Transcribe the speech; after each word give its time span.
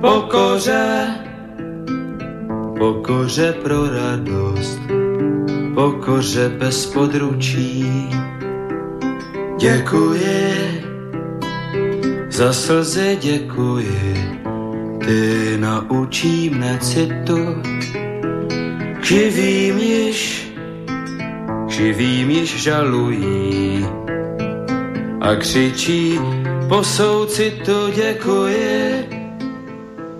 Pokoře, 0.00 1.06
pokoře 2.78 3.54
pro 3.62 3.90
radost, 3.90 4.80
pokoře 5.74 6.48
bez 6.48 6.86
područí. 6.86 8.08
Děkuji, 9.58 10.84
za 12.30 12.52
slzy 12.52 13.18
děkuji, 13.20 14.40
ty 15.06 15.56
naučí 15.58 16.50
mne 16.50 16.78
citu, 16.80 17.62
živým 19.02 19.78
již, 19.78 20.50
živým 21.68 22.30
již 22.30 22.62
žalují. 22.62 23.86
A 25.20 25.34
křičí 25.34 26.18
po 26.68 26.84
soucitu 26.84 27.90
děkuji, 27.94 29.07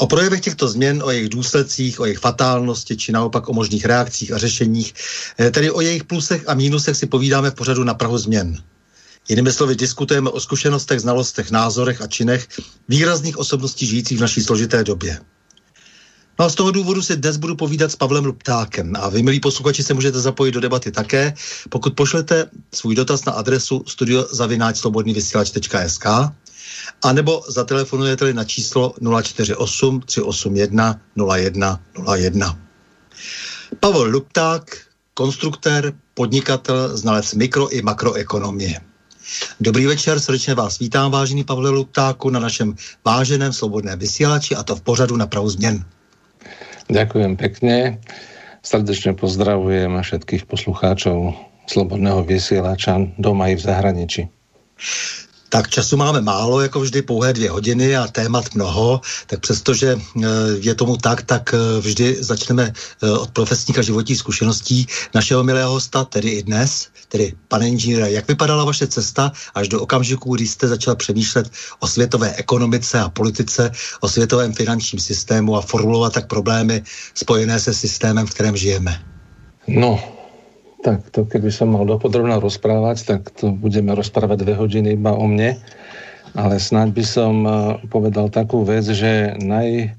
O 0.00 0.06
projevech 0.06 0.40
těchto 0.40 0.68
změn, 0.68 1.02
o 1.02 1.10
jejich 1.10 1.28
důsledcích, 1.28 2.00
o 2.00 2.04
jejich 2.04 2.18
fatálnosti, 2.18 2.96
či 2.96 3.12
naopak 3.12 3.48
o 3.48 3.52
možných 3.52 3.84
reakcích 3.84 4.32
a 4.32 4.38
řešeních, 4.38 4.94
eh, 5.40 5.50
tedy 5.50 5.70
o 5.70 5.80
jejich 5.80 6.04
plusech 6.04 6.48
a 6.48 6.54
mínusech 6.54 6.96
si 6.96 7.06
povídáme 7.06 7.50
v 7.50 7.54
pořadu 7.54 7.84
na 7.84 7.94
Prahu 7.94 8.18
změn. 8.18 8.56
Jinými 9.28 9.52
slovy, 9.52 9.76
diskutujeme 9.76 10.30
o 10.30 10.40
zkušenostech, 10.40 11.00
znalostech, 11.00 11.50
názorech 11.50 12.00
a 12.00 12.06
činech 12.06 12.48
výrazných 12.88 13.38
osobností 13.38 13.86
žijících 13.86 14.18
v 14.18 14.20
naší 14.20 14.42
složité 14.42 14.84
době. 14.84 15.20
No 16.38 16.44
a 16.44 16.48
z 16.48 16.54
toho 16.54 16.70
důvodu 16.70 17.02
si 17.02 17.16
dnes 17.16 17.36
budu 17.36 17.56
povídat 17.56 17.92
s 17.92 17.96
Pavlem 17.96 18.24
Luptákem. 18.24 18.92
A 18.96 19.08
vy, 19.08 19.22
milí 19.22 19.40
posluchači, 19.40 19.82
se 19.82 19.94
můžete 19.94 20.20
zapojit 20.20 20.52
do 20.52 20.60
debaty 20.60 20.92
také, 20.92 21.34
pokud 21.68 21.94
pošlete 21.94 22.46
svůj 22.74 22.94
dotaz 22.94 23.24
na 23.24 23.32
adresu 23.32 23.84
studiozavináčslobodnývysílač.sk 23.86 26.06
a 27.02 27.12
nebo 27.12 27.42
zatelefonujete 27.48 28.34
na 28.34 28.44
číslo 28.44 28.94
048 29.22 30.00
381 30.00 31.00
0101. 31.16 32.58
Pavel 33.80 34.02
Lupták, 34.02 34.62
konstruktér, 35.14 35.92
podnikatel, 36.14 36.96
znalec 36.96 37.34
mikro 37.34 37.68
i 37.68 37.82
makroekonomie. 37.82 38.80
Dobrý 39.60 39.86
večer, 39.86 40.20
srdečně 40.20 40.54
vás 40.54 40.78
vítám, 40.78 41.10
vážený 41.10 41.44
Pavle 41.44 41.70
Luptáku, 41.70 42.30
na 42.30 42.40
našem 42.40 42.74
váženém 43.04 43.52
slobodném 43.52 43.98
vysílači 43.98 44.54
a 44.54 44.62
to 44.62 44.76
v 44.76 44.80
pořadu 44.80 45.16
na 45.16 45.26
pravu 45.26 45.50
změn. 45.50 45.84
Ďakujem 46.90 47.38
pekne. 47.38 48.02
Srdečne 48.66 49.14
pozdravujem 49.14 50.02
všetkých 50.02 50.44
poslucháčov 50.50 51.38
Slobodného 51.70 52.26
vysielača 52.26 52.98
doma 53.14 53.46
i 53.48 53.54
v 53.54 53.62
zahraničí. 53.62 54.22
Tak 55.50 55.68
času 55.68 55.96
máme 55.96 56.20
málo, 56.20 56.60
jako 56.60 56.80
vždy 56.80 57.02
pouhé 57.02 57.32
dvě 57.32 57.50
hodiny 57.50 57.96
a 57.96 58.06
témat 58.06 58.54
mnoho, 58.54 59.00
tak 59.26 59.40
přestože 59.40 59.98
eh, 59.98 60.26
je 60.60 60.74
tomu 60.74 60.96
tak, 60.96 61.22
tak 61.22 61.54
eh, 61.54 61.80
vždy 61.80 62.16
začneme 62.22 62.72
eh, 62.72 63.10
od 63.10 63.30
profesních 63.30 63.78
a 63.78 63.82
životních 63.82 64.18
zkušeností 64.18 64.86
našeho 65.14 65.44
milého 65.44 65.70
hosta, 65.70 66.04
tedy 66.04 66.30
i 66.30 66.42
dnes, 66.42 66.88
tedy 67.08 67.34
pane 67.48 67.68
inženýre, 67.68 68.10
jak 68.10 68.28
vypadala 68.28 68.64
vaše 68.64 68.86
cesta 68.86 69.32
až 69.54 69.68
do 69.68 69.80
okamžiku, 69.80 70.34
kdy 70.34 70.46
jste 70.46 70.68
začal 70.68 70.96
přemýšlet 70.96 71.50
o 71.80 71.86
světové 71.86 72.34
ekonomice 72.34 73.00
a 73.00 73.08
politice, 73.08 73.70
o 74.00 74.08
světovém 74.08 74.52
finančním 74.52 75.00
systému 75.00 75.56
a 75.56 75.60
formulovat 75.60 76.12
tak 76.12 76.26
problémy 76.26 76.82
spojené 77.14 77.60
se 77.60 77.74
systémem, 77.74 78.26
v 78.26 78.30
kterém 78.30 78.56
žijeme? 78.56 79.02
No, 79.66 80.19
tak 80.80 81.12
to 81.12 81.28
keby 81.28 81.52
som 81.52 81.76
mal 81.76 81.84
dopodrobne 81.84 82.40
rozprávať, 82.40 82.96
tak 83.04 83.20
to 83.36 83.52
budeme 83.52 83.92
rozprávať 83.92 84.44
dve 84.44 84.54
hodiny 84.56 84.96
iba 84.96 85.12
o 85.12 85.24
mne. 85.28 85.60
Ale 86.32 86.62
snáď 86.62 86.88
by 86.96 87.04
som 87.04 87.34
eh, 87.44 87.52
povedal 87.90 88.32
takú 88.32 88.64
vec, 88.64 88.86
že 88.88 89.36
naj, 89.40 89.92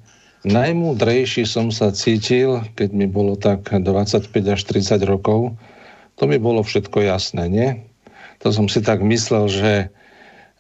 najmúdrejší 0.47 1.45
som 1.45 1.69
sa 1.69 1.93
cítil, 1.93 2.65
keď 2.73 2.89
mi 2.95 3.05
bolo 3.05 3.37
tak 3.37 3.69
25 3.69 4.31
až 4.31 4.61
30 4.65 5.01
rokov. 5.05 5.53
To 6.17 6.23
mi 6.25 6.41
bolo 6.41 6.65
všetko 6.65 7.01
jasné, 7.05 7.45
nie? 7.49 7.69
To 8.41 8.49
som 8.49 8.65
si 8.65 8.81
tak 8.81 9.05
myslel, 9.05 9.45
že 9.49 9.73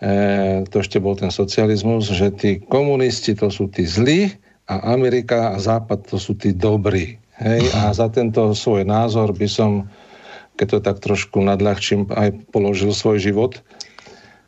e, 0.01 0.65
to 0.69 0.85
ešte 0.85 1.01
bol 1.01 1.17
ten 1.17 1.33
socializmus, 1.33 2.13
že 2.13 2.29
tí 2.29 2.61
komunisti 2.61 3.33
to 3.33 3.49
sú 3.49 3.69
tí 3.73 3.85
zlí 3.85 4.37
a 4.69 4.93
Amerika 4.93 5.53
a 5.53 5.57
Západ 5.57 6.13
to 6.13 6.21
sú 6.21 6.37
tí 6.37 6.53
dobrí. 6.53 7.17
Hej? 7.41 7.73
A 7.73 7.89
za 7.89 8.05
tento 8.13 8.53
svoj 8.53 8.85
názor 8.85 9.33
by 9.33 9.49
som 9.49 9.89
keď 10.61 10.67
to 10.69 10.79
tak 10.85 11.01
trošku 11.01 11.41
nadľahčím, 11.41 12.13
aj 12.13 12.53
položil 12.53 12.93
svoj 12.93 13.17
život. 13.17 13.57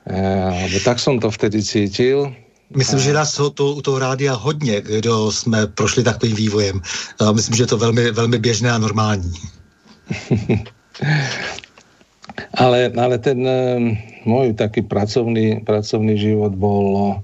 E, 0.06 0.70
tak 0.86 1.02
som 1.02 1.18
to 1.18 1.34
vtedy 1.34 1.66
cítil. 1.66 2.38
Myslím, 2.70 3.02
že 3.02 3.18
nás 3.18 3.34
to, 3.34 3.50
to, 3.50 3.74
u 3.74 3.82
toho 3.82 3.98
rádia 3.98 4.38
hodně, 4.38 4.82
kdo 4.82 5.34
jsme 5.34 5.74
prošli 5.74 6.06
takovým 6.06 6.38
vývojem. 6.38 6.78
A 7.18 7.34
myslím, 7.34 7.56
že 7.58 7.64
je 7.64 7.68
to 7.74 7.78
velmi, 7.82 8.12
velmi 8.14 8.38
běžné 8.38 8.70
a 8.70 8.78
normální. 8.78 9.34
ale, 12.62 12.94
ale 12.94 13.18
ten 13.18 13.42
e, 13.48 13.58
môj 14.30 14.54
taký 14.54 14.86
pracovný, 14.86 15.66
pracovný 15.66 16.14
život 16.14 16.54
bol 16.54 17.18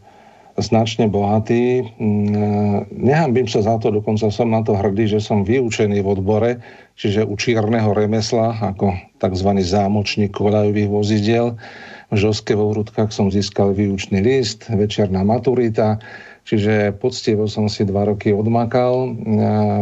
značne 0.62 1.10
bohatý. 1.12 1.84
Mm, 1.98 2.92
nehambím 2.92 3.48
sa 3.48 3.64
za 3.66 3.80
to, 3.80 3.92
dokonca 3.92 4.30
som 4.30 4.52
na 4.52 4.62
to 4.62 4.76
hrdý, 4.76 5.10
že 5.10 5.20
som 5.24 5.48
vyučený 5.48 6.04
v 6.04 6.08
odbore, 6.08 6.52
čiže 6.96 7.26
u 7.26 7.36
čierneho 7.36 7.92
remesla, 7.96 8.56
ako 8.60 8.94
tzv. 9.20 9.50
zámočník 9.60 10.32
koľajových 10.36 10.90
vozidiel. 10.92 11.58
V 12.10 12.16
Žoske 12.18 12.58
vo 12.58 12.74
Vrútkach 12.74 13.14
som 13.14 13.30
získal 13.30 13.78
výučný 13.78 14.22
list, 14.24 14.66
večerná 14.70 15.22
maturita, 15.22 16.02
čiže 16.48 16.98
poctivo 16.98 17.46
som 17.46 17.70
si 17.70 17.86
dva 17.86 18.10
roky 18.10 18.34
odmakal 18.34 19.14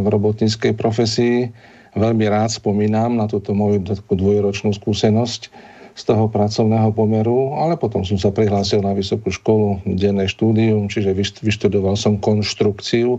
v 0.03 0.07
robotníckej 0.07 0.75
profesii. 0.75 1.47
Veľmi 1.95 2.27
rád 2.27 2.51
spomínam 2.51 3.15
na 3.15 3.25
túto 3.31 3.55
moju 3.55 3.79
dvojročnú 4.11 4.75
skúsenosť 4.75 5.75
z 5.97 6.03
toho 6.05 6.29
pracovného 6.29 6.93
pomeru, 6.93 7.57
ale 7.57 7.73
potom 7.73 8.05
som 8.05 8.21
sa 8.21 8.29
prihlásil 8.29 8.85
na 8.85 8.93
vysokú 8.93 9.33
školu, 9.33 9.81
denné 9.97 10.29
štúdium, 10.29 10.85
čiže 10.85 11.17
vyštudoval 11.41 11.97
som 11.97 12.21
konštrukciu 12.21 13.17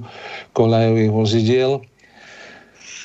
kolejových 0.55 1.11
vozidiel. 1.11 1.83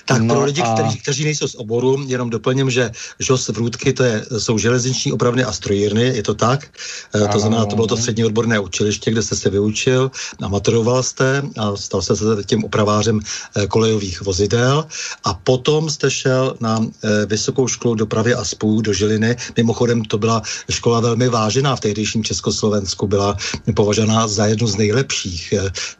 Tak 0.05 0.21
no 0.21 0.35
pro 0.35 0.43
lidi, 0.43 0.61
a... 0.61 0.73
kteří, 0.73 0.97
kteří 0.99 1.23
nejsou 1.23 1.47
z 1.47 1.55
oboru, 1.55 2.03
jenom 2.07 2.29
doplním, 2.29 2.69
že 2.69 2.91
ŽOS 3.21 3.47
Vrůdky 3.47 3.93
to 3.93 4.03
je, 4.03 4.25
jsou 4.37 4.57
železniční 4.57 5.11
opravny 5.11 5.43
a 5.43 5.51
strojírny, 5.51 6.03
je 6.03 6.23
to 6.23 6.33
tak? 6.33 6.67
Ano, 7.13 7.27
to 7.27 7.39
znamená, 7.39 7.65
to 7.65 7.75
bylo 7.75 7.87
to 7.87 7.97
střední 7.97 8.25
odborné 8.25 8.59
učiliště, 8.59 9.11
kde 9.11 9.21
jste 9.21 9.35
se 9.35 9.49
vyučil, 9.49 10.11
amatoroval 10.41 11.03
jste 11.03 11.43
a 11.57 11.75
stal 11.75 12.01
jste 12.01 12.15
se 12.15 12.25
tím 12.45 12.63
opravářem 12.63 13.19
kolejových 13.67 14.21
vozidel 14.21 14.85
a 15.23 15.33
potom 15.33 15.89
jste 15.89 16.11
šel 16.11 16.55
na 16.59 16.79
Vysokou 17.25 17.67
školu 17.67 17.95
dopravy 17.95 18.33
a 18.33 18.43
spojů 18.43 18.81
do 18.81 18.93
Žiliny. 18.93 19.35
Mimochodem 19.57 20.05
to 20.05 20.17
byla 20.17 20.41
škola 20.69 20.99
velmi 20.99 21.29
vážená 21.29 21.75
v 21.75 21.79
tehdejším 21.79 22.23
Československu, 22.23 23.07
byla 23.07 23.37
považována 23.75 24.27
za 24.27 24.45
jednu 24.45 24.67
z 24.67 24.75
nejlepších, 24.75 25.53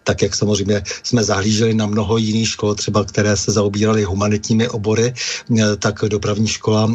tak 0.03 0.21
jak 0.21 0.35
samozřejmě 0.35 0.83
jsme 1.03 1.23
zahlíželi 1.23 1.73
na 1.73 1.85
mnoho 1.85 2.17
jiných 2.17 2.49
škol, 2.49 2.75
třeba 2.75 3.03
které 3.03 3.37
se 3.37 3.51
zaobíraly 3.51 3.92
humanitními 4.01 4.67
obory, 4.67 5.13
tak 5.79 6.01
dopravní 6.07 6.47
škola 6.47 6.89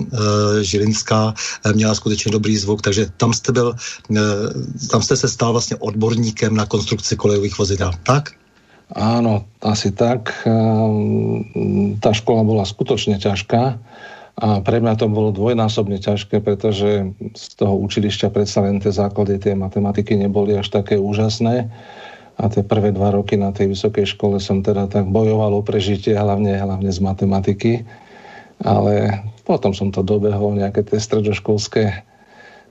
Žilinská 0.60 1.34
měla 1.74 1.94
skutečně 1.94 2.32
dobrý 2.32 2.56
zvuk, 2.56 2.82
takže 2.82 3.06
tam 3.16 3.32
jste 3.32 3.52
byl, 3.52 3.74
tam 4.90 5.02
jste 5.02 5.16
se 5.16 5.28
stal 5.28 5.52
vlastně 5.52 5.76
odborníkem 5.76 6.56
na 6.56 6.66
konstrukci 6.66 7.16
kolejových 7.16 7.58
vozidel, 7.58 7.90
tak? 8.02 8.30
Áno, 8.88 9.44
asi 9.60 9.92
tak. 9.92 10.32
Tá 12.00 12.10
škola 12.16 12.40
bola 12.40 12.64
skutočne 12.64 13.20
ťažká 13.20 13.76
a 14.38 14.48
pre 14.64 14.80
mňa 14.80 14.94
to 14.96 15.12
bolo 15.12 15.28
dvojnásobne 15.28 16.00
ťažké, 16.00 16.40
pretože 16.40 17.12
z 17.36 17.44
toho 17.60 17.76
učilišťa 17.84 18.32
predsa 18.32 18.64
len 18.64 18.80
tie 18.80 18.88
základy 18.88 19.44
tie 19.44 19.52
matematiky 19.52 20.16
neboli 20.16 20.56
až 20.56 20.72
také 20.72 20.96
úžasné. 20.96 21.68
A 22.38 22.46
tie 22.46 22.62
prvé 22.62 22.94
dva 22.94 23.10
roky 23.10 23.34
na 23.34 23.50
tej 23.50 23.74
vysokej 23.74 24.14
škole 24.14 24.38
som 24.38 24.62
teda 24.62 24.86
tak 24.86 25.10
bojoval 25.10 25.58
o 25.58 25.62
prežitie, 25.66 26.14
hlavne, 26.14 26.54
hlavne 26.54 26.90
z 26.94 27.00
matematiky. 27.02 27.72
Ale 28.62 29.22
potom 29.42 29.74
som 29.74 29.90
to 29.90 30.06
dobehol, 30.06 30.54
nejaké 30.54 30.86
tie 30.86 31.02
stredoškolské 31.02 32.06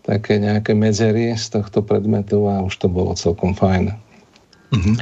také 0.08 0.40
nejaké 0.40 0.72
medzery 0.72 1.36
z 1.36 1.46
tohto 1.52 1.84
predmetu 1.84 2.48
a 2.48 2.64
už 2.64 2.80
to 2.80 2.88
bolo 2.88 3.12
celkom 3.20 3.52
fajn. 3.52 3.92
Mm-hmm. 4.68 4.96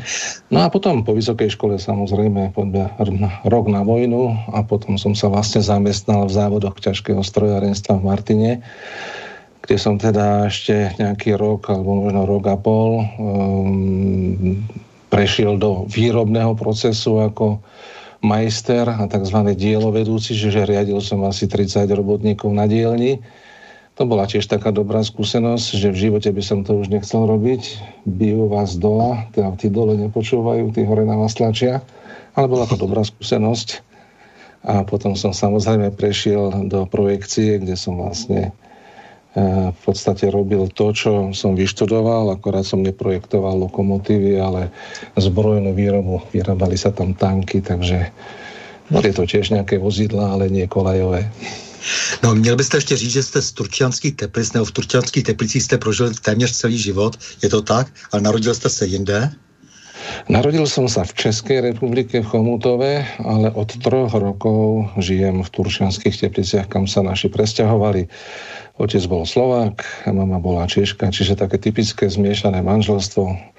No 0.50 0.65
a 0.65 0.69
potom 0.69 1.06
po 1.06 1.13
vysokej 1.13 1.53
škole 1.53 1.77
samozrejme 1.77 2.53
poďme 2.53 2.89
rok 3.45 3.65
na 3.69 3.81
vojnu 3.81 4.33
a 4.50 4.62
potom 4.65 4.97
som 4.97 5.17
sa 5.17 5.29
vlastne 5.29 5.62
zamestnal 5.62 6.25
v 6.25 6.38
závodoch 6.38 6.77
ťažkého 6.81 7.21
strojárenstva 7.21 7.97
v 7.97 8.06
Martine, 8.06 8.51
kde 9.65 9.75
som 9.81 9.97
teda 9.97 10.45
ešte 10.45 10.94
nejaký 11.01 11.33
rok 11.33 11.73
alebo 11.73 12.06
možno 12.06 12.21
rok 12.29 12.44
a 12.53 12.57
pol 12.57 13.01
um, 13.17 14.62
prešiel 15.09 15.57
do 15.57 15.89
výrobného 15.89 16.53
procesu 16.53 17.17
ako 17.17 17.59
majster 18.21 18.85
a 18.85 19.09
tzv. 19.09 19.38
dielovedúci, 19.57 20.38
čiže 20.38 20.69
riadil 20.69 21.01
som 21.01 21.25
asi 21.25 21.50
30 21.50 21.89
robotníkov 21.89 22.53
na 22.53 22.69
dielni 22.69 23.21
to 23.95 24.03
bola 24.03 24.27
tiež 24.27 24.44
taká 24.51 24.75
dobrá 24.75 25.00
skúsenosť, 25.07 25.67
že 25.79 25.88
v 25.88 26.01
živote 26.07 26.27
by 26.27 26.44
som 26.44 26.67
to 26.67 26.75
už 26.83 26.91
nechcel 26.91 27.23
robiť. 27.23 27.79
Bijú 28.03 28.51
vás 28.51 28.75
dole, 28.75 29.23
teda 29.31 29.56
tí 29.56 29.71
dole 29.71 29.95
nepočúvajú, 29.95 30.75
tí 30.75 30.83
hore 30.83 31.07
na 31.07 31.15
vás 31.15 31.31
tlačia. 31.31 31.79
Ale 32.35 32.51
bola 32.51 32.67
to 32.67 32.75
dobrá 32.75 33.07
skúsenosť. 33.07 33.79
A 34.67 34.83
potom 34.83 35.15
som 35.15 35.31
samozrejme 35.31 35.95
prešiel 35.95 36.67
do 36.67 36.83
projekcie, 36.83 37.56
kde 37.56 37.79
som 37.79 37.95
vlastne 37.95 38.51
v 39.36 39.80
podstate 39.84 40.32
robil 40.32 40.72
to, 40.72 40.96
čo 40.96 41.12
som 41.36 41.60
vyštudoval, 41.60 42.32
akorát 42.32 42.64
som 42.64 42.80
neprojektoval 42.80 43.68
lokomotívy, 43.68 44.40
ale 44.40 44.72
zbrojnú 45.20 45.76
výrobu. 45.76 46.24
Vyrábali 46.32 46.80
sa 46.80 46.96
tam 46.96 47.12
tanky, 47.12 47.60
takže 47.60 48.16
boli 48.88 49.12
to 49.12 49.28
tiež 49.28 49.52
nejaké 49.52 49.76
vozidla, 49.76 50.32
ale 50.32 50.48
nie 50.48 50.68
kolajové. 50.72 51.28
No, 52.24 52.36
měl 52.36 52.56
byste 52.56 52.78
ještě 52.78 52.98
říct, 52.98 53.12
že 53.12 53.24
jste 53.24 53.42
z 53.42 53.52
Turčianských 53.52 54.16
teplic, 54.16 54.54
nebo 54.54 54.66
v 54.66 54.72
Turčianských 54.72 55.24
teplicích 55.24 55.64
jste 55.64 55.78
prožil 55.78 56.14
téměř 56.14 56.52
celý 56.52 56.78
život, 56.78 57.20
je 57.44 57.50
to 57.50 57.62
tak? 57.62 57.88
Ale 58.12 58.22
narodil 58.22 58.56
jste 58.56 58.70
se 58.70 58.86
jinde? 58.86 59.32
Narodil 60.30 60.66
som 60.70 60.86
sa 60.86 61.06
v 61.06 61.14
Českej 61.18 61.62
republike 61.62 62.22
v 62.22 62.30
Chomutove, 62.30 63.06
ale 63.22 63.48
od 63.54 63.70
troch 63.82 64.14
rokov 64.14 64.90
žijem 65.02 65.42
v 65.42 65.50
Turčianských 65.50 66.14
tepliciach, 66.14 66.70
kam 66.70 66.86
sa 66.86 67.02
naši 67.02 67.30
presťahovali. 67.30 68.06
Otec 68.75 69.07
bol 69.07 69.24
Slovák, 69.24 70.04
mama 70.12 70.36
bola 70.44 70.68
Češka, 70.68 71.07
čiže 71.07 71.39
také 71.39 71.56
typické 71.56 72.12
zmiešané 72.12 72.60
manželstvo. 72.60 73.56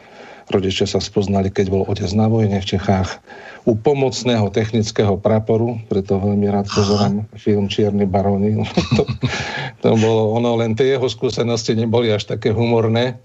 Rodičia 0.52 0.84
sa 0.84 1.00
spoznali, 1.00 1.48
keď 1.48 1.66
bol 1.72 1.82
otec 1.88 2.06
na 2.12 2.28
vojne 2.28 2.60
v 2.60 2.68
Čechách 2.76 3.24
u 3.64 3.74
pomocného 3.74 4.52
technického 4.52 5.16
praporu, 5.16 5.80
preto 5.88 6.20
veľmi 6.20 6.46
rád 6.52 6.68
pozorám 6.68 7.24
film 7.34 7.66
Čierny 7.72 8.04
baróny. 8.04 8.60
to, 8.96 9.02
to 9.80 9.90
bolo 9.96 10.36
ono, 10.36 10.54
len 10.60 10.76
tie 10.76 10.94
jeho 10.94 11.08
skúsenosti 11.08 11.72
neboli 11.72 12.12
až 12.12 12.28
také 12.28 12.52
humorné, 12.52 13.16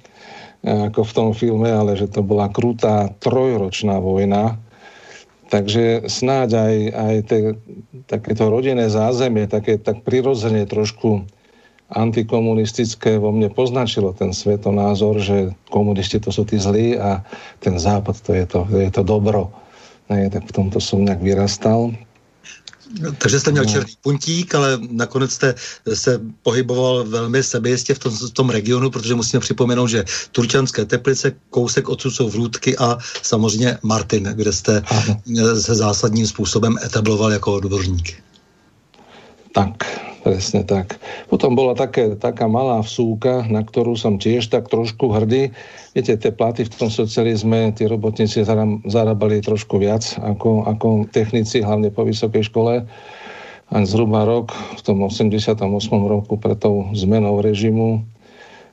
ako 0.63 1.03
v 1.03 1.11
tom 1.13 1.29
filme, 1.35 1.69
ale 1.69 1.99
že 1.99 2.07
to 2.07 2.23
bola 2.23 2.47
krutá 2.47 3.11
trojročná 3.19 3.99
vojna, 3.99 4.57
Takže 5.51 6.07
snáď 6.07 6.49
aj, 6.55 6.75
aj 6.95 7.15
te, 7.27 7.38
takéto 8.07 8.47
rodinné 8.47 8.88
zázemie, 8.88 9.51
také 9.51 9.75
tak 9.75 10.07
prirodzene 10.07 10.63
trošku 10.63 11.27
antikomunistické 11.91 13.19
vo 13.19 13.31
mne 13.35 13.51
poznačilo 13.51 14.15
ten 14.15 14.31
svetonázor, 14.31 15.19
že 15.19 15.51
komunisti 15.67 16.19
to 16.23 16.31
sú 16.31 16.47
tí 16.47 16.55
zlí 16.55 16.95
a 16.95 17.23
ten 17.59 17.75
západ 17.79 18.15
to 18.23 18.31
je 18.33 18.45
to, 18.47 18.61
je 18.71 18.91
to 18.91 19.03
dobro. 19.03 19.51
Ne, 20.11 20.27
tak 20.27 20.47
v 20.47 20.55
tomto 20.55 20.79
som 20.79 21.03
nejak 21.03 21.23
vyrastal. 21.23 21.95
Takže 23.17 23.39
jste 23.39 23.51
měl 23.51 23.63
no. 23.63 23.71
černý 23.71 23.93
puntík, 24.01 24.55
ale 24.55 24.79
nakonec 24.91 25.31
jste 25.31 25.55
se 25.93 26.19
pohyboval 26.43 27.03
velmi 27.03 27.43
sebejistě 27.43 27.93
v 27.93 27.99
tom, 27.99 28.11
v 28.17 28.31
tom 28.31 28.49
regionu, 28.49 28.89
protože 28.89 29.15
musíme 29.15 29.39
připomenout, 29.39 29.88
že 29.88 30.05
Turčanské 30.31 30.85
teplice, 30.85 31.31
kousek 31.49 31.89
odsud 31.89 32.11
jsou 32.11 32.29
Vrůdky 32.29 32.77
a 32.77 32.97
samozřejmě 33.21 33.77
Martin, 33.83 34.23
kde 34.23 34.53
jste 34.53 34.83
se 35.59 35.75
zásadním 35.75 36.27
způsobem 36.27 36.75
etabloval 36.85 37.31
jako 37.31 37.53
odborník. 37.53 38.23
Tak, 39.51 39.83
presne 40.23 40.63
tak. 40.63 41.00
Potom 41.27 41.53
bola 41.53 41.77
také, 41.77 42.15
taká 42.15 42.47
malá 42.47 42.81
vsúka, 42.81 43.45
na 43.45 43.62
ktorú 43.62 43.94
som 44.00 44.18
tiež 44.18 44.50
tak 44.50 44.71
trošku 44.71 45.12
hrdý. 45.12 45.53
Viete, 45.94 46.15
tie 46.18 46.31
platy 46.31 46.65
v 46.65 46.73
tom 46.73 46.89
socializme, 46.89 47.75
tí 47.75 47.85
robotníci 47.85 48.41
zarábali 48.88 49.44
trošku 49.44 49.77
viac 49.77 50.18
ako, 50.23 50.65
ako 50.65 50.88
technici, 51.12 51.59
hlavne 51.59 51.91
po 51.91 52.07
vysokej 52.07 52.47
škole. 52.47 52.88
A 53.71 53.75
zhruba 53.88 54.27
rok, 54.27 54.51
v 54.75 54.81
tom 54.83 55.03
88. 55.03 55.56
roku, 56.07 56.35
pred 56.35 56.59
tou 56.59 56.91
zmenou 56.91 57.39
režimu, 57.39 58.03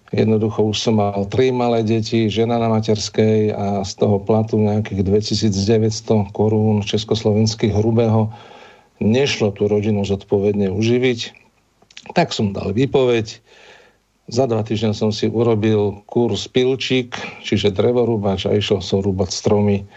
Jednoducho 0.09 0.73
už 0.73 0.77
som 0.81 0.97
mal 0.97 1.29
tri 1.29 1.53
malé 1.53 1.85
deti, 1.85 2.33
žena 2.33 2.57
na 2.57 2.73
materskej 2.73 3.53
a 3.53 3.67
z 3.85 3.93
toho 3.93 4.17
platu 4.17 4.57
nejakých 4.57 5.05
2900 5.05 6.33
korún 6.33 6.81
československých 6.81 7.77
hrubého 7.77 8.33
nešlo 9.05 9.53
tú 9.53 9.69
rodinu 9.69 10.09
zodpovedne 10.09 10.73
uživiť. 10.73 11.48
Tak 12.15 12.33
som 12.33 12.53
dal 12.57 12.73
výpoveď. 12.73 13.41
Za 14.29 14.45
dva 14.45 14.61
týždňa 14.61 14.93
som 14.93 15.09
si 15.09 15.25
urobil 15.25 16.05
kurz 16.05 16.45
pilčík, 16.53 17.17
čiže 17.41 17.73
drevorúbač 17.73 18.45
a 18.45 18.53
išiel 18.53 18.85
som 18.85 19.01
rúbať 19.01 19.33
stromy 19.33 19.89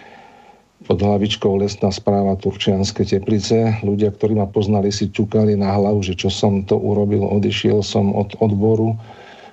pod 0.87 0.97
hlavičkou 0.97 1.61
lesná 1.61 1.91
správa 1.93 2.39
Turčianske 2.39 3.05
teplice. 3.05 3.83
Ľudia, 3.85 4.15
ktorí 4.15 4.39
ma 4.39 4.47
poznali, 4.47 4.89
si 4.89 5.11
ťukali 5.11 5.53
na 5.59 5.75
hlavu, 5.75 6.01
že 6.01 6.15
čo 6.15 6.31
som 6.31 6.63
to 6.63 6.79
urobil, 6.79 7.27
odišiel 7.27 7.83
som 7.85 8.15
od 8.15 8.33
odboru, 8.39 8.95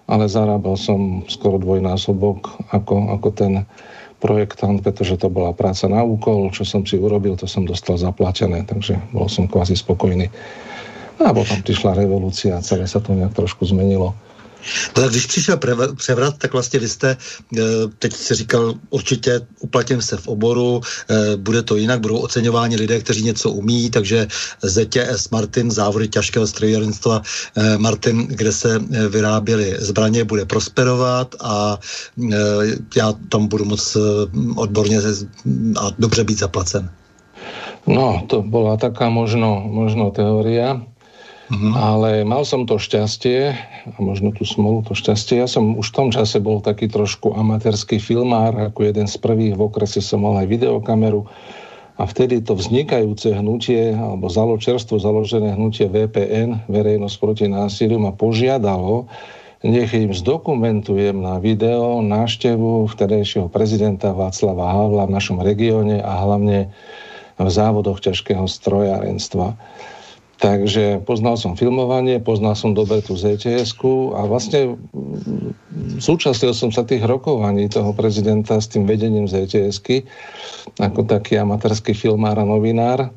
ale 0.08 0.24
zarábal 0.30 0.78
som 0.78 1.20
skoro 1.28 1.60
dvojnásobok 1.60 2.70
ako, 2.72 3.18
ako 3.18 3.28
ten 3.34 3.52
projektant, 4.18 4.82
pretože 4.82 5.20
to 5.20 5.28
bola 5.30 5.54
práca 5.54 5.86
na 5.86 6.02
úkol, 6.02 6.50
čo 6.50 6.66
som 6.66 6.82
si 6.82 6.98
urobil, 6.98 7.38
to 7.38 7.46
som 7.46 7.62
dostal 7.68 8.00
zaplatené, 8.00 8.66
takže 8.66 8.98
bol 9.14 9.30
som 9.30 9.46
kvázi 9.46 9.78
spokojný. 9.78 10.32
A 11.18 11.34
potom 11.34 11.58
prišla 11.66 11.98
revolúcia 11.98 12.54
a 12.54 12.62
celé 12.62 12.86
sa 12.86 13.02
to 13.02 13.10
nejak 13.14 13.34
trošku 13.34 13.66
zmenilo. 13.66 14.14
Ale 14.94 15.08
když 15.08 15.26
přišel 15.26 15.58
převrat, 15.94 16.34
tak 16.38 16.52
vlastně 16.52 16.80
vy 16.80 16.88
jste, 16.88 17.16
eh, 17.58 17.62
teď 17.98 18.12
si 18.12 18.34
říkal, 18.34 18.74
určitě 18.90 19.40
uplatím 19.60 20.02
se 20.02 20.16
v 20.16 20.28
oboru, 20.28 20.80
eh, 20.80 21.36
bude 21.36 21.62
to 21.62 21.76
jinak, 21.76 22.00
budou 22.00 22.18
oceňováni 22.18 22.76
lidé, 22.76 23.00
kteří 23.00 23.22
něco 23.22 23.50
umí, 23.50 23.90
takže 23.90 24.26
ZTS 24.62 25.30
Martin, 25.30 25.70
závody 25.70 26.08
těžkého 26.08 26.46
strojírenstva 26.46 27.22
eh, 27.56 27.78
Martin, 27.78 28.26
kde 28.26 28.52
se 28.52 28.78
vyráběly 29.08 29.76
zbraně, 29.78 30.24
bude 30.24 30.44
prosperovat 30.44 31.34
a 31.40 31.78
já 32.96 33.12
tam 33.28 33.46
budu 33.46 33.64
moc 33.64 33.96
odborně 34.56 34.98
a 35.80 35.90
dobře 35.98 36.24
být 36.24 36.38
zaplacen. 36.38 36.90
No, 37.86 38.22
to 38.26 38.42
bola 38.42 38.76
taká 38.76 39.08
možno, 39.08 39.64
možno 39.64 40.10
teória. 40.10 40.82
Mm-hmm. 41.48 41.72
Ale 41.72 42.10
mal 42.28 42.44
som 42.44 42.68
to 42.68 42.76
šťastie, 42.76 43.56
a 43.88 43.98
možno 44.04 44.36
tú 44.36 44.44
smolu, 44.44 44.84
to 44.84 44.92
šťastie. 44.92 45.40
Ja 45.40 45.48
som 45.48 45.80
už 45.80 45.90
v 45.90 45.96
tom 45.96 46.08
čase 46.12 46.44
bol 46.44 46.60
taký 46.60 46.92
trošku 46.92 47.32
amatérský 47.32 47.96
filmár, 47.96 48.52
ako 48.52 48.84
jeden 48.84 49.08
z 49.08 49.16
prvých 49.16 49.56
v 49.56 49.64
okrese 49.64 50.04
som 50.04 50.28
mal 50.28 50.36
aj 50.44 50.44
videokameru. 50.44 51.24
A 51.98 52.06
vtedy 52.06 52.44
to 52.44 52.52
vznikajúce 52.52 53.32
hnutie, 53.32 53.96
alebo 53.96 54.28
zalo, 54.28 54.60
založené 54.60 55.56
hnutie 55.56 55.88
VPN, 55.88 56.68
Verejnosť 56.68 57.16
proti 57.16 57.46
násiliu, 57.48 57.96
ma 57.96 58.12
požiadalo, 58.12 59.08
nech 59.64 59.90
im 59.90 60.14
zdokumentujem 60.14 61.18
na 61.18 61.42
video 61.42 61.98
návštevu 62.04 62.86
vtedajšieho 62.94 63.50
prezidenta 63.50 64.14
Václava 64.14 64.70
Havla 64.70 65.10
v 65.10 65.14
našom 65.18 65.42
regióne 65.42 65.98
a 65.98 66.12
hlavne 66.22 66.70
v 67.34 67.48
závodoch 67.50 67.98
ťažkého 67.98 68.46
strojárenstva. 68.46 69.58
Takže 70.38 71.02
poznal 71.02 71.34
som 71.34 71.58
filmovanie, 71.58 72.22
poznal 72.22 72.54
som 72.54 72.70
dobre 72.70 73.02
tú 73.02 73.18
zts 73.18 73.74
a 74.14 74.20
vlastne 74.22 74.78
súčasnil 75.98 76.54
som 76.54 76.70
sa 76.70 76.86
tých 76.86 77.02
rokovaní 77.02 77.66
toho 77.66 77.90
prezidenta 77.90 78.54
s 78.62 78.70
tým 78.70 78.86
vedením 78.86 79.26
zts 79.26 79.82
ako 80.78 81.10
taký 81.10 81.42
amatérsky 81.42 81.90
filmár 81.90 82.38
a 82.38 82.46
novinár. 82.46 83.10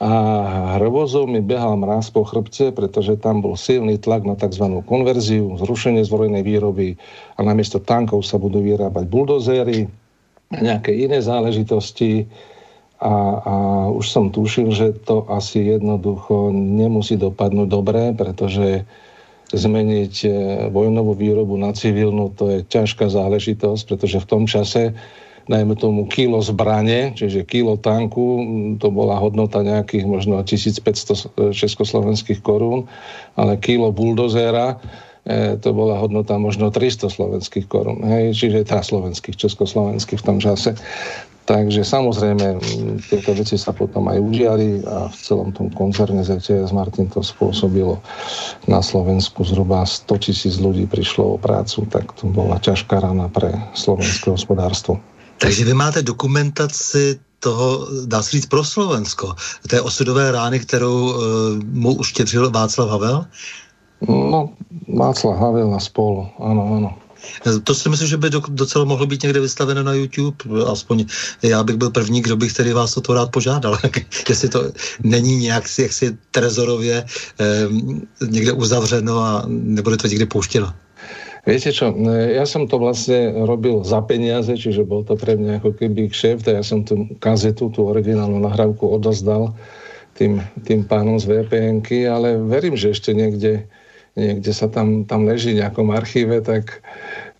A 0.00 0.12
hrvozou 0.80 1.28
mi 1.28 1.44
behal 1.44 1.76
mráz 1.76 2.08
po 2.08 2.24
chrbce, 2.24 2.72
pretože 2.72 3.20
tam 3.20 3.44
bol 3.44 3.52
silný 3.52 4.00
tlak 4.00 4.24
na 4.24 4.32
tzv. 4.32 4.80
konverziu, 4.88 5.60
zrušenie 5.60 6.00
zvorenej 6.08 6.40
výroby 6.40 6.96
a 7.36 7.44
namiesto 7.44 7.82
tankov 7.84 8.24
sa 8.24 8.40
budú 8.40 8.64
vyrábať 8.64 9.04
buldozéry 9.10 9.92
nejaké 10.56 10.96
iné 10.96 11.20
záležitosti. 11.20 12.24
A, 13.00 13.14
a 13.40 13.54
už 13.88 14.12
som 14.12 14.28
tušil, 14.28 14.76
že 14.76 14.92
to 14.92 15.24
asi 15.32 15.64
jednoducho 15.64 16.52
nemusí 16.52 17.16
dopadnúť 17.16 17.68
dobre, 17.68 18.12
pretože 18.12 18.84
zmeniť 19.50 20.14
e, 20.24 20.28
vojnovú 20.70 21.18
výrobu 21.18 21.58
na 21.58 21.74
civilnú, 21.74 22.30
to 22.36 22.52
je 22.52 22.58
ťažká 22.62 23.10
záležitosť, 23.10 23.82
pretože 23.88 24.22
v 24.22 24.28
tom 24.28 24.44
čase 24.46 24.94
najmä 25.50 25.74
tomu 25.74 26.06
kilo 26.06 26.38
zbrane, 26.38 27.16
čiže 27.18 27.42
kilo 27.42 27.74
tanku, 27.74 28.44
to 28.78 28.88
bola 28.94 29.18
hodnota 29.18 29.66
nejakých 29.66 30.06
možno 30.06 30.38
1500 30.38 31.50
československých 31.50 32.38
korún, 32.38 32.86
ale 33.34 33.58
kilo 33.58 33.90
buldozéra, 33.90 34.78
e, 35.26 35.58
to 35.58 35.74
bola 35.74 35.98
hodnota 35.98 36.38
možno 36.38 36.70
300 36.70 37.10
slovenských 37.10 37.66
korún, 37.66 38.06
hej, 38.06 38.38
čiže 38.38 38.70
tá 38.70 38.78
slovenských, 38.84 39.34
československých 39.34 40.22
v 40.22 40.26
tom 40.26 40.38
čase. 40.38 40.78
Takže 41.50 41.82
samozrejme, 41.82 42.62
tieto 43.10 43.34
veci 43.34 43.58
sa 43.58 43.74
potom 43.74 44.06
aj 44.06 44.22
udiali 44.22 44.86
a 44.86 45.10
v 45.10 45.16
celom 45.18 45.50
tom 45.50 45.66
koncerne 45.74 46.22
ZTS 46.22 46.70
Martin 46.70 47.10
to 47.10 47.26
spôsobilo. 47.26 47.98
Na 48.70 48.78
Slovensku 48.78 49.42
zhruba 49.42 49.82
100 49.82 50.30
tisíc 50.30 50.62
ľudí 50.62 50.86
prišlo 50.86 51.34
o 51.34 51.36
prácu, 51.42 51.90
tak 51.90 52.14
to 52.14 52.30
bola 52.30 52.62
ťažká 52.62 53.02
rana 53.02 53.26
pre 53.26 53.50
slovenské 53.74 54.30
hospodárstvo. 54.30 55.02
Takže 55.42 55.66
vy 55.66 55.74
máte 55.74 56.00
dokumentaci 56.06 57.18
toho, 57.42 57.88
dá 58.06 58.22
se 58.22 58.30
říct, 58.30 58.46
pro 58.46 58.62
Slovensko, 58.64 59.34
té 59.66 59.80
osudové 59.80 60.30
rány, 60.30 60.60
kterou 60.60 61.10
uh, 61.10 61.16
mu 61.66 61.98
uštěřil 61.98 62.50
Václav 62.50 62.90
Havel? 62.90 63.26
No, 64.08 64.54
Václav 64.86 65.38
Havel 65.38 65.74
a 65.74 65.80
spolu, 65.80 66.28
ano, 66.38 66.62
ano. 66.76 66.90
To 67.64 67.74
si 67.74 67.88
myslím, 67.88 68.08
že 68.08 68.16
by 68.16 68.30
docela 68.48 68.84
mohlo 68.84 69.06
být 69.06 69.22
někde 69.22 69.40
vystaveno 69.40 69.82
na 69.82 69.92
YouTube. 69.92 70.64
Aspoň 70.66 71.06
já 71.42 71.62
bych 71.62 71.76
byl 71.76 71.90
první, 71.90 72.20
kdo 72.20 72.36
bych 72.36 72.52
tedy 72.52 72.72
vás 72.72 72.96
o 72.96 73.00
to 73.00 73.14
rád 73.14 73.30
požádal. 73.30 73.78
Jestli 74.28 74.48
to 74.48 74.72
není 75.02 75.36
nějak 75.36 75.68
si, 75.68 75.82
jaksi 75.82 76.18
trezorově 76.30 77.04
eh, 77.40 77.46
někde 78.26 78.52
uzavřeno 78.52 79.18
a 79.18 79.44
nebude 79.46 79.96
to 79.96 80.06
někde 80.06 80.26
pouštěno. 80.26 80.72
Viete 81.40 81.72
čo, 81.72 81.88
ja 82.12 82.44
som 82.44 82.68
to 82.68 82.76
vlastne 82.76 83.32
robil 83.48 83.80
za 83.80 84.04
peniaze, 84.04 84.52
čiže 84.60 84.84
bol 84.84 85.08
to 85.08 85.16
pre 85.16 85.40
mňa 85.40 85.64
ako 85.64 85.72
keby 85.72 86.12
kšeft 86.12 86.44
a 86.52 86.60
ja 86.60 86.64
som 86.64 86.84
tú 86.84 87.08
kazetu, 87.16 87.72
tú 87.72 87.88
originálnu 87.88 88.44
nahrávku 88.44 88.84
odozdal 88.84 89.56
tým, 90.20 90.44
tým 90.68 90.84
pánom 90.84 91.16
z 91.16 91.40
vpn 91.40 91.80
ale 92.12 92.36
verím, 92.44 92.76
že 92.76 92.92
ešte 92.92 93.16
niekde, 93.16 93.64
niekde 94.20 94.52
sa 94.52 94.68
tam, 94.68 95.08
tam 95.08 95.24
leží 95.24 95.56
v 95.56 95.64
nejakom 95.64 95.88
archíve, 95.96 96.44
tak 96.44 96.84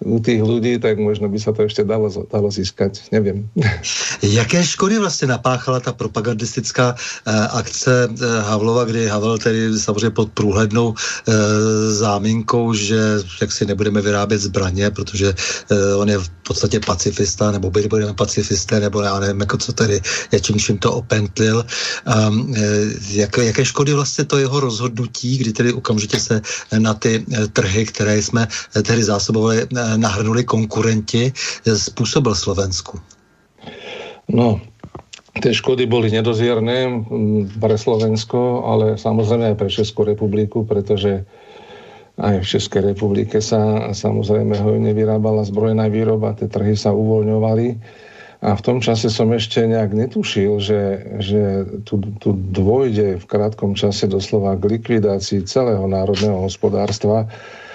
u 0.00 0.16
tých 0.16 0.40
ľudí, 0.40 0.80
tak 0.80 0.96
možno 0.96 1.28
by 1.28 1.36
sa 1.36 1.52
to 1.52 1.68
ešte 1.68 1.84
dalo, 1.84 2.08
dalo 2.08 2.48
získať, 2.48 3.12
neviem. 3.12 3.48
Jaké 4.22 4.64
škody 4.64 4.98
vlastně 4.98 5.28
napáchala 5.28 5.80
ta 5.80 5.92
propagandistická 5.92 6.94
eh, 6.94 7.48
akce 7.50 8.08
eh, 8.08 8.26
Havlova, 8.40 8.84
kdy 8.84 9.08
Havel 9.08 9.38
tedy 9.38 9.78
samozřejmě 9.78 10.10
pod 10.10 10.32
průhlednou 10.32 10.94
eh, 10.94 11.32
záminkou, 11.92 12.74
že 12.74 13.00
jak 13.40 13.52
si 13.52 13.66
nebudeme 13.66 14.00
vyrábět 14.00 14.38
zbraně, 14.38 14.90
protože 14.90 15.34
eh, 15.34 15.94
on 15.94 16.08
je 16.08 16.18
v 16.18 16.28
podstatě 16.48 16.80
pacifista, 16.80 17.50
nebo 17.50 17.70
by 17.70 17.82
budeme 17.82 18.14
pacifisté, 18.14 18.80
nebo 18.80 19.02
já 19.02 19.20
nevím, 19.20 19.40
jako 19.40 19.56
co 19.56 19.72
tedy, 19.72 20.00
je 20.32 20.40
čím 20.40 20.58
vším 20.58 20.78
to 20.78 20.92
opentlil. 20.92 21.64
Um, 22.28 22.54
jak, 23.10 23.38
jaké 23.38 23.64
škody 23.64 23.92
vlastně 23.92 24.24
to 24.24 24.38
jeho 24.38 24.60
rozhodnutí, 24.60 25.38
kdy 25.38 25.52
tedy 25.52 25.72
okamžitě 25.72 26.20
se 26.20 26.42
na 26.78 26.94
ty 26.94 27.24
trhy, 27.52 27.86
které 27.86 28.18
jsme 28.18 28.48
tedy 28.82 29.04
zásobovali 29.04 29.66
nahrnuli 29.72 30.44
konkurenti, 30.44 31.32
způsobil 31.76 32.34
Slovensku? 32.34 32.98
No, 34.30 34.60
tie 35.42 35.54
škody 35.54 35.86
boli 35.86 36.10
nedozierne 36.10 37.06
pre 37.58 37.74
Slovensko, 37.78 38.66
ale 38.66 38.98
samozrejme 38.98 39.54
aj 39.54 39.56
pre 39.58 39.70
Českú 39.70 40.06
republiku, 40.06 40.62
pretože 40.62 41.26
aj 42.20 42.44
v 42.44 42.46
Českej 42.46 42.94
republike 42.94 43.40
sa 43.40 43.90
samozrejme 43.90 44.58
hojne 44.60 44.92
vyrábala 44.92 45.46
zbrojná 45.46 45.88
výroba, 45.88 46.36
tie 46.36 46.50
trhy 46.50 46.76
sa 46.76 46.92
uvoľňovali. 46.92 47.68
A 48.40 48.56
v 48.56 48.64
tom 48.64 48.80
čase 48.80 49.12
som 49.12 49.28
ešte 49.36 49.68
nejak 49.68 49.92
netušil, 49.92 50.64
že, 50.64 50.82
že 51.20 51.40
tu, 51.84 52.00
tu 52.20 52.32
dôjde 52.32 53.20
v 53.20 53.24
krátkom 53.28 53.76
čase 53.76 54.08
doslova 54.08 54.56
k 54.56 54.80
likvidácii 54.80 55.44
celého 55.44 55.84
národného 55.84 56.48
hospodárstva 56.48 57.28
E, 57.28 57.69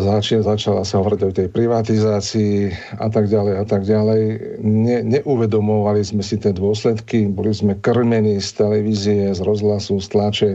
začal, 0.00 0.40
začala 0.40 0.82
sa 0.88 1.04
hovoriť 1.04 1.20
o 1.20 1.36
tej 1.36 1.48
privatizácii 1.52 2.72
a 2.96 3.12
tak 3.12 3.28
ďalej 3.28 3.54
a 3.60 3.64
tak 3.68 3.84
ďalej. 3.84 4.22
Ne, 4.64 5.04
neuvedomovali 5.04 6.00
sme 6.00 6.24
si 6.24 6.40
tie 6.40 6.56
dôsledky, 6.56 7.28
boli 7.28 7.52
sme 7.52 7.76
krmení 7.76 8.40
z 8.40 8.56
televízie, 8.56 9.36
z 9.36 9.40
rozhlasu, 9.44 10.00
z 10.00 10.08
tlače 10.08 10.50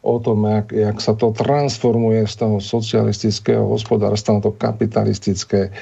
o 0.00 0.16
tom, 0.20 0.48
jak, 0.48 0.72
jak 0.72 0.96
sa 1.00 1.12
to 1.12 1.32
transformuje 1.32 2.24
z 2.24 2.34
toho 2.40 2.56
socialistického 2.60 3.64
hospodárstva 3.68 4.40
na 4.40 4.44
to 4.44 4.52
kapitalistické. 4.52 5.72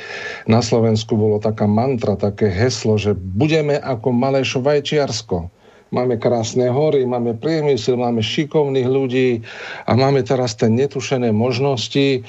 Na 0.51 0.59
Slovensku 0.59 1.15
bolo 1.15 1.39
taká 1.39 1.71
mantra, 1.71 2.19
také 2.19 2.51
heslo, 2.51 2.99
že 2.99 3.15
budeme 3.15 3.79
ako 3.79 4.11
malé 4.15 4.43
Švajčiarsko 4.47 5.51
máme 5.89 6.21
krásne 6.21 6.69
hory, 6.69 7.09
máme 7.09 7.37
priemysel, 7.41 7.97
máme 7.97 8.21
šikovných 8.21 8.89
ľudí 8.89 9.41
a 9.89 9.97
máme 9.97 10.21
teraz 10.21 10.53
tie 10.57 10.69
netušené 10.69 11.33
možnosti 11.33 12.25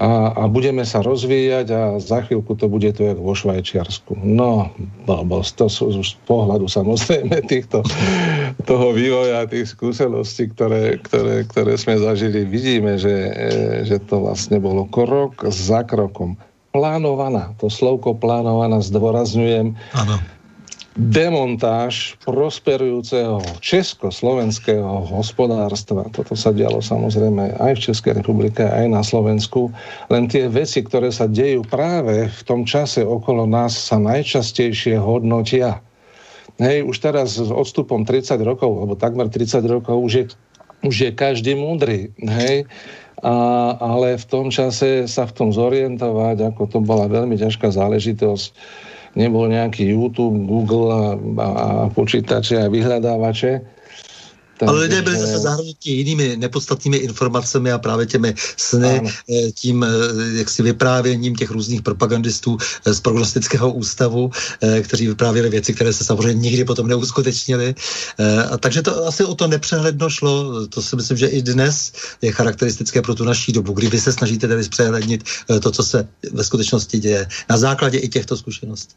a, 0.00 0.32
a 0.32 0.42
budeme 0.48 0.80
sa 0.88 1.04
rozvíjať 1.04 1.66
a 1.76 1.82
za 2.00 2.24
chvíľku 2.24 2.56
to 2.56 2.72
bude 2.72 2.88
to 2.96 3.04
jak 3.04 3.20
vo 3.20 3.36
Švajčiarsku. 3.36 4.16
No, 4.24 4.72
blbosť, 5.04 5.52
to 5.60 5.66
sú 5.68 5.84
z 6.00 6.16
pohľadu 6.24 6.64
samozrejme 6.64 7.44
týchto, 7.52 7.84
toho 8.64 8.96
vývoja, 8.96 9.44
tých 9.44 9.76
skúseností, 9.76 10.48
ktoré, 10.56 10.96
ktoré, 11.04 11.44
ktoré 11.44 11.76
sme 11.76 12.00
zažili. 12.00 12.48
Vidíme, 12.48 12.96
že, 12.96 13.12
e, 13.12 13.32
že 13.84 14.00
to 14.00 14.24
vlastne 14.24 14.56
bolo 14.56 14.88
krok 14.88 15.44
za 15.52 15.84
krokom. 15.84 16.40
Plánovaná, 16.72 17.52
to 17.60 17.68
slovko 17.68 18.16
plánovaná 18.16 18.80
zdôrazňujem. 18.80 19.76
Áno 19.92 20.16
demontáž 20.98 22.18
prosperujúceho 22.26 23.38
československého 23.62 25.06
hospodárstva. 25.06 26.10
Toto 26.10 26.34
sa 26.34 26.50
dialo 26.50 26.82
samozrejme 26.82 27.62
aj 27.62 27.72
v 27.78 27.84
Českej 27.90 28.12
republike, 28.18 28.66
aj 28.66 28.90
na 28.90 29.02
Slovensku. 29.06 29.70
Len 30.10 30.26
tie 30.26 30.50
veci, 30.50 30.82
ktoré 30.82 31.14
sa 31.14 31.30
dejú 31.30 31.62
práve 31.62 32.26
v 32.26 32.40
tom 32.42 32.66
čase 32.66 33.06
okolo 33.06 33.46
nás, 33.46 33.78
sa 33.78 34.02
najčastejšie 34.02 34.98
hodnotia. 34.98 35.78
Hej, 36.58 36.84
už 36.84 36.96
teraz 36.98 37.38
s 37.38 37.48
odstupom 37.48 38.02
30 38.02 38.36
rokov, 38.42 38.68
alebo 38.68 38.98
takmer 38.98 39.30
30 39.30 39.62
rokov, 39.70 39.96
už 39.96 40.12
je, 40.12 40.24
už 40.82 40.96
je 41.06 41.10
každý 41.14 41.54
múdry. 41.54 42.10
Hej, 42.18 42.66
a, 43.22 43.32
ale 43.78 44.18
v 44.18 44.26
tom 44.26 44.50
čase 44.50 45.06
sa 45.06 45.24
v 45.24 45.32
tom 45.38 45.48
zorientovať, 45.54 46.52
ako 46.52 46.62
to 46.66 46.78
bola 46.82 47.06
veľmi 47.06 47.38
ťažká 47.38 47.70
záležitosť, 47.72 48.50
nebol 49.14 49.50
nejaký 49.50 49.90
YouTube, 49.90 50.46
Google 50.46 50.86
a, 50.90 51.02
a 51.38 51.68
počítače 51.90 52.66
a 52.66 52.70
vyhľadávače, 52.70 53.79
ale 54.66 54.80
lidé 54.80 55.02
byli 55.02 55.18
zase 55.18 55.38
zahrnuti 55.38 55.90
jinými 55.90 56.36
nepodstatnými 56.36 56.96
informacemi 56.96 57.72
a 57.72 57.78
právě 57.78 58.06
těmi 58.06 58.34
sny, 58.56 58.98
ano. 58.98 59.10
Eh, 59.30 59.52
tím 59.52 59.84
eh, 59.84 59.88
jaksi 60.38 60.62
vyprávěním 60.62 61.36
těch 61.36 61.50
různých 61.50 61.82
propagandistů 61.82 62.58
eh, 62.86 62.94
z 62.94 63.00
prognostického 63.00 63.72
ústavu, 63.72 64.30
kteří 64.82 65.06
vyprávěli 65.06 65.50
věci, 65.50 65.74
které 65.74 65.92
se 65.92 66.04
samozřejmě 66.04 66.40
nikdy 66.40 66.64
potom 66.64 66.88
neuskutečnili. 66.88 67.74
A 68.50 68.58
takže 68.58 68.82
to 68.82 69.06
asi 69.06 69.24
o 69.24 69.34
to 69.34 69.46
nepřehledno 69.46 70.10
šlo. 70.10 70.66
To 70.66 70.82
si 70.82 70.96
myslím, 70.96 71.16
že 71.16 71.26
i 71.26 71.42
dnes 71.42 71.92
je 72.22 72.32
charakteristické 72.32 73.02
pro 73.02 73.14
tu 73.14 73.24
naší 73.24 73.52
dobu, 73.52 73.72
kdy 73.72 73.88
vy 73.88 74.00
se 74.00 74.12
snažíte 74.12 74.48
tedy 74.48 74.64
zpřehlednit 74.64 75.24
to, 75.62 75.70
co 75.70 75.82
se 75.82 76.08
ve 76.32 76.44
skutečnosti 76.44 76.98
děje 76.98 77.26
na 77.50 77.56
základě 77.56 77.98
i 77.98 78.08
těchto 78.08 78.36
zkušeností. 78.36 78.94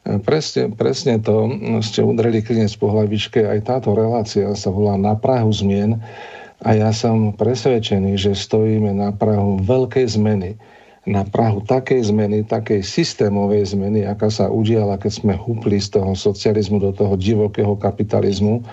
Presne, 0.00 0.72
presne 0.72 1.20
to 1.20 1.52
ste 1.84 2.00
udreli 2.00 2.40
klinec 2.40 2.72
po 2.80 2.88
hlavičke. 2.88 3.44
Aj 3.44 3.60
táto 3.60 3.92
relácia 3.92 4.48
sa 4.56 4.72
volá 4.72 4.96
Na 4.96 5.12
Prahu 5.12 5.52
zmien 5.52 6.00
a 6.64 6.72
ja 6.72 6.90
som 6.92 7.36
presvedčený, 7.36 8.16
že 8.16 8.32
stojíme 8.32 8.96
na 8.96 9.12
Prahu 9.12 9.60
veľkej 9.60 10.06
zmeny. 10.16 10.56
Na 11.04 11.24
Prahu 11.24 11.64
takej 11.64 12.12
zmeny, 12.12 12.44
takej 12.44 12.84
systémovej 12.84 13.76
zmeny, 13.76 14.04
aká 14.04 14.28
sa 14.28 14.48
udiala, 14.52 15.00
keď 15.00 15.12
sme 15.24 15.34
húpli 15.36 15.80
z 15.80 16.00
toho 16.00 16.12
socializmu 16.12 16.80
do 16.80 16.92
toho 16.92 17.16
divokého 17.16 17.76
kapitalizmu 17.76 18.64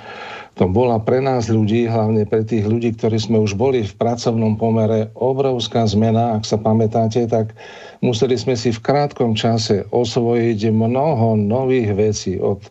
to 0.57 0.65
bola 0.65 0.97
pre 0.97 1.21
nás 1.21 1.53
ľudí, 1.53 1.85
hlavne 1.85 2.25
pre 2.25 2.41
tých 2.41 2.65
ľudí, 2.65 2.97
ktorí 2.97 3.21
sme 3.21 3.37
už 3.37 3.53
boli 3.53 3.85
v 3.85 3.93
pracovnom 3.93 4.57
pomere, 4.57 5.13
obrovská 5.13 5.85
zmena. 5.85 6.33
Ak 6.33 6.49
sa 6.49 6.57
pamätáte, 6.57 7.29
tak 7.29 7.53
museli 8.01 8.37
sme 8.37 8.53
si 8.53 8.69
v 8.73 8.83
krátkom 8.83 9.33
čase 9.33 9.85
osvojiť 9.89 10.71
mnoho 10.71 11.37
nových 11.37 11.93
vecí 11.93 12.37
od 12.37 12.61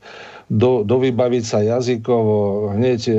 do, 0.47 0.87
dovybaviť 0.87 1.43
sa 1.43 1.59
jazykovo, 1.59 2.71
hneď 2.79 3.01
e, 3.11 3.15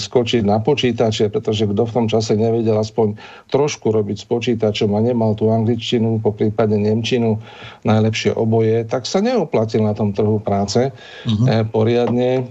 skočiť 0.00 0.40
na 0.40 0.56
počítače, 0.56 1.28
pretože 1.28 1.68
kto 1.68 1.82
v 1.84 1.94
tom 1.94 2.06
čase 2.08 2.32
nevedel 2.32 2.80
aspoň 2.80 3.20
trošku 3.52 3.92
robiť 3.92 4.16
s 4.16 4.24
počítačom 4.24 4.88
a 4.96 5.04
nemal 5.04 5.36
tú 5.36 5.52
angličtinu, 5.52 6.16
po 6.24 6.32
prípade 6.32 6.80
nemčinu, 6.80 7.36
najlepšie 7.84 8.32
oboje, 8.32 8.88
tak 8.88 9.04
sa 9.04 9.20
neoplatil 9.20 9.84
na 9.84 9.92
tom 9.92 10.16
trhu 10.16 10.40
práce 10.40 10.88
uh-huh. 10.88 11.44
e, 11.44 11.60
poriadne 11.68 12.48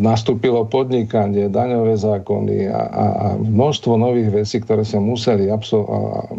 nastúpilo 0.00 0.64
podnikanie, 0.64 1.52
daňové 1.52 2.00
zákony 2.00 2.72
a, 2.72 2.80
a, 2.80 3.04
a 3.12 3.26
množstvo 3.36 4.00
nových 4.00 4.32
vecí, 4.32 4.64
ktoré 4.64 4.80
sa 4.80 4.96
museli 4.96 5.52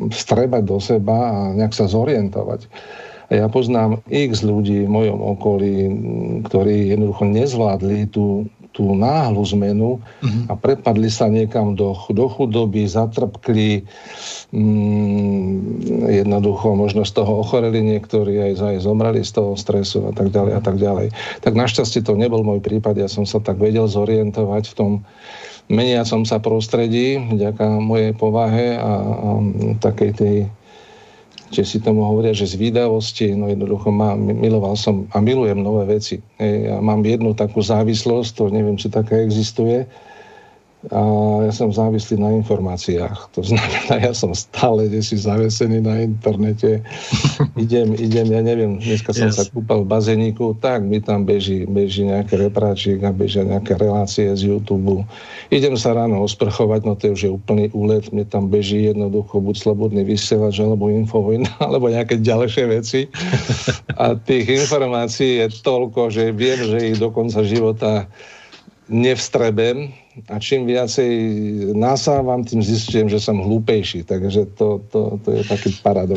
vstrebať 0.10 0.64
do 0.66 0.82
seba 0.82 1.18
a 1.30 1.38
nejak 1.54 1.78
sa 1.78 1.86
zorientovať. 1.86 2.66
A 3.30 3.42
ja 3.42 3.48
poznám 3.50 4.02
x 4.10 4.46
ľudí 4.46 4.86
v 4.86 4.94
mojom 4.94 5.18
okolí, 5.38 5.74
ktorí 6.46 6.94
jednoducho 6.94 7.26
nezvládli 7.26 8.10
tú, 8.10 8.50
tú 8.76 8.92
náhlu 8.92 9.40
zmenu 9.56 10.04
uh-huh. 10.04 10.52
a 10.52 10.54
prepadli 10.60 11.08
sa 11.08 11.32
niekam 11.32 11.80
do, 11.80 11.96
do 12.12 12.28
chudoby, 12.28 12.84
zatrpkli, 12.84 13.88
mm, 14.52 16.12
jednoducho 16.12 16.76
možno 16.76 17.08
z 17.08 17.16
toho 17.16 17.40
ochoreli 17.40 17.80
niektorí, 17.80 18.52
aj, 18.52 18.76
aj 18.76 18.78
zomreli 18.84 19.24
z 19.24 19.32
toho 19.32 19.56
stresu 19.56 20.12
a 20.12 20.12
tak 20.12 20.36
ďalej 20.36 20.54
a 20.60 20.62
tak 20.62 20.76
ďalej. 20.76 21.16
Tak 21.40 21.56
našťastie 21.56 22.04
to 22.04 22.20
nebol 22.20 22.44
môj 22.44 22.60
prípad, 22.60 23.00
ja 23.00 23.08
som 23.08 23.24
sa 23.24 23.40
tak 23.40 23.64
vedel 23.64 23.88
zorientovať 23.88 24.64
v 24.68 24.76
tom 24.76 24.92
meniacom 25.72 26.28
sa 26.28 26.38
prostredí, 26.44 27.18
vďaka 27.18 27.80
mojej 27.82 28.12
povahe 28.14 28.78
a, 28.78 28.92
a 28.92 29.30
takej 29.80 30.12
tej 30.14 30.38
že 31.54 31.62
si 31.66 31.78
tomu 31.78 32.02
hovoria, 32.02 32.34
že 32.34 32.50
z 32.50 32.58
výdavosti, 32.58 33.38
no 33.38 33.50
jednoducho 33.50 33.94
mám, 33.94 34.18
miloval 34.18 34.74
som 34.74 35.06
a 35.14 35.22
milujem 35.22 35.62
nové 35.62 35.98
veci. 35.98 36.22
Ja 36.42 36.82
mám 36.82 37.06
jednu 37.06 37.38
takú 37.38 37.62
závislosť, 37.62 38.30
to 38.34 38.44
neviem, 38.50 38.78
či 38.78 38.90
taká 38.90 39.22
existuje, 39.22 39.86
a 40.94 41.02
ja 41.50 41.52
som 41.54 41.74
závislý 41.74 42.22
na 42.22 42.30
informáciách. 42.38 43.34
To 43.34 43.42
znamená, 43.42 43.98
ja 43.98 44.14
som 44.14 44.36
stále 44.38 44.86
si 45.02 45.18
zavesený 45.18 45.82
na 45.82 46.06
internete. 46.06 46.86
idem, 47.64 47.98
idem, 47.98 48.28
ja 48.30 48.42
neviem, 48.46 48.78
dneska 48.78 49.10
som 49.10 49.34
yes. 49.34 49.42
sa 49.42 49.44
kúpal 49.50 49.82
v 49.82 49.90
bazéniku, 49.90 50.54
tak 50.62 50.86
mi 50.86 51.02
tam 51.02 51.26
beží, 51.26 51.66
beží 51.66 52.06
nejaké 52.06 52.38
repráčik 52.38 53.02
a 53.02 53.10
bežia 53.10 53.42
nejaké 53.48 53.74
relácie 53.82 54.30
z 54.38 54.54
YouTube. 54.54 55.02
Idem 55.50 55.74
sa 55.74 55.98
ráno 55.98 56.22
osprchovať, 56.22 56.82
no 56.86 56.94
to 56.94 57.10
je 57.10 57.12
už 57.14 57.22
je 57.26 57.32
úplný 57.34 57.66
úlet, 57.74 58.06
mne 58.14 58.26
tam 58.30 58.52
beží 58.52 58.86
jednoducho 58.86 59.42
buď 59.42 59.56
slobodný 59.58 60.06
vysielač, 60.06 60.62
alebo 60.62 60.94
infovojna, 60.94 61.50
alebo 61.66 61.90
nejaké 61.90 62.22
ďalšie 62.22 62.64
veci. 62.70 63.10
A 64.02 64.14
tých 64.14 64.46
informácií 64.46 65.42
je 65.42 65.48
toľko, 65.64 66.14
že 66.14 66.36
viem, 66.36 66.60
že 66.62 66.94
ich 66.94 66.98
do 67.02 67.10
konca 67.10 67.42
života 67.42 68.06
nevstrebem, 68.86 70.05
a 70.16 70.40
čím 70.40 70.64
viacej 70.64 71.12
nasávam, 71.76 72.48
tým 72.48 72.64
zistujem, 72.64 73.12
že 73.12 73.20
som 73.20 73.36
hlúpejší. 73.36 74.08
Takže 74.08 74.48
to, 74.56 74.80
to, 74.88 75.20
to 75.20 75.30
je 75.32 75.44
taký 75.44 75.76
paradox. 75.84 76.16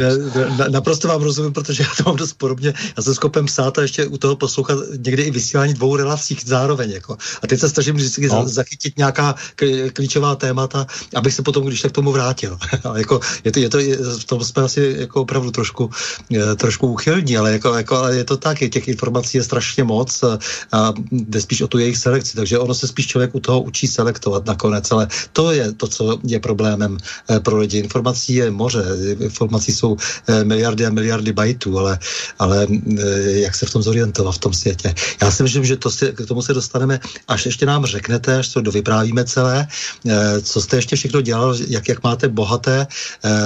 Na, 0.59 0.69
naprosto 0.79 1.09
vám 1.09 1.23
rozumím, 1.23 1.53
protože 1.53 1.83
já 1.83 1.89
to 1.99 2.03
mám 2.07 2.17
dost 2.17 2.33
podobně. 2.39 2.75
Já 2.97 3.03
jsem 3.03 3.15
schopen 3.15 3.47
psát 3.47 3.79
a 3.79 3.83
ještě 3.83 4.07
u 4.07 4.19
toho 4.19 4.37
poslouchat 4.37 4.79
někdy 5.05 5.23
i 5.23 5.31
vysílání 5.31 5.75
dvou 5.75 5.97
relací 5.97 6.37
zároveň. 6.45 6.91
Jako. 6.91 7.17
A 7.43 7.47
teď 7.47 7.61
se 7.61 7.69
snažím 7.69 7.97
vždycky 7.97 8.27
no. 8.29 8.49
zachytit 8.49 8.99
nějaká 8.99 9.35
klíčová 9.93 10.37
témata, 10.37 10.87
abych 11.15 11.35
se 11.35 11.43
potom, 11.43 11.67
když 11.67 11.83
tak 11.83 11.93
tomu 11.93 12.13
vrátil. 12.13 12.59
jako, 12.97 13.21
je 13.45 13.53
to, 13.53 13.59
je 13.59 13.69
to, 13.69 13.79
je, 13.79 13.97
v 13.97 14.25
tom 14.25 14.45
jsme 14.45 14.63
asi 14.63 14.97
jako 14.99 15.23
opravdu 15.23 15.51
trošku, 15.51 15.91
je, 16.31 16.57
trošku 16.57 16.87
uchylní, 16.87 17.37
ale, 17.37 17.53
jako, 17.53 17.75
jako, 17.75 17.97
ale 17.97 18.17
je 18.17 18.25
to 18.25 18.37
tak, 18.37 18.63
je, 18.63 18.69
těch 18.69 18.89
informací 18.89 19.39
je 19.39 19.45
strašně 19.45 19.85
moc 19.85 20.23
a, 20.23 20.39
a 20.73 20.95
jde 21.13 21.41
spíš 21.41 21.61
o 21.63 21.69
tu 21.69 21.79
jejich 21.79 21.97
selekci. 21.99 22.37
Takže 22.37 22.59
ono 22.59 22.75
se 22.75 22.89
spíš 22.89 23.07
člověk 23.07 23.35
u 23.35 23.41
toho 23.41 23.63
učí 23.63 23.88
selektovat 23.89 24.47
nakonec, 24.47 24.91
ale 24.91 25.09
to 25.33 25.53
je 25.53 25.73
to, 25.73 25.87
co 25.87 26.19
je 26.25 26.41
problémem 26.41 26.99
eh, 26.99 27.41
pro 27.41 27.59
lidi. 27.59 27.79
Informací 27.79 28.35
je 28.35 28.51
moře, 28.51 28.85
informací 29.21 29.73
jsou 29.73 29.97
eh, 30.27 30.45
miliardy 30.45 30.87
a 30.87 30.91
miliardy 30.91 31.33
bajtů, 31.33 31.79
ale, 31.79 31.99
ale 32.39 32.67
eh, 32.71 33.31
jak 33.31 33.55
se 33.55 33.67
v 33.67 33.71
tom 33.71 33.83
zorientovat 33.83 34.35
v 34.35 34.39
tom 34.39 34.55
světě. 34.55 34.95
Já 35.23 35.31
si 35.31 35.43
myslím, 35.43 35.65
že 35.65 35.77
to 35.77 35.91
k 35.91 36.27
tomu 36.27 36.43
se 36.43 36.55
dostaneme, 36.55 37.01
až 37.29 37.47
ještě 37.47 37.67
nám 37.67 37.87
řeknete, 37.87 38.39
až 38.39 38.49
to 38.49 38.61
dovyprávíme 38.61 39.25
celé, 39.25 39.67
co 40.43 40.61
jste 40.61 40.77
ještě 40.77 40.97
všechno 40.97 41.21
dělal, 41.21 41.57
jak, 41.69 41.89
jak 41.89 42.03
máte 42.03 42.29
bohaté, 42.29 42.87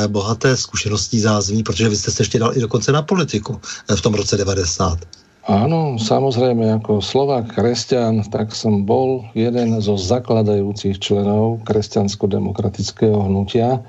bohaté 0.07 0.57
zkušenostní 0.57 1.20
zázemí, 1.20 1.62
protože 1.62 1.88
vy 1.88 1.96
jste 1.96 2.11
se 2.11 2.22
ještě 2.22 2.38
dal 2.38 2.57
i 2.57 2.61
dokonce 2.61 2.92
na 2.92 3.02
politiku 3.02 3.61
v 3.96 4.00
tom 4.00 4.14
roce 4.14 4.37
90. 4.37 5.21
Áno, 5.42 5.98
samozrejme, 5.98 6.78
ako 6.78 7.02
Slovák 7.02 7.50
kresťan, 7.50 8.22
tak 8.31 8.55
som 8.55 8.87
bol 8.87 9.26
jeden 9.35 9.74
zo 9.83 9.98
zakladajúcich 9.98 11.02
členov 11.02 11.66
kresťansko-demokratického 11.66 13.26
hnutia. 13.26 13.83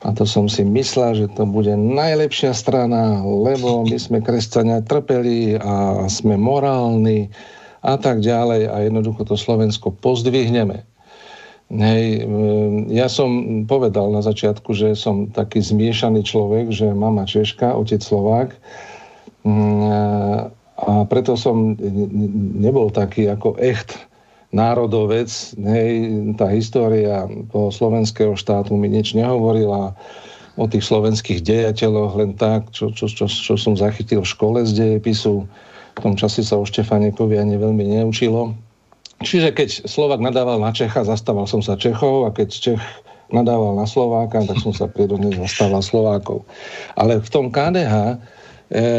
A 0.00 0.08
to 0.16 0.24
som 0.24 0.48
si 0.48 0.64
myslel, 0.64 1.12
že 1.12 1.26
to 1.36 1.44
bude 1.44 1.76
najlepšia 1.76 2.56
strana, 2.56 3.20
lebo 3.20 3.84
my 3.84 4.00
sme 4.00 4.24
kresťania 4.24 4.80
trpeli 4.80 5.60
a 5.60 6.08
sme 6.08 6.40
morálni 6.40 7.28
a 7.84 8.00
tak 8.00 8.24
ďalej 8.24 8.72
a 8.72 8.76
jednoducho 8.80 9.28
to 9.28 9.36
Slovensko 9.36 9.92
pozdvihneme. 9.92 10.88
Hej, 11.68 12.24
ja 12.88 13.12
som 13.12 13.62
povedal 13.68 14.08
na 14.08 14.24
začiatku, 14.24 14.72
že 14.72 14.96
som 14.96 15.28
taký 15.28 15.60
zmiešaný 15.60 16.24
človek, 16.24 16.72
že 16.72 16.96
mama 16.96 17.28
Češka, 17.28 17.76
otec 17.76 18.00
Slovák. 18.00 18.56
A 20.80 21.04
preto 21.04 21.36
som 21.36 21.76
nebol 22.56 22.88
taký 22.88 23.28
ako 23.28 23.60
echt 23.60 24.00
národovec. 24.50 25.30
Hej, 25.60 25.90
tá 26.34 26.50
história 26.50 27.28
toho 27.54 27.70
slovenského 27.70 28.34
štátu 28.34 28.74
mi 28.74 28.90
nič 28.90 29.14
nehovorila 29.14 29.94
o 30.58 30.64
tých 30.66 30.84
slovenských 30.84 31.40
dejateľoch 31.46 32.18
len 32.18 32.34
tak, 32.34 32.68
čo, 32.74 32.90
čo, 32.90 33.06
čo, 33.06 33.30
čo 33.30 33.54
som 33.54 33.78
zachytil 33.78 34.26
v 34.26 34.32
škole 34.32 34.58
z 34.66 34.76
dejepisu. 34.76 35.46
V 35.96 36.00
tom 36.02 36.14
čase 36.18 36.42
sa 36.42 36.58
o 36.58 36.66
Štefanekovi 36.66 37.38
ani 37.38 37.56
veľmi 37.56 38.00
neučilo. 38.00 38.56
Čiže 39.20 39.52
keď 39.52 39.68
Slovak 39.84 40.18
nadával 40.24 40.56
na 40.56 40.72
Čecha, 40.72 41.04
zastával 41.04 41.44
som 41.44 41.60
sa 41.60 41.76
Čechov 41.76 42.24
a 42.24 42.32
keď 42.32 42.48
Čech 42.50 42.82
nadával 43.30 43.78
na 43.78 43.86
Slováka, 43.86 44.42
tak 44.42 44.58
som 44.58 44.74
sa 44.74 44.90
prirodne 44.90 45.30
zastával 45.36 45.84
Slovákov. 45.84 46.42
Ale 46.98 47.22
v 47.22 47.28
tom 47.30 47.46
KDH 47.52 47.94
e, 47.94 48.16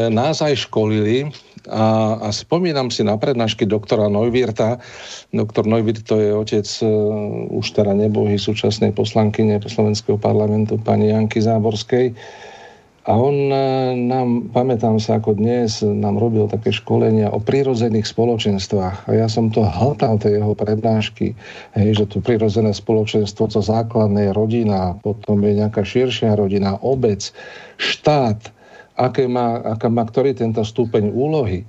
nás 0.07 0.39
aj 0.39 0.69
školili, 0.69 1.27
a, 1.69 2.17
a 2.17 2.27
spomínam 2.33 2.89
si 2.89 3.05
na 3.05 3.19
prednášky 3.21 3.69
doktora 3.69 4.09
Neuwirta. 4.09 4.81
Doktor 5.29 5.69
Neuwirt 5.69 6.01
to 6.07 6.17
je 6.17 6.29
otec 6.33 6.65
uh, 6.81 6.89
už 7.53 7.65
teda 7.77 7.93
nebohy 7.93 8.41
súčasnej 8.41 8.95
poslankyne 8.97 9.61
Slovenského 9.61 10.17
parlamentu 10.17 10.81
pani 10.81 11.13
Janky 11.13 11.37
Záborskej. 11.37 12.17
A 13.01 13.17
on 13.17 13.49
uh, 13.49 13.93
nám, 13.93 14.49
pamätám 14.53 14.97
sa 14.97 15.21
ako 15.21 15.37
dnes, 15.37 15.85
nám 15.85 16.17
robil 16.17 16.49
také 16.49 16.73
školenia 16.73 17.29
o 17.29 17.37
prírodzených 17.37 18.09
spoločenstvách. 18.09 19.05
A 19.05 19.11
ja 19.13 19.29
som 19.29 19.53
to 19.53 19.61
hltal, 19.61 20.17
tie 20.17 20.41
jeho 20.41 20.57
prednášky, 20.57 21.37
hej, 21.77 21.89
že 21.93 22.05
to 22.09 22.25
prírodzené 22.25 22.73
spoločenstvo, 22.73 23.49
to 23.53 23.61
základné 23.61 24.29
je 24.29 24.37
rodina, 24.37 24.97
potom 25.01 25.41
je 25.45 25.61
nejaká 25.61 25.85
širšia 25.85 26.33
rodina, 26.33 26.77
obec, 26.81 27.29
štát, 27.77 28.60
aké 28.95 29.27
má, 29.27 29.61
aká 29.75 29.87
má 29.87 30.03
ktorý 30.03 30.35
tento 30.35 30.61
stupeň 30.61 31.11
úlohy. 31.11 31.63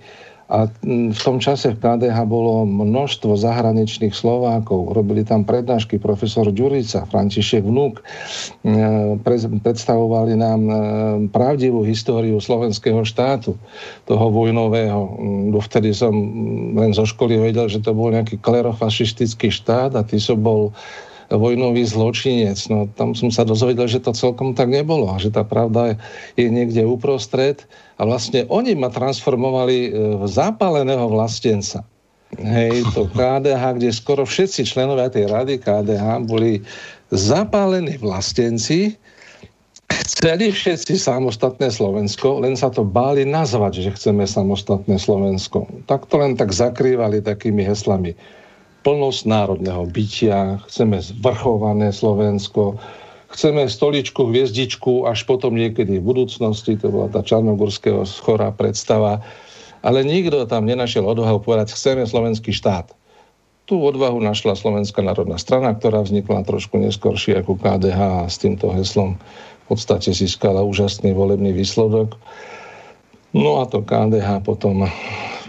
A 0.52 0.68
v 0.84 1.16
tom 1.16 1.40
čase 1.40 1.72
v 1.72 1.80
KDH 1.80 2.28
bolo 2.28 2.68
množstvo 2.68 3.40
zahraničných 3.40 4.12
Slovákov. 4.12 4.92
Robili 4.92 5.24
tam 5.24 5.48
prednášky 5.48 5.96
profesor 5.96 6.44
Ďurica, 6.52 7.08
František 7.08 7.64
Vnúk. 7.64 8.04
E, 8.04 9.16
predstavovali 9.64 10.36
nám 10.36 10.60
e, 10.68 10.74
pravdivú 11.32 11.88
históriu 11.88 12.36
slovenského 12.36 13.00
štátu, 13.00 13.56
toho 14.04 14.28
vojnového. 14.28 15.16
Dovtedy 15.56 15.96
som 15.96 16.12
len 16.76 16.92
zo 16.92 17.08
školy 17.08 17.40
vedel, 17.40 17.72
že 17.72 17.80
to 17.80 17.96
bol 17.96 18.12
nejaký 18.12 18.36
klerofašistický 18.36 19.48
štát 19.48 19.96
a 19.96 20.04
ty 20.04 20.20
som 20.20 20.36
bol 20.36 20.76
vojnový 21.36 21.84
zločinec. 21.88 22.58
No 22.68 22.88
tam 22.92 23.16
som 23.16 23.32
sa 23.32 23.48
dozvedel, 23.48 23.88
že 23.88 24.04
to 24.04 24.12
celkom 24.12 24.52
tak 24.52 24.68
nebolo 24.68 25.08
a 25.08 25.16
že 25.16 25.32
tá 25.32 25.44
pravda 25.44 25.96
je 26.36 26.48
niekde 26.48 26.84
uprostred 26.84 27.64
a 27.96 28.04
vlastne 28.04 28.44
oni 28.52 28.76
ma 28.76 28.92
transformovali 28.92 29.78
e, 29.88 29.90
v 30.20 30.24
zápaleného 30.28 31.08
vlastenca. 31.08 31.84
Hej, 32.36 32.84
to 32.96 33.08
KDH, 33.16 33.80
kde 33.80 33.90
skoro 33.92 34.22
všetci 34.28 34.68
členovia 34.68 35.08
tej 35.12 35.28
rady 35.28 35.60
KDH 35.60 36.24
boli 36.28 36.60
zapálení 37.12 38.00
vlastenci, 38.00 38.96
chceli 39.92 40.48
všetci 40.48 40.96
samostatné 40.96 41.68
Slovensko, 41.68 42.40
len 42.40 42.56
sa 42.56 42.72
to 42.72 42.80
báli 42.84 43.28
nazvať, 43.28 43.84
že 43.84 43.90
chceme 43.92 44.24
samostatné 44.24 44.96
Slovensko. 44.96 45.68
Tak 45.84 46.08
to 46.08 46.16
len 46.16 46.40
tak 46.40 46.56
zakrývali 46.56 47.20
takými 47.20 47.60
heslami 47.60 48.16
plnosť 48.82 49.22
národného 49.30 49.86
bytia, 49.88 50.58
chceme 50.66 50.98
zvrchované 50.98 51.94
Slovensko, 51.94 52.78
chceme 53.32 53.70
stoličku, 53.70 54.28
hviezdičku, 54.28 55.08
až 55.08 55.24
potom 55.24 55.56
niekedy 55.56 55.98
v 55.98 56.04
budúcnosti, 56.04 56.76
to 56.76 56.90
bola 56.92 57.08
tá 57.08 57.24
čarnogurského 57.24 58.04
schorá 58.04 58.52
predstava, 58.52 59.22
ale 59.82 60.06
nikto 60.06 60.46
tam 60.46 60.68
nenašiel 60.68 61.02
odvahu 61.02 61.42
povedať, 61.42 61.74
chceme 61.74 62.06
slovenský 62.06 62.54
štát. 62.54 62.92
Tu 63.66 63.78
odvahu 63.78 64.18
našla 64.18 64.58
Slovenská 64.58 65.00
národná 65.00 65.38
strana, 65.38 65.72
ktorá 65.72 66.02
vznikla 66.02 66.42
trošku 66.42 66.76
neskôršie 66.82 67.40
ako 67.40 67.56
KDH 67.56 68.26
a 68.26 68.30
s 68.30 68.36
týmto 68.42 68.74
heslom 68.74 69.16
v 69.62 69.64
podstate 69.70 70.10
získala 70.10 70.66
úžasný 70.66 71.14
volebný 71.14 71.54
výsledok. 71.54 72.18
No 73.32 73.62
a 73.62 73.70
to 73.70 73.80
KDH 73.80 74.44
potom 74.44 74.84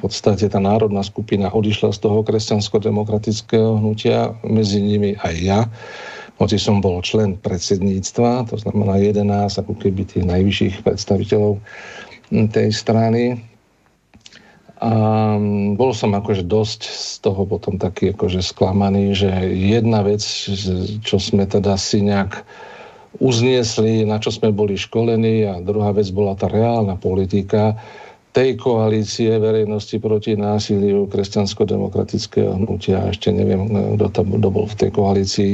podstate 0.04 0.52
tá 0.52 0.60
národná 0.60 1.00
skupina 1.00 1.48
odišla 1.48 1.96
z 1.96 2.00
toho 2.04 2.20
kresťansko-demokratického 2.28 3.80
hnutia, 3.80 4.36
medzi 4.44 4.84
nimi 4.84 5.16
aj 5.16 5.36
ja, 5.40 5.60
hoci 6.42 6.60
som 6.60 6.84
bol 6.84 7.00
člen 7.00 7.40
predsedníctva, 7.40 8.52
to 8.52 8.60
znamená 8.60 9.00
11 9.00 9.64
ako 9.64 9.74
keby 9.80 10.04
tých 10.04 10.28
najvyšších 10.28 10.84
predstaviteľov 10.84 11.62
tej 12.52 12.70
strany. 12.74 13.40
A 14.84 14.92
bol 15.80 15.96
som 15.96 16.12
akože 16.12 16.44
dosť 16.44 16.82
z 16.84 17.16
toho 17.24 17.48
potom 17.48 17.80
taký 17.80 18.12
akože 18.12 18.44
sklamaný, 18.44 19.16
že 19.16 19.32
jedna 19.56 20.04
vec, 20.04 20.20
čo 21.00 21.16
sme 21.24 21.48
teda 21.48 21.80
si 21.80 22.04
nejak 22.04 22.44
uzniesli, 23.24 24.04
na 24.04 24.20
čo 24.20 24.34
sme 24.34 24.52
boli 24.52 24.76
školení 24.76 25.48
a 25.48 25.64
druhá 25.64 25.96
vec 25.96 26.10
bola 26.12 26.36
tá 26.36 26.50
reálna 26.50 27.00
politika, 27.00 27.80
tej 28.34 28.58
koalície 28.58 29.38
verejnosti 29.38 29.94
proti 30.02 30.34
násiliu 30.34 31.06
kresťansko-demokratického 31.06 32.58
hnutia. 32.58 33.14
Ešte 33.14 33.30
neviem, 33.30 33.70
kto, 33.96 34.10
tam, 34.10 34.34
kto 34.34 34.48
bol 34.50 34.66
v 34.66 34.76
tej 34.82 34.90
koalícii, 34.90 35.54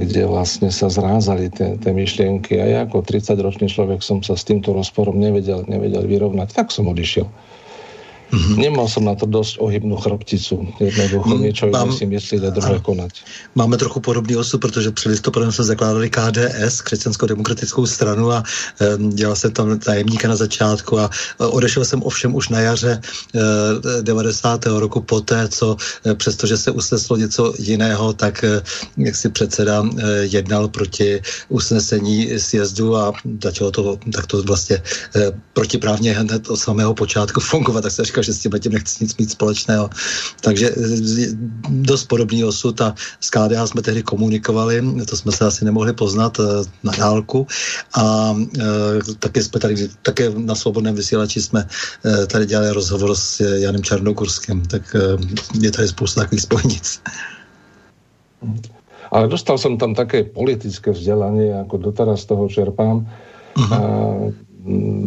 kde 0.00 0.22
vlastne 0.26 0.72
sa 0.72 0.88
zrázali 0.88 1.52
tie, 1.52 1.76
tie 1.78 1.92
myšlienky. 1.92 2.58
A 2.58 2.64
ja 2.66 2.78
ako 2.88 3.04
30-ročný 3.04 3.68
človek 3.68 4.00
som 4.00 4.24
sa 4.24 4.34
s 4.34 4.42
týmto 4.48 4.72
rozporom 4.72 5.20
nevedel, 5.20 5.68
nevedel 5.68 6.08
vyrovnať. 6.08 6.56
Tak 6.56 6.72
som 6.72 6.88
odišiel. 6.90 7.28
Mm-hmm. 8.28 8.56
Nemal 8.60 8.86
som 8.92 9.08
na 9.08 9.16
to 9.16 9.24
dosť 9.24 9.56
ohybnú 9.56 9.96
chrbticu. 9.96 10.68
Jednoducho 10.76 11.32
mm, 11.32 11.40
niečo 11.40 11.64
mám, 11.72 11.88
si 11.88 12.04
myslieť 12.04 12.44
a 12.44 12.50
druhé 12.52 12.76
konať. 12.84 13.24
Máme 13.56 13.80
trochu 13.80 14.04
podobný 14.04 14.36
osud, 14.36 14.60
protože 14.60 14.90
před 14.92 15.08
listopadem 15.08 15.52
jsme 15.52 15.64
zakládali 15.64 16.10
KDS, 16.10 16.84
křesťanskou 16.84 17.26
demokratickou 17.26 17.86
stranu 17.86 18.32
a 18.32 18.44
um, 18.44 19.10
dělal 19.10 19.36
jsem 19.36 19.52
tam 19.52 19.78
tajemníka 19.78 20.28
na 20.28 20.36
začátku 20.36 20.98
a 20.98 21.08
uh, 21.08 21.56
odešel 21.56 21.84
jsem 21.84 22.02
ovšem 22.02 22.34
už 22.34 22.48
na 22.48 22.60
jaře 22.60 23.00
uh, 23.00 23.40
90. 24.02 24.66
roku 24.66 25.00
poté, 25.00 25.48
co 25.48 25.76
uh, 25.76 26.14
přestože 26.14 26.56
se 26.56 26.70
usneslo 26.70 27.16
něco 27.16 27.54
jiného, 27.58 28.12
tak 28.12 28.44
uh, 28.44 28.60
jak 29.04 29.16
si 29.16 29.28
předseda 29.28 29.80
uh, 29.80 29.88
jednal 30.20 30.68
proti 30.68 31.22
usnesení 31.48 32.28
sjezdu 32.36 32.96
a 32.96 33.12
začalo 33.42 33.70
to 33.70 33.98
takto 34.12 34.42
vlastně 34.42 34.82
uh, 35.16 35.22
protiprávně 35.52 36.12
hned 36.12 36.50
od 36.50 36.56
samého 36.56 36.94
počátku 36.94 37.40
fungovat, 37.40 37.80
tak 37.80 37.92
se 37.92 38.04
říká, 38.04 38.17
že 38.22 38.34
s 38.34 38.38
tím 38.38 38.52
letím 38.52 38.72
nechci 38.72 39.04
nic 39.04 39.16
mít 39.16 39.30
společného. 39.30 39.90
Takže 40.40 40.70
e, 40.70 40.74
dost 41.68 42.04
podobný 42.06 42.44
osud 42.44 42.80
a 42.80 42.94
s 43.20 43.30
KDH 43.30 43.66
jsme 43.66 43.82
tehdy 43.82 44.02
komunikovali, 44.02 44.82
to 45.08 45.16
jsme 45.16 45.32
se 45.32 45.44
asi 45.44 45.64
nemohli 45.64 45.92
poznat 45.92 46.38
e, 46.40 46.42
na 46.82 46.92
dálku 46.92 47.46
a 47.96 48.34
e, 48.58 49.14
také 49.18 49.42
jsme 49.42 49.60
tady, 49.60 49.88
také 50.02 50.30
na 50.30 50.54
svobodném 50.54 50.94
vysílači 50.94 51.42
jsme 51.42 51.66
tady 52.26 52.46
dělali 52.46 52.70
rozhovor 52.70 53.14
s 53.14 53.40
Janem 53.40 53.82
Čarnogurským, 53.82 54.62
tak 54.66 54.96
je 55.60 55.70
tady 55.70 55.88
spousta 55.88 56.20
takových 56.20 56.42
spojnic. 56.42 57.00
Ale 59.10 59.28
dostal 59.28 59.56
som 59.56 59.80
tam 59.80 59.96
také 59.96 60.24
politické 60.24 60.92
vzdelanie, 60.92 61.56
ako 61.64 61.80
doteraz 61.80 62.22
z 62.22 62.26
toho 62.28 62.44
čerpám. 62.48 63.08
Uh-huh. 63.56 63.74
A 63.74 63.80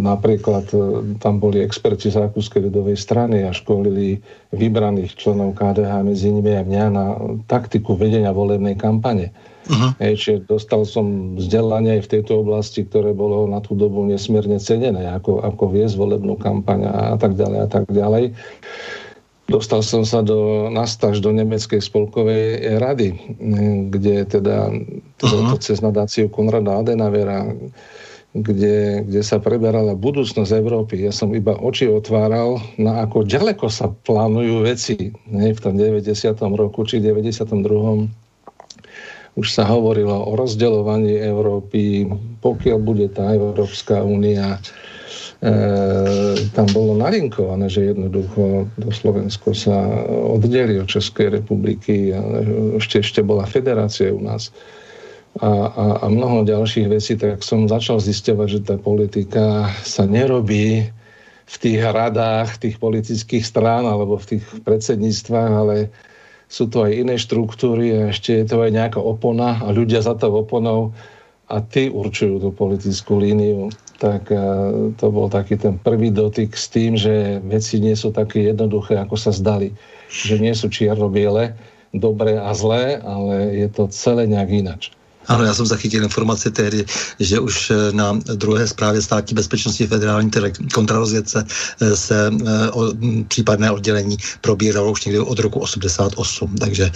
Napríklad 0.02 0.72
e, 0.72 0.78
tam 1.20 1.44
boli 1.44 1.60
experti 1.60 2.08
z 2.08 2.24
Rakúskej 2.24 2.72
ľudovej 2.72 2.96
strany 2.96 3.44
a 3.44 3.52
školili 3.52 4.24
vybraných 4.56 5.20
členov 5.20 5.60
KDH, 5.60 6.08
medzi 6.08 6.32
nimi 6.32 6.56
aj 6.56 6.66
mňa 6.72 6.86
na 6.88 7.06
taktiku 7.52 8.00
vedenia 8.00 8.32
volebnej 8.32 8.80
kampane. 8.80 9.36
Uh-huh. 9.68 9.92
Hej, 10.00 10.14
čiže 10.18 10.38
dostal 10.48 10.88
som 10.88 11.36
vzdelanie 11.36 12.00
aj 12.00 12.08
v 12.08 12.12
tejto 12.18 12.42
oblasti, 12.42 12.88
ktoré 12.88 13.12
bolo 13.12 13.46
na 13.46 13.60
tú 13.60 13.76
dobu 13.76 14.08
nesmierne 14.08 14.58
cenené, 14.58 15.06
ako, 15.12 15.44
ako 15.44 15.64
viesť 15.70 16.00
volebnú 16.00 16.40
kampaň 16.40 16.88
a 16.88 17.16
tak 17.20 17.36
ďalej 17.36 17.60
a 17.60 17.68
tak 17.68 17.86
ďalej. 17.92 18.34
Dostal 19.52 19.84
som 19.84 20.08
sa 20.08 20.24
do, 20.24 20.72
na 20.72 20.88
stáž 20.88 21.20
do 21.20 21.36
Nemeckej 21.36 21.84
spolkovej 21.84 22.80
rady, 22.80 23.20
kde 23.92 24.24
teda 24.32 24.72
uh-huh. 24.72 25.60
cez 25.60 25.84
nadáciu 25.84 26.32
Konrada 26.32 26.80
Adenauera 26.80 27.52
kde, 28.32 29.04
kde 29.04 29.22
sa 29.28 29.44
preberala 29.44 29.92
budúcnosť 29.92 30.52
Európy. 30.56 31.04
Ja 31.04 31.12
som 31.12 31.36
iba 31.36 31.52
oči 31.52 31.92
otváral 31.92 32.64
na 32.80 33.04
ako 33.04 33.28
ďaleko 33.28 33.68
sa 33.68 33.92
plánujú 33.92 34.64
veci. 34.64 35.12
Ne, 35.28 35.52
v 35.52 35.60
tom 35.60 35.76
90. 35.76 36.08
roku 36.56 36.88
či 36.88 37.04
92. 37.04 37.52
už 39.36 39.48
sa 39.48 39.68
hovorilo 39.68 40.16
o 40.16 40.32
rozdeľovaní 40.40 41.20
Európy, 41.20 42.08
pokiaľ 42.40 42.78
bude 42.80 43.12
tá 43.12 43.36
Európska 43.36 44.00
únia 44.00 44.60
e, 45.44 45.52
tam 46.56 46.68
bolo 46.72 46.96
nalinkované, 46.96 47.68
že 47.68 47.92
jednoducho 47.92 48.72
do 48.80 48.90
Slovensko 48.96 49.52
sa 49.52 49.76
oddeli 50.08 50.80
od 50.80 50.88
Českej 50.88 51.44
republiky 51.44 52.16
ešte, 52.80 53.04
ešte 53.04 53.20
bola 53.24 53.44
federácia 53.44 54.12
u 54.16 54.24
nás 54.24 54.56
a, 55.40 55.48
a, 55.48 55.86
a 56.04 56.06
mnoho 56.12 56.44
ďalších 56.44 56.88
vecí, 56.92 57.16
tak 57.16 57.40
som 57.40 57.72
začal 57.72 58.04
zisťovať, 58.04 58.48
že 58.52 58.60
tá 58.68 58.76
politika 58.76 59.72
sa 59.88 60.04
nerobí 60.04 60.92
v 61.48 61.56
tých 61.60 61.80
radách 61.84 62.60
tých 62.60 62.80
politických 62.80 63.44
strán 63.44 63.88
alebo 63.88 64.20
v 64.20 64.36
tých 64.36 64.44
predsedníctvách, 64.64 65.52
ale 65.52 65.76
sú 66.52 66.68
to 66.68 66.84
aj 66.84 66.92
iné 66.92 67.16
štruktúry 67.16 67.96
a 67.96 68.00
ešte 68.12 68.44
je 68.44 68.46
to 68.48 68.60
aj 68.60 68.72
nejaká 68.76 69.00
opona 69.00 69.64
a 69.64 69.72
ľudia 69.72 70.04
za 70.04 70.20
to 70.20 70.28
oponou 70.32 70.92
a 71.48 71.60
tí 71.64 71.88
určujú 71.92 72.44
tú 72.44 72.50
politickú 72.52 73.20
líniu. 73.20 73.72
Tak 74.00 74.32
to 75.00 75.06
bol 75.12 75.28
taký 75.28 75.60
ten 75.60 75.76
prvý 75.80 76.12
dotyk 76.12 76.56
s 76.56 76.72
tým, 76.72 76.96
že 76.96 77.44
veci 77.44 77.80
nie 77.84 77.96
sú 77.96 78.12
také 78.16 78.52
jednoduché, 78.52 79.00
ako 79.00 79.16
sa 79.20 79.36
zdali. 79.36 79.76
Že 80.12 80.36
nie 80.44 80.54
sú 80.56 80.72
čierno-biele, 80.72 81.56
dobré 81.92 82.40
a 82.40 82.52
zlé, 82.56 83.00
ale 83.04 83.52
je 83.56 83.68
to 83.68 83.92
celé 83.92 84.28
nejak 84.28 84.50
inač. 84.52 84.84
Ano, 85.28 85.44
já 85.44 85.54
jsem 85.54 85.66
zachytil 85.66 86.04
informaci 86.04 86.52
tehdy, 86.52 86.86
že 87.20 87.40
už 87.40 87.72
eh, 87.72 87.76
na 87.92 88.20
druhé 88.36 88.68
zprávě 88.68 89.02
státní 89.02 89.36
bezpečnosti 89.36 89.88
federální 89.88 90.32
kontrarozvědce 90.74 91.46
eh, 91.82 91.96
se 91.96 92.32
eh, 92.48 92.70
o, 92.72 92.94
případné 93.28 93.72
oddělení 93.72 94.18
probíralo 94.42 94.92
už 94.92 95.06
někdy 95.06 95.20
od 95.20 95.40
roku 95.40 95.60
88. 95.60 96.56
Takže 96.56 96.92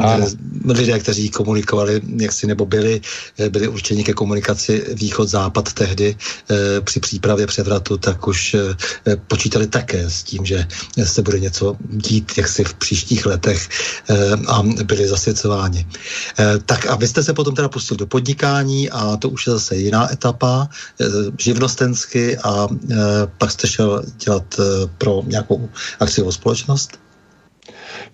Ano. 0.00 0.26
lidé, 0.64 0.98
kteří 0.98 1.28
komunikovali, 1.28 2.00
jak 2.16 2.32
si 2.32 2.46
nebo 2.46 2.66
byli, 2.66 3.00
byli 3.48 3.68
určeni 3.68 4.04
ke 4.04 4.12
komunikaci 4.12 4.84
východ-západ 4.94 5.72
tehdy 5.72 6.16
při 6.84 7.00
přípravě 7.00 7.46
převratu, 7.46 7.96
tak 7.96 8.28
už 8.28 8.56
počítali 9.28 9.66
také 9.66 10.10
s 10.10 10.22
tím, 10.22 10.44
že 10.44 10.66
se 11.04 11.22
bude 11.22 11.40
něco 11.40 11.76
dít 11.90 12.32
jaksi 12.36 12.64
v 12.64 12.74
příštích 12.74 13.26
letech 13.26 13.68
a 14.46 14.62
byli 14.62 15.08
zasvěcováni. 15.08 15.86
Tak 16.66 16.86
a 16.86 16.96
vy 16.96 17.08
jste 17.08 17.22
se 17.22 17.32
potom 17.32 17.54
teda 17.54 17.63
pustil 17.68 17.96
do 17.96 18.06
podnikání 18.06 18.90
a 18.90 19.16
to 19.16 19.28
už 19.28 19.46
je 19.46 19.52
zase 19.52 19.76
jiná 19.76 20.12
etapa, 20.12 20.68
eh, 21.00 21.04
živnostensky 21.38 22.38
a 22.38 22.68
eh, 22.70 22.96
pak 23.38 23.50
jste 23.50 23.66
šel 23.68 24.02
dělat 24.24 24.44
eh, 24.58 24.64
pro 24.98 25.22
nějakou 25.26 25.68
akciovou 26.00 26.32
společnost? 26.32 27.04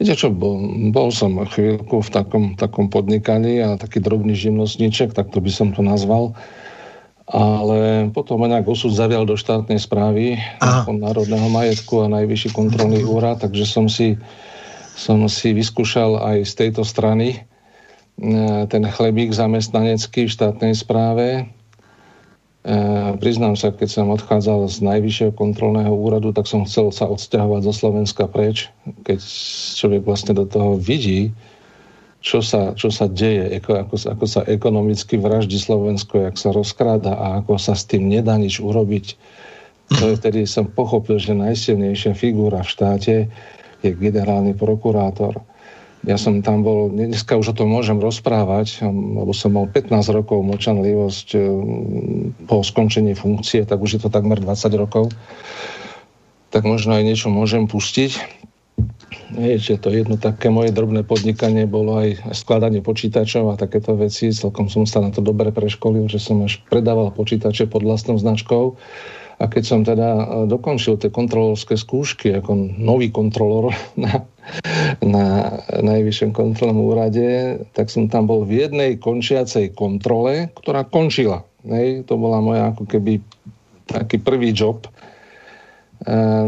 Viete 0.01 0.17
čo, 0.17 0.33
bol, 0.33 0.57
bol 0.97 1.13
som 1.13 1.37
chvíľku 1.45 2.01
v 2.01 2.11
takom, 2.11 2.45
takom 2.57 2.89
podnikaní 2.89 3.61
a 3.61 3.77
taký 3.77 4.01
drobný 4.01 4.33
živnostníček, 4.33 5.13
tak 5.13 5.29
to 5.29 5.45
by 5.45 5.53
som 5.53 5.77
to 5.77 5.85
nazval. 5.85 6.33
Ale 7.29 8.09
potom 8.11 8.41
ma 8.41 8.49
nejak 8.49 8.65
osud 8.65 8.97
zavial 8.97 9.29
do 9.29 9.37
štátnej 9.37 9.77
správy 9.77 10.41
národného 10.89 11.47
majetku 11.53 12.01
a 12.01 12.13
najvyšší 12.17 12.51
kontrolný 12.57 13.05
úrad, 13.05 13.45
takže 13.45 13.69
som 13.69 13.93
si, 13.93 14.17
som 14.97 15.29
si 15.29 15.53
vyskúšal 15.53 16.17
aj 16.17 16.49
z 16.49 16.53
tejto 16.57 16.83
strany 16.83 17.50
ten 18.69 18.83
chlebík 18.85 19.33
zamestnanecký 19.33 20.29
v 20.29 20.35
štátnej 20.37 20.77
správe. 20.77 21.27
E, 21.41 21.43
priznám 23.17 23.57
sa, 23.57 23.73
keď 23.73 23.89
som 23.89 24.13
odchádzal 24.13 24.69
z 24.69 24.85
najvyššieho 24.85 25.33
kontrolného 25.33 25.89
úradu, 25.89 26.37
tak 26.37 26.45
som 26.45 26.69
chcel 26.69 26.93
sa 26.93 27.09
odsťahovať 27.09 27.61
zo 27.65 27.73
Slovenska 27.73 28.29
preč, 28.29 28.69
keď 29.09 29.25
človek 29.81 30.03
vlastne 30.05 30.37
do 30.37 30.45
toho 30.45 30.77
vidí, 30.77 31.33
čo 32.21 32.45
sa, 32.45 32.77
čo 32.77 32.93
sa 32.93 33.09
deje, 33.09 33.57
ako, 33.57 33.89
ako, 33.89 33.95
ako 34.13 34.25
sa 34.29 34.45
ekonomicky 34.45 35.17
vraždí 35.17 35.57
Slovensko, 35.57 36.29
jak 36.29 36.37
sa 36.37 36.53
rozkráda 36.53 37.17
a 37.17 37.41
ako 37.41 37.57
sa 37.57 37.73
s 37.73 37.89
tým 37.89 38.13
nedá 38.13 38.37
nič 38.37 38.61
urobiť. 38.61 39.17
To 39.97 40.13
je 40.13 40.21
vtedy 40.21 40.45
som 40.45 40.69
pochopil, 40.69 41.17
že 41.17 41.33
najsilnejšia 41.33 42.13
figúra 42.13 42.61
v 42.61 42.73
štáte 42.77 43.15
je 43.81 43.91
generálny 43.97 44.53
prokurátor. 44.53 45.41
Ja 46.01 46.17
som 46.17 46.41
tam 46.41 46.65
bol, 46.65 46.89
dneska 46.89 47.37
už 47.37 47.53
o 47.53 47.55
tom 47.57 47.77
môžem 47.77 48.01
rozprávať, 48.01 48.81
lebo 48.89 49.37
som 49.37 49.53
mal 49.53 49.69
15 49.69 50.01
rokov 50.17 50.41
močanlivosť 50.41 51.29
e, 51.37 51.41
po 52.49 52.65
skončení 52.65 53.13
funkcie, 53.13 53.69
tak 53.69 53.85
už 53.85 53.91
je 53.97 54.01
to 54.01 54.09
takmer 54.09 54.41
20 54.41 54.81
rokov. 54.81 55.13
Tak 56.49 56.65
možno 56.65 56.97
aj 56.97 57.05
niečo 57.05 57.29
môžem 57.29 57.69
pustiť. 57.69 58.17
Viete, 59.37 59.77
to 59.77 59.93
jedno 59.93 60.17
také 60.17 60.49
moje 60.49 60.73
drobné 60.73 61.05
podnikanie 61.05 61.69
bolo 61.69 62.01
aj, 62.01 62.33
aj 62.33 62.35
skladanie 62.35 62.81
počítačov 62.81 63.53
a 63.53 63.61
takéto 63.61 63.93
veci. 63.93 64.33
Celkom 64.33 64.73
som 64.73 64.89
sa 64.89 65.05
na 65.05 65.13
to 65.13 65.21
dobre 65.21 65.53
preškolil, 65.53 66.09
že 66.09 66.17
som 66.17 66.41
až 66.41 66.65
predával 66.73 67.13
počítače 67.13 67.69
pod 67.69 67.85
vlastnou 67.85 68.17
značkou 68.17 68.73
a 69.41 69.45
keď 69.49 69.63
som 69.69 69.81
teda 69.85 70.09
e, 70.17 70.25
dokončil 70.49 70.97
tie 70.97 71.13
kontrolorské 71.13 71.77
skúšky 71.77 72.41
ako 72.41 72.57
nový 72.81 73.13
kontrolor 73.13 73.77
na, 74.01 74.25
na 75.05 75.59
najvyššom 75.71 76.31
kontrolnom 76.35 76.83
úrade, 76.87 77.61
tak 77.75 77.89
som 77.89 78.11
tam 78.11 78.27
bol 78.27 78.43
v 78.45 78.67
jednej 78.67 78.91
končiacej 78.99 79.73
kontrole, 79.75 80.51
ktorá 80.59 80.87
končila. 80.87 81.47
Hej, 81.67 82.09
to 82.09 82.17
bola 82.17 82.41
moja 82.41 82.73
ako 82.73 82.89
keby 82.89 83.21
taký 83.85 84.17
prvý 84.23 84.57
job 84.57 84.87
e, 84.87 84.91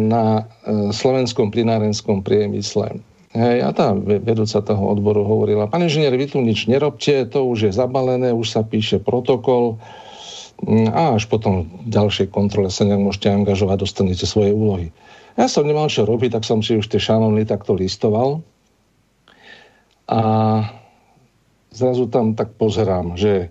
na 0.01 0.49
e, 0.65 0.93
slovenskom 0.95 1.53
plinárenskom 1.53 2.25
priemysle. 2.25 3.03
Hej, 3.33 3.57
a 3.65 3.71
tá 3.73 3.97
vedúca 3.97 4.61
toho 4.61 4.85
odboru 4.93 5.25
hovorila, 5.25 5.69
pán 5.69 5.85
inžinier, 5.85 6.13
vy 6.17 6.29
tu 6.29 6.39
nič 6.41 6.69
nerobte, 6.69 7.25
to 7.29 7.45
už 7.49 7.69
je 7.69 7.73
zabalené, 7.73 8.33
už 8.33 8.49
sa 8.49 8.61
píše 8.61 9.01
protokol, 9.01 9.81
Mm, 10.63 10.95
a 10.95 11.19
až 11.19 11.27
potom 11.27 11.67
v 11.67 11.91
ďalšej 11.91 12.31
kontrole 12.31 12.71
sa 12.71 12.87
nejak 12.87 13.03
môžete 13.03 13.35
angažovať, 13.35 13.83
dostanete 13.83 14.31
svoje 14.31 14.55
úlohy. 14.55 14.95
Ja 15.37 15.49
som 15.49 15.65
nemal 15.65 15.89
čo 15.89 16.05
robiť, 16.05 16.37
tak 16.37 16.45
som 16.45 16.61
si 16.61 16.77
už 16.77 16.93
tie 16.93 17.01
šanony 17.01 17.49
takto 17.49 17.73
listoval 17.73 18.45
a 20.05 20.21
zrazu 21.73 22.05
tam 22.13 22.37
tak 22.37 22.53
pozerám, 22.61 23.17
že 23.17 23.49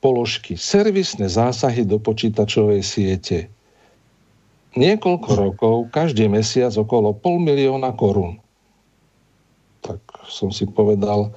položky 0.00 0.56
servisné 0.56 1.28
zásahy 1.28 1.84
do 1.84 2.00
počítačovej 2.00 2.80
siete. 2.80 3.38
Niekoľko 4.78 5.30
rokov, 5.34 5.74
každý 5.90 6.30
mesiac 6.30 6.72
okolo 6.72 7.12
pol 7.12 7.42
milióna 7.42 7.92
korún. 7.98 8.38
Tak 9.84 10.00
som 10.30 10.54
si 10.54 10.64
povedal, 10.64 11.34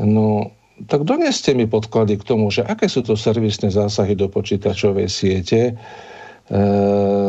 no 0.00 0.50
tak 0.88 1.08
doneste 1.08 1.56
mi 1.56 1.64
podklady 1.64 2.20
k 2.20 2.26
tomu, 2.26 2.52
že 2.52 2.60
aké 2.60 2.84
sú 2.84 3.00
to 3.00 3.16
servisné 3.16 3.72
zásahy 3.72 4.12
do 4.12 4.28
počítačovej 4.28 5.08
siete 5.08 5.72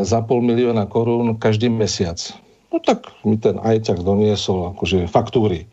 za 0.06 0.18
pol 0.22 0.40
milióna 0.46 0.86
korún 0.86 1.34
každý 1.38 1.66
mesiac. 1.66 2.18
No 2.70 2.78
tak 2.78 3.10
mi 3.26 3.40
ten 3.40 3.58
ajťak 3.58 4.04
doniesol 4.04 4.76
akože 4.76 5.10
faktúry. 5.10 5.66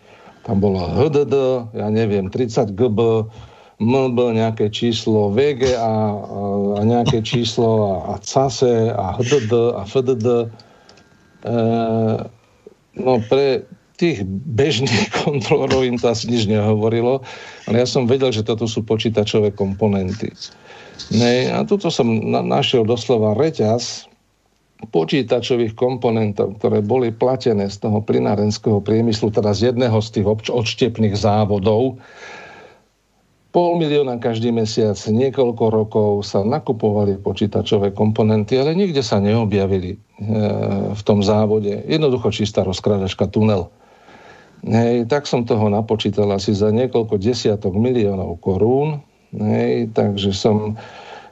Tam 0.45 0.61
bolo 0.61 0.81
HDD, 0.81 1.35
ja 1.73 1.87
neviem, 1.89 2.29
30 2.29 2.73
GB, 2.73 3.29
MB, 3.81 4.17
nejaké 4.39 4.71
číslo 4.71 5.33
VG 5.35 5.75
a, 5.75 5.93
a 6.79 6.81
nejaké 6.85 7.19
číslo 7.25 7.69
a, 7.83 8.15
a 8.15 8.23
CASE 8.23 8.93
a 8.93 9.19
HDD 9.19 9.53
a 9.75 9.81
FDD. 9.83 10.27
E, 10.37 10.39
no 12.95 13.13
pre 13.27 13.67
tých 13.99 14.23
bežných 14.27 15.11
kontrolorov 15.27 15.83
im 15.83 15.99
to 15.99 16.07
asi 16.07 16.31
nič 16.31 16.47
nehovorilo, 16.47 17.19
ale 17.67 17.75
ja 17.83 17.87
som 17.87 18.07
vedel, 18.07 18.31
že 18.31 18.47
toto 18.47 18.63
sú 18.63 18.87
počítačové 18.87 19.51
komponenty. 19.51 20.31
Ne, 21.13 21.53
a 21.53 21.61
tuto 21.67 21.93
som 21.93 22.07
na, 22.07 22.41
našiel 22.41 22.87
doslova 22.87 23.37
reťaz 23.37 24.09
počítačových 24.89 25.73
komponentov, 25.73 26.59
ktoré 26.59 26.83
boli 26.83 27.09
platené 27.13 27.71
z 27.71 27.77
toho 27.79 28.03
plinárenského 28.03 28.83
priemyslu, 28.83 29.31
teda 29.31 29.55
z 29.55 29.71
jedného 29.73 29.97
z 30.03 30.19
tých 30.19 30.27
odštepných 30.51 31.15
závodov. 31.15 31.97
Pol 33.55 33.79
milióna 33.79 34.19
každý 34.19 34.51
mesiac, 34.51 34.99
niekoľko 34.99 35.65
rokov 35.71 36.09
sa 36.27 36.43
nakupovali 36.43 37.15
počítačové 37.23 37.95
komponenty, 37.95 38.59
ale 38.59 38.75
nikde 38.75 38.99
sa 38.99 39.23
neobjavili 39.23 39.95
e, 39.95 39.97
v 40.91 41.01
tom 41.07 41.23
závode. 41.23 41.71
Jednoducho 41.87 42.35
čistá 42.35 42.67
rozkradačka 42.67 43.31
tunel. 43.31 43.71
Hej, 44.59 45.07
tak 45.07 45.23
som 45.23 45.47
toho 45.47 45.71
napočítal 45.71 46.27
asi 46.35 46.51
za 46.51 46.67
niekoľko 46.67 47.15
desiatok 47.15 47.79
miliónov 47.79 48.43
korún. 48.43 48.99
Hej, 49.35 49.91
takže 49.91 50.31
som, 50.31 50.79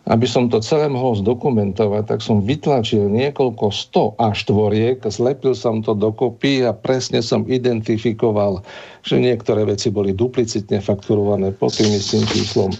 aby 0.07 0.27
som 0.27 0.51
to 0.51 0.59
celé 0.59 0.91
mohol 0.91 1.15
zdokumentovať, 1.15 2.03
tak 2.11 2.19
som 2.19 2.43
vytlačil 2.43 3.07
niekoľko 3.07 3.65
sto 3.71 4.05
a 4.19 4.35
štvoriek, 4.35 4.99
zlepil 5.07 5.55
som 5.55 5.79
to 5.79 5.95
dokopy 5.95 6.67
a 6.67 6.75
presne 6.75 7.23
som 7.23 7.47
identifikoval, 7.47 8.59
že 9.07 9.23
niektoré 9.23 9.63
veci 9.63 9.87
boli 9.87 10.11
duplicitne 10.11 10.83
fakturované 10.83 11.55
pod 11.55 11.71
tým 11.75 11.95
istým 11.95 12.27
číslom. 12.27 12.71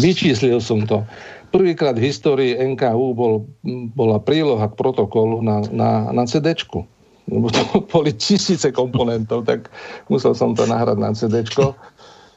Vyčíslil 0.00 0.56
som 0.64 0.88
to. 0.88 1.04
Prvýkrát 1.52 1.94
v 1.94 2.10
histórii 2.10 2.52
NKU 2.56 3.14
bol, 3.14 3.46
bola 3.94 4.18
príloha 4.18 4.66
k 4.72 4.78
protokolu 4.80 5.44
na, 5.44 5.62
na, 5.70 6.10
na 6.10 6.24
CD-čku 6.26 6.96
lebo 7.26 7.50
to 7.50 7.82
boli 7.90 8.14
tisíce 8.14 8.70
komponentov, 8.70 9.42
tak 9.46 9.66
musel 10.06 10.30
som 10.34 10.54
to 10.54 10.62
nahrať 10.66 10.98
na 10.98 11.10
CD. 11.10 11.42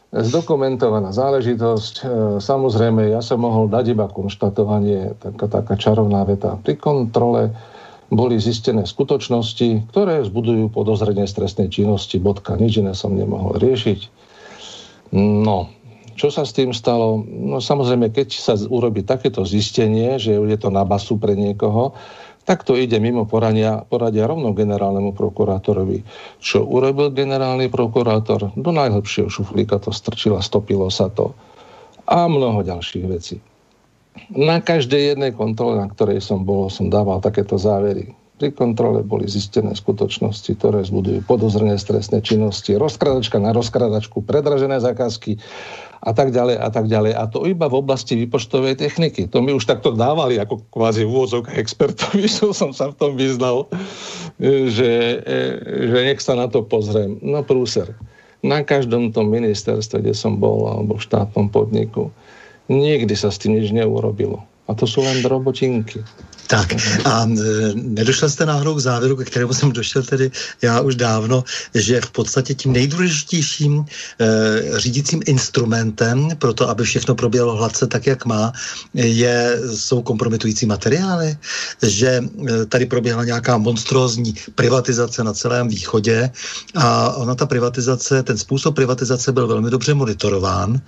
Zdokumentovaná 0.09 1.13
záležitosť. 1.13 1.93
E, 2.01 2.03
samozrejme, 2.41 3.13
ja 3.13 3.21
som 3.21 3.45
mohol 3.45 3.69
dať 3.69 3.93
iba 3.93 4.09
konštatovanie, 4.09 5.13
taká, 5.21 5.45
taká 5.45 5.77
čarovná 5.77 6.25
veta. 6.25 6.57
Pri 6.57 6.81
kontrole 6.81 7.53
boli 8.09 8.41
zistené 8.41 8.89
skutočnosti, 8.89 9.93
ktoré 9.93 10.25
zbudujú 10.25 10.73
podozrenie 10.73 11.29
stresnej 11.29 11.69
činnosti. 11.69 12.17
Bodka. 12.17 12.57
Nič 12.57 12.81
iné 12.81 12.97
som 12.97 13.13
nemohol 13.13 13.61
riešiť. 13.61 14.09
No, 15.13 15.69
čo 16.17 16.33
sa 16.33 16.41
s 16.41 16.57
tým 16.57 16.73
stalo? 16.73 17.21
No 17.23 17.61
samozrejme, 17.61 18.09
keď 18.09 18.33
sa 18.33 18.57
urobí 18.57 19.05
takéto 19.05 19.45
zistenie, 19.45 20.17
že 20.17 20.35
je 20.35 20.57
to 20.57 20.73
na 20.73 20.83
basu 20.89 21.21
pre 21.21 21.37
niekoho, 21.37 21.93
tak 22.49 22.65
to 22.65 22.73
ide 22.73 22.97
mimo 22.97 23.29
poradia, 23.29 23.85
poradia 23.85 24.25
rovno 24.25 24.57
generálnemu 24.57 25.13
prokurátorovi. 25.13 26.01
Čo 26.41 26.65
urobil 26.65 27.13
generálny 27.13 27.69
prokurátor? 27.69 28.57
Do 28.57 28.73
najlepšieho 28.73 29.29
šuflíka 29.29 29.77
to 29.77 29.93
strčil 29.93 30.33
a 30.33 30.41
stopilo 30.41 30.89
sa 30.89 31.13
to. 31.13 31.37
A 32.09 32.25
mnoho 32.25 32.65
ďalších 32.65 33.05
vecí. 33.05 33.37
Na 34.33 34.65
každej 34.65 35.13
jednej 35.13 35.29
kontrole, 35.37 35.77
na 35.77 35.85
ktorej 35.93 36.25
som 36.25 36.41
bol, 36.41 36.73
som 36.73 36.89
dával 36.89 37.21
takéto 37.21 37.61
závery. 37.61 38.17
Pri 38.41 38.49
kontrole 38.49 39.05
boli 39.05 39.29
zistené 39.29 39.77
skutočnosti, 39.77 40.49
ktoré 40.57 40.81
zbudujú 40.81 41.21
podozrenie 41.29 41.77
stresné 41.77 42.25
činnosti, 42.25 42.73
rozkradačka 42.73 43.37
na 43.37 43.53
rozkradačku, 43.53 44.25
predražené 44.25 44.81
zákazky, 44.81 45.37
a 45.99 46.11
tak 46.15 46.31
ďalej 46.31 46.55
a 46.55 46.69
tak 46.71 46.85
ďalej. 46.87 47.11
A 47.15 47.27
to 47.27 47.43
iba 47.43 47.67
v 47.67 47.79
oblasti 47.83 48.15
výpočtovej 48.15 48.79
techniky. 48.79 49.27
To 49.35 49.43
mi 49.43 49.51
už 49.51 49.67
takto 49.67 49.91
dávali 49.91 50.39
ako 50.39 50.63
kvázi 50.71 51.03
úvozok 51.03 51.51
expertovi, 51.51 52.27
že 52.31 52.55
som 52.55 52.71
sa 52.71 52.91
v 52.91 52.95
tom 52.95 53.11
vyznal, 53.19 53.67
že, 54.39 55.19
že 55.63 55.99
nech 55.99 56.23
sa 56.23 56.39
na 56.39 56.47
to 56.47 56.63
pozriem. 56.63 57.19
No 57.19 57.43
prúser. 57.43 57.91
Na 58.39 58.63
každom 58.63 59.11
tom 59.11 59.27
ministerstve, 59.27 59.99
kde 59.99 60.15
som 60.15 60.39
bol, 60.39 60.71
alebo 60.71 60.95
v 60.95 61.03
štátnom 61.03 61.51
podniku, 61.51 62.07
nikdy 62.71 63.11
sa 63.11 63.27
s 63.27 63.41
tým 63.41 63.59
nič 63.59 63.75
neurobilo. 63.75 64.39
A 64.71 64.77
to 64.77 64.87
sú 64.87 65.03
len 65.03 65.19
drobotinky. 65.19 65.99
Tak 66.49 66.73
a 67.05 67.29
e, 67.29 67.73
nedošel 67.75 68.29
jste 68.29 68.45
náhodou 68.45 68.75
k 68.75 68.79
závěru, 68.79 69.15
ke 69.15 69.25
kterému 69.25 69.53
jsem 69.53 69.71
došel 69.71 70.03
tedy 70.03 70.31
já 70.61 70.81
už 70.81 70.95
dávno, 70.95 71.43
že 71.73 72.01
v 72.01 72.11
podstatě 72.11 72.53
tím 72.53 72.73
nejdůležitějším 72.73 73.85
e, 73.85 74.79
řídícím 74.79 75.21
instrumentem 75.25 76.29
pro 76.39 76.53
to, 76.53 76.69
aby 76.69 76.83
všechno 76.83 77.15
proběhlo 77.15 77.55
hladce 77.55 77.87
tak, 77.87 78.07
jak 78.07 78.25
má, 78.25 78.53
je, 78.93 79.61
jsou 79.75 80.01
kompromitující 80.01 80.65
materiály, 80.65 81.37
že 81.81 82.09
e, 82.17 82.65
tady 82.65 82.85
proběhla 82.85 83.23
nějaká 83.23 83.57
monstrózní 83.57 84.33
privatizace 84.55 85.23
na 85.23 85.33
celém 85.33 85.67
východě 85.67 86.31
a 86.75 87.13
ona 87.13 87.35
ta 87.35 87.45
privatizace, 87.45 88.23
ten 88.23 88.37
způsob 88.37 88.75
privatizace 88.75 89.31
byl 89.31 89.47
velmi 89.47 89.69
dobře 89.69 89.93
monitorován. 89.93 90.81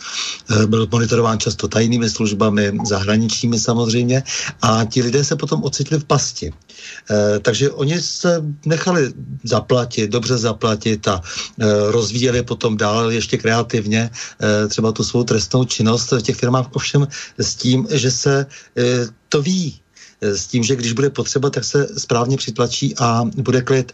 E, 0.63 0.67
byl 0.67 0.88
monitorován 0.91 1.39
často 1.39 1.67
tajnými 1.67 2.10
službami, 2.10 2.71
zahraničními 2.86 3.60
samozřejmě 3.60 4.24
a 4.62 4.86
ti 4.86 5.02
lidé 5.02 5.24
se 5.24 5.36
potom 5.36 5.51
potom 5.52 5.68
ocitli 5.68 6.00
v 6.00 6.08
pasti. 6.08 6.48
E, 6.48 7.40
takže 7.44 7.72
oni 7.76 8.00
se 8.02 8.40
nechali 8.66 9.12
zaplatit, 9.44 10.08
dobře 10.08 10.38
zaplatit 10.38 11.08
a 11.08 11.20
e, 11.20 11.92
rozvíjeli 11.92 12.44
potom 12.48 12.78
dál 12.80 13.12
ještě 13.12 13.38
kreativně 13.38 14.08
e, 14.08 14.68
třeba 14.68 14.92
tu 14.92 15.04
svou 15.04 15.24
trestnou 15.24 15.68
činnost 15.68 16.12
v 16.12 16.22
těch 16.22 16.36
firmách, 16.40 16.72
ovšem 16.72 17.08
s 17.38 17.56
tím, 17.56 17.88
že 17.92 18.12
se 18.12 18.46
e, 18.78 19.08
to 19.30 19.42
ví, 19.44 19.76
s 20.22 20.48
tím, 20.48 20.64
že 20.64 20.76
když 20.76 20.94
bude 20.94 21.10
potřeba, 21.10 21.50
tak 21.50 21.66
se 21.66 21.98
správně 21.98 22.38
přitlačí 22.38 22.94
a 23.02 23.26
bude 23.42 23.62
klid. 23.62 23.92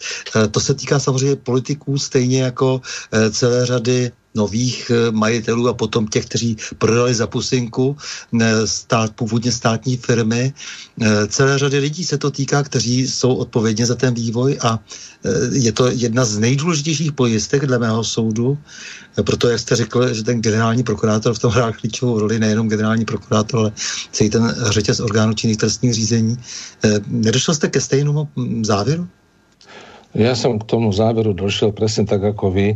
To 0.52 0.60
se 0.60 0.74
týká 0.76 1.00
samozřejmě 1.00 1.36
politiků, 1.36 1.96
stejně 1.96 2.52
jako 2.52 2.82
celé 3.32 3.66
řady 3.66 4.12
nových 4.38 4.92
eh, 4.94 5.12
majitelů 5.12 5.68
a 5.68 5.74
potom 5.74 6.08
těch, 6.08 6.26
kteří 6.26 6.58
prodali 6.78 7.14
za 7.18 7.28
pusinku 7.28 7.98
eh, 7.98 8.68
stát, 8.68 9.18
původně 9.18 9.52
státní 9.52 9.98
firmy. 9.98 10.54
Eh, 10.54 11.28
celé 11.28 11.58
řady 11.58 11.78
lidí 11.80 12.06
se 12.06 12.18
to 12.18 12.32
týká, 12.32 12.64
kteří 12.64 13.10
jsou 13.10 13.36
odpovědně 13.36 13.86
za 13.86 13.96
ten 13.96 14.14
vývoj 14.14 14.58
a 14.62 14.80
je 15.52 15.72
to 15.72 15.92
jedna 15.92 16.24
z 16.26 16.40
nejdůležitějších 16.40 17.12
pojistek 17.12 17.66
dle 17.66 17.80
mého 17.80 18.04
soudu. 18.04 18.58
Proto, 19.26 19.50
jak 19.50 19.60
jste 19.60 19.76
řekl, 19.76 20.14
že 20.14 20.24
ten 20.24 20.42
generální 20.42 20.84
prokurátor 20.84 21.34
v 21.34 21.40
tom 21.40 21.52
hrál 21.52 21.74
klíčovou 21.74 22.20
roli, 22.20 22.40
nejenom 22.40 22.70
generální 22.70 23.06
prokurátor, 23.06 23.60
ale 23.60 23.72
celý 24.12 24.30
ten 24.30 24.56
řetěz 24.70 25.00
orgánů 25.00 25.34
činných 25.34 25.58
trestních 25.58 25.94
řízení. 25.94 26.38
Nedošel 27.08 27.56
jste 27.56 27.68
ke 27.68 27.82
stejnému 27.82 28.30
závěru? 28.62 29.08
Ja 30.18 30.34
som 30.34 30.58
k 30.58 30.66
tomu 30.66 30.90
záveru 30.90 31.36
došiel 31.38 31.76
presne 31.76 32.10
tak 32.10 32.24
ako 32.24 32.50
vy 32.50 32.68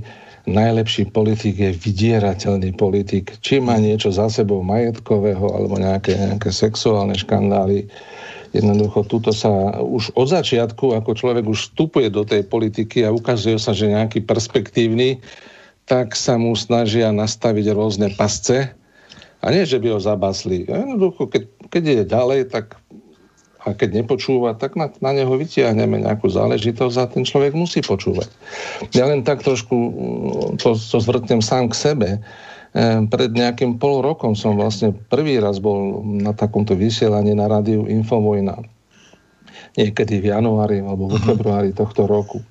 najlepší 0.50 1.14
politik 1.14 1.58
je 1.58 1.72
vydierateľný 1.74 2.74
politik. 2.74 3.38
Či 3.42 3.62
má 3.62 3.78
niečo 3.78 4.10
za 4.10 4.30
sebou 4.30 4.66
majetkového 4.66 5.46
alebo 5.54 5.78
nejaké, 5.78 6.18
nejaké 6.18 6.50
sexuálne 6.50 7.14
škandály, 7.14 7.90
jednoducho 8.52 9.08
tuto 9.08 9.32
sa 9.32 9.80
už 9.80 10.12
od 10.14 10.28
začiatku, 10.28 10.98
ako 10.98 11.12
človek 11.16 11.46
už 11.48 11.72
vstupuje 11.72 12.12
do 12.12 12.28
tej 12.28 12.44
politiky 12.46 13.08
a 13.08 13.16
ukazuje 13.16 13.56
sa, 13.58 13.72
že 13.72 13.92
nejaký 13.92 14.24
perspektívny, 14.28 15.24
tak 15.88 16.16
sa 16.16 16.36
mu 16.36 16.54
snažia 16.56 17.10
nastaviť 17.12 17.66
rôzne 17.74 18.14
pasce. 18.16 18.72
A 19.42 19.50
nie, 19.50 19.66
že 19.66 19.82
by 19.82 19.98
ho 19.98 20.00
zabasli. 20.00 20.70
Jednoducho, 20.70 21.26
keď, 21.26 21.44
keď 21.74 21.84
je 21.84 22.04
ďalej, 22.06 22.42
tak 22.54 22.78
a 23.62 23.78
keď 23.78 24.02
nepočúva, 24.02 24.58
tak 24.58 24.74
na, 24.74 24.90
na 25.06 25.14
neho 25.14 25.30
vytiahneme 25.38 26.02
nejakú 26.02 26.34
záležitosť 26.34 26.96
a 26.98 27.06
ten 27.06 27.22
človek 27.22 27.54
musí 27.54 27.86
počúvať. 27.86 28.30
Ja 28.98 29.06
len 29.06 29.22
tak 29.22 29.46
trošku 29.46 29.76
mm, 29.78 30.58
to, 30.58 30.74
to 30.74 30.98
zvrtnem 30.98 31.46
sám 31.46 31.70
k 31.70 31.76
sebe. 31.78 32.10
E, 32.18 32.20
pred 33.06 33.30
nejakým 33.30 33.78
pol 33.78 34.02
rokom 34.02 34.34
som 34.34 34.58
vlastne 34.58 34.98
prvý 35.14 35.38
raz 35.38 35.62
bol 35.62 36.02
na 36.02 36.34
takomto 36.34 36.74
vysielaní 36.74 37.38
na 37.38 37.46
rádiu 37.46 37.86
Infovojna. 37.86 38.66
Niekedy 39.78 40.26
v 40.26 40.34
januári 40.34 40.82
alebo 40.82 41.14
v 41.14 41.22
mhm. 41.22 41.26
februári 41.30 41.72
tohto 41.78 42.10
roku. 42.10 42.42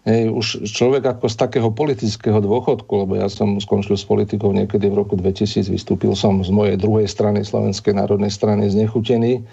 Hej, 0.00 0.32
už 0.32 0.46
človek 0.64 1.04
ako 1.12 1.28
z 1.28 1.36
takého 1.36 1.68
politického 1.68 2.40
dôchodku, 2.40 3.04
lebo 3.04 3.20
ja 3.20 3.28
som 3.28 3.60
skončil 3.60 4.00
s 4.00 4.08
politikou 4.08 4.48
niekedy 4.48 4.88
v 4.88 4.96
roku 4.96 5.12
2000, 5.12 5.68
vystúpil 5.68 6.16
som 6.16 6.40
z 6.40 6.48
mojej 6.48 6.80
druhej 6.80 7.04
strany, 7.04 7.44
Slovenskej 7.44 8.00
národnej 8.00 8.32
strany, 8.32 8.64
znechutený 8.72 9.44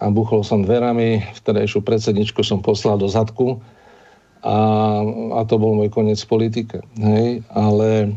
a 0.00 0.08
buchol 0.08 0.40
som 0.40 0.64
dverami, 0.64 1.20
vtedajšiu 1.36 1.84
predsedničku 1.84 2.40
som 2.40 2.64
poslal 2.64 2.96
do 2.96 3.04
zadku 3.04 3.60
a, 4.40 4.56
a 5.36 5.40
to 5.44 5.60
bol 5.60 5.76
môj 5.76 5.92
koniec 5.92 6.16
politike. 6.24 6.80
Hej? 6.96 7.44
Ale 7.52 8.16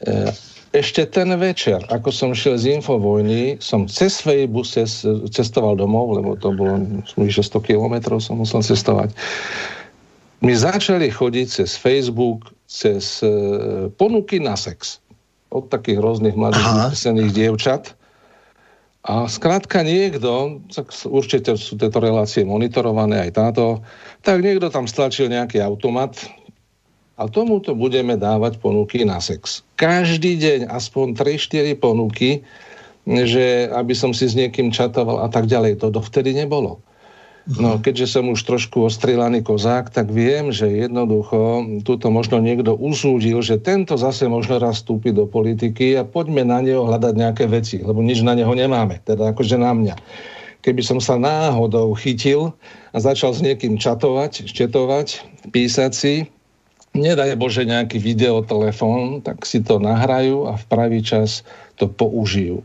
e, 0.00 0.32
ešte 0.72 1.04
ten 1.04 1.28
večer, 1.36 1.84
ako 1.92 2.08
som 2.08 2.32
šiel 2.32 2.56
z 2.56 2.80
Infovojny, 2.80 3.60
som 3.60 3.84
cez 3.84 4.24
cez, 4.64 5.04
cestoval 5.30 5.76
domov, 5.76 6.16
lebo 6.16 6.32
to 6.40 6.56
bolo 6.56 6.80
vyše 7.20 7.44
100 7.44 7.60
kilometrov, 7.60 8.24
som 8.24 8.40
musel 8.40 8.64
cestovať. 8.64 9.12
Mi 10.40 10.56
začali 10.56 11.12
chodiť 11.12 11.46
cez 11.60 11.76
Facebook, 11.76 12.48
cez 12.64 13.20
e, 13.20 13.28
ponuky 14.00 14.40
na 14.40 14.56
sex 14.56 15.04
od 15.52 15.68
takých 15.68 16.00
rôznych 16.00 16.34
mladých 16.34 16.64
dievčat 17.36 17.92
a 19.04 19.28
skrátka 19.28 19.84
niekto, 19.84 20.64
tak 20.72 20.88
určite 21.04 21.60
sú 21.60 21.76
tieto 21.76 22.00
relácie 22.00 22.40
monitorované 22.40 23.28
aj 23.28 23.30
táto, 23.36 23.64
tak 24.24 24.40
niekto 24.40 24.72
tam 24.72 24.88
stlačil 24.88 25.28
nejaký 25.28 25.60
automat 25.60 26.16
a 27.20 27.28
tomuto 27.28 27.76
budeme 27.76 28.16
dávať 28.16 28.56
ponuky 28.64 29.04
na 29.04 29.20
sex. 29.20 29.60
Každý 29.76 30.40
deň 30.40 30.60
aspoň 30.72 31.20
3-4 31.20 31.76
ponuky, 31.76 32.40
že 33.04 33.68
aby 33.76 33.92
som 33.92 34.16
si 34.16 34.24
s 34.24 34.32
niekým 34.32 34.72
čatoval 34.72 35.20
a 35.20 35.28
tak 35.28 35.52
ďalej. 35.52 35.84
To 35.84 35.92
dovtedy 35.92 36.32
nebolo. 36.32 36.80
No, 37.44 37.76
keďže 37.76 38.08
som 38.08 38.32
už 38.32 38.40
trošku 38.40 38.88
ostrelaný 38.88 39.44
kozák, 39.44 39.92
tak 39.92 40.08
viem, 40.08 40.48
že 40.48 40.64
jednoducho 40.64 41.60
túto 41.84 42.08
možno 42.08 42.40
niekto 42.40 42.72
usúdil, 42.72 43.44
že 43.44 43.60
tento 43.60 44.00
zase 44.00 44.32
možno 44.32 44.56
raz 44.56 44.80
vstúpi 44.80 45.12
do 45.12 45.28
politiky 45.28 45.92
a 46.00 46.08
poďme 46.08 46.40
na 46.48 46.64
neho 46.64 46.88
hľadať 46.88 47.12
nejaké 47.12 47.44
veci, 47.44 47.84
lebo 47.84 48.00
nič 48.00 48.24
na 48.24 48.32
neho 48.32 48.48
nemáme, 48.48 49.04
teda 49.04 49.36
akože 49.36 49.60
na 49.60 49.76
mňa. 49.76 49.94
Keby 50.64 50.80
som 50.80 50.96
sa 51.04 51.20
náhodou 51.20 51.92
chytil 52.00 52.56
a 52.92 52.96
začal 52.96 53.36
s 53.36 53.44
niekým 53.44 53.76
čatovať, 53.76 54.48
štetovať, 54.48 55.20
písať 55.52 55.92
si, 55.92 56.14
nedaj 56.96 57.36
Bože 57.36 57.68
nejaký 57.68 58.00
videotelefón, 58.00 59.20
tak 59.20 59.44
si 59.44 59.60
to 59.60 59.76
nahrajú 59.76 60.48
a 60.48 60.56
v 60.56 60.64
pravý 60.64 61.04
čas 61.04 61.44
to 61.76 61.92
použijú. 61.92 62.64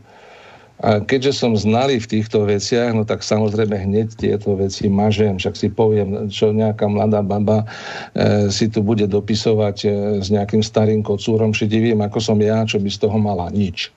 A 0.80 1.04
keďže 1.04 1.36
som 1.36 1.52
znali 1.52 2.00
v 2.00 2.08
týchto 2.08 2.48
veciach, 2.48 2.96
no 2.96 3.04
tak 3.04 3.20
samozrejme 3.20 3.76
hneď 3.76 4.16
tieto 4.16 4.56
veci 4.56 4.88
mažem. 4.88 5.36
Však 5.36 5.54
si 5.54 5.68
poviem, 5.68 6.32
čo 6.32 6.56
nejaká 6.56 6.88
mladá 6.88 7.20
baba 7.20 7.68
e, 8.16 8.48
si 8.48 8.72
tu 8.72 8.80
bude 8.80 9.04
dopisovať 9.04 9.76
e, 9.84 9.88
s 10.24 10.32
nejakým 10.32 10.64
starým 10.64 11.04
kocúrom 11.04 11.52
šedivým, 11.52 12.00
ako 12.00 12.18
som 12.24 12.40
ja, 12.40 12.64
čo 12.64 12.80
by 12.80 12.88
z 12.88 12.96
toho 12.96 13.16
mala 13.20 13.52
nič. 13.52 13.92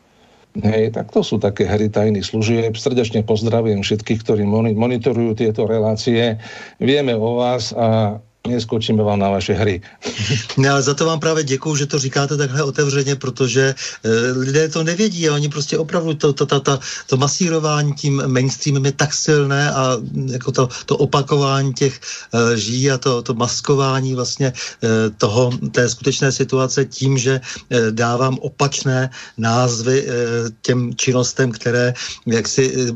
Hej, 0.53 0.93
tak 0.93 1.09
to 1.09 1.25
sú 1.25 1.41
také 1.41 1.65
hry 1.65 1.89
tajných 1.89 2.29
služieb. 2.29 2.77
Srdečne 2.77 3.25
pozdravujem 3.25 3.81
všetkých, 3.81 4.21
ktorí 4.21 4.45
monitorujú 4.77 5.33
tieto 5.33 5.65
relácie. 5.65 6.37
Vieme 6.77 7.17
o 7.17 7.41
vás 7.41 7.73
a 7.73 8.21
neskočíme 8.47 9.03
vám 9.03 9.19
na 9.19 9.29
vaše 9.29 9.53
hry. 9.53 9.81
Ale 10.69 10.81
za 10.81 10.93
to 10.93 11.05
vám 11.05 11.19
právě 11.19 11.43
děkuju, 11.43 11.75
že 11.75 11.85
to 11.85 11.99
říkáte 11.99 12.37
takhle 12.37 12.63
otevřeně, 12.63 13.15
protože 13.15 13.61
e, 14.03 14.31
lidé 14.31 14.69
to 14.69 14.83
nevědí 14.83 15.29
a 15.29 15.33
oni 15.33 15.49
prostě 15.49 15.77
opravdu 15.77 16.13
to, 16.13 16.33
to, 16.33 16.45
to, 16.45 16.59
to, 16.59 16.79
to 17.07 17.17
masírování 17.17 17.93
tím 17.93 18.23
mainstreamem 18.27 18.85
je 18.85 18.91
tak 18.91 19.13
silné 19.13 19.71
a 19.71 19.97
jako 20.31 20.51
to, 20.51 20.69
to 20.85 20.97
opakování 20.97 21.73
těch 21.73 21.99
e, 22.33 22.57
ží 22.57 22.91
a 22.91 22.97
to, 22.97 23.21
to 23.21 23.33
maskování 23.33 24.15
vlastně 24.15 24.47
e, 24.83 25.09
toho, 25.09 25.51
té 25.71 25.89
skutečné 25.89 26.31
situace 26.31 26.85
tím, 26.85 27.17
že 27.17 27.39
e, 27.39 27.91
dávám 27.91 28.37
opačné 28.43 29.09
názvy 29.37 30.03
e, 30.03 30.13
těm 30.61 30.95
činnostem, 30.95 31.51
které 31.51 31.93
jak 32.27 32.47
si 32.47 32.75
e, 32.75 32.91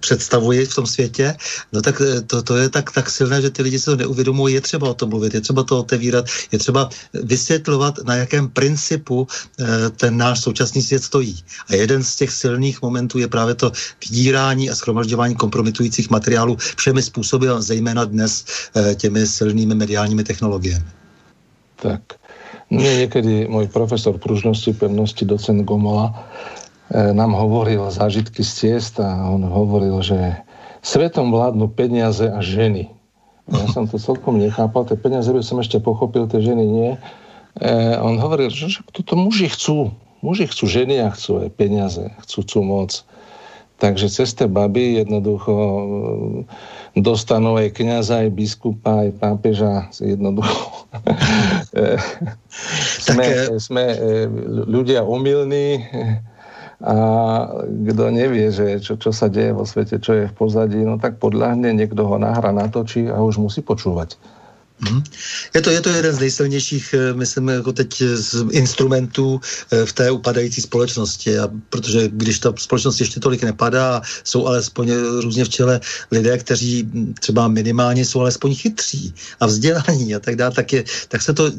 představuji 0.00 0.66
v 0.66 0.74
tom 0.74 0.86
světě, 0.86 1.36
no 1.72 1.82
tak 1.82 2.02
to, 2.26 2.42
to 2.42 2.56
je 2.56 2.68
tak, 2.68 2.92
tak 2.92 3.10
silné, 3.10 3.42
že 3.42 3.50
ty 3.50 3.62
lidi 3.62 3.78
se 3.78 3.90
to 3.90 3.96
neuvědomují 3.96 4.53
je 4.54 4.60
třeba 4.60 4.90
o 4.90 4.94
tom 4.94 5.08
mluvit, 5.10 5.34
je 5.34 5.40
třeba 5.40 5.62
to 5.62 5.78
otevírat, 5.78 6.26
je 6.52 6.58
třeba 6.58 6.88
vysvětlovat, 7.12 7.98
na 8.04 8.14
jakém 8.16 8.48
principu 8.48 9.26
eh, 9.26 9.90
ten 9.90 10.16
náš 10.16 10.40
současný 10.40 10.82
svět 10.82 11.02
stojí. 11.02 11.36
A 11.68 11.74
jeden 11.74 12.02
z 12.02 12.16
těch 12.16 12.30
silných 12.30 12.82
momentů 12.82 13.18
je 13.18 13.28
právě 13.28 13.54
to 13.54 13.72
vydírání 14.00 14.70
a 14.70 14.74
schromažďování 14.74 15.34
kompromitujících 15.34 16.10
materiálů 16.10 16.56
všemi 16.76 17.02
způsoby, 17.02 17.48
a 17.48 17.60
zejména 17.60 18.04
dnes 18.04 18.44
eh, 18.76 18.94
těmi 18.94 19.26
silnými 19.26 19.74
mediálními 19.74 20.24
technologiemi. 20.24 20.84
Tak. 21.76 22.00
Mne 22.72 23.04
niekedy 23.04 23.44
môj 23.44 23.68
profesor 23.68 24.16
pružnosti, 24.16 24.72
pevnosti, 24.72 25.28
docent 25.28 25.62
Gomola, 25.68 26.16
eh, 26.16 27.12
nám 27.12 27.36
hovoril 27.36 27.90
zážitky 27.90 28.40
z 28.40 28.52
ciest 28.54 29.00
a 29.00 29.28
on 29.28 29.44
hovoril, 29.44 30.00
že 30.00 30.40
svetom 30.80 31.32
vládnu 31.32 31.68
peniaze 31.68 32.30
a 32.30 32.40
ženy. 32.40 32.88
Ja 33.44 33.68
som 33.68 33.84
to 33.84 34.00
celkom 34.00 34.40
nechápal, 34.40 34.88
tie 34.88 34.96
peniaze 34.96 35.28
by 35.28 35.44
som 35.44 35.60
ešte 35.60 35.76
pochopil, 35.76 36.24
tie 36.24 36.40
ženy 36.40 36.64
nie. 36.64 36.90
E, 37.60 37.72
on 38.00 38.16
hovoril, 38.16 38.48
že 38.48 38.80
toto 38.88 39.20
muži 39.20 39.52
chcú. 39.52 39.92
Muži 40.24 40.48
chcú 40.48 40.64
ženy 40.64 41.04
a 41.04 41.12
chcú 41.12 41.44
aj 41.44 41.52
peniaze, 41.52 42.08
chcú, 42.24 42.40
chcú 42.40 42.58
moc. 42.64 43.04
Takže 43.76 44.08
cez 44.08 44.32
tie 44.32 44.48
baby 44.48 45.04
jednoducho 45.04 45.52
e, 45.52 47.00
dostanú 47.04 47.60
aj 47.60 47.76
kniaza, 47.76 48.24
aj 48.24 48.32
biskupa, 48.32 49.04
aj 49.04 49.10
pápeža. 49.20 49.92
Jednoducho. 50.00 50.88
E, 51.74 51.98
sme, 53.02 53.58
sme 53.58 53.82
e, 53.82 54.30
ľudia 54.46 55.02
omylní, 55.02 55.82
a 56.84 56.96
kto 57.64 58.12
nevie, 58.12 58.52
že 58.52 58.76
čo, 58.84 59.00
čo 59.00 59.08
sa 59.08 59.32
deje 59.32 59.56
vo 59.56 59.64
svete, 59.64 60.04
čo 60.04 60.12
je 60.12 60.24
v 60.28 60.34
pozadí, 60.36 60.84
no 60.84 61.00
tak 61.00 61.16
podľahne, 61.16 61.72
niekto 61.72 62.04
ho 62.04 62.20
nahra, 62.20 62.52
natočí 62.52 63.08
a 63.08 63.24
už 63.24 63.40
musí 63.40 63.64
počúvať. 63.64 64.20
Mhm. 64.84 65.02
Je 65.54 65.60
to, 65.60 65.70
je 65.70 65.80
to 65.80 65.88
jeden 65.88 66.14
z 66.14 66.18
nejsilnějších, 66.18 66.94
eh, 66.94 67.14
myslím, 67.14 67.48
jako 67.48 67.72
teď 67.72 68.02
z 68.14 68.44
instrumentů 68.50 69.40
eh, 69.72 69.86
v 69.86 69.92
té 69.92 70.10
upadající 70.10 70.60
společnosti. 70.60 71.38
A 71.38 71.48
protože 71.70 72.08
když 72.08 72.38
ta 72.38 72.52
společnost 72.56 73.00
ještě 73.00 73.20
tolik 73.20 73.42
nepadá, 73.42 74.02
jsou 74.24 74.46
alespoň 74.46 74.92
různě 75.20 75.44
v 75.44 75.48
čele 75.48 75.80
lidé, 76.10 76.38
kteří 76.38 76.88
třeba 77.20 77.48
minimálně 77.48 78.04
jsou 78.04 78.20
alespoň 78.20 78.54
chytří 78.54 79.14
a 79.40 79.46
vzdělaní 79.46 80.14
a 80.14 80.20
tak 80.20 80.36
dále, 80.36 80.52
tak, 80.52 80.72
je, 80.72 80.84
tak 81.08 81.22
se 81.22 81.32
to 81.32 81.50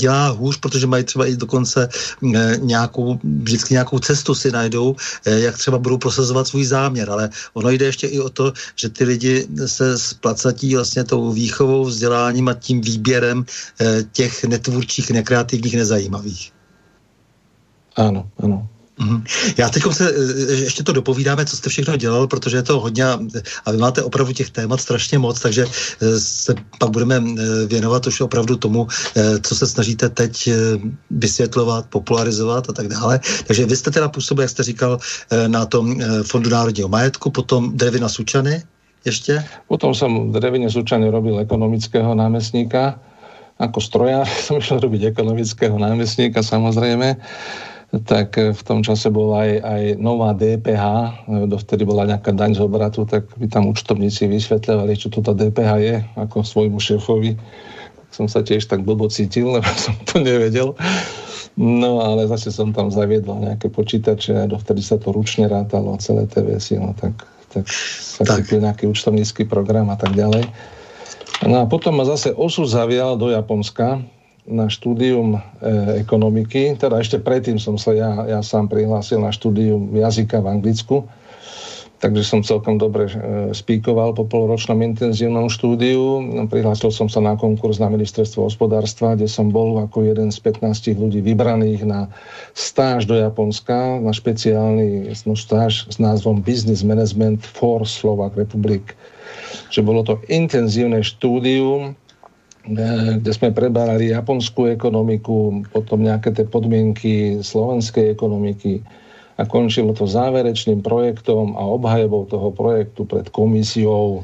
dělá 0.00 0.28
hůř, 0.28 0.56
protože 0.58 0.86
mají 0.86 1.04
třeba 1.04 1.26
i 1.26 1.36
dokonce 1.36 1.88
eh, 2.34 2.56
nějakou, 2.60 3.18
vždycky 3.24 3.74
nějakou 3.74 3.98
cestu 3.98 4.34
si 4.34 4.50
najdou, 4.50 4.96
jak 5.24 5.58
třeba 5.58 5.78
budou 5.78 5.98
prosazovat 5.98 6.48
svůj 6.48 6.64
záměr. 6.64 7.10
Ale 7.10 7.30
ono 7.52 7.70
jde 7.70 7.86
ještě 7.86 8.06
i 8.06 8.20
o 8.20 8.30
to, 8.30 8.52
že 8.76 8.88
ty 8.88 9.04
lidi 9.04 9.46
se 9.66 9.98
splacatí 9.98 10.74
vlastně 10.74 11.04
tou 11.04 11.32
výchovou, 11.32 11.84
vzděláním 11.84 12.48
a 12.48 12.53
tím 12.60 12.80
výběrem 12.80 13.44
eh, 13.80 14.02
těch 14.12 14.44
netvůrčích, 14.44 15.10
nekreativních, 15.10 15.76
nezajímavých. 15.76 16.52
Ano, 17.96 18.30
ano. 18.42 18.68
Mhm. 18.98 19.24
Já 19.56 19.68
teď 19.70 19.82
se 19.90 20.10
eh, 20.10 20.52
ještě 20.52 20.82
to 20.82 20.92
dopovídáme, 20.92 21.46
co 21.46 21.56
jste 21.56 21.70
všechno 21.70 21.96
dělal, 21.96 22.26
protože 22.26 22.56
je 22.56 22.62
to 22.62 22.80
hodně 22.80 23.04
a 23.64 23.70
vy 23.70 23.78
máte 23.78 24.02
opravdu 24.02 24.32
těch 24.32 24.50
témat 24.50 24.80
strašně 24.80 25.18
moc, 25.18 25.40
takže 25.40 25.66
eh, 25.66 26.20
se 26.20 26.54
pak 26.78 26.90
budeme 26.90 27.22
věnovat 27.66 28.06
už 28.06 28.20
opravdu 28.20 28.56
tomu, 28.56 28.86
co 29.42 29.54
se 29.54 29.66
snažíte 29.66 30.08
teď 30.08 30.50
vysvětlovat, 31.10 31.86
popularizovat 31.86 32.70
a 32.70 32.72
tak 32.72 32.88
dále. 32.88 33.20
Takže 33.46 33.66
vy 33.66 33.76
jste 33.76 33.90
teda 33.90 34.08
působil, 34.08 34.42
jak 34.42 34.50
jste 34.50 34.62
říkal, 34.62 34.98
na 35.46 35.66
tom 35.66 35.96
Fondu 36.22 36.50
národního 36.50 36.88
majetku, 36.88 37.30
potom 37.30 37.76
Devina 37.76 38.08
Sučany, 38.08 38.62
ešte? 39.04 39.44
Potom 39.68 39.92
som 39.92 40.32
v 40.32 40.40
Drevine 40.40 40.72
Sučane 40.72 41.12
robil 41.12 41.36
ekonomického 41.36 42.16
námestníka. 42.16 42.96
Ako 43.60 43.78
strojár 43.78 44.26
som 44.46 44.58
išiel 44.58 44.80
robiť 44.80 45.12
ekonomického 45.14 45.76
námestníka 45.76 46.40
samozrejme. 46.40 47.20
Tak 47.94 48.34
v 48.58 48.62
tom 48.66 48.82
čase 48.82 49.06
bola 49.06 49.46
aj, 49.46 49.52
aj 49.62 49.82
nová 50.02 50.34
DPH, 50.34 50.82
dovtedy 51.46 51.86
bola 51.86 52.10
nejaká 52.10 52.34
daň 52.34 52.58
z 52.58 52.66
obratu, 52.66 53.06
tak 53.06 53.30
by 53.38 53.46
tam 53.46 53.70
účtovníci 53.70 54.26
vysvetľovali, 54.26 54.98
čo 54.98 55.14
toto 55.14 55.30
DPH 55.30 55.70
je, 55.78 55.96
ako 56.18 56.42
svojmu 56.42 56.82
šéfovi. 56.82 57.38
Som 58.10 58.26
sa 58.26 58.42
tiež 58.42 58.66
tak 58.66 58.82
blbo 58.82 59.06
cítil, 59.06 59.46
lebo 59.60 59.70
som 59.78 59.94
to 60.10 60.18
nevedel. 60.18 60.74
No 61.54 62.02
ale 62.02 62.26
zase 62.26 62.50
som 62.50 62.74
tam 62.74 62.90
zaviedol 62.90 63.38
nejaké 63.46 63.70
počítače 63.70 64.42
a 64.42 64.50
dovtedy 64.50 64.82
sa 64.82 64.98
to 64.98 65.14
ručne 65.14 65.46
rátalo, 65.46 65.94
celé 66.02 66.26
tie 66.26 66.42
veci, 66.42 66.74
no 66.74 66.98
tak 66.98 67.14
tak 67.54 67.64
sa 67.70 68.22
tak. 68.26 68.50
nejaký 68.50 68.90
účtovnícky 68.90 69.46
program 69.46 69.94
a 69.94 69.96
tak 69.96 70.18
ďalej. 70.18 70.50
No 71.46 71.62
a 71.62 71.64
potom 71.70 71.94
ma 71.94 72.04
zase 72.06 72.34
osud 72.34 72.66
zavial 72.66 73.14
do 73.14 73.30
Japonska 73.30 74.02
na 74.44 74.68
štúdium 74.68 75.36
e, 75.36 75.40
ekonomiky, 76.04 76.76
teda 76.76 77.00
ešte 77.00 77.16
predtým 77.16 77.56
som 77.56 77.80
sa 77.80 77.96
ja, 77.96 78.10
ja 78.28 78.40
sám 78.44 78.68
prihlásil 78.68 79.16
na 79.16 79.32
štúdium 79.32 79.88
jazyka 79.96 80.44
v 80.44 80.50
Anglicku, 80.60 80.96
takže 82.04 82.20
som 82.20 82.44
celkom 82.44 82.76
dobre 82.76 83.08
e, 83.08 83.16
spíkoval 83.56 84.12
po 84.12 84.28
polročnom 84.28 84.76
intenzívnom 84.84 85.48
štúdiu. 85.48 86.20
Prihlásil 86.52 86.92
som 86.92 87.08
sa 87.08 87.24
na 87.24 87.32
konkurs 87.32 87.80
na 87.80 87.88
ministerstvo 87.88 88.44
hospodárstva, 88.44 89.16
kde 89.16 89.24
som 89.24 89.48
bol 89.48 89.80
ako 89.80 90.04
jeden 90.04 90.28
z 90.28 90.36
15 90.36 91.00
ľudí 91.00 91.24
vybraných 91.24 91.88
na 91.88 92.12
stáž 92.52 93.08
do 93.08 93.16
Japonska, 93.16 94.04
na 94.04 94.12
špeciálny 94.12 95.16
no, 95.24 95.32
stáž 95.32 95.88
s 95.88 95.96
názvom 95.96 96.44
Business 96.44 96.84
Management 96.84 97.40
for 97.40 97.88
Slovak 97.88 98.36
Republic. 98.36 98.92
Že 99.72 99.80
bolo 99.80 100.04
to 100.04 100.20
intenzívne 100.28 101.00
štúdium, 101.00 101.96
e, 102.68 103.16
kde 103.16 103.32
sme 103.32 103.48
prebárali 103.48 104.12
japonskú 104.12 104.68
ekonomiku, 104.68 105.64
potom 105.72 106.04
nejaké 106.04 106.36
tie 106.36 106.44
podmienky 106.44 107.40
slovenskej 107.40 108.12
ekonomiky, 108.12 108.84
a 109.34 109.42
končilo 109.42 109.90
to 109.94 110.06
záverečným 110.06 110.78
projektom 110.78 111.58
a 111.58 111.62
obhajobou 111.66 112.30
toho 112.30 112.54
projektu 112.54 113.02
pred 113.02 113.26
komisiou. 113.34 114.22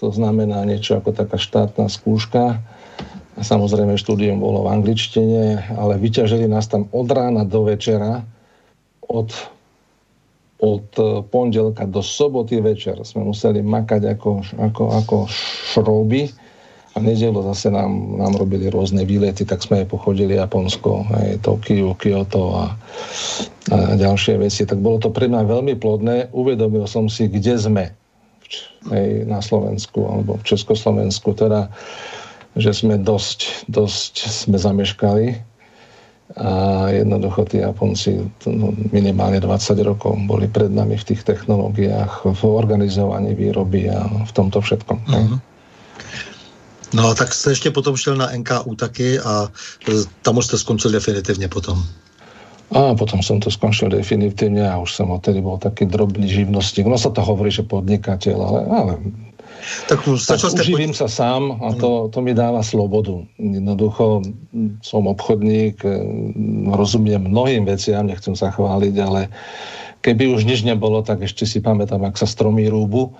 To 0.00 0.08
znamená 0.08 0.64
niečo 0.64 0.96
ako 0.96 1.12
taká 1.12 1.36
štátna 1.36 1.90
skúška. 1.92 2.56
Samozrejme 3.38 4.00
štúdium 4.00 4.40
bolo 4.40 4.66
v 4.66 4.72
angličtine, 4.80 5.74
ale 5.76 6.00
vyťažili 6.00 6.48
nás 6.50 6.66
tam 6.66 6.90
od 6.90 7.06
rána 7.12 7.46
do 7.46 7.68
večera, 7.68 8.24
od, 9.04 9.30
od 10.58 10.86
pondelka 11.28 11.86
do 11.86 12.02
soboty 12.02 12.58
večer. 12.58 12.98
Sme 13.04 13.28
museli 13.28 13.62
makať 13.62 14.16
ako, 14.16 14.30
ako, 14.58 14.84
ako 14.96 15.16
šrouby 15.76 16.32
a 16.96 16.98
nedelu 16.98 17.38
zase 17.54 17.70
nám, 17.70 18.18
nám 18.18 18.34
robili 18.34 18.66
rôzne 18.66 19.06
výlety, 19.06 19.46
tak 19.46 19.62
sme 19.62 19.86
aj 19.86 19.92
pochodili 19.92 20.34
Japonsko, 20.34 21.06
aj 21.06 21.46
Tokio, 21.46 21.94
Kyoto 21.94 22.58
a, 22.58 22.74
a 23.68 23.96
ďalšie 23.96 24.40
veci. 24.40 24.64
Tak 24.64 24.78
bolo 24.80 24.98
to 24.98 25.12
pre 25.12 25.28
mňa 25.28 25.44
veľmi 25.44 25.74
plodné. 25.76 26.32
Uvedomil 26.32 26.88
som 26.88 27.08
si, 27.08 27.28
kde 27.28 27.54
sme 27.58 27.84
aj 28.88 29.28
na 29.28 29.40
Slovensku 29.44 30.08
alebo 30.08 30.40
v 30.40 30.46
Československu. 30.46 31.36
Teda, 31.36 31.68
že 32.56 32.72
sme 32.72 32.96
dosť, 32.96 33.68
dosť 33.68 34.14
sme 34.28 34.56
zameškali 34.56 35.48
a 36.36 36.52
jednoducho 36.92 37.48
tí 37.48 37.64
Japonci 37.64 38.20
no, 38.44 38.76
minimálne 38.92 39.40
20 39.40 39.48
rokov 39.80 40.12
boli 40.28 40.44
pred 40.44 40.68
nami 40.68 41.00
v 41.00 41.06
tých 41.08 41.24
technológiách, 41.24 42.28
v 42.28 42.42
organizovaní 42.44 43.32
výroby 43.32 43.88
a 43.88 44.04
v 44.28 44.32
tomto 44.36 44.60
všetkom. 44.60 44.98
Uh-huh. 45.08 45.40
No 46.92 47.14
tak 47.14 47.34
jste 47.34 47.50
ještě 47.50 47.70
potom 47.70 47.96
šel 47.96 48.16
na 48.16 48.30
NKU 48.36 48.74
taky 48.74 49.20
a 49.20 49.48
e, 49.88 49.92
tam 50.22 50.36
už 50.36 50.46
jste 50.46 50.58
skončil 50.58 50.90
definitivně 50.90 51.48
potom. 51.48 51.84
A 52.68 52.92
potom 52.92 53.24
som 53.24 53.40
to 53.40 53.48
skončil 53.48 53.88
definitívne 53.88 54.60
a 54.60 54.76
už 54.76 54.92
som 54.92 55.08
odtedy 55.08 55.40
bol 55.40 55.56
taký 55.56 55.88
drobný 55.88 56.28
živnostník. 56.28 56.84
No 56.84 57.00
sa 57.00 57.08
to 57.08 57.24
hovorí, 57.24 57.48
že 57.48 57.64
podnikateľ, 57.64 58.36
ale, 58.36 58.60
ale 58.68 58.92
tak, 59.88 60.04
tak 60.04 60.40
uživím 60.44 60.92
pod... 60.92 61.00
sa 61.00 61.08
sám 61.08 61.64
a 61.64 61.72
to, 61.72 62.12
to 62.12 62.20
mi 62.20 62.36
dáva 62.36 62.60
slobodu. 62.60 63.24
Jednoducho 63.40 64.20
som 64.84 65.08
obchodník, 65.08 65.80
e, 65.80 65.90
rozumiem 66.72 67.24
mnohým 67.24 67.64
veciam, 67.64 68.04
nechcem 68.04 68.36
sa 68.36 68.52
chváliť, 68.52 68.94
ale 69.00 69.32
keby 70.04 70.36
už 70.36 70.44
nič 70.44 70.62
nebolo, 70.62 71.00
tak 71.00 71.24
ešte 71.24 71.48
si 71.48 71.64
pamätám, 71.64 72.04
ak 72.04 72.20
sa 72.20 72.28
stromy 72.28 72.68
rúbu 72.68 73.16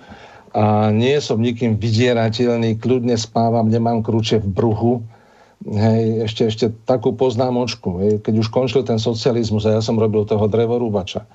a 0.53 0.89
nie 0.89 1.13
som 1.21 1.37
nikým 1.37 1.77
vydierateľný, 1.77 2.81
kľudne 2.81 3.13
spávam, 3.17 3.69
nemám 3.69 4.01
kruče 4.01 4.41
v 4.41 4.47
bruhu. 4.49 4.93
Hej, 5.59 6.23
ešte, 6.23 6.43
ešte 6.47 6.65
takú 6.87 7.11
poznámočku. 7.11 7.99
Hej, 7.99 8.13
keď 8.23 8.35
už 8.39 8.47
končil 8.47 8.81
ten 8.87 8.95
socializmus 8.95 9.67
a 9.67 9.75
ja 9.75 9.81
som 9.83 9.99
robil 9.99 10.23
toho 10.23 10.47
drevorúbača, 10.47 11.27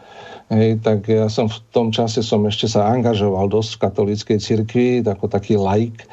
hej, 0.48 0.80
tak 0.80 1.04
ja 1.12 1.28
som 1.28 1.52
v 1.52 1.60
tom 1.76 1.92
čase 1.92 2.24
som 2.24 2.40
ešte 2.48 2.64
sa 2.64 2.88
angažoval 2.88 3.52
dosť 3.52 3.76
v 3.76 3.82
katolíckej 3.84 4.38
cirkvi, 4.40 4.88
ako 5.04 5.28
taký 5.28 5.60
laik 5.60 6.08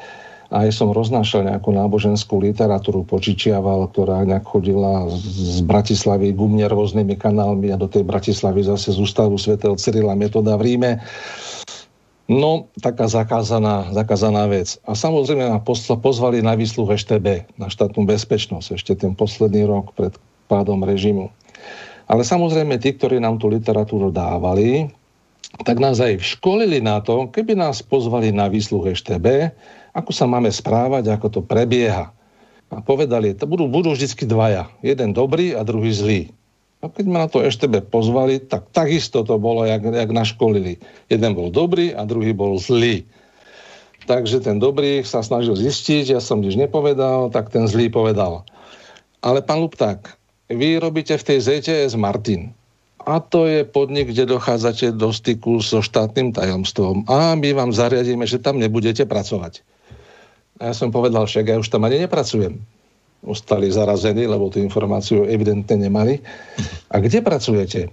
a 0.52 0.68
aj 0.68 0.76
som 0.76 0.92
roznášal 0.92 1.48
nejakú 1.48 1.72
náboženskú 1.72 2.36
literatúru, 2.44 3.08
počičiaval, 3.08 3.88
ktorá 3.88 4.28
nejak 4.28 4.44
chodila 4.44 5.08
z 5.08 5.64
Bratislavy 5.64 6.36
k 6.36 6.40
mne 6.44 6.68
rôznymi 6.68 7.16
kanálmi 7.16 7.72
a 7.72 7.80
do 7.80 7.88
tej 7.88 8.04
Bratislavy 8.04 8.60
zase 8.60 8.92
z 8.92 9.00
ústavu 9.00 9.40
svätého 9.40 9.72
Cyrila 9.80 10.12
Metoda 10.12 10.60
v 10.60 10.76
Ríme. 10.76 11.00
No, 12.32 12.72
taká 12.80 13.12
zakázaná, 13.12 13.92
zakázaná 13.92 14.48
vec. 14.48 14.80
A 14.88 14.96
samozrejme 14.96 15.52
ma 15.52 15.60
pozvali 16.00 16.40
na 16.40 16.56
výsluh 16.56 16.88
EŠTB, 16.88 17.60
na 17.60 17.68
štátnu 17.68 18.08
bezpečnosť, 18.08 18.80
ešte 18.80 18.96
ten 18.96 19.12
posledný 19.12 19.68
rok 19.68 19.92
pred 19.92 20.16
pádom 20.48 20.80
režimu. 20.80 21.28
Ale 22.08 22.24
samozrejme 22.24 22.80
tí, 22.80 22.96
ktorí 22.96 23.20
nám 23.20 23.36
tú 23.36 23.52
literatúru 23.52 24.08
dávali, 24.08 24.88
tak 25.60 25.76
nás 25.76 26.00
aj 26.00 26.24
školili 26.24 26.80
na 26.80 27.04
to, 27.04 27.28
keby 27.28 27.52
nás 27.52 27.84
pozvali 27.84 28.32
na 28.32 28.48
výsluh 28.48 28.88
EŠTB, 28.88 29.52
ako 29.92 30.10
sa 30.16 30.24
máme 30.24 30.48
správať, 30.48 31.12
ako 31.12 31.28
to 31.28 31.40
prebieha. 31.44 32.16
A 32.72 32.80
povedali, 32.80 33.36
to 33.36 33.44
budú, 33.44 33.68
budú 33.68 33.92
vždy 33.92 34.24
dvaja. 34.24 34.72
Jeden 34.80 35.12
dobrý 35.12 35.52
a 35.52 35.60
druhý 35.60 35.92
zlý. 35.92 36.20
A 36.82 36.90
keď 36.90 37.06
ma 37.06 37.22
na 37.22 37.28
to 37.30 37.38
EŠTB 37.38 37.86
pozvali, 37.94 38.42
tak 38.42 38.66
takisto 38.74 39.22
to 39.22 39.38
bolo, 39.38 39.62
jak, 39.62 39.86
jak 39.86 40.10
naškolili. 40.10 40.82
Jeden 41.06 41.32
bol 41.38 41.54
dobrý 41.54 41.94
a 41.94 42.02
druhý 42.02 42.34
bol 42.34 42.58
zlý. 42.58 43.06
Takže 44.10 44.42
ten 44.42 44.58
dobrý 44.58 45.06
sa 45.06 45.22
snažil 45.22 45.54
zistiť, 45.54 46.10
ja 46.10 46.18
som 46.18 46.42
nič 46.42 46.58
nepovedal, 46.58 47.30
tak 47.30 47.54
ten 47.54 47.70
zlý 47.70 47.86
povedal. 47.86 48.42
Ale 49.22 49.46
pán 49.46 49.62
Lupták, 49.62 50.18
vy 50.50 50.82
robíte 50.82 51.14
v 51.14 51.22
tej 51.22 51.38
ZTS 51.38 51.94
Martin. 51.94 52.50
A 53.06 53.22
to 53.22 53.46
je 53.46 53.62
podnik, 53.62 54.10
kde 54.10 54.34
dochádzate 54.34 54.98
do 54.98 55.14
styku 55.14 55.62
so 55.62 55.86
štátnym 55.86 56.34
tajomstvom. 56.34 57.06
A 57.06 57.38
my 57.38 57.54
vám 57.54 57.70
zariadíme, 57.70 58.26
že 58.26 58.42
tam 58.42 58.58
nebudete 58.58 59.06
pracovať. 59.06 59.62
A 60.58 60.70
ja 60.70 60.74
som 60.74 60.90
povedal, 60.90 61.30
však 61.30 61.46
ja 61.46 61.56
už 61.62 61.70
tam 61.70 61.86
ani 61.86 62.02
nepracujem 62.02 62.81
ostali 63.22 63.70
zarazení, 63.70 64.26
lebo 64.26 64.50
tú 64.50 64.58
informáciu 64.58 65.22
evidentne 65.24 65.78
nemali. 65.86 66.18
A 66.90 66.98
kde 66.98 67.22
pracujete? 67.22 67.88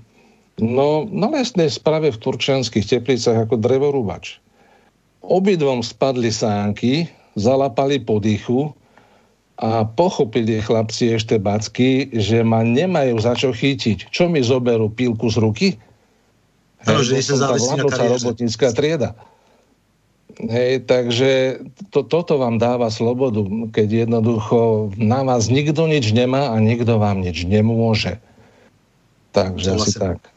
No, 0.60 1.08
na 1.08 1.32
lesnej 1.32 1.72
sprave 1.72 2.12
v 2.12 2.20
Turčianských 2.20 2.84
teplicách 2.84 3.48
ako 3.48 3.56
drevorúbač. 3.62 4.42
Obidvom 5.24 5.86
spadli 5.86 6.34
sánky, 6.34 7.08
zalapali 7.38 8.02
po 8.02 8.20
dýchu 8.20 8.74
a 9.60 9.84
pochopili 9.88 10.60
chlapci 10.60 11.16
ešte 11.16 11.40
backy, 11.40 12.12
že 12.12 12.44
ma 12.44 12.66
nemajú 12.66 13.16
za 13.20 13.36
čo 13.36 13.56
chytiť. 13.56 14.12
Čo 14.12 14.28
mi 14.28 14.44
zoberú 14.44 14.92
pílku 14.92 15.32
z 15.32 15.38
ruky? 15.40 15.68
Ano, 16.88 17.04
že 17.04 17.20
sa 17.20 17.36
závislí 17.36 17.76
na 17.76 18.08
robotnícká 18.20 18.72
trieda. 18.72 19.16
Hej, 20.40 20.88
takže 20.88 21.60
to, 21.92 22.04
toto 22.04 22.40
vám 22.40 22.64
dáva 22.64 22.88
slobodu, 22.88 23.68
keď 23.76 24.08
jednoducho 24.08 24.88
na 24.96 25.20
vás 25.28 25.52
nikto 25.52 25.84
nič 25.84 26.16
nemá 26.16 26.56
a 26.56 26.64
nikto 26.64 26.96
vám 26.96 27.20
nič 27.20 27.44
nemôže. 27.44 28.24
Takže 29.36 29.70
asi 29.76 30.00
tak. 30.00 30.32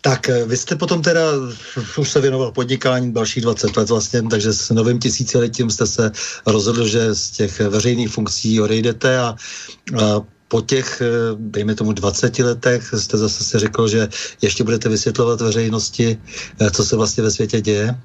Tak 0.00 0.28
eh, 0.28 0.46
vy 0.46 0.56
jste 0.56 0.76
potom 0.76 1.02
teda 1.02 1.20
už 1.98 2.08
se 2.10 2.20
věnoval 2.20 2.52
podnikání 2.52 3.12
dalších 3.12 3.42
20 3.42 3.76
let 3.76 3.88
vlastně, 3.90 4.22
takže 4.22 4.52
s 4.52 4.70
novým 4.70 4.98
tisíciletím 4.98 5.70
jste 5.70 5.86
se 5.86 6.12
rozhodl, 6.46 6.86
že 6.86 7.14
z 7.14 7.30
těch 7.30 7.60
veřejných 7.60 8.08
funkcí 8.08 8.60
odejdete 8.60 9.18
a, 9.18 9.26
a 9.26 9.36
po 10.48 10.60
těch, 10.60 11.02
eh, 11.02 11.34
dejme 11.34 11.74
tomu 11.74 11.92
20 11.92 12.38
letech, 12.38 12.94
jste 12.94 13.18
zase 13.18 13.44
si 13.44 13.58
řekl, 13.58 13.88
že 13.88 14.08
ještě 14.42 14.64
budete 14.64 14.88
vysvětlovat 14.88 15.40
veřejnosti, 15.40 16.18
eh, 16.60 16.70
co 16.70 16.84
se 16.84 16.96
vlastně 16.96 17.22
ve 17.22 17.30
světě 17.30 17.60
děje 17.60 17.98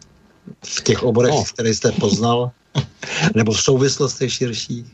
v 0.66 0.84
těch 0.84 1.04
oborech, 1.04 1.32
no. 1.32 1.44
které 1.54 1.74
jste 1.74 1.92
poznal, 1.92 2.52
nebo 3.36 3.52
v 3.52 3.62
souvislostech 3.62 4.34
širších. 4.34 4.86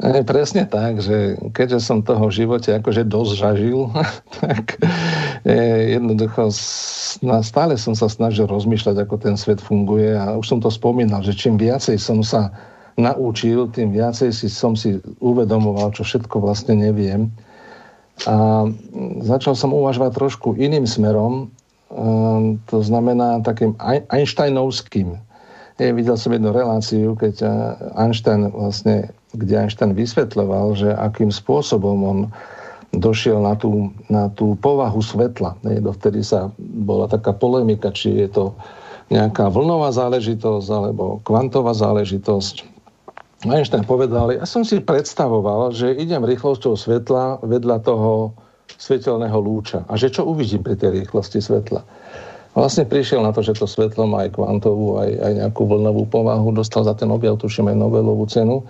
E, 0.00 0.24
presne 0.24 0.64
tak, 0.64 1.04
že 1.04 1.36
keďže 1.52 1.80
som 1.84 2.00
toho 2.00 2.32
v 2.32 2.36
živote 2.44 2.72
akože 2.72 3.04
dosť 3.04 3.32
žažil, 3.36 3.78
tak 4.40 4.80
e, 5.44 5.54
jednoducho 6.00 6.48
stále 7.44 7.76
som 7.76 7.92
sa 7.92 8.08
snažil 8.08 8.48
rozmýšľať, 8.48 8.96
ako 9.04 9.16
ten 9.20 9.36
svet 9.36 9.60
funguje 9.60 10.16
a 10.16 10.40
už 10.40 10.46
som 10.56 10.58
to 10.62 10.72
spomínal, 10.72 11.20
že 11.20 11.36
čím 11.36 11.60
viacej 11.60 12.00
som 12.00 12.24
sa 12.24 12.48
naučil, 12.96 13.68
tým 13.72 13.92
viacej 13.92 14.32
si, 14.32 14.48
som 14.48 14.72
si 14.72 15.00
uvedomoval, 15.20 15.92
čo 15.92 16.04
všetko 16.04 16.42
vlastne 16.42 16.80
neviem. 16.80 17.32
A 18.28 18.68
začal 19.24 19.56
som 19.56 19.72
uvažovať 19.72 20.12
trošku 20.12 20.56
iným 20.60 20.84
smerom, 20.84 21.48
to 22.70 22.78
znamená 22.82 23.42
takým 23.42 23.74
Einsteinovským. 24.14 25.18
Ja 25.80 25.90
videl 25.96 26.14
som 26.14 26.36
jednu 26.36 26.52
reláciu, 26.52 27.16
keď 27.16 27.34
e, 27.40 27.48
Einstein 27.96 28.52
vlastne 28.52 29.10
kde 29.32 29.54
Einstein 29.54 29.94
vysvetľoval, 29.94 30.74
že 30.74 30.88
akým 30.90 31.30
spôsobom 31.30 31.98
on 32.02 32.18
došiel 32.90 33.38
na 33.38 33.54
tú, 33.54 33.94
na 34.10 34.26
tú 34.34 34.58
povahu 34.58 34.98
svetla. 34.98 35.54
Dovtedy 35.62 36.26
sa 36.26 36.50
bola 36.58 37.06
taká 37.06 37.30
polemika, 37.30 37.94
či 37.94 38.26
je 38.26 38.28
to 38.30 38.44
nejaká 39.14 39.46
vlnová 39.50 39.94
záležitosť 39.94 40.68
alebo 40.70 41.22
kvantová 41.22 41.70
záležitosť. 41.70 42.66
Einstein 43.46 43.86
povedal, 43.86 44.34
ja 44.34 44.44
som 44.44 44.66
si 44.66 44.82
predstavoval, 44.82 45.72
že 45.72 45.96
idem 45.96 46.20
rýchlosťou 46.26 46.74
svetla 46.76 47.40
vedľa 47.46 47.76
toho 47.86 48.34
svetelného 48.80 49.36
lúča. 49.36 49.84
A 49.92 50.00
že 50.00 50.08
čo 50.08 50.24
uvidím 50.24 50.64
pri 50.64 50.80
tej 50.80 51.04
rýchlosti 51.04 51.44
svetla? 51.44 51.84
Vlastne 52.56 52.88
prišiel 52.88 53.22
na 53.22 53.30
to, 53.30 53.44
že 53.46 53.54
to 53.54 53.68
svetlo 53.68 54.10
má 54.10 54.26
aj 54.26 54.34
kvantovú, 54.34 54.98
aj, 54.98 55.10
aj 55.22 55.32
nejakú 55.44 55.62
vlnovú 55.68 56.08
povahu. 56.08 56.50
Dostal 56.50 56.82
za 56.82 56.96
ten 56.98 57.06
objav, 57.12 57.38
tuším, 57.38 57.70
aj 57.70 57.78
Nobelovú 57.78 58.26
cenu. 58.26 58.66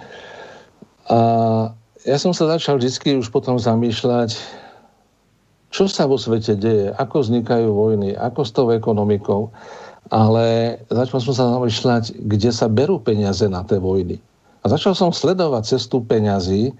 A 1.08 1.18
ja 2.04 2.16
som 2.20 2.36
sa 2.36 2.50
začal 2.50 2.76
vždy 2.76 3.22
už 3.22 3.32
potom 3.32 3.56
zamýšľať, 3.56 4.36
čo 5.70 5.86
sa 5.86 6.04
vo 6.04 6.18
svete 6.18 6.58
deje, 6.58 6.90
ako 6.92 7.24
vznikajú 7.24 7.70
vojny, 7.70 8.18
ako 8.18 8.40
s 8.42 8.50
tou 8.52 8.68
ekonomikou. 8.74 9.48
Ale 10.10 10.76
začal 10.90 11.22
som 11.22 11.32
sa 11.32 11.44
zamýšľať, 11.54 12.18
kde 12.26 12.50
sa 12.50 12.66
berú 12.66 12.98
peniaze 13.00 13.46
na 13.46 13.62
tie 13.62 13.78
vojny. 13.78 14.18
A 14.60 14.68
začal 14.68 14.92
som 14.92 15.08
sledovať 15.14 15.78
cestu 15.78 16.04
peňazí, 16.04 16.76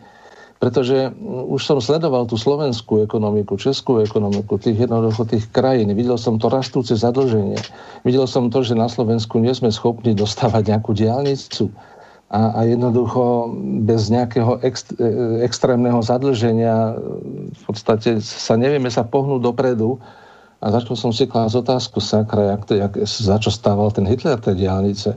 pretože 0.61 1.09
už 1.25 1.65
som 1.65 1.81
sledoval 1.81 2.29
tú 2.29 2.37
slovenskú 2.37 3.01
ekonomiku, 3.01 3.57
českú 3.57 4.05
ekonomiku, 4.05 4.61
tých 4.61 4.85
jednoducho 4.85 5.25
tých 5.25 5.49
krajín. 5.49 5.89
Videl 5.97 6.21
som 6.21 6.37
to 6.37 6.53
rastúce 6.53 6.93
zadlženie. 6.93 7.57
Videl 8.05 8.29
som 8.29 8.53
to, 8.53 8.61
že 8.61 8.77
na 8.77 8.93
Slovensku 8.93 9.41
nie 9.41 9.57
sme 9.57 9.73
schopní 9.73 10.13
dostávať 10.13 10.77
nejakú 10.77 10.93
diálnicu 10.93 11.73
a, 12.29 12.61
a 12.61 12.69
jednoducho 12.69 13.57
bez 13.89 14.13
nejakého 14.13 14.61
ext, 14.61 14.93
e, 15.01 15.41
extrémneho 15.49 16.05
zadlženia 16.05 16.93
v 17.57 17.63
podstate 17.65 18.21
sa 18.21 18.55
nevieme 18.61 18.93
sa 18.93 19.03
pohnúť 19.03 19.41
dopredu 19.41 19.97
a 20.61 20.69
začal 20.69 20.95
som 20.95 21.11
si 21.11 21.25
klásť 21.25 21.57
otázku 21.57 22.05
sakra, 22.05 22.53
jak 22.55 22.63
to, 22.69 22.73
jak, 22.77 22.93
za 23.09 23.41
čo 23.41 23.49
stával 23.49 23.89
ten 23.97 24.05
Hitler 24.05 24.37
tej 24.37 24.61
diálnice. 24.61 25.17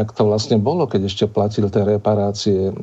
Jak 0.00 0.10
to 0.10 0.26
vlastne 0.26 0.58
bolo, 0.58 0.90
keď 0.90 1.06
ešte 1.06 1.24
platil 1.30 1.70
tie 1.70 1.86
reparácie, 1.86 2.74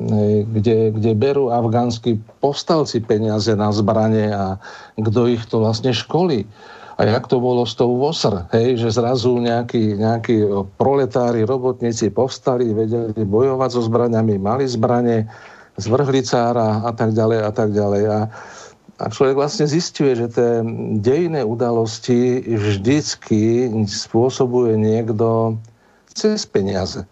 kde, 0.48 0.96
kde 0.96 1.12
berú 1.12 1.52
afgánsky 1.52 2.16
povstalci 2.40 3.04
peniaze 3.04 3.52
na 3.52 3.68
zbranie 3.68 4.32
a 4.32 4.56
kto 4.96 5.28
ich 5.28 5.44
to 5.44 5.60
vlastne 5.60 5.92
školí. 5.92 6.48
A 6.94 7.10
jak 7.10 7.26
to 7.26 7.42
bolo 7.42 7.66
s 7.66 7.74
tou 7.74 7.98
VOSR, 7.98 8.46
hej, 8.54 8.78
že 8.78 8.94
zrazu 8.94 9.34
nejakí, 9.42 9.98
nejakí 9.98 10.46
proletári, 10.78 11.42
robotníci 11.42 12.14
povstali, 12.14 12.70
vedeli 12.70 13.18
bojovať 13.26 13.70
so 13.74 13.82
zbraniami, 13.82 14.38
mali 14.38 14.62
zbranie, 14.70 15.26
zvrhli 15.74 16.22
cára 16.22 16.86
a 16.86 16.94
tak 16.94 17.10
ďalej 17.10 17.38
a 17.42 17.50
tak 17.50 17.74
ďalej. 17.74 18.02
A, 18.06 18.20
a 19.02 19.04
človek 19.10 19.34
vlastne 19.34 19.66
zistuje, 19.66 20.14
že 20.14 20.38
tie 20.38 20.62
dejné 21.02 21.42
udalosti 21.42 22.46
vždycky 22.46 23.66
spôsobuje 23.90 24.78
niekto 24.78 25.58
cez 26.14 26.46
peniaze. 26.46 27.04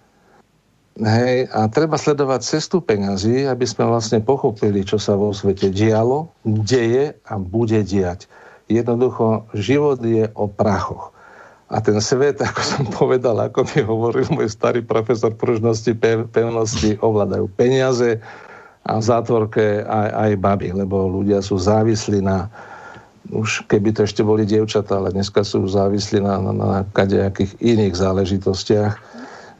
Hej, 0.92 1.48
a 1.48 1.72
treba 1.72 1.96
sledovať 1.96 2.44
cestu 2.44 2.84
peňazí, 2.84 3.48
aby 3.48 3.64
sme 3.64 3.88
vlastne 3.88 4.20
pochopili, 4.20 4.84
čo 4.84 5.00
sa 5.00 5.16
vo 5.16 5.32
svete 5.32 5.72
dialo, 5.72 6.28
deje 6.44 7.16
a 7.24 7.40
bude 7.40 7.80
diať. 7.80 8.28
Jednoducho, 8.68 9.48
život 9.56 10.04
je 10.04 10.28
o 10.36 10.52
prachoch. 10.52 11.12
A 11.72 11.80
ten 11.80 11.96
svet, 12.04 12.36
ako 12.44 12.60
som 12.60 12.84
povedal, 12.92 13.40
ako 13.40 13.64
mi 13.72 13.80
hovoril 13.80 14.28
môj 14.36 14.52
starý 14.52 14.84
profesor 14.84 15.32
pružnosti, 15.32 15.96
pevnosti, 16.28 17.00
ovládajú 17.00 17.48
peniaze 17.56 18.20
a 18.84 19.00
v 19.00 19.02
zátvorke 19.02 19.88
aj, 19.88 20.08
aj 20.12 20.30
baby, 20.44 20.76
lebo 20.76 21.08
ľudia 21.08 21.40
sú 21.40 21.56
závislí 21.56 22.20
na, 22.20 22.52
už 23.30 23.70
keby 23.70 23.94
to 23.94 24.02
ešte 24.02 24.26
boli 24.26 24.42
dievčatá, 24.42 24.98
ale 24.98 25.14
dneska 25.14 25.46
sú 25.46 25.62
závislí 25.70 26.18
na, 26.24 26.42
na, 26.42 26.52
na 26.52 26.80
kadejakých 26.90 27.54
iných 27.62 27.94
záležitostiach 27.94 28.94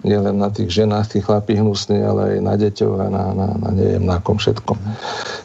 nielen 0.02 0.42
na 0.42 0.50
tých 0.50 0.82
ženách, 0.82 1.14
tých 1.14 1.24
chlapí 1.30 1.54
hnusní, 1.54 2.02
ale 2.02 2.38
aj 2.38 2.38
na 2.42 2.54
deťoch 2.58 2.96
a 2.98 3.06
na, 3.06 3.24
na, 3.32 3.48
na 3.54 3.68
neviem, 3.70 4.02
na 4.02 4.18
kom 4.18 4.34
všetkom. 4.34 4.74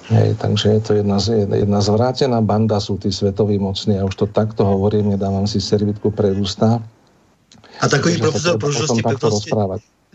Hej, 0.09 0.33
takže 0.41 0.67
je 0.77 0.81
to 0.81 0.91
jedna, 0.97 1.17
jedna 1.45 1.79
zvrátená 1.81 2.41
banda, 2.41 2.81
sú 2.81 2.97
tí 2.97 3.13
svetoví 3.13 3.61
mocní 3.61 4.01
a 4.01 4.05
už 4.09 4.17
to 4.17 4.25
takto 4.25 4.65
hovorím, 4.65 5.13
nedávam 5.13 5.45
si 5.45 5.61
servitku 5.61 6.09
pre 6.09 6.33
ústa. 6.33 6.81
A 7.77 7.85
takový 7.85 8.17
profesor 8.17 8.57
pružnosti 8.57 9.01
pevnosti, 9.05 9.53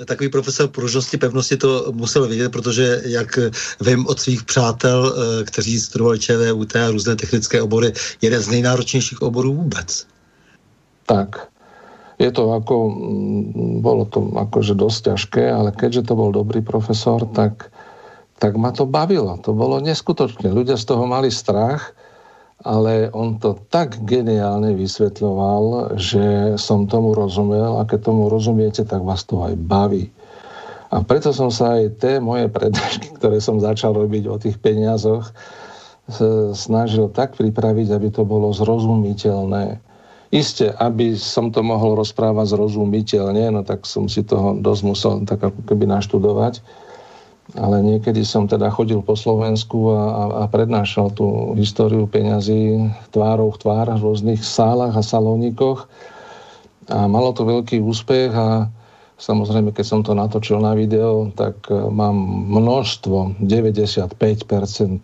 takový 0.04 0.28
profesor 0.28 0.68
pružnosti 0.68 1.16
pevnosti 1.16 1.56
to 1.56 1.92
musel 1.92 2.28
vědět, 2.28 2.52
protože 2.52 3.02
jak 3.04 3.38
vím 3.80 4.06
od 4.06 4.20
svých 4.20 4.44
přátel, 4.44 5.14
eh, 5.14 5.44
kteří 5.44 5.80
studovali 5.80 6.18
ČVUT 6.18 6.76
a 6.76 6.90
různé 6.90 7.16
technické 7.16 7.62
obory, 7.62 7.92
jeden 8.20 8.40
z 8.40 8.48
nejnáročnějších 8.48 9.22
oborů 9.22 9.54
vůbec. 9.54 10.06
Tak, 11.06 11.48
je 12.18 12.30
to 12.30 12.54
ako, 12.54 12.76
mm, 12.88 13.82
bolo 13.82 14.06
to 14.06 14.22
akože 14.38 14.78
dosť 14.78 15.00
ťažké, 15.10 15.44
ale 15.50 15.74
keďže 15.74 16.06
to 16.06 16.14
bol 16.14 16.30
dobrý 16.30 16.62
profesor, 16.62 17.26
tak, 17.34 17.74
tak 18.38 18.54
ma 18.54 18.70
to 18.70 18.86
bavilo. 18.86 19.34
To 19.42 19.50
bolo 19.50 19.82
neskutočné. 19.82 20.54
Ľudia 20.54 20.78
z 20.78 20.84
toho 20.86 21.04
mali 21.10 21.34
strach, 21.34 21.94
ale 22.62 23.10
on 23.10 23.38
to 23.38 23.58
tak 23.70 23.98
geniálne 24.06 24.74
vysvetľoval, 24.74 25.94
že 25.98 26.56
som 26.58 26.86
tomu 26.86 27.14
rozumel 27.14 27.78
a 27.78 27.86
keď 27.86 28.10
tomu 28.10 28.30
rozumiete, 28.30 28.86
tak 28.86 29.02
vás 29.02 29.26
to 29.26 29.42
aj 29.42 29.54
baví. 29.58 30.10
A 30.92 31.00
preto 31.02 31.32
som 31.32 31.48
sa 31.48 31.80
aj 31.80 31.98
tie 31.98 32.20
moje 32.22 32.46
prednášky, 32.52 33.16
ktoré 33.18 33.42
som 33.42 33.62
začal 33.62 33.96
robiť 33.96 34.24
o 34.28 34.36
tých 34.36 34.56
peniazoch, 34.60 35.30
snažil 36.52 37.08
tak 37.10 37.38
pripraviť, 37.38 37.88
aby 37.94 38.08
to 38.10 38.26
bolo 38.26 38.50
zrozumiteľné 38.50 39.80
Isté, 40.32 40.72
aby 40.80 41.12
som 41.12 41.52
to 41.52 41.60
mohol 41.60 41.92
rozprávať 41.92 42.56
zrozumiteľne, 42.56 43.52
no 43.52 43.60
tak 43.68 43.84
som 43.84 44.08
si 44.08 44.24
toho 44.24 44.56
dosť 44.56 44.82
musel 44.88 45.12
tak 45.28 45.44
ako 45.44 45.60
keby 45.68 45.84
naštudovať. 45.84 46.64
Ale 47.52 47.84
niekedy 47.84 48.24
som 48.24 48.48
teda 48.48 48.72
chodil 48.72 49.04
po 49.04 49.12
Slovensku 49.12 49.92
a, 49.92 50.00
a, 50.00 50.44
prednášal 50.48 51.12
tú 51.12 51.52
históriu 51.52 52.08
peňazí 52.08 52.88
tvárov 53.12 53.56
v 53.56 53.60
tvár 53.60 53.88
v 53.92 54.00
rôznych 54.00 54.40
sálach 54.40 54.96
a 54.96 55.04
salónikoch. 55.04 55.84
A 56.88 57.04
malo 57.04 57.36
to 57.36 57.44
veľký 57.44 57.84
úspech 57.84 58.32
a 58.32 58.72
samozrejme, 59.20 59.76
keď 59.76 59.84
som 59.84 60.00
to 60.00 60.16
natočil 60.16 60.64
na 60.64 60.72
video, 60.72 61.28
tak 61.36 61.60
e, 61.68 61.76
mám 61.76 62.16
množstvo, 62.48 63.36
95% 63.44 64.16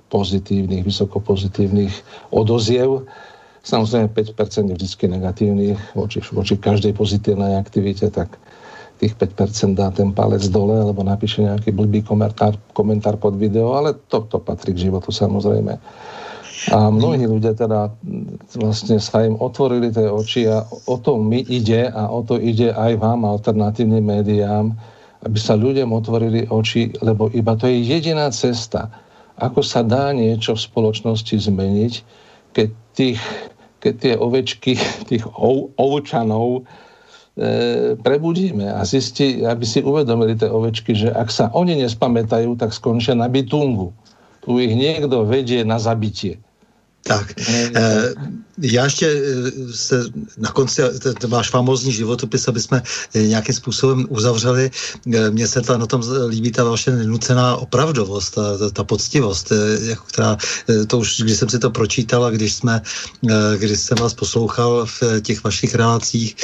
pozitívnych, 0.09 0.83
vysokopozitívnych 0.89 1.93
odoziev 2.33 3.05
Samozrejme 3.69 4.09
5% 4.17 4.73
je 4.73 4.75
vždy 4.81 5.07
negatívnych 5.13 5.77
voči, 5.93 6.25
voči 6.33 6.57
každej 6.57 6.97
pozitívnej 6.97 7.61
aktivite, 7.61 8.09
tak 8.09 8.41
tých 8.99 9.15
5% 9.15 9.79
dá 9.79 9.95
ten 9.95 10.11
palec 10.11 10.43
dole, 10.51 10.83
alebo 10.83 11.07
napíše 11.07 11.47
nejaký 11.47 11.71
blbý 11.71 12.03
komentár, 12.03 12.59
komentár 12.75 13.15
pod 13.15 13.39
video, 13.39 13.79
ale 13.79 13.95
to, 14.11 14.27
to 14.27 14.43
patrí 14.43 14.75
k 14.75 14.91
životu 14.91 15.15
samozrejme. 15.15 15.79
A 16.75 16.91
mnohí 16.91 17.23
ľudia 17.23 17.55
teda 17.55 17.95
vlastne 18.59 18.99
sa 18.99 19.23
im 19.23 19.39
otvorili 19.39 19.95
tie 19.95 20.11
oči 20.11 20.51
a 20.51 20.67
o 20.67 20.97
to 20.99 21.15
mi 21.15 21.47
ide 21.47 21.87
a 21.87 22.11
o 22.11 22.27
to 22.27 22.35
ide 22.35 22.75
aj 22.75 22.99
vám, 22.99 23.23
alternatívnym 23.23 24.03
médiám, 24.03 24.75
aby 25.23 25.39
sa 25.39 25.55
ľuďom 25.55 25.95
otvorili 25.95 26.51
oči, 26.51 26.99
lebo 26.99 27.31
iba 27.31 27.55
to 27.55 27.71
je 27.71 27.79
jediná 27.79 28.27
cesta, 28.35 28.91
ako 29.39 29.63
sa 29.63 29.87
dá 29.87 30.11
niečo 30.11 30.59
v 30.59 30.67
spoločnosti 30.67 31.39
zmeniť, 31.39 31.93
keď, 32.51 32.69
tých, 32.99 33.23
keď 33.79 33.95
tie 33.95 34.15
ovečky, 34.19 34.75
tých 35.11 35.25
ov, 35.39 35.71
ovčanov 35.79 36.67
prebudíme 38.03 38.67
a 38.75 38.83
zistí, 38.83 39.47
aby 39.47 39.63
si 39.63 39.79
uvedomili 39.79 40.35
tie 40.35 40.51
ovečky, 40.51 40.93
že 40.95 41.09
ak 41.15 41.31
sa 41.31 41.45
oni 41.55 41.79
nespamätajú, 41.87 42.59
tak 42.59 42.75
skončia 42.75 43.15
na 43.15 43.31
bytungu. 43.31 43.95
Tu 44.43 44.51
ich 44.59 44.75
niekto 44.75 45.23
vedie 45.23 45.63
na 45.63 45.79
zabitie. 45.79 46.43
Tak, 47.07 47.39
eh, 47.39 48.11
já 48.63 48.85
ještě 48.85 49.07
eh, 49.07 49.73
se 49.73 50.05
na 50.39 50.51
konci, 50.53 50.83
váš 51.27 51.51
famózní 51.51 51.93
životopis, 51.93 52.49
aby 52.49 52.61
jsme 52.61 52.83
eh, 53.15 53.23
nějakým 53.23 53.55
způsobem 53.55 54.07
uzavřeli, 54.09 54.71
mně 55.31 55.49
se 55.49 55.61
ta, 55.61 55.79
na 55.79 55.87
tom 55.87 56.03
líbí 56.29 56.51
ta 56.51 56.65
vaše 56.65 56.91
nenucená 56.91 57.57
opravdovost, 57.57 58.35
ta, 58.35 58.71
ta, 58.73 58.85
poctivost, 58.85 59.53
jako 59.81 60.05
která, 60.07 60.37
to 60.87 60.99
už, 60.99 61.21
když 61.21 61.37
jsem 61.37 61.49
si 61.49 61.59
to 61.59 61.71
pročítal 61.71 62.25
a 62.25 62.31
když 62.31 62.55
jsme, 62.55 62.83
když 63.57 63.81
jsem 63.81 63.99
vás 63.99 64.15
poslouchal 64.15 64.87
v 64.87 65.21
těch 65.21 65.45
vašich 65.45 65.75
relacích, 65.75 66.37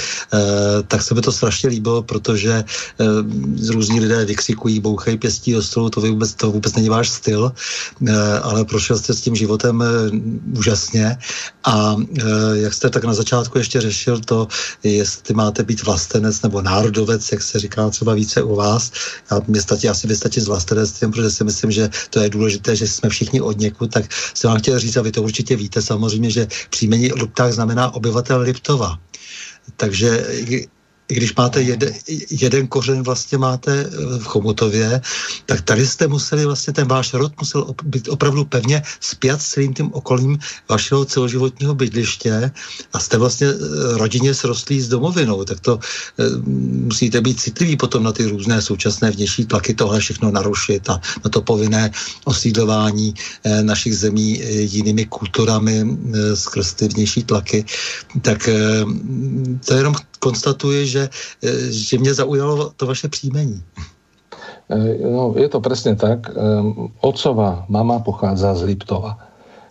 tak 0.88 1.02
se 1.02 1.14
mi 1.14 1.20
to 1.20 1.32
strašně 1.32 1.68
líbilo, 1.68 2.02
protože 2.02 2.64
různí 3.68 4.00
lidé 4.00 4.24
vykřikují, 4.24 4.80
bouchají 4.80 5.18
pěstí 5.18 5.52
do 5.52 5.62
stolu, 5.62 5.90
to 5.90 6.00
vůbec, 6.00 6.34
to 6.34 6.50
vůbec 6.50 6.74
není 6.74 6.88
váš 6.88 7.08
styl, 7.08 7.52
ale 8.42 8.64
prošel 8.64 8.98
jste 8.98 9.14
s 9.14 9.20
tím 9.20 9.36
životem 9.36 9.84
úžasně. 10.58 11.18
A 11.64 11.96
e, 11.98 12.03
jak 12.54 12.74
jste 12.74 12.90
tak 12.90 13.04
na 13.04 13.14
začátku 13.14 13.58
ještě 13.58 13.80
řešil 13.80 14.20
to, 14.20 14.48
jestli 14.82 15.34
máte 15.34 15.62
být 15.62 15.82
vlastenec 15.82 16.42
nebo 16.42 16.62
národovec, 16.62 17.32
jak 17.32 17.42
se 17.42 17.58
říká 17.58 17.90
třeba 17.90 18.14
více 18.14 18.42
u 18.42 18.54
vás. 18.54 18.92
A 19.30 19.34
mě 19.46 19.62
stačí 19.62 19.88
asi 19.88 20.06
vystačit 20.06 20.44
s 20.44 20.48
vlastenectvím, 20.48 21.10
protože 21.10 21.30
si 21.30 21.44
myslím, 21.44 21.70
že 21.70 21.90
to 22.10 22.20
je 22.20 22.30
důležité, 22.30 22.76
že 22.76 22.88
jsme 22.88 23.08
všichni 23.08 23.40
od 23.40 23.58
někud, 23.58 23.92
tak 23.92 24.04
jsem 24.34 24.50
vám 24.50 24.58
chtěl 24.58 24.78
říct, 24.78 24.96
a 24.96 25.02
vy 25.02 25.12
to 25.12 25.22
určitě 25.22 25.56
víte 25.56 25.82
samozřejmě, 25.82 26.30
že 26.30 26.48
příjmení 26.70 27.12
Lupták 27.12 27.52
znamená 27.52 27.94
obyvatel 27.94 28.40
Liptova. 28.40 28.98
Takže 29.76 30.26
i 31.14 31.16
když 31.16 31.34
máte 31.34 31.62
jeden, 31.62 31.94
jeden 32.30 32.66
kořen 32.66 33.02
vlastně 33.02 33.38
máte 33.38 33.86
v 34.18 34.24
Chomutově, 34.24 35.00
tak 35.46 35.60
tady 35.60 35.86
jste 35.86 36.08
museli 36.08 36.44
vlastně, 36.44 36.72
ten 36.72 36.88
váš 36.88 37.14
rod 37.14 37.32
musel 37.38 37.74
být 37.84 38.08
opravdu 38.08 38.44
pevně 38.44 38.82
spjat 39.00 39.42
s 39.42 39.54
celým 39.54 39.74
tím 39.74 39.88
okolím 39.94 40.38
vašeho 40.68 41.04
celoživotního 41.04 41.74
bydliště 41.74 42.50
a 42.92 42.98
jste 42.98 43.18
vlastně 43.18 43.46
eh, 43.46 43.54
rodině 43.98 44.34
srostlí 44.34 44.80
s 44.80 44.88
domovinou, 44.88 45.44
tak 45.44 45.60
to 45.60 45.78
e, 45.78 46.22
musíte 46.90 47.20
být 47.20 47.40
citliví 47.40 47.76
potom 47.76 48.02
na 48.02 48.12
ty 48.12 48.26
různé 48.26 48.62
současné 48.62 49.10
vnější 49.10 49.46
tlaky, 49.46 49.74
tohle 49.74 50.00
všechno 50.00 50.30
narušit 50.30 50.90
a 50.90 51.00
na 51.24 51.30
to 51.30 51.40
povinné 51.40 51.90
osídlování 52.24 53.14
e, 53.44 53.62
našich 53.62 53.96
zemí 53.96 54.42
e, 54.42 54.50
jinými 54.66 55.06
kulturami 55.06 55.84
e, 55.84 56.36
skrz 56.36 56.74
ty 56.74 56.88
vnější 56.88 57.22
tlaky. 57.22 57.64
Tak 58.22 58.48
e, 58.48 58.84
to 59.64 59.74
jenom 59.74 59.94
konstatuji, 60.24 60.86
že, 60.86 61.02
e, 61.44 61.50
že 61.68 62.00
mě 62.00 62.14
zaujalo 62.14 62.72
to 62.76 62.88
vaše 62.88 63.08
příjmení. 63.08 63.60
E, 64.72 64.76
no, 65.04 65.36
je 65.36 65.48
to 65.52 65.60
presne 65.60 65.92
tak. 65.92 66.32
Otcová 67.04 67.68
mama 67.68 68.00
pochádza 68.00 68.56
z 68.56 68.72
Liptova. 68.72 69.20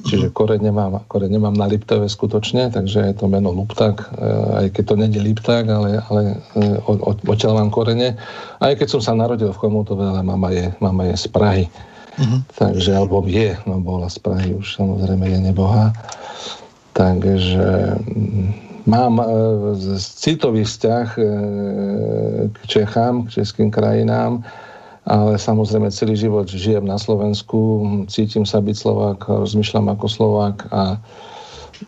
Čiže 0.04 0.30
mhm. 0.30 0.34
koreň 0.36 0.62
nemám, 0.68 0.94
koreň 1.08 1.32
nemám 1.32 1.56
na 1.56 1.66
Liptove 1.66 2.12
skutočne, 2.12 2.68
takže 2.76 3.00
je 3.00 3.16
to 3.16 3.32
meno 3.32 3.56
Lupták, 3.56 4.04
e, 4.04 4.08
aj 4.62 4.66
keď 4.76 4.84
to 4.86 4.96
není 5.00 5.20
Lipták, 5.20 5.66
ale, 5.66 6.04
ale 6.12 6.44
odtiaľ 7.24 7.64
mám 7.64 7.72
korene. 7.72 8.20
Aj 8.60 8.76
keď 8.76 9.00
som 9.00 9.02
sa 9.02 9.16
narodil 9.16 9.50
v 9.50 9.60
Chomutove, 9.64 10.04
ale 10.04 10.22
mama 10.22 10.52
je, 10.52 10.76
mama 10.84 11.08
je 11.08 11.16
z 11.16 11.28
Prahy. 11.32 11.66
Uh-huh. 12.14 12.46
Takže, 12.60 12.94
alebo 12.94 13.26
je, 13.26 13.58
no 13.66 13.82
bola 13.82 14.12
z 14.12 14.20
Prahy, 14.22 14.54
už 14.54 14.78
samozrejme 14.78 15.24
je 15.24 15.40
nebohá. 15.40 15.96
Takže 16.94 17.98
Mám 18.84 19.20
e, 19.20 19.26
citový 20.00 20.68
vzťah 20.68 21.08
e, 21.16 21.22
k 22.52 22.58
Čechám, 22.68 23.28
k 23.28 23.40
českým 23.40 23.72
krajinám, 23.72 24.44
ale 25.08 25.40
samozrejme 25.40 25.88
celý 25.92 26.20
život 26.20 26.52
žijem 26.52 26.84
na 26.84 27.00
Slovensku, 27.00 27.84
cítim 28.12 28.44
sa 28.44 28.60
byť 28.60 28.76
Slovák, 28.76 29.20
rozmýšľam 29.24 29.88
ako 29.96 30.06
Slovák 30.08 30.58
a, 30.72 31.00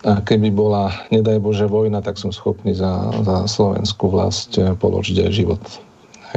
a 0.07 0.13
keby 0.23 0.51
bola, 0.55 0.91
nedaj 1.11 1.39
Bože, 1.43 1.67
vojna, 1.67 1.99
tak 1.99 2.15
som 2.15 2.31
schopný 2.31 2.71
za, 2.71 3.11
za 3.27 3.43
slovenskú 3.43 4.11
vlast 4.11 4.55
e, 4.55 4.71
položiť 4.75 5.27
aj 5.27 5.31
život. 5.35 5.63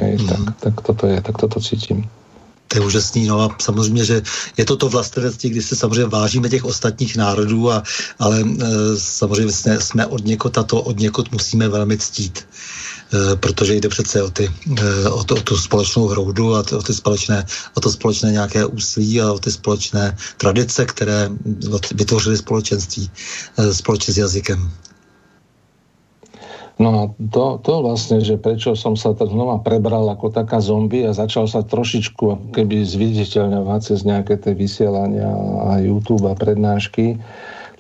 Hej, 0.02 0.22
mm. 0.22 0.26
tak, 0.26 0.44
tak, 0.59 0.74
toto 0.82 1.04
je, 1.06 1.18
tak 1.22 1.34
toto 1.38 1.62
cítim 1.62 2.06
to 2.68 2.78
je 2.78 2.84
úžasný. 2.84 3.26
No 3.26 3.40
a 3.40 3.56
samozřejmě, 3.58 4.04
že 4.04 4.22
je 4.56 4.64
to 4.64 4.76
to 4.76 4.88
vlastenectví, 4.88 5.50
kdy 5.50 5.62
se 5.62 5.76
samozřejmě 5.76 6.06
vážíme 6.06 6.48
těch 6.48 6.64
ostatních 6.64 7.16
národů, 7.16 7.70
a, 7.72 7.82
ale 8.18 8.40
e, 8.40 8.66
samozřejmě 8.96 9.52
jsme, 9.52 9.80
jsme 9.80 10.06
od 10.06 10.24
někot 10.24 10.58
a 10.58 10.62
to 10.62 10.82
od 10.82 11.00
někot 11.00 11.32
musíme 11.32 11.68
velmi 11.68 11.98
ctít. 11.98 12.46
E, 13.08 13.36
protože 13.36 13.74
jde 13.74 13.88
přece 13.88 14.22
o, 14.22 14.30
ty, 14.30 14.52
e, 14.76 15.08
o, 15.08 15.24
to, 15.24 15.34
o 15.34 15.40
tu 15.40 15.56
společnou 15.56 16.06
hroudu 16.06 16.54
a 16.54 16.64
o, 16.72 16.82
ty 16.82 16.94
společné, 16.94 17.46
o 17.74 17.80
to 17.80 17.90
společné 17.90 18.32
nějaké 18.32 18.64
úsilí 18.66 19.20
a 19.20 19.32
o 19.32 19.38
ty 19.38 19.52
společné 19.52 20.16
tradice, 20.36 20.86
které 20.86 21.30
vytvořily 21.94 22.36
společenství 22.36 23.10
e, 23.56 23.74
společně 23.74 24.14
s 24.14 24.18
jazykem. 24.18 24.72
No 26.79 26.89
a 26.95 27.03
to, 27.35 27.59
to 27.59 27.83
vlastne, 27.83 28.22
že 28.22 28.39
prečo 28.39 28.79
som 28.79 28.95
sa 28.95 29.11
tak 29.11 29.35
znova 29.35 29.59
prebral 29.66 30.07
ako 30.14 30.31
taká 30.31 30.62
zombie 30.62 31.03
a 31.03 31.11
začal 31.11 31.51
sa 31.51 31.66
trošičku 31.66 32.55
keby 32.55 32.87
zviditeľňovať 32.87 33.81
cez 33.83 34.07
nejaké 34.07 34.39
tie 34.39 34.55
vysielania 34.55 35.26
a 35.66 35.83
YouTube 35.83 36.31
a 36.31 36.39
prednášky, 36.39 37.18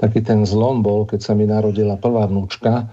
taký 0.02 0.18
ten 0.26 0.42
zlom 0.42 0.82
bol, 0.82 1.06
keď 1.06 1.20
sa 1.22 1.32
mi 1.38 1.46
narodila 1.46 1.94
prvá 1.94 2.26
vnúčka. 2.26 2.90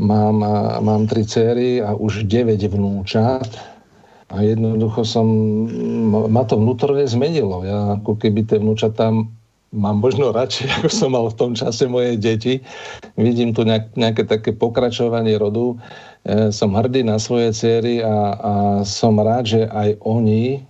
Mám, 0.00 0.40
mám 0.80 1.02
tri 1.06 1.28
céry 1.28 1.78
a 1.84 1.92
už 1.92 2.24
9 2.24 2.64
vnúčat 2.64 3.46
a 4.32 4.40
jednoducho 4.40 5.04
som, 5.04 5.28
ma 6.32 6.42
to 6.48 6.56
vnútorne 6.56 7.04
zmenilo. 7.04 7.62
Ja 7.68 8.00
ako 8.00 8.16
keby 8.16 8.48
tie 8.48 8.58
vnúčatá 8.64 9.12
mám 9.74 9.98
možno 9.98 10.30
radšej, 10.30 10.66
ako 10.80 10.88
som 10.88 11.10
mal 11.12 11.26
v 11.26 11.36
tom 11.36 11.52
čase 11.58 11.90
moje 11.90 12.14
deti. 12.16 12.62
Vidím 13.18 13.50
tu 13.50 13.66
nejak, 13.66 13.98
nejaké 13.98 14.22
také 14.24 14.54
pokračovanie 14.54 15.34
rodu. 15.34 15.76
E, 16.22 16.54
som 16.54 16.72
hrdý 16.78 17.02
na 17.02 17.18
svoje 17.18 17.50
céry 17.50 18.00
a, 18.00 18.16
a 18.38 18.52
som 18.86 19.18
rád, 19.18 19.44
že 19.50 19.60
aj 19.66 19.98
oni 20.06 20.62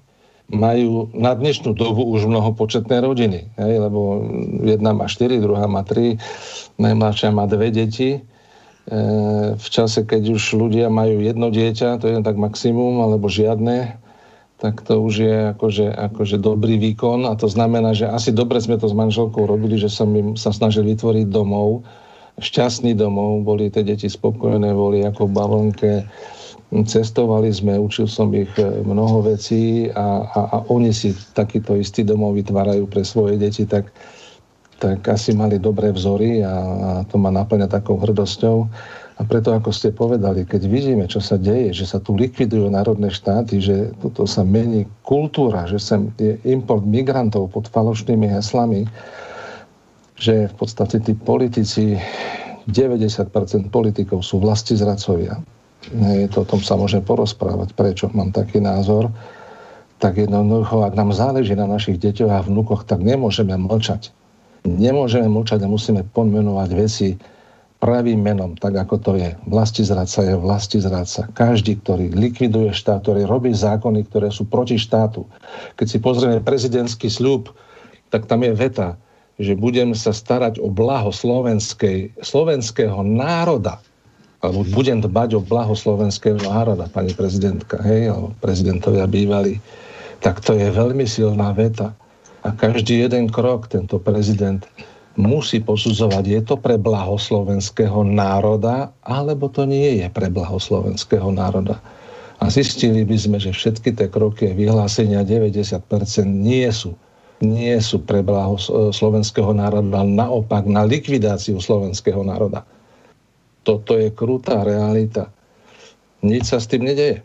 majú 0.48 1.08
na 1.16 1.32
dnešnú 1.32 1.72
dobu 1.72 2.04
už 2.04 2.28
mnohopočetné 2.28 3.00
rodiny. 3.00 3.48
Hej, 3.56 3.74
lebo 3.80 4.24
jedna 4.64 4.92
má 4.92 5.08
štyri, 5.08 5.40
druhá 5.40 5.64
má 5.64 5.84
tri, 5.84 6.20
najmladšia 6.76 7.32
má 7.32 7.48
dve 7.48 7.72
deti. 7.72 8.10
E, 8.16 8.20
v 9.56 9.68
čase, 9.68 10.04
keď 10.04 10.36
už 10.36 10.56
ľudia 10.56 10.92
majú 10.92 11.20
jedno 11.20 11.48
dieťa, 11.48 12.00
to 12.00 12.08
je 12.08 12.20
tak 12.20 12.36
maximum, 12.36 13.00
alebo 13.00 13.28
žiadne, 13.28 14.03
tak 14.64 14.80
to 14.80 14.96
už 15.04 15.14
je 15.20 15.36
akože, 15.52 15.92
akože 15.92 16.40
dobrý 16.40 16.80
výkon 16.80 17.28
a 17.28 17.36
to 17.36 17.52
znamená, 17.52 17.92
že 17.92 18.08
asi 18.08 18.32
dobre 18.32 18.56
sme 18.64 18.80
to 18.80 18.88
s 18.88 18.96
manželkou 18.96 19.44
robili, 19.44 19.76
že 19.76 19.92
som 19.92 20.08
im 20.16 20.40
sa 20.40 20.56
snažil 20.56 20.88
vytvoriť 20.88 21.28
domov, 21.28 21.84
šťastný 22.40 22.96
domov, 22.96 23.44
boli 23.44 23.68
tie 23.68 23.84
deti 23.84 24.08
spokojné, 24.08 24.72
boli 24.72 25.04
ako 25.04 25.28
v 25.28 25.34
bavlnke, 25.36 25.92
cestovali 26.72 27.52
sme, 27.52 27.76
učil 27.76 28.08
som 28.08 28.32
ich 28.32 28.48
e, 28.56 28.64
mnoho 28.82 29.28
vecí 29.28 29.92
a, 29.92 30.24
a, 30.32 30.40
a 30.48 30.56
oni 30.72 30.96
si 30.96 31.12
takýto 31.36 31.76
istý 31.76 32.02
domov 32.02 32.34
vytvárajú 32.40 32.88
pre 32.88 33.04
svoje 33.04 33.36
deti, 33.36 33.68
tak, 33.68 33.92
tak 34.80 35.04
asi 35.04 35.36
mali 35.36 35.60
dobré 35.60 35.92
vzory 35.92 36.40
a, 36.40 36.50
a 36.50 36.90
to 37.04 37.20
ma 37.20 37.28
naplňa 37.28 37.68
takou 37.68 38.00
hrdosťou. 38.00 38.66
A 39.14 39.22
preto, 39.22 39.54
ako 39.54 39.70
ste 39.70 39.94
povedali, 39.94 40.42
keď 40.42 40.66
vidíme, 40.66 41.06
čo 41.06 41.22
sa 41.22 41.38
deje, 41.38 41.70
že 41.70 41.86
sa 41.86 42.02
tu 42.02 42.18
likvidujú 42.18 42.66
národné 42.66 43.14
štáty, 43.14 43.62
že 43.62 43.94
toto 44.02 44.26
sa 44.26 44.42
mení 44.42 44.90
kultúra, 45.06 45.70
že 45.70 45.78
sa 45.78 46.02
je 46.18 46.34
import 46.42 46.82
migrantov 46.82 47.54
pod 47.54 47.70
falošnými 47.70 48.26
heslami, 48.26 48.90
že 50.18 50.50
v 50.50 50.54
podstate 50.58 50.98
tí 50.98 51.14
politici, 51.14 51.94
90% 52.66 53.30
politikov 53.70 54.26
sú 54.26 54.42
vlasti 54.42 54.74
zradcovia. 54.74 55.38
Je 55.94 56.26
to, 56.32 56.42
o 56.42 56.48
tom 56.48 56.64
sa 56.64 56.74
môže 56.74 56.98
porozprávať, 57.04 57.76
prečo 57.76 58.08
mám 58.10 58.32
taký 58.34 58.58
názor. 58.58 59.12
Tak 60.02 60.16
jednoducho, 60.16 60.82
ak 60.82 60.96
nám 60.96 61.14
záleží 61.14 61.54
na 61.54 61.68
našich 61.68 62.00
deťoch 62.00 62.32
a 62.32 62.42
vnúkoch, 62.42 62.82
tak 62.88 63.04
nemôžeme 63.04 63.54
mlčať. 63.54 64.10
Nemôžeme 64.64 65.28
mlčať 65.28 65.60
a 65.62 65.68
musíme 65.68 66.02
pomenovať 66.08 66.70
veci, 66.72 67.08
pravým 67.84 68.16
menom, 68.16 68.56
tak 68.56 68.80
ako 68.80 68.96
to 68.96 69.12
je. 69.20 69.36
Vlasti 69.44 69.84
zradca 69.84 70.24
je 70.24 70.40
vlasti 70.40 70.80
zradca. 70.80 71.28
Každý, 71.36 71.76
ktorý 71.84 72.16
likviduje 72.16 72.72
štát, 72.72 73.04
ktorý 73.04 73.28
robí 73.28 73.52
zákony, 73.52 74.08
ktoré 74.08 74.32
sú 74.32 74.48
proti 74.48 74.80
štátu. 74.80 75.28
Keď 75.76 75.86
si 75.92 75.98
pozrieme 76.00 76.40
prezidentský 76.40 77.12
sľub, 77.12 77.52
tak 78.08 78.24
tam 78.24 78.40
je 78.40 78.56
veta, 78.56 78.96
že 79.36 79.52
budem 79.52 79.92
sa 79.92 80.16
starať 80.16 80.64
o 80.64 80.72
blaho 80.72 81.12
slovenskej, 81.12 82.16
slovenského 82.24 83.04
národa, 83.04 83.84
alebo 84.40 84.64
budem 84.72 85.04
dbať 85.04 85.36
o 85.36 85.44
blaho 85.44 85.76
slovenského 85.76 86.40
národa, 86.40 86.88
pani 86.88 87.12
prezidentka, 87.12 87.84
hej, 87.84 88.08
alebo 88.08 88.32
prezidentovia 88.40 89.04
bývali, 89.04 89.60
tak 90.24 90.40
to 90.40 90.56
je 90.56 90.72
veľmi 90.72 91.04
silná 91.04 91.52
veta. 91.52 91.92
A 92.44 92.52
každý 92.52 93.04
jeden 93.04 93.28
krok 93.28 93.68
tento 93.68 94.00
prezident 94.00 94.64
musí 95.14 95.62
posudzovať, 95.62 96.24
je 96.26 96.40
to 96.42 96.56
pre 96.58 96.74
blaho 96.74 97.14
slovenského 97.14 98.02
národa, 98.02 98.90
alebo 99.06 99.46
to 99.46 99.62
nie 99.66 100.02
je 100.02 100.06
pre 100.10 100.26
blaho 100.26 100.58
slovenského 100.58 101.30
národa. 101.30 101.78
A 102.42 102.50
zistili 102.50 103.06
by 103.06 103.16
sme, 103.16 103.38
že 103.38 103.54
všetky 103.54 103.94
tie 103.94 104.10
kroky 104.10 104.50
vyhlásenia 104.52 105.22
90% 105.22 105.80
nie 106.26 106.66
sú 106.68 106.98
nie 107.42 107.74
sú 107.82 108.00
pre 108.00 108.22
blaho 108.22 108.56
slovenského 108.94 109.52
národa, 109.52 110.06
naopak 110.06 110.64
na 110.64 110.86
likvidáciu 110.86 111.58
slovenského 111.58 112.22
národa. 112.22 112.62
Toto 113.66 114.00
je 114.00 114.12
krutá 114.12 114.62
realita. 114.62 115.32
Nic 116.24 116.48
sa 116.48 116.60
s 116.60 116.68
tým 116.68 116.88
nedeje. 116.88 117.24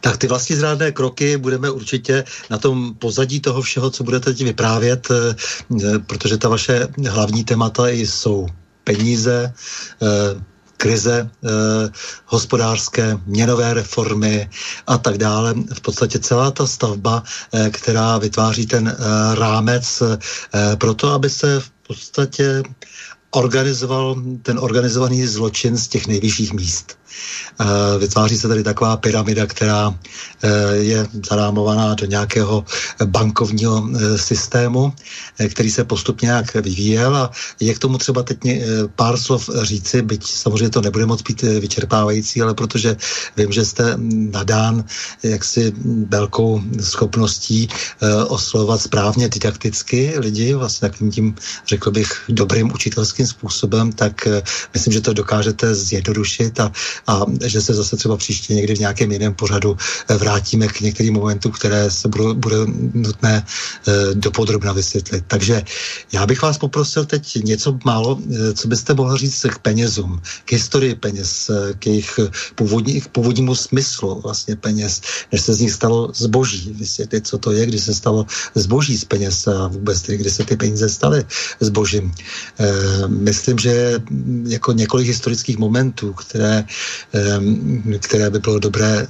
Tak 0.00 0.16
ty 0.16 0.26
vlastní 0.26 0.56
zrádné 0.56 0.92
kroky 0.92 1.36
budeme 1.36 1.70
určitě 1.70 2.24
na 2.50 2.58
tom 2.58 2.94
pozadí 2.94 3.40
toho 3.40 3.62
všeho, 3.62 3.90
co 3.90 4.04
budete 4.04 4.24
teď 4.24 4.44
vyprávět, 4.44 5.08
eh, 5.10 5.34
eh, 5.84 5.98
protože 5.98 6.38
ta 6.38 6.48
vaše 6.48 6.88
hlavní 7.08 7.44
témata 7.44 7.88
jsou 7.88 8.46
peníze, 8.84 9.52
eh, 10.02 10.42
krize 10.76 11.30
eh, 11.30 11.48
hospodářské, 12.26 13.18
měnové 13.26 13.74
reformy 13.74 14.50
a 14.86 14.98
tak 14.98 15.18
dále. 15.18 15.54
V 15.74 15.80
podstatě 15.80 16.18
celá 16.18 16.50
ta 16.50 16.66
stavba, 16.66 17.22
eh, 17.52 17.70
která 17.70 18.18
vytváří 18.18 18.66
ten 18.66 18.88
eh, 18.88 18.94
rámec 19.34 20.02
eh, 20.02 20.18
pro 20.76 20.94
to, 20.94 21.12
aby 21.12 21.30
se 21.30 21.60
v 21.60 21.70
podstatě 21.86 22.62
organizoval 23.34 24.22
ten 24.42 24.58
organizovaný 24.58 25.26
zločin 25.26 25.76
z 25.76 25.88
těch 25.88 26.06
nejvyšších 26.06 26.52
míst. 26.52 26.96
Eh, 27.60 27.98
vytváří 27.98 28.38
se 28.38 28.48
tady 28.48 28.62
taková 28.62 28.96
pyramida, 28.96 29.46
která 29.46 29.94
eh, 30.42 30.76
je 30.76 31.06
zarámovaná 31.30 31.94
do 31.94 32.06
nějakého 32.06 32.64
bankovního 33.04 33.88
eh, 33.88 34.18
systému, 34.18 34.92
který 35.50 35.70
se 35.70 35.84
postupně 35.84 36.26
nějak 36.26 36.54
vyvíjel 36.54 37.16
a 37.16 37.30
je 37.60 37.74
k 37.74 37.78
tomu 37.78 37.98
třeba 37.98 38.22
teď 38.22 38.38
pár 38.96 39.16
slov 39.16 39.50
říci, 39.62 40.02
byť 40.02 40.24
samozřejmě 40.26 40.70
to 40.70 40.80
nebude 40.80 41.06
moc 41.06 41.22
být 41.22 41.42
vyčerpávající, 41.42 42.42
ale 42.42 42.54
protože 42.54 42.96
vím, 43.36 43.52
že 43.52 43.64
jste 43.64 43.94
nadán 44.30 44.84
jaksi 45.22 45.72
velkou 46.08 46.62
schopností 46.80 47.68
oslovovat 48.28 48.80
správně 48.80 49.28
didakticky 49.28 50.14
lidi, 50.16 50.54
vlastně 50.54 50.88
takovým 50.88 51.12
tím, 51.12 51.34
řekl 51.66 51.90
bych, 51.90 52.24
dobrým 52.28 52.72
učitelským 52.72 53.23
způsobem, 53.26 53.92
tak 53.92 54.28
myslím, 54.74 54.92
že 54.92 55.00
to 55.00 55.12
dokážete 55.12 55.74
zjednodušit 55.74 56.60
a, 56.60 56.72
a 57.06 57.26
že 57.44 57.60
se 57.60 57.74
zase 57.74 57.96
třeba 57.96 58.16
příště 58.16 58.54
někdy 58.54 58.74
v 58.74 58.78
nějakém 58.78 59.12
jiném 59.12 59.34
pořadu 59.34 59.76
eh, 59.76 60.16
vrátíme 60.16 60.68
k 60.68 60.80
některým 60.80 61.14
momentům, 61.14 61.52
které 61.52 61.90
se 61.90 62.08
budou, 62.08 62.34
bude 62.34 62.56
nutné 62.94 63.44
eh, 63.44 63.92
dopodrobna 64.14 64.72
vysvětlit. 64.72 65.24
Takže 65.26 65.62
já 66.12 66.26
bych 66.26 66.42
vás 66.42 66.58
poprosil 66.58 67.04
teď 67.04 67.34
něco 67.44 67.78
málo, 67.84 68.18
eh, 68.18 68.52
co 68.54 68.68
byste 68.68 68.94
mohli 68.94 69.18
říct 69.18 69.46
k 69.48 69.58
penězům, 69.58 70.22
k 70.44 70.52
historii 70.52 70.94
peněz, 70.94 71.50
k 71.78 71.86
jejich 71.86 72.20
původní, 72.54 73.00
k 73.00 73.08
původnímu 73.08 73.54
smyslu 73.54 74.20
vlastně 74.20 74.56
peněz, 74.56 75.00
než 75.32 75.40
se 75.40 75.54
z 75.54 75.60
nich 75.60 75.72
stalo 75.72 76.12
zboží. 76.14 76.72
Vysvětlit, 76.72 77.26
co 77.26 77.38
to 77.38 77.52
je, 77.52 77.66
kdy 77.66 77.78
se 77.78 77.94
stalo 77.94 78.26
zboží 78.54 78.98
z 78.98 79.04
peněz 79.04 79.46
a 79.46 79.68
vůbec 79.68 80.02
tedy, 80.02 80.18
kdy 80.18 80.30
se 80.30 80.44
ty 80.44 80.56
peníze 80.56 80.88
staly 80.88 81.24
zbožím. 81.60 82.14
Myslím, 83.14 83.58
že 83.58 84.00
jako 84.48 84.72
několik 84.72 85.06
historických 85.06 85.58
momentů, 85.58 86.12
které 86.12 86.64
které 87.98 88.30
by 88.30 88.38
bylo 88.38 88.58
dobré 88.58 89.02
eh, 89.02 89.06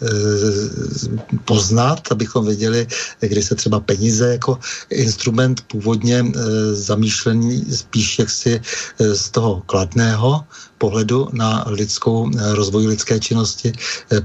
poznat, 1.45 2.01
abychom 2.11 2.47
věděli, 2.47 2.87
kdy 3.21 3.43
se 3.43 3.55
třeba 3.55 3.81
peníze 3.81 4.33
jako 4.33 4.59
instrument 4.91 5.61
původně 5.61 6.25
eh, 6.25 6.41
zamýšlený 6.75 7.65
spíš 7.65 8.19
jaksi 8.19 8.61
eh, 8.61 9.15
z 9.15 9.31
toho 9.31 9.63
kladného 9.67 10.45
pohledu 10.79 11.29
na 11.33 11.65
lidskou, 11.69 12.31
rozvoj 12.53 12.87
lidské 12.87 13.21
činnosti 13.21 13.73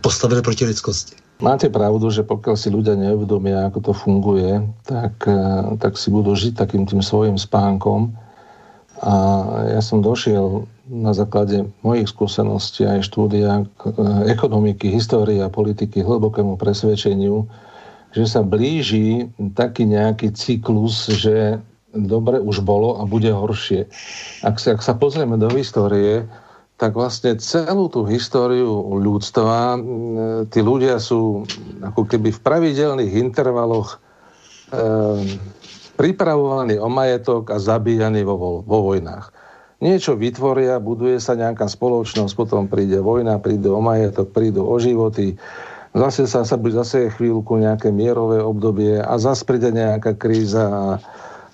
postavili 0.02 0.42
proti 0.42 0.66
lidskosti. 0.66 1.16
Máte 1.40 1.72
pravdu, 1.72 2.12
že 2.12 2.28
pokiaľ 2.28 2.56
si 2.60 2.68
ľudia 2.68 3.00
neuvedomia, 3.00 3.72
ako 3.72 3.80
to 3.80 3.94
funguje, 3.96 4.60
tak, 4.84 5.24
tak 5.80 5.96
si 5.96 6.12
budú 6.12 6.36
žiť 6.36 6.52
takým 6.52 6.84
tým 6.84 7.00
svojim 7.00 7.40
spánkom. 7.40 8.12
A 9.00 9.16
ja 9.72 9.82
som 9.82 10.04
došiel 10.04 10.68
na 10.90 11.16
základe 11.16 11.72
mojich 11.86 12.12
skúseností 12.12 12.84
aj 12.84 13.08
štúdia 13.08 13.64
ekonomiky, 14.28 14.92
histórie 14.92 15.40
a 15.40 15.54
politiky 15.54 16.04
hlbokému 16.04 16.60
presvedčeniu, 16.60 17.48
že 18.12 18.26
sa 18.26 18.42
blíži 18.44 19.30
taký 19.56 19.86
nejaký 19.88 20.34
cyklus, 20.34 21.08
že 21.14 21.62
dobre 21.94 22.42
už 22.42 22.66
bolo 22.66 23.00
a 23.00 23.06
bude 23.06 23.30
horšie. 23.30 23.88
Ak 24.44 24.60
sa, 24.60 24.76
ak 24.76 24.82
sa 24.82 24.98
pozrieme 24.98 25.38
do 25.38 25.48
histórie, 25.54 26.26
tak 26.80 26.96
vlastne 26.96 27.36
celú 27.38 27.92
tú 27.92 28.08
históriu 28.08 29.00
ľudstva, 29.04 29.76
tí 30.48 30.60
ľudia 30.64 30.96
sú 30.98 31.44
ako 31.84 32.08
keby 32.08 32.32
v 32.32 32.40
pravidelných 32.40 33.14
intervaloch 33.20 34.00
e, 34.72 34.78
pripravovaní 36.00 36.80
o 36.80 36.88
majetok 36.88 37.52
a 37.52 37.60
zabíjaní 37.60 38.24
vo, 38.24 38.64
vo 38.64 38.80
vojnách 38.88 39.50
niečo 39.80 40.16
vytvoria, 40.20 40.80
buduje 40.80 41.18
sa 41.24 41.40
nejaká 41.40 41.68
spoločnosť, 41.72 42.36
potom 42.36 42.68
príde 42.68 43.00
vojna, 43.00 43.40
príde 43.40 43.72
o 43.72 43.80
majetok, 43.80 44.32
prídu 44.36 44.68
o 44.68 44.76
životy, 44.76 45.40
zase 45.96 46.28
sa, 46.28 46.44
sa 46.44 46.60
zase 46.60 47.10
chvíľku 47.16 47.56
nejaké 47.58 47.90
mierové 47.90 48.44
obdobie 48.44 49.00
a 49.00 49.16
zase 49.18 49.48
príde 49.48 49.72
nejaká 49.72 50.20
kríza 50.20 50.68
a, 50.68 50.86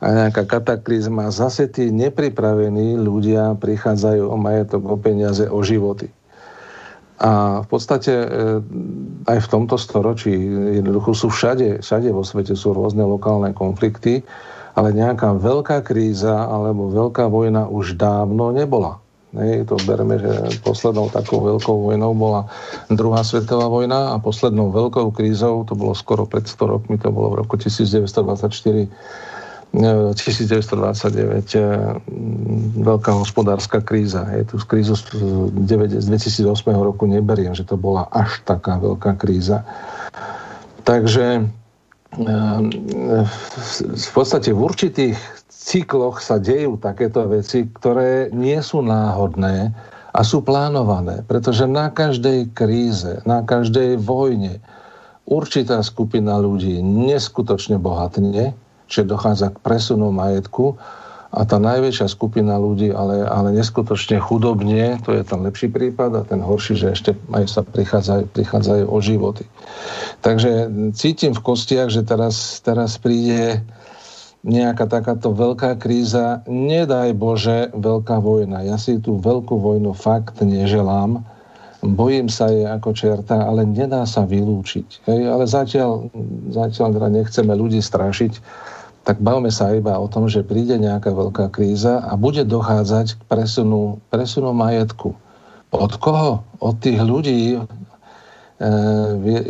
a 0.01 0.07
nejaká 0.09 0.43
kataklizma. 0.49 1.29
Zase 1.29 1.69
tí 1.69 1.93
nepripravení 1.93 2.97
ľudia 2.97 3.55
prichádzajú 3.61 4.25
o 4.25 4.35
majetok, 4.35 4.81
o 4.89 4.97
peniaze, 4.97 5.45
o 5.45 5.61
životy. 5.61 6.09
A 7.15 7.63
v 7.63 7.67
podstate 7.71 8.11
e, 8.11 8.27
aj 9.27 9.39
v 9.39 9.47
tomto 9.47 9.79
storočí 9.79 10.35
jednoducho 10.79 11.15
sú 11.15 11.27
všade, 11.31 11.79
všade 11.79 12.11
vo 12.11 12.27
svete 12.27 12.55
sú 12.59 12.75
rôzne 12.75 13.07
lokálne 13.07 13.55
konflikty 13.55 14.25
ale 14.75 14.91
nejaká 14.91 15.39
veľká 15.39 15.81
kríza 15.87 16.35
alebo 16.35 16.91
veľká 16.91 17.31
vojna 17.31 17.71
už 17.71 17.95
dávno 17.95 18.51
nebola. 18.51 18.99
Hej, 19.35 19.67
to 19.67 19.75
bereme, 19.83 20.15
že 20.15 20.63
poslednou 20.63 21.11
takou 21.11 21.43
veľkou 21.43 21.91
vojnou 21.91 22.15
bola 22.15 22.47
druhá 22.87 23.19
svetová 23.19 23.67
vojna 23.67 24.15
a 24.15 24.19
poslednou 24.19 24.71
veľkou 24.71 25.11
krízou, 25.11 25.67
to 25.67 25.75
bolo 25.75 25.91
skoro 25.91 26.23
pred 26.23 26.47
100 26.47 26.71
rokmi, 26.71 26.95
to 26.95 27.11
bolo 27.11 27.35
v 27.35 27.43
roku 27.43 27.59
1924 27.59 28.87
1929 29.75 31.55
e, 31.55 31.63
veľká 32.79 33.11
hospodárska 33.11 33.83
kríza. 33.83 34.23
Hej, 34.31 34.55
tú 34.55 34.63
krízu 34.63 34.95
z 34.95 36.05
2008 36.07 36.47
roku 36.71 37.03
neberiem, 37.05 37.51
že 37.51 37.67
to 37.67 37.75
bola 37.75 38.07
až 38.15 38.39
taká 38.47 38.79
veľká 38.79 39.19
kríza. 39.19 39.67
Takže 40.87 41.43
Ehm, 42.15 42.71
v 43.91 44.11
podstate 44.15 44.55
v 44.55 44.59
určitých 44.63 45.19
cykloch 45.51 46.23
sa 46.23 46.39
dejú 46.39 46.79
takéto 46.79 47.27
veci, 47.27 47.67
ktoré 47.67 48.31
nie 48.31 48.55
sú 48.63 48.79
náhodné 48.79 49.75
a 50.15 50.19
sú 50.23 50.39
plánované, 50.39 51.27
pretože 51.27 51.67
na 51.67 51.91
každej 51.91 52.55
kríze, 52.55 53.19
na 53.27 53.43
každej 53.43 53.99
vojne 53.99 54.63
určitá 55.27 55.83
skupina 55.83 56.39
ľudí 56.39 56.79
neskutočne 56.79 57.75
bohatne, 57.75 58.55
čiže 58.87 59.09
dochádza 59.09 59.53
k 59.53 59.61
presunu 59.61 60.09
majetku 60.13 60.77
a 61.35 61.43
tá 61.43 61.59
najväčšia 61.59 62.07
skupina 62.07 62.55
ľudí, 62.55 62.95
ale, 62.95 63.27
ale 63.27 63.51
neskutočne 63.51 64.23
chudobne, 64.23 65.03
to 65.03 65.11
je 65.11 65.23
ten 65.27 65.43
lepší 65.43 65.67
prípad 65.67 66.11
a 66.15 66.21
ten 66.23 66.39
horší, 66.39 66.79
že 66.79 66.95
ešte 66.95 67.11
aj 67.35 67.45
sa 67.51 67.61
prichádzajú, 67.67 68.23
prichádzajú 68.31 68.85
o 68.87 68.97
životy. 69.03 69.43
Takže 70.23 70.71
cítim 70.95 71.35
v 71.35 71.43
kostiach, 71.43 71.91
že 71.91 72.07
teraz, 72.07 72.63
teraz 72.63 72.95
príde 72.95 73.59
nejaká 74.45 74.87
takáto 74.87 75.33
veľká 75.33 75.75
kríza, 75.75 76.45
nedaj 76.47 77.17
Bože, 77.17 77.73
veľká 77.73 78.21
vojna. 78.21 78.63
Ja 78.63 78.77
si 78.77 79.01
tú 79.01 79.17
veľkú 79.19 79.57
vojnu 79.57 79.91
fakt 79.91 80.39
neželám, 80.39 81.25
bojím 81.81 82.31
sa 82.31 82.47
jej 82.49 82.65
ako 82.65 82.95
čerta, 82.95 83.43
ale 83.43 83.67
nedá 83.67 84.07
sa 84.07 84.23
vylúčiť. 84.23 85.05
Hej, 85.05 85.21
ale 85.27 85.43
zatiaľ, 85.45 86.09
zatiaľ 86.49 86.89
teda 86.95 87.09
nechceme 87.11 87.53
ľudí 87.53 87.81
strašiť, 87.83 88.33
tak 89.05 89.21
bavme 89.21 89.53
sa 89.53 89.71
iba 89.71 89.95
o 90.01 90.09
tom, 90.09 90.25
že 90.25 90.41
príde 90.41 90.81
nejaká 90.81 91.13
veľká 91.13 91.53
kríza 91.53 92.01
a 92.01 92.17
bude 92.17 92.41
dochádzať 92.41 93.15
k 93.15 93.21
presunu, 93.29 94.01
presunu 94.09 94.51
majetku. 94.51 95.13
Od 95.69 95.93
koho? 96.01 96.41
Od 96.57 96.75
tých 96.81 96.97
ľudí, 96.97 97.61
E, 98.55 98.63
e, 98.63 99.41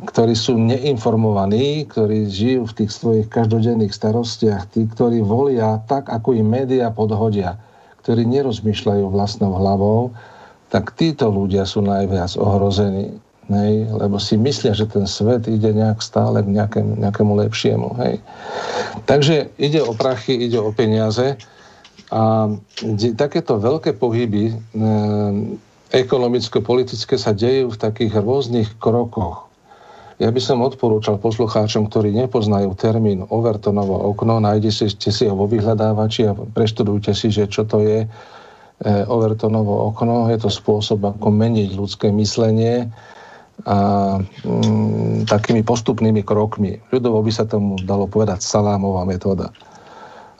ktorí 0.00 0.32
sú 0.32 0.56
neinformovaní, 0.56 1.84
ktorí 1.92 2.24
žijú 2.24 2.72
v 2.72 2.76
tých 2.80 2.90
svojich 2.96 3.28
každodenných 3.28 3.92
starostiach, 3.92 4.64
tí, 4.72 4.88
ktorí 4.88 5.20
volia 5.20 5.76
tak, 5.84 6.08
ako 6.08 6.32
im 6.32 6.48
médiá 6.48 6.88
podhodia, 6.88 7.60
ktorí 8.00 8.24
nerozmýšľajú 8.24 9.12
vlastnou 9.12 9.52
hlavou, 9.60 10.16
tak 10.72 10.96
títo 10.96 11.28
ľudia 11.28 11.68
sú 11.68 11.84
najviac 11.84 12.32
ohrození. 12.40 13.12
Hej, 13.50 13.90
lebo 13.90 14.22
si 14.22 14.38
myslia, 14.38 14.78
že 14.78 14.86
ten 14.86 15.10
svet 15.10 15.50
ide 15.50 15.74
nejak 15.74 15.98
stále 15.98 16.38
k 16.46 16.54
nejakému, 16.54 17.02
nejakému 17.02 17.32
lepšiemu. 17.34 17.98
Hej. 17.98 18.22
Takže 19.10 19.50
ide 19.58 19.82
o 19.82 19.90
prachy, 19.90 20.38
ide 20.38 20.62
o 20.62 20.70
peniaze 20.70 21.34
a 22.14 22.46
takéto 23.18 23.58
veľké 23.58 23.98
pohyby 23.98 24.44
e, 24.50 24.54
ekonomicko-politické 25.90 27.18
sa 27.18 27.34
dejú 27.34 27.74
v 27.74 27.80
takých 27.82 28.22
rôznych 28.22 28.78
krokoch. 28.78 29.50
Ja 30.22 30.30
by 30.30 30.38
som 30.38 30.62
odporúčal 30.62 31.18
poslucháčom, 31.18 31.90
ktorí 31.90 32.14
nepoznajú 32.14 32.70
termín 32.78 33.26
Overtonovo 33.26 33.98
okno, 34.14 34.38
nájdete 34.38 35.10
si 35.10 35.24
ho 35.26 35.34
vo 35.34 35.50
vyhľadávači 35.50 36.30
a 36.30 36.38
preštudujte 36.38 37.18
si, 37.18 37.34
že 37.34 37.50
čo 37.50 37.66
to 37.66 37.82
je 37.82 38.06
e, 38.06 38.08
Overtonovo 39.10 39.90
okno. 39.90 40.30
Je 40.30 40.38
to 40.38 40.54
spôsob, 40.54 41.02
ako 41.02 41.34
meniť 41.34 41.74
ľudské 41.74 42.14
myslenie 42.14 42.86
a 43.64 43.76
mm, 44.20 45.28
takými 45.28 45.60
postupnými 45.64 46.24
krokmi. 46.24 46.80
Ľudovo 46.88 47.20
by 47.20 47.32
sa 47.32 47.44
tomu 47.44 47.76
dalo 47.80 48.08
povedať 48.08 48.40
salámová 48.40 49.04
metóda. 49.04 49.52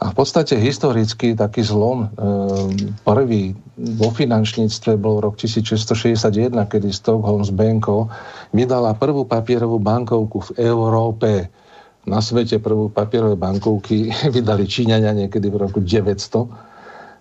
A 0.01 0.09
v 0.09 0.15
podstate 0.17 0.57
historicky 0.57 1.37
taký 1.37 1.61
zlom 1.61 2.09
e, 2.09 2.09
prvý 3.05 3.53
vo 4.01 4.09
finančníctve 4.09 4.97
bol 4.97 5.21
rok 5.21 5.37
1661, 5.37 6.57
kedy 6.57 6.89
Stockholms 6.89 7.53
Banko 7.53 8.09
vydala 8.57 8.97
prvú 8.97 9.29
papierovú 9.29 9.77
bankovku 9.77 10.41
v 10.41 10.51
Európe. 10.73 11.53
Na 12.09 12.25
svete 12.25 12.57
prvú 12.65 12.89
papierové 12.89 13.37
bankovky 13.37 14.09
vydali 14.37 14.65
Číňania 14.65 15.13
niekedy 15.13 15.53
v 15.53 15.69
roku 15.69 15.85
900 15.85 16.70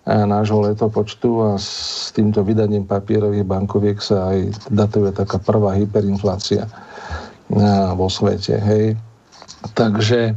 nášho 0.08 0.64
letopočtu 0.64 1.30
a 1.44 1.50
s 1.60 2.08
týmto 2.16 2.40
vydaním 2.40 2.88
papierových 2.88 3.44
bankoviek 3.44 3.98
sa 4.00 4.32
aj 4.32 4.70
datuje 4.72 5.12
taká 5.12 5.36
prvá 5.36 5.76
hyperinflácia 5.76 6.64
vo 7.94 8.08
svete. 8.08 8.56
Hej. 8.58 8.96
Takže 9.76 10.34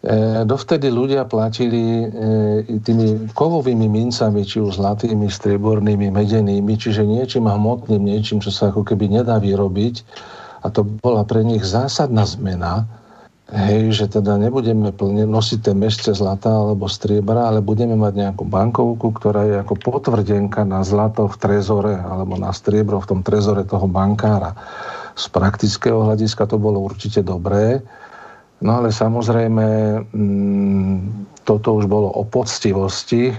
E, 0.00 0.48
dovtedy 0.48 0.88
ľudia 0.88 1.28
platili 1.28 2.08
e, 2.08 2.80
tými 2.80 3.28
kovovými 3.36 3.84
mincami, 3.84 4.48
či 4.48 4.56
už 4.64 4.80
zlatými, 4.80 5.28
striebornými, 5.28 6.08
medenými, 6.08 6.72
čiže 6.72 7.04
niečím 7.04 7.44
hmotným, 7.44 8.00
niečím, 8.00 8.40
čo 8.40 8.48
sa 8.48 8.72
ako 8.72 8.80
keby 8.80 9.20
nedá 9.20 9.36
vyrobiť. 9.36 10.00
A 10.64 10.72
to 10.72 10.88
bola 10.88 11.20
pre 11.28 11.44
nich 11.44 11.60
zásadná 11.68 12.24
zmena, 12.24 12.88
hej, 13.50 13.90
že 13.94 14.06
teda 14.06 14.38
nebudeme 14.38 14.94
plne 14.94 15.26
nosiť 15.26 15.58
tie 15.66 15.74
mešce 15.74 16.14
zlata 16.14 16.50
alebo 16.50 16.86
striebra, 16.86 17.50
ale 17.50 17.62
budeme 17.62 17.98
mať 17.98 18.14
nejakú 18.14 18.44
bankovku, 18.46 19.10
ktorá 19.14 19.42
je 19.46 19.56
ako 19.62 19.74
potvrdenka 19.78 20.62
na 20.62 20.86
zlato 20.86 21.26
v 21.26 21.36
trezore 21.38 21.94
alebo 21.98 22.38
na 22.38 22.54
striebro 22.54 23.02
v 23.02 23.08
tom 23.10 23.20
trezore 23.20 23.66
toho 23.66 23.90
bankára. 23.90 24.54
Z 25.18 25.28
praktického 25.34 26.06
hľadiska 26.06 26.46
to 26.46 26.56
bolo 26.56 26.80
určite 26.80 27.20
dobré, 27.26 27.82
No 28.60 28.84
ale 28.84 28.92
samozrejme, 28.92 29.66
mm, 30.12 30.96
toto 31.48 31.80
už 31.80 31.88
bolo 31.88 32.12
o 32.12 32.28
poctivosti 32.28 33.32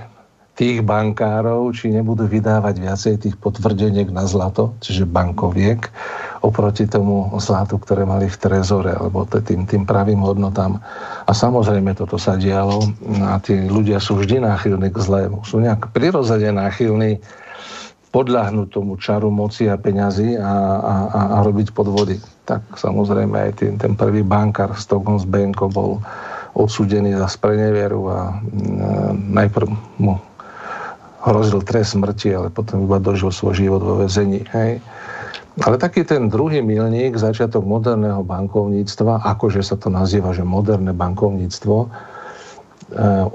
tých 0.58 0.82
bankárov, 0.82 1.72
či 1.78 1.94
nebudú 1.94 2.26
vydávať 2.26 2.76
viacej 2.82 3.14
tých 3.22 3.36
potvrdeniek 3.38 4.10
na 4.10 4.26
zlato, 4.26 4.74
čiže 4.82 5.06
bankoviek, 5.06 5.94
oproti 6.42 6.90
tomu 6.90 7.30
zlatu, 7.38 7.78
ktoré 7.78 8.02
mali 8.02 8.26
v 8.26 8.38
trezore, 8.38 8.98
alebo 8.98 9.30
tým, 9.30 9.70
tým 9.70 9.86
pravým 9.86 10.26
hodnotám. 10.26 10.82
A 11.26 11.32
samozrejme 11.32 11.94
toto 11.94 12.18
sa 12.18 12.34
dialo 12.34 12.82
a 13.22 13.38
tí 13.38 13.70
ľudia 13.70 14.02
sú 14.02 14.18
vždy 14.18 14.42
náchylní 14.42 14.90
k 14.90 14.98
zlému. 14.98 15.46
Sú 15.46 15.62
nejak 15.62 15.94
prirodzene 15.94 16.50
náchylní 16.50 17.22
podľahnúť 18.12 18.68
tomu 18.74 19.00
čaru 19.00 19.32
moci 19.32 19.72
a 19.72 19.80
peňazí 19.80 20.36
a, 20.36 20.52
a, 20.82 20.96
a, 21.08 21.22
a 21.32 21.38
robiť 21.48 21.72
podvody. 21.72 22.20
Tak 22.44 22.76
samozrejme 22.76 23.38
aj 23.38 23.52
ten, 23.62 23.74
ten 23.80 23.94
prvý 23.96 24.26
bankár 24.26 24.76
Stockholms 24.76 25.24
Banko 25.24 25.72
bol 25.72 26.04
odsúdený 26.52 27.16
za 27.16 27.32
spreneveru 27.32 28.02
a 28.12 28.20
mm, 28.36 29.32
najprv 29.32 29.68
mu 30.04 30.20
hrozil 31.22 31.62
trest 31.64 31.96
smrti, 31.96 32.34
ale 32.36 32.50
potom 32.52 32.84
iba 32.84 32.98
dožil 33.00 33.32
svoj 33.32 33.56
život 33.56 33.82
vo 33.86 34.02
vezení. 34.02 34.44
Hej. 34.52 34.84
Ale 35.60 35.76
taký 35.76 36.08
ten 36.08 36.32
druhý 36.32 36.64
milník, 36.64 37.20
začiatok 37.20 37.68
moderného 37.68 38.24
bankovníctva, 38.24 39.28
akože 39.36 39.60
sa 39.60 39.76
to 39.76 39.92
nazýva, 39.92 40.32
že 40.32 40.48
moderné 40.48 40.96
bankovníctvo, 40.96 41.76
e, 41.84 41.88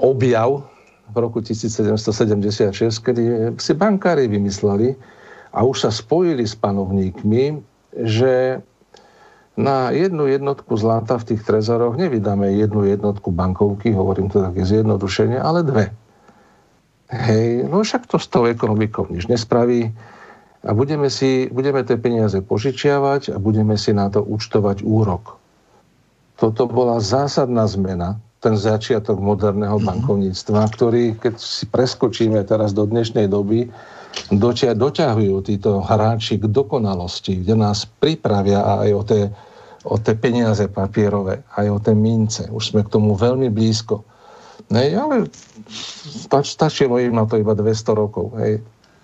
objav 0.01 0.65
v 1.13 1.15
roku 1.21 1.45
1776, 1.45 2.73
kedy 3.05 3.21
si 3.61 3.71
bankári 3.77 4.25
vymysleli 4.25 4.97
a 5.53 5.61
už 5.61 5.85
sa 5.85 5.91
spojili 5.93 6.41
s 6.41 6.57
panovníkmi, 6.57 7.61
že 8.01 8.65
na 9.57 9.89
jednu 9.93 10.25
jednotku 10.29 10.73
zlata 10.77 11.17
v 11.21 11.33
tých 11.33 11.41
trezoroch 11.45 11.97
nevydáme 11.97 12.49
jednu 12.57 12.85
jednotku 12.85 13.29
bankovky, 13.29 13.93
hovorím 13.93 14.29
to 14.29 14.41
také 14.41 14.65
zjednodušenie, 14.65 15.37
ale 15.37 15.65
dve. 15.65 15.85
Hej, 17.09 17.65
no 17.69 17.81
však 17.81 18.09
to 18.09 18.17
s 18.19 18.27
tou 18.27 18.45
ekonomikou 18.45 19.05
nič 19.09 19.29
nespraví 19.31 19.93
a 20.67 20.71
budeme, 20.75 21.07
si, 21.07 21.47
budeme 21.47 21.81
tie 21.87 21.95
peniaze 21.95 22.43
požičiavať 22.43 23.31
a 23.31 23.37
budeme 23.39 23.79
si 23.79 23.95
na 23.95 24.11
to 24.11 24.19
účtovať 24.19 24.83
úrok. 24.83 25.39
Toto 26.35 26.67
bola 26.67 26.99
zásadná 26.99 27.65
zmena, 27.65 28.19
ten 28.37 28.53
začiatok 28.53 29.17
moderného 29.17 29.81
mhm. 29.81 29.85
bankovníctva, 29.87 30.61
ktorý, 30.69 31.17
keď 31.17 31.35
si 31.39 31.65
preskočíme 31.65 32.37
teraz 32.45 32.75
do 32.75 32.85
dnešnej 32.85 33.31
doby, 33.31 33.71
doťa, 34.29 34.77
doťahujú 34.77 35.35
títo 35.47 35.81
hráči 35.81 36.37
k 36.37 36.45
dokonalosti, 36.45 37.41
kde 37.41 37.55
nás 37.57 37.87
pripravia 37.87 38.61
aj 38.83 38.89
o 38.93 39.01
tie, 39.07 39.23
o 39.87 39.95
tie 39.97 40.13
peniaze 40.19 40.67
papierové, 40.69 41.47
aj 41.57 41.67
o 41.71 41.77
tie 41.81 41.95
mince. 41.97 42.43
Už 42.51 42.75
sme 42.75 42.81
k 42.85 42.91
tomu 42.93 43.17
veľmi 43.17 43.49
blízko. 43.49 44.05
Nej, 44.67 44.93
ale 44.99 45.31
stač, 46.27 46.51
stačilo 46.53 46.99
im 46.99 47.15
na 47.15 47.23
to 47.23 47.39
iba 47.39 47.55
200 47.55 47.95
rokov. 47.95 48.35
Hej. 48.35 48.59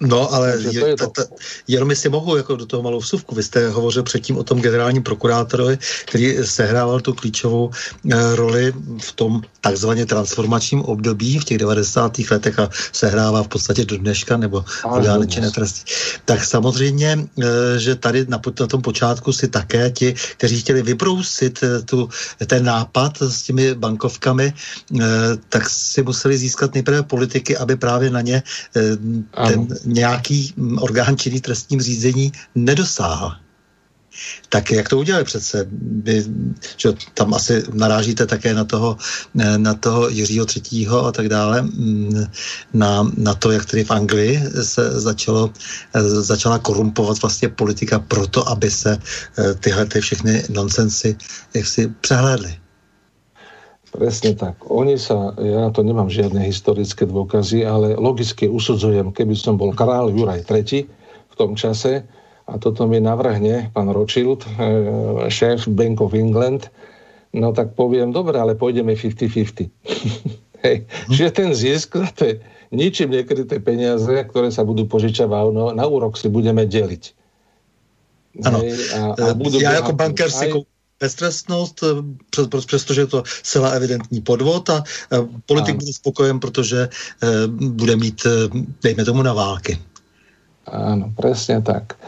No, 0.07 0.33
ale 0.33 0.57
je, 0.59 0.87
je 0.87 0.95
to. 0.95 1.07
Ta, 1.07 1.23
ta, 1.23 1.35
jenom 1.67 1.89
jestli 1.89 2.09
mohu 2.09 2.37
jako 2.37 2.55
do 2.55 2.65
toho 2.65 2.83
malou 2.83 2.99
vsuvku. 2.99 3.35
Vy 3.35 3.43
jste 3.43 3.69
hovořil 3.69 4.03
předtím 4.03 4.37
o 4.37 4.43
tom 4.43 4.61
generálním 4.61 5.03
prokurátorovi, 5.03 5.77
který 6.05 6.37
sehrával 6.43 6.99
tu 6.99 7.13
klíčovou 7.13 7.71
e, 7.71 8.35
roli 8.35 8.73
v 9.01 9.11
tom 9.11 9.41
takzvaně 9.61 10.05
transformačním 10.05 10.81
období 10.81 11.39
v 11.39 11.43
těch 11.43 11.57
90. 11.57 12.17
letech 12.31 12.59
a 12.59 12.69
sehrává 12.91 13.43
v 13.43 13.47
podstatě 13.47 13.85
do 13.85 13.97
dneška 13.97 14.37
nebo 14.37 14.65
orgány 14.83 15.27
či 15.27 15.41
netrestí. 15.41 15.93
Tak 16.25 16.45
samozřejmě, 16.45 17.27
e, 17.41 17.79
že 17.79 17.95
tady 17.95 18.25
na, 18.27 18.41
na 18.59 18.67
tom 18.67 18.81
počátku 18.81 19.33
si 19.33 19.47
také 19.47 19.91
ti, 19.91 20.15
kteří 20.37 20.59
chtěli 20.59 20.81
vybrousit 20.81 21.63
e, 21.63 21.81
tu, 21.81 22.09
ten 22.47 22.65
nápad 22.65 23.21
s 23.21 23.43
těmi 23.43 23.75
bankovkami, 23.75 24.53
e, 24.53 25.03
tak 25.49 25.69
si 25.69 26.03
museli 26.03 26.37
získat 26.37 26.73
nejprve 26.73 27.03
politiky, 27.03 27.57
aby 27.57 27.75
právě 27.75 28.09
na 28.09 28.21
ně 28.21 28.43
e, 28.75 28.97
ten 29.47 29.67
nějaký 29.93 30.53
mm, 30.57 30.77
orgán 30.81 31.17
činný 31.17 31.41
trestním 31.41 31.81
řízení 31.81 32.31
nedosáhl. 32.55 33.31
Tak 34.49 34.71
jak 34.71 34.89
to 34.89 34.97
udělali 34.97 35.25
přece? 35.25 35.65
Vy, 36.03 36.25
že 36.77 36.93
tam 37.13 37.33
asi 37.33 37.63
narážíte 37.73 38.25
také 38.25 38.53
na 38.53 38.63
toho, 38.63 38.97
eh, 39.39 39.57
na 39.57 39.73
toho 39.73 40.09
Jiřího 40.09 40.45
třetího 40.45 41.05
a 41.05 41.11
tak 41.11 41.29
dále, 41.29 41.61
mm, 41.61 42.25
na, 42.73 43.11
na 43.17 43.33
to, 43.33 43.51
jak 43.51 43.65
tedy 43.65 43.83
v 43.83 43.91
Anglii 43.91 44.43
se 44.61 45.01
začalo, 45.01 45.49
eh, 45.93 46.01
začala 46.01 46.59
korumpovat 46.59 47.21
vlastně 47.21 47.49
politika 47.49 47.99
proto, 47.99 48.49
aby 48.49 48.71
se 48.71 48.97
eh, 48.97 49.53
tyhle 49.53 49.85
ty 49.85 50.01
všechny 50.01 50.45
nonsensy 50.49 51.17
jaksi 51.53 51.89
přehlédly. 52.01 52.62
Presne 53.93 54.33
tak. 54.33 54.57
Oni 54.73 54.97
sa, 54.97 55.37
ja 55.37 55.69
to 55.69 55.85
nemám 55.85 56.09
žiadne 56.09 56.41
historické 56.49 57.05
dôkazy, 57.05 57.61
ale 57.61 57.93
logicky 57.93 58.49
usudzujem, 58.49 59.13
keby 59.13 59.37
som 59.37 59.53
bol 59.53 59.69
král 59.69 60.09
Juraj 60.09 60.49
III 60.49 60.89
v 61.29 61.33
tom 61.37 61.53
čase 61.53 62.01
a 62.49 62.57
toto 62.57 62.89
mi 62.89 62.97
navrhne 62.97 63.69
pán 63.69 63.93
Rothschild, 63.93 64.49
eh, 64.49 65.29
šéf 65.29 65.69
Bank 65.69 66.01
of 66.01 66.17
England, 66.17 66.73
no 67.37 67.53
tak 67.53 67.77
poviem, 67.77 68.09
dobre, 68.09 68.41
ale 68.41 68.57
pôjdeme 68.57 68.97
50-50. 68.97 69.69
Hej. 70.65 70.89
Čiže 71.13 71.29
ten 71.29 71.49
zisk, 71.53 71.93
to 72.17 72.33
je 72.33 72.33
ničím 72.73 73.13
nekryté 73.13 73.61
peniaze, 73.61 74.09
ktoré 74.09 74.49
sa 74.49 74.65
budú 74.65 74.89
požičavať, 74.89 75.53
no, 75.53 75.69
na 75.69 75.85
úrok 75.85 76.17
si 76.17 76.33
budeme 76.33 76.65
deliť. 76.65 77.13
Ano. 78.41 78.65
A, 78.65 78.99
a 79.13 79.25
budú 79.37 79.61
ja 79.61 79.77
ako 79.85 79.93
bankár 79.93 80.33
si 80.33 80.49
aj 80.49 80.72
beztrestnost, 81.03 81.83
přestože 82.65 83.01
je 83.01 83.07
to 83.07 83.19
celá 83.43 83.75
evidentní 83.75 84.23
podvod 84.23 84.69
a 84.69 84.83
politik 85.45 85.75
bude 85.75 85.93
spokojen, 85.93 86.39
protože 86.39 86.89
bude 87.59 87.95
mít, 87.95 88.23
dejme 88.79 89.03
tomu, 89.03 89.21
na 89.21 89.35
války. 89.35 89.75
Áno, 90.63 91.11
presne 91.11 91.59
tak. 91.59 91.99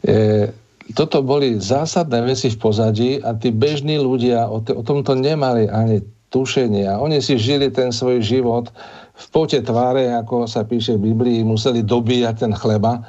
E, 0.00 0.48
toto 0.96 1.20
boli 1.20 1.60
zásadné 1.60 2.24
veci 2.24 2.48
v 2.48 2.56
pozadí 2.56 3.10
a 3.20 3.36
tí 3.36 3.52
bežní 3.52 4.00
ľudia 4.00 4.48
o, 4.48 4.64
t- 4.64 4.72
o 4.72 4.80
tomto 4.80 5.12
nemali 5.12 5.68
ani 5.68 6.00
tušenie. 6.32 6.88
A 6.88 6.96
oni 6.96 7.20
si 7.20 7.36
žili 7.36 7.68
ten 7.68 7.92
svoj 7.92 8.24
život 8.24 8.72
v 9.20 9.26
pote 9.28 9.60
tváre, 9.60 10.08
ako 10.16 10.48
sa 10.48 10.64
píše 10.64 10.96
v 10.96 11.12
Biblii, 11.12 11.44
museli 11.44 11.84
dobíjať 11.84 12.48
ten 12.48 12.52
chleba 12.56 13.04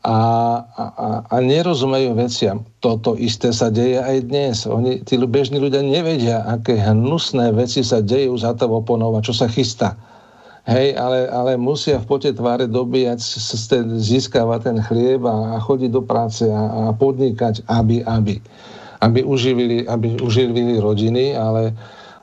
a, 0.00 0.18
a, 0.64 0.84
a 1.28 1.36
nerozumejú 1.44 2.16
veciam. 2.16 2.64
Toto 2.80 3.20
isté 3.20 3.52
sa 3.52 3.68
deje 3.68 4.00
aj 4.00 4.16
dnes. 4.24 4.56
Oni, 4.64 5.04
tí 5.04 5.20
bežní 5.20 5.60
ľudia 5.60 5.84
nevedia, 5.84 6.40
aké 6.48 6.80
hnusné 6.80 7.52
veci 7.52 7.84
sa 7.84 8.00
dejú 8.00 8.32
za 8.40 8.56
to 8.56 8.64
oponou 8.72 9.12
a 9.12 9.20
čo 9.20 9.36
sa 9.36 9.44
chystá. 9.44 10.00
Hej, 10.64 10.96
ale, 10.96 11.28
ale 11.28 11.52
musia 11.56 12.00
v 12.00 12.08
pote 12.08 12.30
tváre 12.32 12.68
dobíjať, 12.68 13.20
získavať 13.96 14.60
ten 14.72 14.78
chlieb 14.84 15.24
a, 15.24 15.56
a 15.56 15.60
chodiť 15.60 15.90
do 15.92 16.04
práce 16.04 16.44
a, 16.48 16.92
a 16.92 16.96
podnikať, 16.96 17.64
aby, 17.68 18.04
aby. 18.04 18.40
Aby 19.00 19.20
uživili, 19.24 19.88
aby 19.88 20.20
uživili 20.20 20.76
rodiny, 20.76 21.32
ale, 21.32 21.72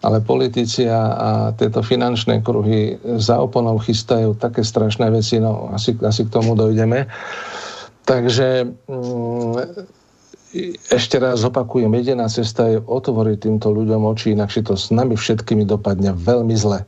ale 0.05 0.21
politici 0.21 0.85
a, 0.85 1.01
a 1.13 1.29
tieto 1.57 1.81
finančné 1.81 2.45
kruhy 2.45 3.01
za 3.17 3.41
oponou 3.41 3.81
chystajú 3.81 4.37
také 4.37 4.61
strašné 4.61 5.09
veci, 5.09 5.41
no 5.41 5.73
asi, 5.73 5.97
asi 6.05 6.25
k 6.25 6.33
tomu 6.33 6.53
dojdeme. 6.53 7.09
Takže 8.07 8.71
mm, 8.87 9.53
ešte 10.87 11.19
raz 11.19 11.43
opakujem, 11.43 11.91
jediná 11.99 12.31
cesta 12.31 12.71
je 12.71 12.79
otvoriť 12.79 13.37
týmto 13.43 13.67
ľuďom 13.67 14.07
oči, 14.07 14.31
inakšie 14.31 14.63
to 14.63 14.79
s 14.79 14.95
nami 14.95 15.19
všetkými 15.19 15.67
dopadne 15.67 16.15
veľmi 16.15 16.55
zle. 16.55 16.87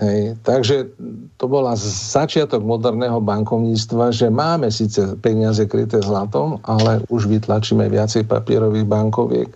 Hej. 0.00 0.40
Takže 0.40 0.96
to 1.36 1.44
bola 1.44 1.76
začiatok 1.76 2.64
moderného 2.64 3.20
bankovníctva, 3.20 4.08
že 4.16 4.32
máme 4.32 4.72
síce 4.72 5.12
peniaze 5.20 5.60
kryté 5.68 6.00
zlatom, 6.00 6.56
ale 6.64 7.04
už 7.12 7.28
vytlačíme 7.28 7.84
viacej 7.84 8.24
papierových 8.24 8.88
bankoviek. 8.88 9.52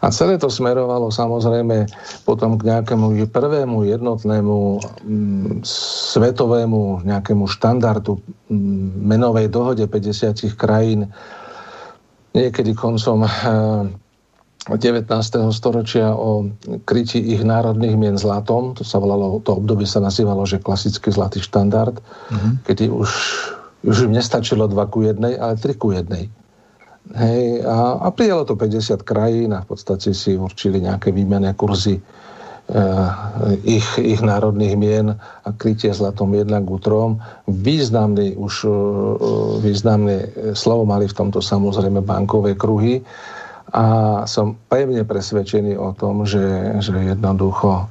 A 0.00 0.08
celé 0.08 0.40
to 0.40 0.48
smerovalo 0.48 1.12
samozrejme 1.12 1.84
potom 2.24 2.56
k 2.56 2.72
nejakému 2.72 3.12
prvému 3.28 3.84
jednotnému 3.84 4.56
m, 4.64 4.80
mm, 5.04 5.52
svetovému 6.16 7.04
nejakému 7.04 7.44
štandardu 7.44 8.16
m, 8.48 8.56
mm, 8.56 8.88
menovej 9.04 9.52
dohode 9.52 9.84
50 9.84 10.56
krajín 10.56 11.12
niekedy 12.32 12.72
koncom 12.72 13.28
e, 13.28 13.30
19. 14.64 15.04
storočia 15.52 16.16
o 16.16 16.48
kryti 16.88 17.20
ich 17.20 17.44
národných 17.44 18.00
mien 18.00 18.16
zlatom. 18.16 18.72
To 18.72 18.80
sa 18.80 18.96
volalo, 18.96 19.36
to 19.44 19.60
obdobie 19.60 19.84
sa 19.84 20.00
nazývalo, 20.00 20.48
že 20.48 20.56
klasický 20.56 21.12
zlatý 21.12 21.44
štandard, 21.44 22.00
mm-hmm. 22.00 22.52
kedy 22.64 22.88
už, 22.88 23.10
už 23.84 23.96
im 24.08 24.16
nestačilo 24.16 24.64
2 24.64 24.92
ku 24.92 25.04
1, 25.04 25.20
ale 25.36 25.54
3 25.60 25.76
ku 25.76 25.92
1. 25.92 26.08
Hej, 27.12 27.60
a, 27.68 28.00
a 28.00 28.08
prijalo 28.08 28.48
to 28.48 28.56
50 28.56 29.04
krajín 29.04 29.52
a 29.52 29.60
v 29.60 29.76
podstate 29.76 30.16
si 30.16 30.40
určili 30.40 30.80
nejaké 30.80 31.12
výmené 31.12 31.52
kurzy 31.52 32.00
e, 32.00 32.02
ich, 33.68 33.84
ich 34.00 34.24
národných 34.24 34.74
mien 34.80 35.12
a 35.44 35.48
krytie 35.52 35.92
zlatom 35.92 36.32
jednak 36.32 36.64
ku 36.64 36.80
trom. 36.80 37.20
Významný 37.44 38.40
už 38.40 38.54
e, 38.64 38.68
významné 39.60 40.16
slovo 40.56 40.88
mali 40.88 41.04
v 41.04 41.12
tomto 41.12 41.44
samozrejme 41.44 42.00
bankové 42.00 42.56
kruhy 42.56 43.04
a 43.74 43.84
som 44.30 44.54
pevne 44.70 45.02
presvedčený 45.02 45.74
o 45.74 45.90
tom, 45.98 46.22
že, 46.22 46.78
že 46.78 46.94
jednoducho 46.94 47.90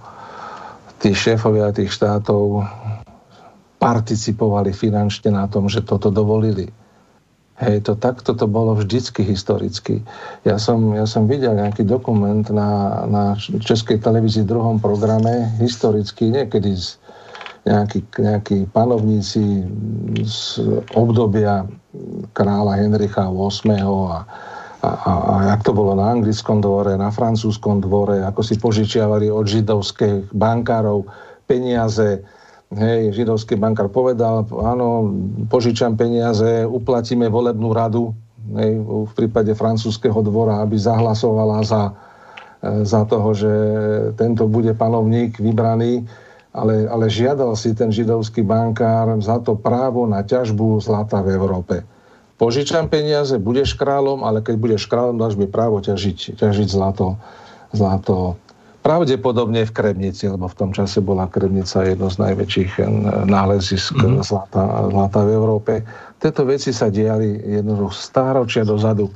tí 1.03 1.11
šéfovia 1.11 1.75
tých 1.75 1.91
štátov 1.91 2.63
participovali 3.83 4.71
finančne 4.71 5.35
na 5.35 5.43
tom, 5.51 5.67
že 5.67 5.83
toto 5.83 6.07
dovolili. 6.07 6.71
Hej, 7.59 7.83
to 7.83 7.93
takto 7.99 8.31
to 8.31 8.47
bolo 8.47 8.79
vždycky 8.79 9.27
historicky. 9.27 9.99
Ja 10.47 10.55
som, 10.55 10.95
ja 10.95 11.03
som 11.03 11.27
videl 11.27 11.59
nejaký 11.59 11.83
dokument 11.83 12.47
na, 12.47 13.03
na 13.05 13.23
Českej 13.37 13.99
televízii 13.99 14.47
druhom 14.47 14.79
programe, 14.79 15.51
historicky, 15.59 16.31
niekedy 16.31 16.79
z 16.79 16.95
nejakí, 17.63 17.99
nejakí 18.19 18.57
panovníci 18.71 19.63
z 20.23 20.39
obdobia 20.95 21.63
kráľa 22.35 22.79
Henricha 22.79 23.31
VIII 23.31 23.83
a, 24.11 24.19
a, 24.83 24.91
a, 24.91 25.33
jak 25.55 25.63
to 25.63 25.71
bolo 25.71 25.95
na 25.95 26.11
anglickom 26.11 26.59
dvore, 26.59 26.99
na 26.99 27.07
francúzskom 27.07 27.79
dvore, 27.79 28.19
ako 28.19 28.43
si 28.43 28.59
požičiavali 28.59 29.31
od 29.31 29.47
židovských 29.47 30.35
bankárov 30.35 31.07
peniaze. 31.47 32.19
Hej, 32.73 33.15
židovský 33.15 33.55
bankár 33.55 33.87
povedal, 33.87 34.43
áno, 34.49 35.07
požičam 35.47 35.95
peniaze, 35.95 36.67
uplatíme 36.67 37.31
volebnú 37.31 37.71
radu, 37.71 38.11
hej, 38.59 38.81
v 39.07 39.11
prípade 39.15 39.55
francúzského 39.55 40.19
dvora, 40.19 40.59
aby 40.59 40.75
zahlasovala 40.75 41.63
za, 41.63 41.83
e, 42.59 42.83
za 42.83 43.07
toho, 43.07 43.31
že 43.31 43.53
tento 44.19 44.49
bude 44.51 44.73
panovník 44.75 45.39
vybraný, 45.39 46.03
ale, 46.51 46.89
ale 46.91 47.07
žiadal 47.07 47.55
si 47.55 47.71
ten 47.71 47.87
židovský 47.87 48.43
bankár 48.43 49.15
za 49.23 49.39
to 49.39 49.55
právo 49.55 50.03
na 50.09 50.25
ťažbu 50.25 50.83
zlata 50.83 51.23
v 51.23 51.39
Európe 51.39 51.92
požičam 52.43 52.91
peniaze, 52.91 53.39
budeš 53.39 53.79
kráľom, 53.79 54.27
ale 54.27 54.43
keď 54.43 54.55
budeš 54.59 54.83
kráľom, 54.91 55.15
dáš 55.15 55.39
mi 55.39 55.47
právo 55.47 55.79
ťažiť, 55.79 56.35
ťažiť 56.35 56.67
zlato, 56.67 57.15
zlato 57.71 58.35
pravdepodobne 58.83 59.63
v 59.63 59.71
Kremnici, 59.71 60.27
lebo 60.27 60.51
v 60.51 60.57
tom 60.59 60.75
čase 60.75 60.99
bola 60.99 61.31
Kremnica 61.31 61.87
jedno 61.87 62.11
z 62.11 62.19
najväčších 62.19 62.71
eh, 62.83 62.85
nálezisk 63.23 63.95
mm-hmm. 63.95 64.27
zlata, 64.27 64.63
zlata 64.91 65.19
v 65.23 65.29
Európe. 65.31 65.73
Tieto 66.19 66.43
veci 66.43 66.75
sa 66.75 66.91
diali 66.91 67.39
jednoducho 67.39 67.95
stáročia 67.95 68.67
dozadu. 68.67 69.07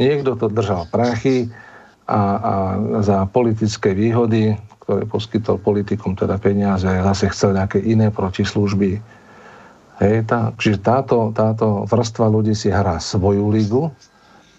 Niekto 0.00 0.40
to 0.40 0.48
držal 0.48 0.88
prachy 0.88 1.52
a, 2.08 2.16
a 2.16 2.52
za 3.04 3.28
politické 3.28 3.92
výhody, 3.92 4.56
ktoré 4.80 5.04
poskytol 5.04 5.60
politikom 5.60 6.16
teda 6.16 6.40
peniaze, 6.40 6.88
zase 6.88 7.28
chcel 7.36 7.52
nejaké 7.52 7.84
iné 7.84 8.08
protislužby 8.08 8.96
Hej, 10.02 10.26
tá, 10.26 10.50
čiže 10.58 10.82
táto, 10.82 11.30
táto 11.30 11.86
vrstva 11.86 12.26
ľudí 12.26 12.58
si 12.58 12.74
hrá 12.74 12.98
svoju 12.98 13.46
ligu 13.54 13.86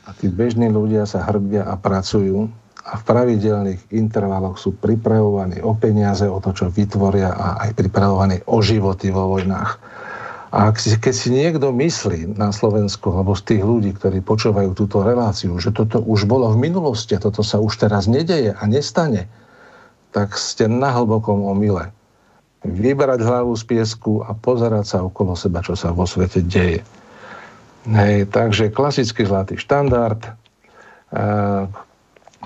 a 0.07 0.15
tí 0.15 0.31
bežní 0.31 0.71
ľudia 0.71 1.03
sa 1.03 1.19
hrbia 1.19 1.67
a 1.67 1.75
pracujú 1.75 2.47
a 2.87 2.95
v 2.95 3.03
pravidelných 3.03 3.91
intervaloch 3.91 4.55
sú 4.55 4.71
pripravovaní 4.79 5.59
o 5.59 5.75
peniaze, 5.75 6.23
o 6.31 6.39
to, 6.39 6.55
čo 6.55 6.71
vytvoria 6.71 7.35
a 7.35 7.47
aj 7.59 7.75
pripravovaní 7.75 8.39
o 8.47 8.63
životy 8.63 9.11
vo 9.11 9.35
vojnách. 9.35 9.83
A 10.55 10.71
ak 10.71 10.79
si, 10.79 10.95
keď 10.95 11.11
si 11.11 11.27
niekto 11.35 11.75
myslí 11.75 12.39
na 12.39 12.55
Slovensku, 12.55 13.11
alebo 13.11 13.35
z 13.35 13.43
tých 13.43 13.63
ľudí, 13.67 13.91
ktorí 13.99 14.23
počúvajú 14.23 14.71
túto 14.71 15.03
reláciu, 15.03 15.59
že 15.59 15.75
toto 15.75 15.99
už 15.99 16.23
bolo 16.23 16.55
v 16.55 16.71
minulosti 16.71 17.19
a 17.19 17.23
toto 17.23 17.43
sa 17.43 17.59
už 17.59 17.83
teraz 17.83 18.07
nedeje 18.07 18.55
a 18.55 18.63
nestane, 18.63 19.27
tak 20.15 20.39
ste 20.39 20.71
na 20.71 20.95
hlbokom 20.95 21.43
omyle 21.43 21.91
vyberať 22.63 23.19
hlavu 23.23 23.53
z 23.59 23.63
piesku 23.67 24.23
a 24.23 24.31
pozerať 24.31 24.85
sa 24.87 24.97
okolo 25.03 25.35
seba, 25.35 25.59
čo 25.59 25.75
sa 25.75 25.91
vo 25.91 26.07
svete 26.07 26.39
deje. 26.43 26.81
Hej, 27.83 28.31
takže 28.31 28.71
klasický 28.71 29.27
zlatý 29.27 29.59
štandard, 29.59 30.23
e, 30.23 30.31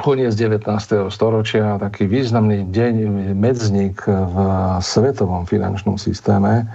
koniec 0.01 0.33
19. 0.33 1.13
storočia, 1.13 1.77
taký 1.77 2.09
významný 2.09 2.65
deň, 2.73 2.93
medzník 3.37 4.01
v 4.09 4.35
svetovom 4.81 5.45
finančnom 5.45 6.01
systéme, 6.01 6.65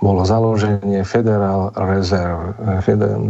bolo 0.00 0.24
založenie 0.24 1.04
Federal 1.04 1.76
Reserve, 1.76 2.56
Feder, 2.80 3.12
e, 3.12 3.20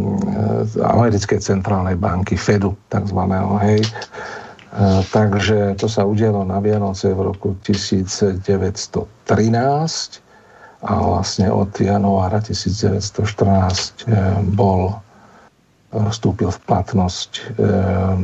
americkej 0.79 1.43
centrálnej 1.43 1.99
banky, 1.99 2.39
Fedu, 2.39 2.79
takzvaného, 2.95 3.59
hej, 3.59 3.83
E, 3.83 4.40
takže 5.11 5.75
to 5.75 5.91
sa 5.91 6.07
udialo 6.07 6.47
na 6.47 6.63
Vianoce 6.63 7.11
v 7.11 7.35
roku 7.35 7.59
1913 7.67 8.39
a 10.81 10.93
vlastne 10.97 11.51
od 11.51 11.75
januára 11.77 12.41
1914 12.41 14.07
e, 14.09 14.17
bol 14.55 14.95
e, 14.95 14.97
vstúpil 16.09 16.49
v 16.55 16.61
platnosť, 16.65 17.31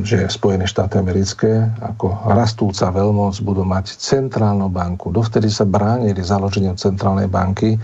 že 0.07 0.31
Spojené 0.31 0.65
štáty 0.65 0.97
americké 0.97 1.67
ako 1.83 2.15
rastúca 2.31 2.89
veľmoc 2.89 3.37
budú 3.43 3.67
mať 3.67 3.93
centrálnu 3.99 4.71
banku. 4.71 5.11
Dovtedy 5.11 5.51
sa 5.51 5.67
bránili 5.67 6.23
založeniu 6.23 6.73
centrálnej 6.79 7.27
banky, 7.27 7.75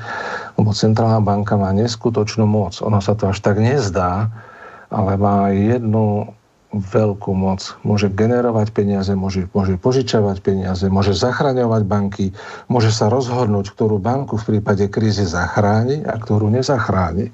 lebo 0.57 0.71
centrálna 0.71 1.19
banka 1.19 1.59
má 1.59 1.69
neskutočnú 1.75 2.47
moc. 2.47 2.79
Ono 2.81 2.97
sa 3.03 3.13
to 3.13 3.29
až 3.29 3.43
tak 3.43 3.59
nezdá, 3.59 4.31
ale 4.89 5.19
má 5.19 5.51
jednu 5.51 6.33
veľkú 6.73 7.31
moc. 7.37 7.77
Môže 7.85 8.09
generovať 8.09 8.73
peniaze, 8.73 9.13
môže, 9.13 9.45
môže 9.53 9.77
požičavať 9.77 10.41
peniaze, 10.41 10.85
môže 10.89 11.13
zachraňovať 11.13 11.81
banky, 11.85 12.25
môže 12.65 12.89
sa 12.89 13.13
rozhodnúť, 13.13 13.69
ktorú 13.77 14.01
banku 14.01 14.41
v 14.41 14.57
prípade 14.57 14.89
krízy 14.89 15.23
zachráni 15.23 16.01
a 16.01 16.17
ktorú 16.17 16.49
nezachráni. 16.49 17.29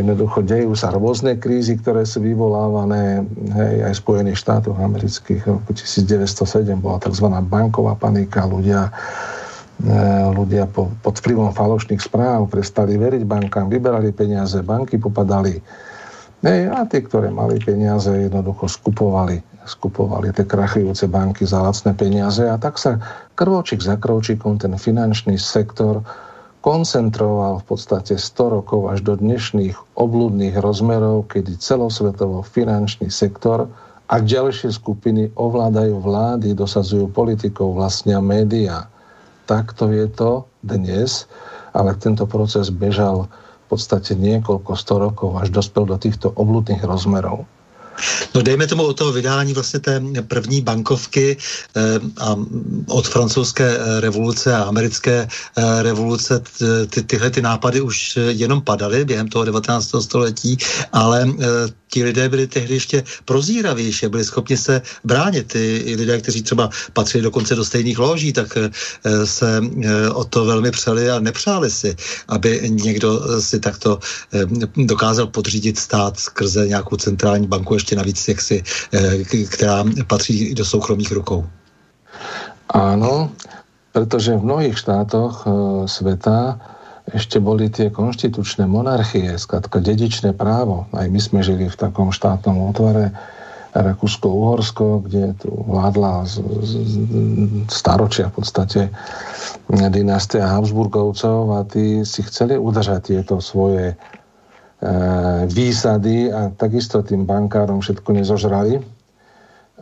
jednoducho 0.00 0.40
dejú 0.40 0.72
sa 0.72 0.88
rôzne 0.88 1.36
krízy, 1.36 1.76
ktoré 1.76 2.08
sú 2.08 2.24
vyvolávané 2.24 3.28
hej, 3.60 3.74
aj 3.84 4.00
Spojených 4.00 4.40
štátoch 4.40 4.78
amerických. 4.80 5.44
V 5.44 5.60
roku 5.60 5.70
1907 5.76 6.72
bola 6.80 6.96
tzv. 6.96 7.28
banková 7.44 7.92
panika. 7.92 8.48
Ľudia, 8.48 8.88
e, 9.84 9.96
ľudia 10.32 10.64
po, 10.64 10.88
pod 11.04 11.20
vplyvom 11.20 11.52
falošných 11.52 12.00
správ 12.00 12.48
prestali 12.48 12.96
veriť 12.96 13.28
bankám, 13.28 13.68
vyberali 13.68 14.16
peniaze, 14.16 14.56
banky 14.64 14.96
popadali. 14.96 15.60
Hej, 16.42 16.74
a 16.74 16.82
tí, 16.90 16.98
ktoré 17.06 17.30
mali 17.30 17.62
peniaze, 17.62 18.10
jednoducho 18.10 18.66
skupovali, 18.66 19.38
skupovali 19.62 20.34
tie 20.34 20.42
krachujúce 20.42 21.06
banky 21.06 21.46
za 21.46 21.62
lacné 21.62 21.94
peniaze 21.94 22.42
a 22.42 22.58
tak 22.58 22.82
sa 22.82 22.98
krôčik 23.38 23.78
za 23.78 23.94
krôčikom 23.94 24.58
ten 24.58 24.74
finančný 24.74 25.38
sektor 25.38 26.02
koncentroval 26.62 27.62
v 27.62 27.64
podstate 27.74 28.18
100 28.18 28.58
rokov 28.58 28.90
až 28.90 29.06
do 29.06 29.14
dnešných 29.18 29.98
obludných 29.98 30.58
rozmerov, 30.58 31.30
kedy 31.30 31.62
celosvetovo 31.62 32.42
finančný 32.42 33.06
sektor 33.06 33.70
a 34.10 34.18
ďalšie 34.18 34.74
skupiny 34.74 35.30
ovládajú 35.38 36.02
vlády, 36.02 36.58
dosazujú 36.58 37.06
politikov, 37.10 37.78
vlastnia 37.78 38.18
médiá. 38.18 38.90
Takto 39.46 39.94
je 39.94 40.10
to 40.10 40.46
dnes, 40.66 41.30
ale 41.70 41.94
tento 41.98 42.26
proces 42.26 42.70
bežal 42.70 43.30
podstate 43.72 44.12
niekoľko 44.12 44.76
sto 44.76 45.00
rokov, 45.00 45.40
až 45.40 45.48
dospel 45.48 45.88
do 45.88 45.96
týchto 45.96 46.28
obludných 46.28 46.84
rozmerov. 46.84 47.48
No 48.34 48.40
dejme 48.40 48.66
tomu 48.66 48.82
od 48.88 48.96
toho 48.96 49.12
vydání 49.12 49.52
vlastně 49.52 49.80
té 49.80 50.00
první 50.28 50.60
bankovky 50.60 51.36
eh, 51.36 52.00
a 52.20 52.36
od 52.88 53.08
francouzské 53.08 53.68
eh, 53.68 54.00
revoluce 54.00 54.48
a 54.56 54.64
americké 54.64 55.28
eh, 55.28 55.82
revoluce 55.82 56.40
ty, 56.88 57.02
tyhle 57.02 57.30
ty 57.30 57.42
nápady 57.42 57.80
už 57.80 58.18
jenom 58.28 58.60
padaly 58.60 59.04
během 59.04 59.28
toho 59.28 59.44
19. 59.44 59.92
století, 60.00 60.56
ale 60.92 61.28
ti 61.92 62.04
lidé 62.04 62.28
byli 62.28 62.46
tehdy 62.46 62.74
ještě 62.74 63.04
prozíravější, 63.24 64.08
byli 64.08 64.24
schopni 64.24 64.56
se 64.56 64.82
bránit. 65.04 65.52
Ty 65.52 65.94
lidé, 65.96 66.20
kteří 66.20 66.42
třeba 66.42 66.70
patřili 66.92 67.22
dokonce 67.22 67.54
do 67.54 67.64
stejných 67.64 67.98
loží, 67.98 68.32
tak 68.32 68.58
se 69.24 69.60
o 70.14 70.24
to 70.24 70.44
velmi 70.44 70.70
přeli 70.70 71.10
a 71.10 71.20
nepřáli 71.20 71.70
si, 71.70 71.96
aby 72.28 72.60
někdo 72.68 73.40
si 73.40 73.60
takto 73.60 73.98
dokázal 74.76 75.26
podřídit 75.26 75.78
stát 75.78 76.18
skrze 76.18 76.68
nějakou 76.68 76.96
centrální 76.96 77.46
banku 77.46 77.74
ještě 77.74 77.96
navíc 77.96 78.28
jaksi, 78.28 78.62
eh, 78.92 79.44
která 79.44 79.84
patří 80.06 80.54
do 80.54 80.64
soukromých 80.64 81.12
rukou. 81.12 81.46
Áno, 82.72 83.28
pretože 83.92 84.32
v 84.32 84.44
mnohých 84.44 84.78
štátoch 84.78 85.44
e, 85.44 85.50
sveta 85.88 86.56
ešte 87.10 87.42
boli 87.42 87.66
tie 87.66 87.90
konštitučné 87.90 88.68
monarchie, 88.70 89.34
skratka 89.34 89.82
dedičné 89.82 90.36
právo. 90.36 90.86
Aj 90.94 91.10
my 91.10 91.18
sme 91.18 91.42
žili 91.42 91.66
v 91.66 91.74
takom 91.74 92.14
štátnom 92.14 92.70
útvare 92.70 93.10
Rakúsko-Uhorsko, 93.72 95.02
kde 95.08 95.34
tu 95.40 95.48
vládla 95.48 96.28
z, 96.28 96.34
z, 96.62 96.72
staročia 97.72 98.28
v 98.30 98.34
podstate 98.38 98.80
dynastia 99.72 100.44
Habsburgovcov 100.44 101.56
a 101.56 101.64
tí 101.64 102.04
si 102.04 102.20
chceli 102.22 102.54
udržať 102.60 103.16
tieto 103.16 103.40
svoje 103.40 103.96
Eh, 104.82 105.46
výsady 105.46 106.26
a 106.34 106.50
takisto 106.50 107.06
tým 107.06 107.22
bankárom 107.22 107.78
všetko 107.86 108.18
nezožrali. 108.18 108.82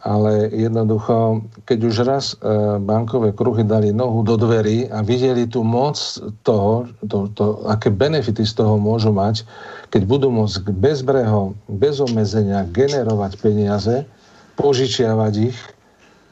Ale 0.01 0.49
jednoducho, 0.49 1.45
keď 1.69 1.79
už 1.85 1.97
raz 2.09 2.25
eh, 2.33 2.81
bankové 2.81 3.37
kruhy 3.37 3.69
dali 3.69 3.93
nohu 3.93 4.25
do 4.25 4.41
dverí 4.41 4.89
a 4.89 5.05
videli 5.05 5.45
tú 5.45 5.61
moc 5.61 6.01
toho, 6.41 6.89
to, 7.05 7.29
to, 7.37 7.69
aké 7.69 7.93
benefity 7.93 8.41
z 8.49 8.65
toho 8.65 8.81
môžu 8.81 9.13
mať, 9.13 9.45
keď 9.93 10.03
budú 10.09 10.33
môcť 10.33 10.73
bezbreho, 10.73 11.53
bez 11.69 12.01
obmedzenia 12.01 12.65
generovať 12.73 13.37
peniaze, 13.45 14.09
požičiavať 14.57 15.53
ich 15.53 15.59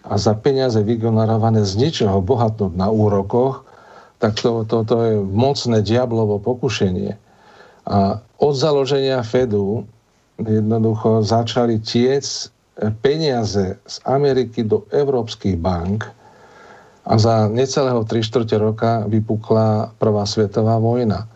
a 0.09 0.17
za 0.17 0.33
peniaze 0.33 0.81
vygenerované 0.81 1.61
z 1.69 1.77
ničoho 1.77 2.25
bohatnúť 2.25 2.73
na 2.73 2.89
úrokoch, 2.89 3.69
tak 4.19 4.41
to, 4.41 4.65
to, 4.65 4.83
to 4.83 4.97
je 5.05 5.15
mocné 5.21 5.85
diablovo 5.85 6.41
pokušenie. 6.41 7.15
A 7.89 8.21
od 8.41 8.55
založenia 8.57 9.21
Fedu 9.25 9.89
jednoducho 10.41 11.25
začali 11.25 11.81
tiec 11.81 12.53
peniaze 13.03 13.83
z 13.83 13.97
Ameriky 14.07 14.63
do 14.63 14.87
európskych 14.91 15.59
bank 15.59 16.07
a 17.09 17.15
za 17.19 17.49
necelého 17.49 18.05
3 18.05 18.23
čtvrte 18.23 18.55
roka 18.61 19.03
vypukla 19.09 19.97
Prvá 19.99 20.25
svetová 20.29 20.79
vojna. 20.79 21.27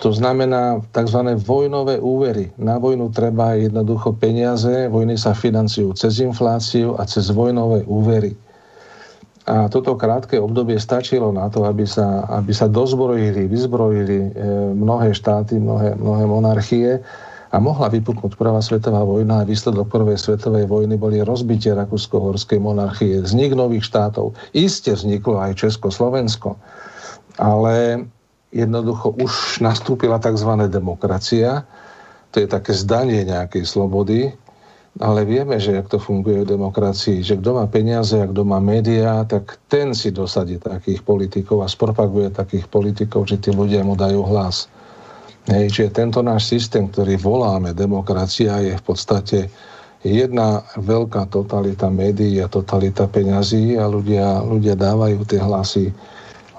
To 0.00 0.12
znamená 0.16 0.80
tzv. 0.96 1.36
vojnové 1.36 2.00
úvery. 2.00 2.56
Na 2.56 2.80
vojnu 2.80 3.12
treba 3.12 3.52
jednoducho 3.52 4.16
peniaze, 4.16 4.88
vojny 4.88 5.20
sa 5.20 5.36
financujú 5.36 5.92
cez 5.92 6.24
infláciu 6.24 6.96
a 6.96 7.04
cez 7.04 7.28
vojnové 7.28 7.84
úvery. 7.84 8.32
A 9.44 9.68
toto 9.68 9.96
krátke 9.96 10.40
obdobie 10.40 10.80
stačilo 10.80 11.32
na 11.32 11.52
to, 11.52 11.68
aby 11.68 11.84
sa, 11.84 12.24
aby 12.40 12.52
sa 12.54 12.68
dozbrojili, 12.70 13.44
vyzbrojili 13.50 14.16
e, 14.20 14.28
mnohé 14.72 15.12
štáty, 15.12 15.58
mnohé, 15.60 15.96
mnohé 15.96 16.24
monarchie 16.28 17.00
a 17.50 17.56
mohla 17.58 17.90
vypuknúť 17.90 18.38
Prvá 18.38 18.62
svetová 18.62 19.02
vojna 19.02 19.42
a 19.42 19.48
výsledok 19.48 19.90
Prvej 19.90 20.18
svetovej 20.18 20.70
vojny 20.70 20.94
boli 20.94 21.18
rozbitie 21.18 21.74
Rakúsko-Horskej 21.74 22.62
monarchie, 22.62 23.18
vznik 23.18 23.58
nových 23.58 23.86
štátov. 23.90 24.38
Isté 24.54 24.94
vzniklo 24.94 25.42
aj 25.42 25.58
Československo, 25.58 26.54
ale 27.42 28.06
jednoducho 28.54 29.18
už 29.18 29.62
nastúpila 29.62 30.22
tzv. 30.22 30.70
demokracia, 30.70 31.66
to 32.30 32.38
je 32.38 32.46
také 32.46 32.70
zdanie 32.70 33.26
nejakej 33.26 33.66
slobody, 33.66 34.30
ale 34.98 35.22
vieme, 35.22 35.54
že 35.58 35.74
jak 35.74 35.86
to 35.86 36.02
funguje 36.02 36.42
v 36.42 36.50
demokracii, 36.58 37.22
že 37.22 37.38
kto 37.38 37.62
má 37.62 37.66
peniaze 37.70 38.18
a 38.18 38.26
kto 38.26 38.42
má 38.42 38.58
médiá, 38.58 39.22
tak 39.22 39.58
ten 39.70 39.94
si 39.94 40.10
dosadí 40.10 40.58
takých 40.58 41.06
politikov 41.06 41.62
a 41.62 41.70
spropaguje 41.70 42.34
takých 42.34 42.66
politikov, 42.66 43.30
že 43.30 43.38
tí 43.38 43.54
ľudia 43.54 43.86
mu 43.86 43.94
dajú 43.94 44.22
hlas. 44.26 44.66
Hej, 45.48 45.72
čiže 45.72 45.96
tento 45.96 46.20
náš 46.20 46.52
systém, 46.52 46.84
ktorý 46.90 47.16
voláme 47.16 47.72
demokracia, 47.72 48.60
je 48.60 48.76
v 48.76 48.84
podstate 48.84 49.38
jedna 50.04 50.60
veľká 50.76 51.32
totalita 51.32 51.88
médií 51.88 52.40
a 52.44 52.48
totalita 52.48 53.08
peňazí 53.08 53.80
a 53.80 53.88
ľudia, 53.88 54.44
ľudia 54.44 54.76
dávajú 54.76 55.24
tie 55.24 55.40
hlasy 55.40 55.92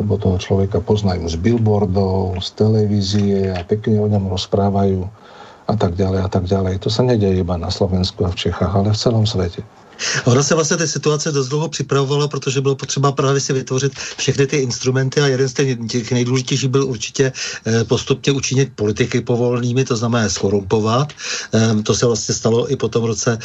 lebo 0.01 0.17
toho 0.17 0.41
človeka 0.41 0.81
poznajú 0.81 1.29
z 1.29 1.37
billboardov, 1.37 2.41
z 2.41 2.49
televízie 2.57 3.53
a 3.53 3.61
pekne 3.61 4.01
o 4.01 4.09
ňom 4.09 4.33
rozprávajú 4.33 5.05
a 5.69 5.73
tak 5.77 5.93
ďalej 5.93 6.19
a 6.25 6.29
tak 6.29 6.49
ďalej. 6.49 6.81
To 6.81 6.89
sa 6.89 7.05
nedeje 7.05 7.45
iba 7.45 7.53
na 7.53 7.69
Slovensku 7.69 8.25
a 8.25 8.33
v 8.33 8.49
Čechách, 8.49 8.73
ale 8.73 8.97
v 8.97 8.97
celom 8.97 9.29
svete. 9.29 9.61
Ono 10.25 10.43
se 10.43 10.55
vlastně 10.55 10.77
ty 10.77 10.87
situace 10.87 11.31
dost 11.31 11.47
dlouho 11.47 11.69
připravovalo, 11.69 12.27
protože 12.27 12.61
bylo 12.61 12.75
potřeba 12.75 13.11
právě 13.11 13.41
si 13.41 13.53
vytvořit 13.53 13.93
všechny 14.17 14.47
ty 14.47 14.57
instrumenty 14.57 15.21
a 15.21 15.27
jeden 15.27 15.49
z 15.49 15.53
těch 15.87 16.11
nejdůležitějších 16.11 16.69
byl 16.69 16.85
určitě 16.85 17.31
eh, 17.65 17.83
postupně 17.83 18.33
učinit 18.33 18.71
politiky 18.75 19.21
povolnými, 19.21 19.85
to 19.85 19.95
znamená 19.97 20.29
skorumpovat. 20.29 21.13
Ehm, 21.51 21.83
to 21.83 21.95
se 21.95 22.05
vlastně 22.05 22.35
stalo 22.35 22.71
i 22.71 22.75
po 22.75 22.89
tom 22.89 23.03
roce 23.03 23.39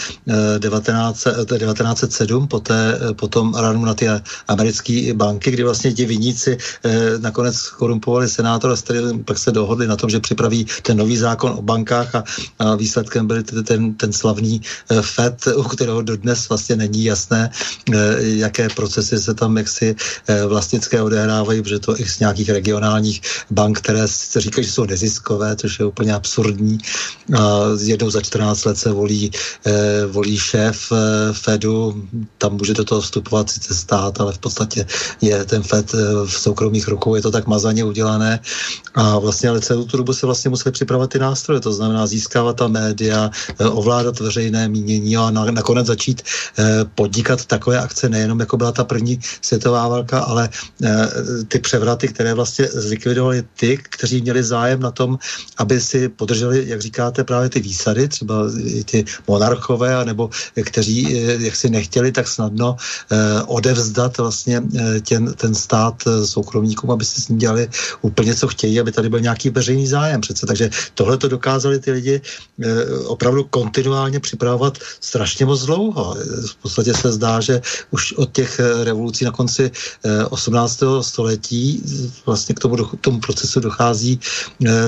19, 0.59 1.26
eh, 1.26 1.59
1907, 1.59 2.44
eh, 2.44 2.46
po, 2.46 2.61
té, 2.61 2.98
po 3.16 3.28
ranu 3.57 3.84
na 3.84 3.94
ty 3.94 4.07
americké 4.48 5.14
banky, 5.14 5.50
kdy 5.50 5.62
vlastně 5.62 5.92
ti 5.92 6.04
viníci 6.04 6.59
nakonec 7.18 7.61
korumpovali 7.70 8.28
senátora, 8.28 8.74
pak 9.24 9.38
se 9.38 9.52
dohodli 9.52 9.86
na 9.86 9.96
tom, 9.96 10.11
že 10.11 10.20
připraví 10.20 10.66
ten 10.82 10.96
nový 10.96 11.16
zákon 11.16 11.50
o 11.59 11.62
bankách 11.62 12.14
a, 12.14 12.24
a 12.59 12.74
výsledkem 12.74 13.26
byl 13.26 13.42
ten, 13.42 13.94
ten 13.94 14.12
slavný 14.12 14.61
FED, 15.00 15.48
u 15.57 15.62
kterého 15.62 16.02
dodnes 16.02 16.45
vlastně 16.49 16.76
není 16.76 17.05
jasné, 17.05 17.51
eh, 17.51 18.16
jaké 18.20 18.68
procesy 18.68 19.18
se 19.18 19.34
tam 19.34 19.57
jaksi 19.57 19.97
eh, 20.26 20.47
vlastnické 20.47 21.03
odehrávají, 21.03 21.62
protože 21.62 21.78
to 21.78 22.01
i 22.01 22.05
z 22.07 22.18
nějakých 22.18 22.49
regionálních 22.49 23.20
bank, 23.51 23.78
které 23.78 24.09
se 24.09 24.40
říkají, 24.40 24.66
že 24.66 24.72
jsou 24.72 24.84
neziskové, 24.84 25.57
což 25.57 25.78
je 25.78 25.84
úplně 25.86 26.14
absurdní. 26.14 26.78
A 27.34 27.74
jednou 27.78 28.11
za 28.11 28.20
14 28.20 28.64
let 28.64 28.78
se 28.78 28.92
volí, 28.92 29.30
eh, 29.66 30.07
volí 30.07 30.38
šéf 30.38 30.92
Fedu, 31.32 32.02
tam 32.39 32.52
může 32.56 32.74
do 32.74 32.85
toho 32.85 33.01
vstupovat 33.01 33.51
sice 33.51 33.74
stát, 33.74 34.20
ale 34.20 34.32
v 34.32 34.39
podstatě 34.39 34.86
je 35.20 35.44
ten 35.44 35.62
Fed 35.62 35.93
v 36.27 36.32
soukromých 36.32 36.89
rukou, 36.89 37.14
je 37.14 37.23
to 37.23 37.31
tak 37.31 37.47
mazaně 37.47 37.85
udělané. 37.85 38.40
A 38.94 39.18
vlastně 39.18 39.48
ale 39.48 39.60
celou 39.60 39.85
tu 39.85 39.97
dobu 39.97 40.12
se 40.12 40.27
vlastně 40.27 40.51
museli 40.51 40.73
připravovat 40.73 41.10
ty 41.10 41.18
nástroje, 41.18 41.60
to 41.60 41.73
znamená 41.73 42.06
získávat 42.06 42.56
ta 42.56 42.68
média, 42.68 43.31
ovládat 43.59 44.20
veřejné 44.20 44.68
mínění 44.68 45.16
a 45.16 45.31
nakonec 45.31 45.86
začít 45.86 46.23
podnikat 46.94 47.44
takové 47.44 47.78
akce, 47.78 48.09
nejenom 48.09 48.40
jako 48.40 48.57
byla 48.57 48.73
ta 48.73 48.85
první 48.85 49.20
světová 49.43 49.89
válka, 49.89 50.20
ale 50.20 50.48
ty 51.48 51.59
převraty, 51.59 52.09
které 52.09 52.35
vlastně 52.35 52.69
zlikvidovaly 52.73 53.44
ty, 53.57 53.77
kteří 53.77 54.23
měli 54.23 54.43
zájem 54.43 54.81
na 54.81 54.90
tom, 54.90 55.19
aby 55.57 55.81
si 55.81 56.09
podrželi, 56.09 56.65
jak 56.69 56.81
říkáte, 56.81 57.24
právě 57.24 57.48
ty 57.48 57.61
výsady, 57.61 58.09
třeba 58.09 58.35
ty 58.85 59.05
monarchové, 59.28 60.05
nebo 60.05 60.31
kteří 60.65 61.27
jak 61.39 61.57
si 61.57 61.70
nechtěli 61.70 62.12
tak 62.12 62.28
snadno 62.28 62.77
odevzdat 63.47 64.19
vlastně 64.19 64.62
ten, 65.09 65.32
ten 65.35 65.55
stát 65.55 65.94
soukromníkům, 66.24 66.90
aby 66.90 67.05
si 67.05 67.20
s 67.20 67.28
ním 67.28 67.39
dělali 67.39 67.69
úplně, 68.03 68.35
co 68.35 68.48
chtějí, 68.48 68.81
aby 68.81 68.93
tady 68.93 69.09
byl 69.09 69.20
nějaký 69.20 69.51
veřejný 69.51 69.86
zájem 69.86 70.20
přece. 70.20 70.47
Takže 70.47 70.70
tohle 70.94 71.19
to 71.19 71.28
dokázali 71.28 71.78
ty 71.78 71.90
lidi 71.90 72.20
opravdu 73.05 73.44
kontinuálně 73.44 74.20
připravovat 74.20 74.78
strašně 75.01 75.47
moc 75.47 75.65
dlouho. 75.65 76.15
V 76.47 76.56
podstatě 76.56 76.94
se 76.94 77.12
zdá, 77.12 77.40
že 77.40 77.60
už 77.90 78.12
od 78.12 78.32
těch 78.32 78.60
revolucí 78.82 79.24
na 79.24 79.30
konci 79.30 79.70
18. 80.30 80.82
století 81.01 81.82
vlastně 82.26 82.55
k 82.55 82.60
tomu, 82.60 82.76
tomu 83.01 83.20
procesu 83.20 83.60
dochází 83.60 84.20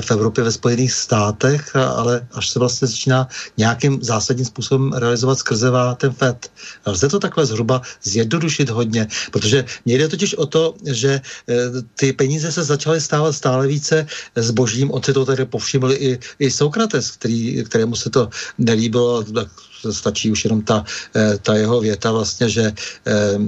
v 0.01 0.11
Evropě 0.11 0.45
ve 0.45 0.53
Spojených 0.53 0.93
státech, 0.93 1.77
ale 1.77 2.27
až 2.33 2.49
se 2.51 2.59
vlastně 2.59 2.89
začíná 2.89 3.29
nějakým 3.57 4.03
zásadním 4.03 4.47
způsobem 4.47 4.93
realizovat 4.93 5.39
skrze 5.39 5.71
ten 5.97 6.13
FED. 6.13 6.51
Lze 6.87 7.09
to 7.09 7.19
takhle 7.19 7.47
zhruba 7.47 7.83
zjednodušit 8.03 8.71
hodně, 8.71 9.09
protože 9.33 9.65
mně 9.85 9.99
jde 9.99 10.09
totiž 10.09 10.35
o 10.35 10.47
to, 10.47 10.75
že 10.85 11.21
ty 11.95 12.13
peníze 12.13 12.53
se 12.53 12.65
začaly 12.65 13.01
stávat 13.01 13.33
stále 13.33 13.67
více 13.67 14.07
zbožím. 14.37 14.91
On 14.91 15.03
si 15.03 15.13
to 15.13 15.25
tady 15.25 15.45
povšiml 15.45 15.93
i, 15.93 16.19
i 16.39 16.51
Sokrates, 16.51 17.11
který, 17.11 17.65
kterému 17.65 17.97
se 17.97 18.11
to 18.11 18.29
nelíbilo, 18.59 19.25
stačí 19.91 20.31
už 20.31 20.45
jenom 20.45 20.63
ta, 20.63 20.85
eh, 21.17 21.39
ta 21.43 21.55
jeho 21.55 21.81
věta 21.81 22.13
vlastně, 22.13 22.49
že 22.49 22.73
eh, 23.07 23.39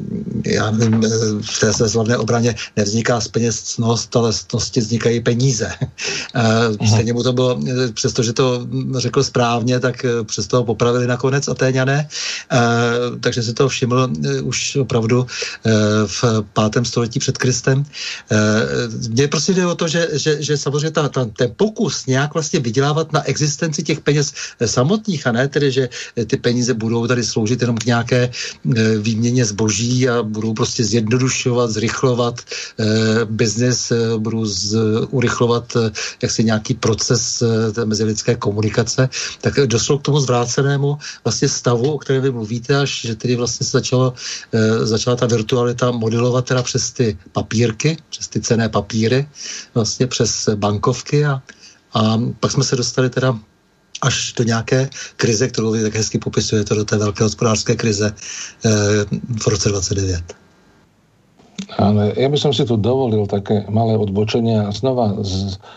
já 0.46 0.70
nevím, 0.70 1.04
eh, 1.04 1.08
v 1.42 1.58
té 1.60 1.72
slavné 1.72 2.16
obraně 2.16 2.54
nevzniká 2.76 3.20
z 3.20 3.28
peněz 3.28 3.62
cnost, 3.62 4.16
ale 4.16 4.32
z 4.32 4.44
cnosti 4.44 4.80
vznikají 4.80 5.20
peníze. 5.20 5.70
Stejně 6.88 7.12
mu 7.12 7.22
to 7.22 7.32
bylo, 7.32 7.60
přestože 7.94 8.32
to 8.32 8.66
řekl 8.96 9.22
správně, 9.22 9.80
tak 9.80 10.06
přesto 10.24 10.56
ho 10.56 10.64
popravili 10.64 11.06
nakonec 11.06 11.48
Atéňané, 11.48 12.08
takže 13.20 13.42
si 13.42 13.52
to 13.54 13.68
všiml 13.68 14.08
už 14.42 14.76
opravdu 14.76 15.26
v 16.06 16.24
pátém 16.52 16.84
století 16.84 17.18
před 17.18 17.38
Kristem. 17.38 17.84
Mně 19.08 19.28
prostě 19.28 19.54
jde 19.54 19.66
o 19.66 19.74
to, 19.74 19.88
že, 19.88 20.08
že, 20.12 20.42
že 20.42 20.56
samozřejmě 20.56 20.90
ta, 20.90 21.08
ta, 21.08 21.24
ten 21.24 21.52
pokus 21.56 22.06
nějak 22.06 22.34
vlastně 22.34 22.60
vydělávat 22.60 23.12
na 23.12 23.22
existenci 23.22 23.82
těch 23.82 24.00
peněz 24.00 24.32
samotných 24.64 25.26
a 25.26 25.32
ne 25.32 25.48
tedy, 25.48 25.70
že 25.70 25.88
ty 26.26 26.36
peníze 26.36 26.74
budou 26.74 27.06
tady 27.06 27.24
sloužit 27.24 27.60
jenom 27.60 27.78
k 27.78 27.84
nějaké 27.84 28.30
eh, 28.30 28.98
výměně 28.98 29.44
zboží 29.44 30.08
a 30.08 30.22
budou 30.22 30.54
prostě 30.54 30.84
zjednodušovat, 30.84 31.70
zrychlovat 31.70 32.40
eh, 32.40 32.84
biznis, 33.24 33.90
eh, 33.90 34.18
budou 34.18 34.44
z, 34.46 34.76
urychlovat 35.10 35.76
jaksi 36.22 36.44
nějaký 36.44 36.74
proces 36.74 37.42
té 37.72 37.84
mezilidské 37.84 38.34
komunikace, 38.34 39.08
tak 39.40 39.54
došlo 39.66 39.98
k 39.98 40.02
tomu 40.02 40.20
zvrácenému 40.20 40.98
vlastně 41.24 41.48
stavu, 41.48 41.92
o 41.92 41.98
kterém 41.98 42.22
vy 42.22 42.30
mluvíte, 42.30 42.76
až 42.76 43.00
že 43.00 43.14
tedy 43.14 43.36
vlastně 43.36 43.66
se 43.66 43.70
začalo, 43.70 44.14
začala 44.82 45.16
ta 45.16 45.26
virtualita 45.26 45.90
modelovat 45.90 46.44
teda 46.44 46.62
přes 46.62 46.90
ty 46.92 47.18
papírky, 47.32 47.96
přes 48.10 48.28
ty 48.28 48.40
cené 48.40 48.68
papíry, 48.68 49.28
vlastně 49.74 50.06
přes 50.06 50.48
bankovky 50.54 51.26
a, 51.26 51.42
a 51.94 52.20
pak 52.40 52.50
jsme 52.50 52.64
se 52.64 52.76
dostali 52.76 53.10
teda 53.10 53.38
až 54.02 54.32
do 54.32 54.44
nějaké 54.44 54.90
krize, 55.16 55.48
kterou 55.48 55.70
vy 55.70 55.82
tak 55.82 55.94
hezky 55.94 56.18
popisujete, 56.18 56.74
do 56.74 56.84
té 56.84 56.98
velké 56.98 57.24
hospodářské 57.24 57.76
krize 57.76 58.14
eh, 58.64 58.70
v 59.40 59.46
roce 59.46 59.68
29. 59.68 60.24
Ale 61.78 62.16
ja 62.16 62.28
by 62.32 62.38
som 62.40 62.56
si 62.56 62.64
tu 62.64 62.80
dovolil 62.80 63.28
také 63.28 63.68
malé 63.68 63.92
odbočenie 63.94 64.64
a 64.64 64.72
znova 64.72 65.20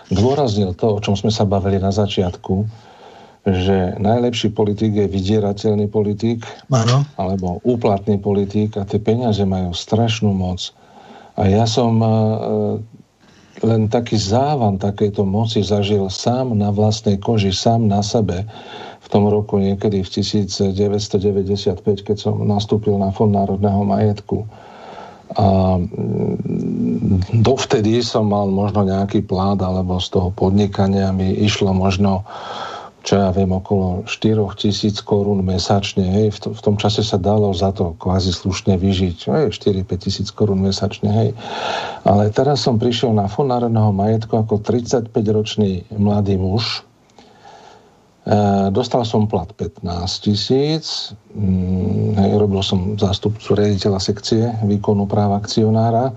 zdôraznil 0.09 0.73
to, 0.79 0.95
o 0.95 0.99
čom 1.03 1.19
sme 1.19 1.27
sa 1.27 1.43
bavili 1.43 1.75
na 1.75 1.91
začiatku, 1.91 2.63
že 3.43 3.99
najlepší 3.99 4.55
politik 4.55 4.95
je 4.95 5.11
vydierateľný 5.11 5.91
politik 5.91 6.47
ano. 6.71 7.03
alebo 7.19 7.59
úplatný 7.67 8.15
politik 8.23 8.79
a 8.79 8.87
tie 8.87 9.03
peniaze 9.03 9.43
majú 9.43 9.75
strašnú 9.75 10.31
moc. 10.31 10.71
A 11.35 11.51
ja 11.51 11.67
som 11.67 11.99
eh, 11.99 12.09
len 13.63 13.87
taký 13.87 14.19
závan 14.19 14.75
takéto 14.75 15.23
moci 15.23 15.63
zažil 15.63 16.11
sám 16.11 16.51
na 16.53 16.69
vlastnej 16.69 17.15
koži, 17.15 17.55
sám 17.55 17.87
na 17.87 18.03
sebe 18.03 18.43
v 19.03 19.07
tom 19.11 19.27
roku 19.27 19.59
niekedy 19.59 20.03
v 20.03 20.09
1995, 20.09 21.79
keď 22.03 22.17
som 22.19 22.39
nastúpil 22.43 22.95
na 22.99 23.11
Fond 23.11 23.31
národného 23.31 23.83
majetku. 23.83 24.47
A 25.33 25.79
mm, 25.79 27.39
dovtedy 27.41 28.03
som 28.05 28.29
mal 28.29 28.47
možno 28.51 28.85
nejaký 28.85 29.25
plát, 29.25 29.59
alebo 29.59 29.97
z 29.97 30.07
toho 30.13 30.29
podnikania 30.29 31.11
mi 31.15 31.33
išlo 31.35 31.73
možno 31.73 32.27
čo 33.03 33.19
ja 33.19 33.35
viem, 33.35 33.51
okolo 33.51 34.07
4 34.07 34.39
tisíc 34.55 35.03
korún 35.03 35.43
mesačne. 35.43 36.07
Hej. 36.07 36.27
V, 36.33 36.37
to, 36.39 36.47
v 36.55 36.61
tom 36.63 36.75
čase 36.79 37.03
sa 37.03 37.19
dalo 37.19 37.51
za 37.51 37.75
to 37.75 37.99
kvázi 37.99 38.31
slušne 38.31 38.79
vyžiť. 38.79 39.51
4-5 39.51 39.51
tisíc 39.99 40.31
korún 40.31 40.63
mesačne. 40.63 41.11
Hej. 41.11 41.29
Ale 42.07 42.31
teraz 42.31 42.63
som 42.63 42.79
prišiel 42.79 43.11
na 43.11 43.27
Fond 43.27 43.51
národného 43.51 43.91
majetku 43.91 44.39
ako 44.39 44.63
35-ročný 44.63 45.91
mladý 45.99 46.39
muž. 46.39 46.87
E, 48.23 48.71
dostal 48.71 49.03
som 49.03 49.27
plat 49.27 49.51
15 49.51 49.83
tisíc. 50.23 51.11
Mm, 51.35 52.15
hej, 52.15 52.31
robil 52.39 52.63
som 52.63 52.95
zástupcu 52.95 53.59
riaditeľa 53.59 53.99
sekcie 53.99 54.47
výkonu 54.63 55.11
práva 55.11 55.43
akcionára 55.43 56.15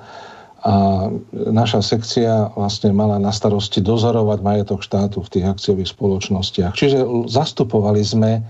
a 0.66 1.06
naša 1.30 1.78
sekcia 1.78 2.51
vlastne 2.59 2.90
mala 2.90 3.22
na 3.22 3.30
starosti 3.30 3.78
dozorovať 3.78 4.38
majetok 4.43 4.82
štátu 4.82 5.22
v 5.22 5.30
tých 5.30 5.47
akciových 5.47 5.94
spoločnostiach. 5.94 6.74
Čiže 6.74 7.06
zastupovali 7.30 8.02
sme 8.02 8.43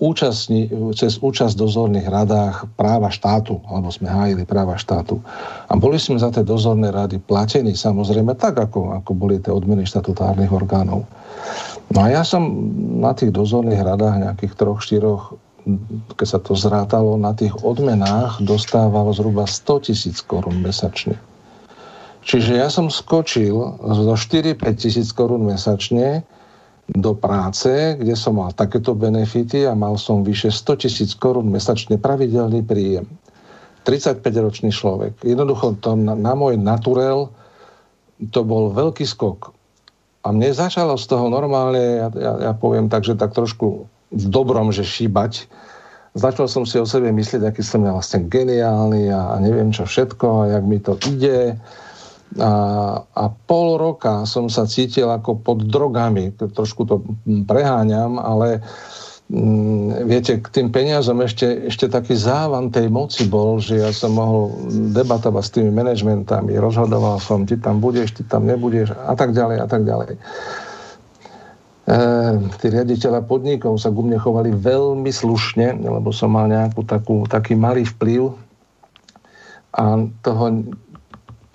účastni, 0.00 0.72
cez 0.96 1.20
účasť 1.20 1.52
v 1.52 1.62
dozorných 1.68 2.08
radách 2.08 2.64
práva 2.80 3.12
štátu, 3.12 3.60
alebo 3.68 3.92
sme 3.92 4.08
hájili 4.08 4.48
práva 4.48 4.80
štátu. 4.80 5.20
A 5.68 5.76
boli 5.76 6.00
sme 6.00 6.16
za 6.16 6.32
tie 6.32 6.40
dozorné 6.40 6.88
rady 6.88 7.20
platení, 7.20 7.76
samozrejme, 7.76 8.32
tak 8.40 8.56
ako, 8.56 8.96
ako 9.04 9.12
boli 9.12 9.36
tie 9.36 9.52
odmeny 9.52 9.84
štatutárnych 9.84 10.48
orgánov. 10.48 11.04
No 11.92 11.98
a 12.00 12.08
ja 12.08 12.24
som 12.24 12.48
na 13.04 13.12
tých 13.12 13.36
dozorných 13.36 13.84
radách 13.84 14.16
nejakých 14.16 14.56
troch, 14.56 14.80
štyroch 14.80 15.36
keď 16.16 16.26
sa 16.26 16.40
to 16.40 16.56
zrátalo, 16.56 17.20
na 17.20 17.36
tých 17.36 17.52
odmenách 17.60 18.40
dostával 18.40 19.12
zhruba 19.12 19.44
100 19.44 19.92
tisíc 19.92 20.24
korún 20.24 20.64
mesačne. 20.64 21.20
Čiže 22.20 22.60
ja 22.60 22.68
som 22.68 22.92
skočil 22.92 23.56
zo 23.80 24.14
4-5 24.14 24.60
tisíc 24.76 25.08
korún 25.16 25.48
mesačne 25.48 26.20
do 26.90 27.14
práce, 27.14 27.96
kde 27.96 28.18
som 28.18 28.36
mal 28.36 28.50
takéto 28.52 28.92
benefity 28.98 29.64
a 29.64 29.78
mal 29.78 29.94
som 29.96 30.26
vyše 30.26 30.50
100 30.50 30.84
tisíc 30.84 31.10
korún 31.16 31.48
mesačne 31.48 31.96
pravidelný 31.96 32.66
príjem. 32.66 33.06
35-ročný 33.88 34.68
človek. 34.74 35.24
Jednoducho 35.24 35.80
to 35.80 35.96
na, 35.96 36.12
na 36.12 36.36
môj 36.36 36.60
naturel 36.60 37.32
to 38.28 38.44
bol 38.44 38.68
veľký 38.68 39.08
skok. 39.08 39.56
A 40.20 40.36
mne 40.36 40.52
začalo 40.52 41.00
z 41.00 41.08
toho 41.08 41.32
normálne, 41.32 41.80
ja, 41.80 42.08
ja, 42.12 42.32
ja 42.36 42.52
poviem 42.52 42.92
tak, 42.92 43.08
že 43.08 43.16
tak 43.16 43.32
trošku 43.32 43.88
v 44.12 44.24
dobrom, 44.28 44.68
že 44.68 44.84
šíbať. 44.84 45.48
Začal 46.12 46.50
som 46.50 46.68
si 46.68 46.76
o 46.76 46.84
sebe 46.84 47.08
myslieť, 47.08 47.48
aký 47.48 47.64
som 47.64 47.80
ja 47.86 47.96
vlastne 47.96 48.28
geniálny 48.28 49.08
a, 49.08 49.32
a 49.32 49.34
neviem 49.40 49.72
čo 49.72 49.88
všetko 49.88 50.26
a 50.44 50.58
jak 50.58 50.64
mi 50.68 50.76
to 50.82 51.00
ide 51.08 51.56
a, 52.38 52.52
a 53.02 53.24
pol 53.50 53.74
roka 53.74 54.22
som 54.22 54.46
sa 54.46 54.62
cítil 54.62 55.10
ako 55.10 55.42
pod 55.42 55.66
drogami. 55.66 56.30
Trošku 56.30 56.86
to 56.86 57.02
preháňam, 57.50 58.22
ale 58.22 58.62
mm, 59.26 60.06
viete, 60.06 60.38
k 60.38 60.46
tým 60.46 60.70
peniazom 60.70 61.18
ešte, 61.26 61.66
ešte 61.66 61.90
taký 61.90 62.14
závan 62.14 62.70
tej 62.70 62.86
moci 62.86 63.26
bol, 63.26 63.58
že 63.58 63.82
ja 63.82 63.90
som 63.90 64.14
mohol 64.14 64.54
debatovať 64.94 65.42
s 65.42 65.54
tými 65.58 65.74
manažmentami, 65.74 66.54
rozhodoval 66.54 67.18
som, 67.18 67.42
ty 67.42 67.58
tam 67.58 67.82
budeš, 67.82 68.14
ty 68.14 68.22
tam 68.22 68.46
nebudeš 68.46 68.94
a 68.94 69.18
tak 69.18 69.34
ďalej 69.34 69.56
a 69.58 69.66
tak 69.66 69.82
ďalej. 69.82 70.14
E, 70.14 71.98
tí 72.62 72.66
riaditeľa 72.70 73.26
podnikov 73.26 73.74
sa 73.82 73.90
ku 73.90 74.06
mne 74.06 74.22
chovali 74.22 74.54
veľmi 74.54 75.10
slušne, 75.10 75.82
lebo 75.82 76.14
som 76.14 76.30
mal 76.30 76.46
nejakú 76.46 76.86
takú, 76.86 77.26
taký 77.26 77.58
malý 77.58 77.82
vplyv 77.90 78.30
a 79.74 79.98
toho 80.22 80.42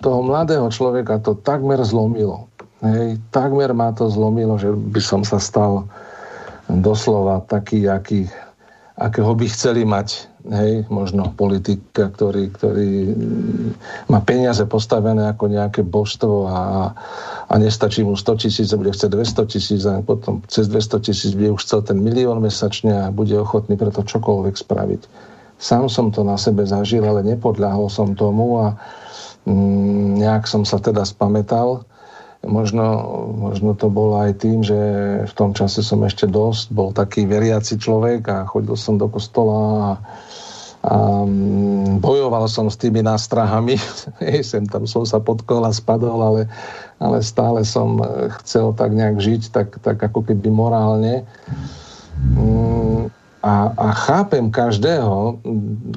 toho 0.06 0.22
mladého 0.22 0.70
človeka 0.70 1.18
to 1.18 1.34
takmer 1.34 1.82
zlomilo. 1.82 2.46
Hej, 2.78 3.18
takmer 3.34 3.74
ma 3.74 3.90
to 3.90 4.06
zlomilo, 4.06 4.54
že 4.54 4.70
by 4.70 5.02
som 5.02 5.26
sa 5.26 5.42
stal 5.42 5.90
doslova 6.70 7.42
taký, 7.50 7.90
aký, 7.90 8.30
akého 8.94 9.34
by 9.34 9.46
chceli 9.50 9.82
mať 9.82 10.30
hej, 10.46 10.86
možno 10.86 11.34
politika, 11.34 12.06
ktorý, 12.06 12.54
ktorý 12.54 12.90
má 14.06 14.22
peniaze 14.22 14.62
postavené 14.70 15.26
ako 15.26 15.50
nejaké 15.50 15.82
božstvo 15.82 16.46
a, 16.46 16.60
a 17.50 17.54
nestačí 17.58 18.06
mu 18.06 18.14
100 18.14 18.42
tisíc, 18.46 18.70
bude 18.70 18.94
chceť 18.94 19.10
200 19.10 19.52
tisíc 19.52 19.82
a 19.90 19.98
potom 20.06 20.38
cez 20.46 20.70
200 20.70 21.02
tisíc 21.02 21.32
by 21.34 21.50
už 21.50 21.66
chcel 21.66 21.82
ten 21.82 21.98
milión 21.98 22.38
mesačne 22.38 23.10
a 23.10 23.14
bude 23.14 23.34
ochotný 23.34 23.74
preto 23.74 24.06
čokoľvek 24.06 24.54
spraviť. 24.54 25.02
Sám 25.56 25.88
som 25.88 26.12
to 26.12 26.20
na 26.20 26.36
sebe 26.36 26.68
zažil, 26.68 27.02
ale 27.02 27.24
nepodľahol 27.24 27.88
som 27.88 28.12
tomu 28.12 28.60
a 28.60 28.76
nejak 29.46 30.50
som 30.50 30.66
sa 30.66 30.82
teda 30.82 31.06
spametal. 31.06 31.86
Možno, 32.46 32.84
možno 33.34 33.74
to 33.74 33.90
bolo 33.90 34.22
aj 34.22 34.42
tým, 34.42 34.62
že 34.62 34.78
v 35.26 35.32
tom 35.34 35.50
čase 35.50 35.82
som 35.82 36.02
ešte 36.06 36.30
dosť 36.30 36.70
bol 36.70 36.94
taký 36.94 37.26
veriaci 37.26 37.78
človek 37.78 38.22
a 38.30 38.46
chodil 38.46 38.78
som 38.78 39.00
do 39.00 39.10
kostola 39.10 39.58
a, 39.66 39.90
a 40.86 40.96
mm, 41.26 41.98
bojoval 41.98 42.46
som 42.46 42.70
s 42.70 42.78
tými 42.78 43.02
nástrahami. 43.02 43.78
Sem 44.46 44.66
tam 44.70 44.86
som 44.86 45.02
sa 45.02 45.18
potkol 45.18 45.66
a 45.66 45.74
spadol, 45.74 46.22
ale, 46.22 46.42
ale 47.02 47.18
stále 47.22 47.66
som 47.66 47.98
chcel 48.42 48.70
tak 48.78 48.94
nejak 48.94 49.18
žiť, 49.18 49.42
tak, 49.50 49.68
tak 49.82 49.98
ako 49.98 50.22
keby 50.22 50.46
morálne. 50.46 51.26
Mm, 52.14 53.10
a, 53.46 53.70
a 53.78 53.88
chápem 53.94 54.50
každého, 54.50 55.38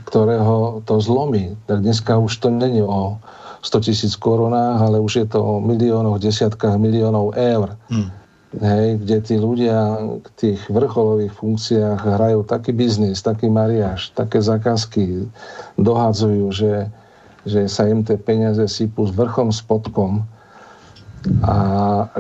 ktorého 0.06 0.82
to 0.86 1.02
zlomí. 1.02 1.58
Tak 1.66 1.82
dneska 1.82 2.18
už 2.22 2.38
to 2.38 2.54
není 2.54 2.82
o 2.86 3.18
100 3.62 3.86
tisíc 3.86 4.14
korunách, 4.16 4.80
ale 4.82 4.98
už 5.00 5.14
je 5.16 5.28
to 5.28 5.40
o 5.44 5.54
miliónoch, 5.60 6.20
desiatkách 6.20 6.80
miliónov 6.80 7.36
eur. 7.36 7.76
Hmm. 7.92 8.12
Hej, 8.50 9.06
kde 9.06 9.18
tí 9.22 9.36
ľudia 9.38 9.78
k 10.26 10.28
tých 10.34 10.60
vrcholových 10.74 11.38
funkciách 11.38 12.02
hrajú 12.02 12.42
taký 12.50 12.74
biznis, 12.74 13.22
taký 13.22 13.46
mariáš, 13.46 14.10
také 14.18 14.42
zákazky, 14.42 15.30
dohadzujú, 15.78 16.50
že, 16.50 16.90
že 17.46 17.70
sa 17.70 17.86
im 17.86 18.02
tie 18.02 18.18
peniaze 18.18 18.66
sypú 18.66 19.06
s 19.06 19.14
vrchom, 19.14 19.54
spodkom 19.54 20.26
a 21.46 21.56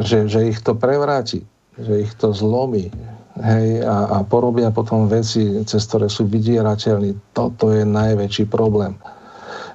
že, 0.05 0.29
že 0.29 0.53
ich 0.53 0.61
to 0.61 0.77
prevráti, 0.77 1.41
že 1.81 2.05
ich 2.05 2.13
to 2.13 2.29
zlomí, 2.29 2.93
hej, 3.41 3.81
a, 3.81 4.21
a 4.21 4.27
porobia 4.27 4.69
potom 4.69 5.07
veci, 5.09 5.63
cez 5.65 5.81
ktoré 5.87 6.11
sú 6.11 6.27
vydierateľní. 6.27 7.33
Toto 7.33 7.71
je 7.71 7.87
najväčší 7.87 8.45
problém. 8.51 8.93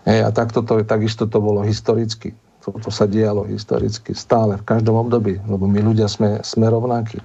Hej, 0.04 0.20
a 0.24 0.30
takto 0.30 0.60
to, 0.60 0.84
takisto 0.84 1.24
to 1.24 1.40
bolo 1.40 1.64
historicky. 1.64 2.36
Toto 2.60 2.88
sa 2.88 3.04
dialo 3.08 3.44
historicky 3.48 4.16
stále, 4.16 4.56
v 4.60 4.64
každom 4.64 4.96
období, 5.00 5.40
lebo 5.48 5.64
my 5.68 5.80
ľudia 5.80 6.08
sme, 6.08 6.40
sme 6.44 6.68
rovnakí. 6.68 7.20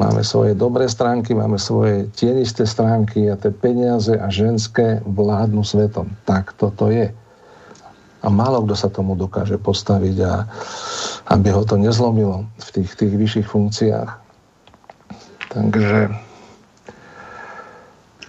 Máme 0.00 0.24
svoje 0.24 0.56
dobré 0.56 0.88
stránky, 0.88 1.36
máme 1.36 1.60
svoje 1.60 2.08
tienisté 2.16 2.64
stránky 2.64 3.28
a 3.28 3.36
tie 3.36 3.52
peniaze 3.52 4.16
a 4.16 4.32
ženské 4.32 5.04
vládnu 5.04 5.60
svetom. 5.60 6.08
Tak 6.24 6.56
toto 6.56 6.88
je. 6.88 7.12
A 8.22 8.26
málo 8.32 8.64
kto 8.64 8.72
sa 8.72 8.88
tomu 8.88 9.12
dokáže 9.12 9.60
postaviť 9.60 10.16
a 10.24 10.48
aby 11.28 11.48
ho 11.52 11.60
to 11.68 11.76
nezlomilo 11.76 12.48
v 12.56 12.68
tých, 12.72 12.90
tých 12.96 13.14
vyšších 13.20 13.48
funkciách. 13.48 14.10
Takže 15.52 16.08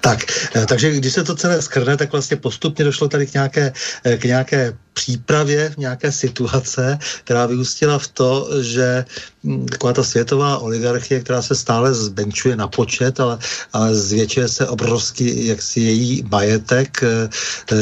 tak, 0.04 0.20
eh, 0.56 0.66
takže 0.66 0.92
když 0.92 1.14
se 1.14 1.24
to 1.24 1.36
celé 1.36 1.62
skrne, 1.62 1.98
tak 1.98 2.12
vlastně 2.12 2.38
postupně 2.38 2.86
došlo 2.86 3.08
tady 3.08 3.28
k 3.28 3.34
nějaké, 3.34 3.74
eh, 4.04 4.18
k 4.18 4.24
nějaké 4.24 4.78
přípravě 4.94 5.70
v 5.70 5.78
nějaké 5.78 6.12
situace, 6.12 7.00
která 7.24 7.46
vyústila 7.46 8.00
v 8.00 8.08
to, 8.08 8.50
že 8.62 9.06
hm, 9.44 9.66
taková 9.66 9.94
ta 9.94 10.04
světová 10.04 10.58
oligarchie, 10.58 11.20
která 11.20 11.42
se 11.42 11.56
stále 11.56 11.94
zbenčuje 11.94 12.56
na 12.56 12.68
počet, 12.68 13.20
ale, 13.20 13.38
ale 13.74 13.96
zvětšuje 13.96 14.48
se 14.48 14.68
obrovský 14.68 15.48
jaksi 15.48 15.80
její 15.80 16.24
majetek, 16.32 17.04
eh, 17.04 17.30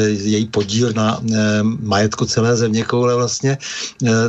její 0.08 0.46
podíl 0.46 0.92
na 0.92 1.20
majetku 1.62 2.24
celé 2.24 2.56
země 2.56 2.84
koule 2.84 3.14
vlastně, 3.14 3.58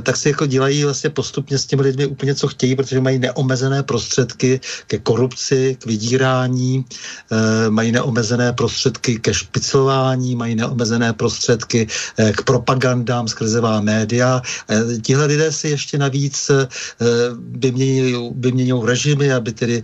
tak 0.03 0.18
si 0.18 0.30
jako 0.30 0.45
dělají 0.45 0.84
vlastně 0.84 1.10
postupně 1.10 1.57
s 1.57 1.65
těmi 1.65 1.81
lidmi 1.81 2.05
úplně 2.05 2.35
co 2.35 2.47
chtějí, 2.47 2.76
protože 2.76 3.01
mají 3.01 3.19
neomezené 3.19 3.84
prostředky 3.84 4.60
ke 4.88 4.97
korupci, 4.99 5.77
k 5.80 5.85
vydírání, 5.85 6.85
mají 7.69 7.91
neomezené 7.91 8.53
prostředky 8.53 9.19
ke 9.19 9.34
špiclování, 9.34 10.35
mají 10.35 10.55
neomezené 10.55 11.14
prostředky 11.14 11.88
k 12.35 12.41
propagandám 12.74 13.28
skrzevá 13.28 13.82
média. 13.82 14.41
Tihle 15.02 15.26
lidé 15.26 15.52
si 15.52 15.70
ještě 15.70 15.98
navíc 15.98 16.52
vyměňují 18.36 18.82
režimy, 18.86 19.34
aby 19.34 19.52
tedy 19.52 19.84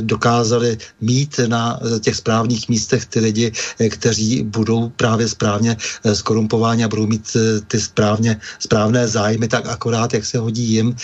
dokázali 0.00 0.78
mít 1.00 1.40
na 1.46 1.80
těch 2.00 2.16
správných 2.16 2.68
místech 2.68 3.06
ty 3.06 3.20
lidi, 3.20 3.52
kteří 3.90 4.42
budou 4.42 4.88
právě 4.96 5.28
správně 5.28 5.76
skorumpováni 6.12 6.84
a 6.84 6.88
budou 6.88 7.06
mít 7.06 7.36
ty 7.68 7.80
správně, 7.80 8.40
správné 8.58 9.08
zájmy 9.08 9.48
tak 9.48 9.66
akorát, 9.68 10.14
jak 10.14 10.24
se 10.24 10.38
hodí 10.38 10.64
jim. 10.64 10.96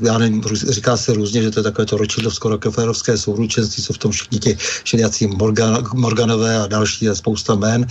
Já 0.00 0.18
nevím, 0.18 0.42
říká 0.52 0.96
se 0.96 1.12
různě, 1.12 1.42
že 1.42 1.50
to 1.50 1.60
je 1.60 1.64
takové 1.64 1.86
to 1.86 1.96
ročidlovsko-rockefellerovské 1.96 3.16
souručenství, 3.16 3.82
co 3.82 3.92
v 3.92 3.98
tom 3.98 4.12
všichni 4.12 4.38
ti 5.10 5.26
Morgan, 5.26 5.84
Morganové 5.94 6.58
a 6.58 6.66
další 6.66 7.08
a 7.08 7.14
spousta 7.14 7.54
jmén, 7.54 7.86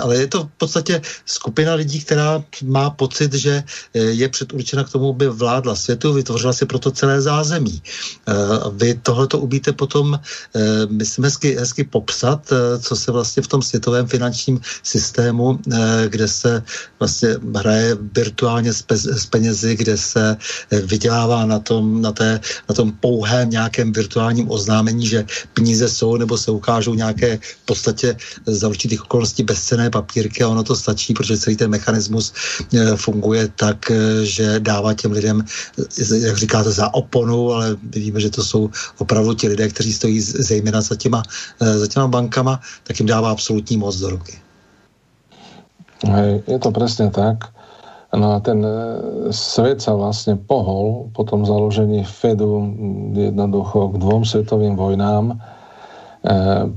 ale 0.00 0.16
je 0.16 0.26
to 0.26 0.44
v 0.44 0.58
podstatě 0.58 1.02
skupina 1.40 1.74
lidí, 1.74 2.00
která 2.04 2.44
má 2.64 2.90
pocit, 2.92 3.32
že 3.32 3.64
eh, 3.64 3.98
je 3.98 4.28
předurčena 4.28 4.84
k 4.84 4.92
tomu, 4.92 5.16
aby 5.16 5.28
vládla 5.28 5.72
světu, 5.72 6.12
vytvořila 6.12 6.52
si 6.52 6.68
proto 6.68 6.92
celé 6.92 7.16
zázemí. 7.20 7.80
Eh, 7.80 8.32
vy 8.76 9.00
tohleto 9.00 9.38
umíte 9.40 9.72
potom, 9.72 10.20
myslím, 10.90 11.24
hezky, 11.24 11.56
hezky 11.56 11.84
popsat, 11.84 12.52
co 12.80 12.92
se 12.96 13.12
vlastně 13.12 13.42
v 13.42 13.48
tom 13.48 13.62
světovém 13.62 14.06
finančním 14.06 14.60
systému, 14.82 15.58
kde 16.06 16.28
se 16.28 16.62
vlastně 16.98 17.28
hraje 17.56 17.96
virtuálně 18.12 18.72
s 18.72 19.26
penězi, 19.30 19.76
kde 19.76 19.96
se 19.96 20.36
vydělává 20.70 21.46
na 21.46 21.58
tom, 21.58 22.02
na, 22.02 22.12
té, 22.12 22.40
na 22.68 22.74
tom 22.74 22.92
pouhém 22.92 23.50
nějakém 23.50 23.92
virtuálním 23.92 24.50
oznámení, 24.50 25.06
že 25.06 25.24
peníze 25.54 25.88
jsou 25.88 26.16
nebo 26.16 26.38
se 26.38 26.50
ukážou 26.50 26.94
nějaké 26.94 27.38
v 27.38 27.64
podstatě 27.64 28.16
za 28.46 28.68
určitých 28.68 29.02
okolností 29.02 29.42
bezcené 29.42 29.90
papírky 29.90 30.42
a 30.42 30.48
ono 30.48 30.62
to 30.62 30.76
stačí, 30.76 31.14
protože 31.14 31.29
celý 31.38 31.56
ten 31.56 31.70
mechanismus 31.70 32.32
eh, 32.74 32.96
funguje 32.96 33.48
tak, 33.56 33.90
eh, 33.90 34.24
že 34.24 34.60
dává 34.60 34.94
těm 34.94 35.12
lidem, 35.12 35.44
eh, 35.44 36.18
jak 36.18 36.36
říkáte, 36.36 36.70
za 36.70 36.94
oponu, 36.94 37.52
ale 37.52 37.76
víme, 37.82 38.20
že 38.20 38.30
to 38.30 38.44
jsou 38.44 38.70
opravdu 38.98 39.34
ti 39.34 39.48
lidé, 39.48 39.68
kteří 39.68 39.92
stojí 39.92 40.20
zejména 40.20 40.80
za 40.80 40.96
těma, 40.96 41.22
za 41.60 41.86
těma 41.86 42.08
bankama, 42.08 42.60
tak 42.84 43.00
jim 43.00 43.06
dává 43.06 43.30
absolutní 43.30 43.76
moc 43.76 43.96
do 43.96 44.10
ruky. 44.10 44.38
Hej, 46.06 46.42
je 46.46 46.58
to 46.58 46.70
presne 46.70 47.10
tak. 47.10 47.52
No 48.10 48.34
a 48.34 48.40
ten 48.40 48.66
svet 49.30 49.78
sa 49.78 49.94
vlastne 49.94 50.34
pohol 50.34 51.12
po 51.14 51.22
tom 51.22 51.46
založení 51.46 52.02
Fedu 52.02 52.66
jednoducho 53.14 53.94
k 53.94 54.00
dvom 54.02 54.24
svetovým 54.26 54.74
vojnám 54.74 55.38
E, 55.38 55.59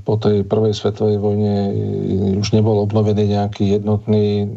po 0.07 0.14
tej 0.15 0.48
prvej 0.48 0.72
svetovej 0.72 1.20
vojne 1.20 1.56
už 2.40 2.56
nebol 2.56 2.80
obnovený 2.80 3.36
nejaký 3.36 3.76
jednotný 3.76 4.48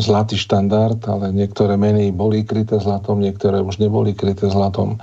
zlatý 0.00 0.40
štandard, 0.40 1.00
ale 1.04 1.36
niektoré 1.36 1.76
meny 1.76 2.08
boli 2.08 2.48
kryté 2.48 2.80
zlatom, 2.80 3.20
niektoré 3.20 3.60
už 3.60 3.76
neboli 3.76 4.16
kryté 4.16 4.48
zlatom. 4.48 4.96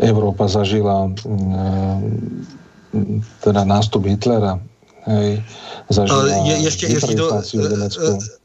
Európa 0.00 0.48
zažila 0.48 1.12
teda 3.44 3.62
nástup 3.68 4.08
Hitlera 4.08 4.56
hej, 5.08 5.42
je, 6.44 6.56
ještě 6.56 6.86
Jiří, 6.86 7.14
do, 7.14 7.40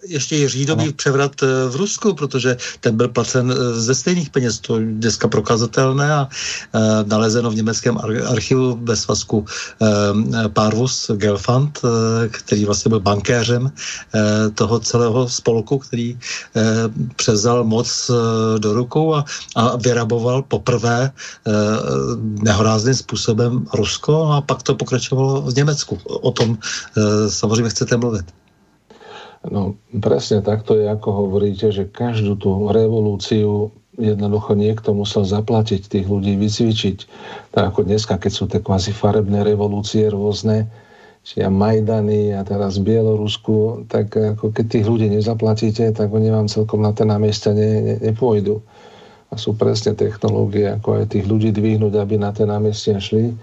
ještě 0.07 0.35
Jiří 0.35 0.65
dobý 0.65 0.93
převrat 0.93 1.43
eh, 1.43 1.69
v 1.69 1.75
Rusku, 1.75 2.13
protože 2.13 2.57
ten 2.79 2.97
byl 2.97 3.07
placen 3.07 3.53
ze 3.73 3.95
stejných 3.95 4.29
peněz, 4.29 4.59
to 4.59 4.79
je 4.79 4.85
dneska 4.85 5.27
prokazatelné 5.27 6.13
a 6.13 6.27
uh, 6.27 6.81
nalezeno 7.07 7.51
v 7.51 7.55
německém 7.55 7.97
archivu 8.27 8.79
ve 8.81 8.95
svazku 8.95 9.37
uh, 9.37 10.47
Parvus 10.47 11.11
Gelfand, 11.15 11.79
uh, 11.83 11.89
který 12.31 12.65
vlastně 12.65 12.89
byl 12.89 12.99
bankéřem 12.99 13.63
uh, 13.63 13.71
toho 14.55 14.79
celého 14.79 15.29
spolku, 15.29 15.77
který 15.77 16.13
uh, 16.13 16.61
převzal 17.15 17.63
moc 17.63 18.09
uh, 18.09 18.15
do 18.59 18.73
rukou 18.73 19.15
a, 19.15 19.25
a 19.55 19.75
vyraboval 19.77 20.41
poprvé 20.41 21.11
uh, 21.11 21.53
nehorázným 22.43 22.95
způsobem 22.95 23.65
Rusko 23.73 24.31
a 24.31 24.41
pak 24.41 24.63
to 24.63 24.75
pokračovalo 24.75 25.41
v 25.41 25.55
Německu. 25.55 25.99
O 26.05 26.31
tom 26.31 26.52
e, 26.57 27.29
samozřejmě 27.29 27.69
chcete 27.69 27.97
mluvit. 27.97 28.25
No 29.51 29.75
presne 29.99 30.39
takto 30.39 30.79
je, 30.79 30.87
ako 30.87 31.27
hovoríte, 31.27 31.67
že 31.67 31.91
každú 31.91 32.39
tú 32.39 32.71
revolúciu 32.71 33.75
jednoducho 33.99 34.55
niekto 34.55 34.95
musel 34.95 35.27
zaplatiť, 35.27 35.83
tých 35.83 36.07
ľudí 36.07 36.39
vycvičiť. 36.39 36.97
Tak 37.51 37.63
ako 37.75 37.83
dneska, 37.83 38.15
keď 38.15 38.31
sú 38.31 38.47
tie 38.47 38.63
kvázi 38.63 38.95
farebné 38.95 39.43
revolúcie 39.43 40.07
rôzne, 40.07 40.71
či 41.23 41.39
a 41.39 41.47
Majdany 41.47 42.35
a 42.35 42.43
teraz 42.43 42.83
Bielorusku, 42.83 43.87
tak 43.87 44.11
ako 44.15 44.51
keď 44.51 44.65
tých 44.79 44.85
ľudí 44.87 45.07
nezaplatíte, 45.07 45.91
tak 45.95 46.11
oni 46.11 46.27
vám 46.31 46.51
celkom 46.51 46.83
na 46.83 46.91
ten 46.91 47.07
námestia 47.07 47.55
ne, 47.55 47.79
ne, 47.79 47.95
nepôjdu. 47.99 48.59
A 49.31 49.39
sú 49.39 49.55
presne 49.55 49.95
technológie, 49.95 50.67
ako 50.71 51.03
aj 51.03 51.15
tých 51.15 51.25
ľudí 51.25 51.55
dvihnúť, 51.55 51.95
aby 51.95 52.15
na 52.19 52.35
tie 52.35 52.43
námestia 52.43 52.99
šli 52.99 53.33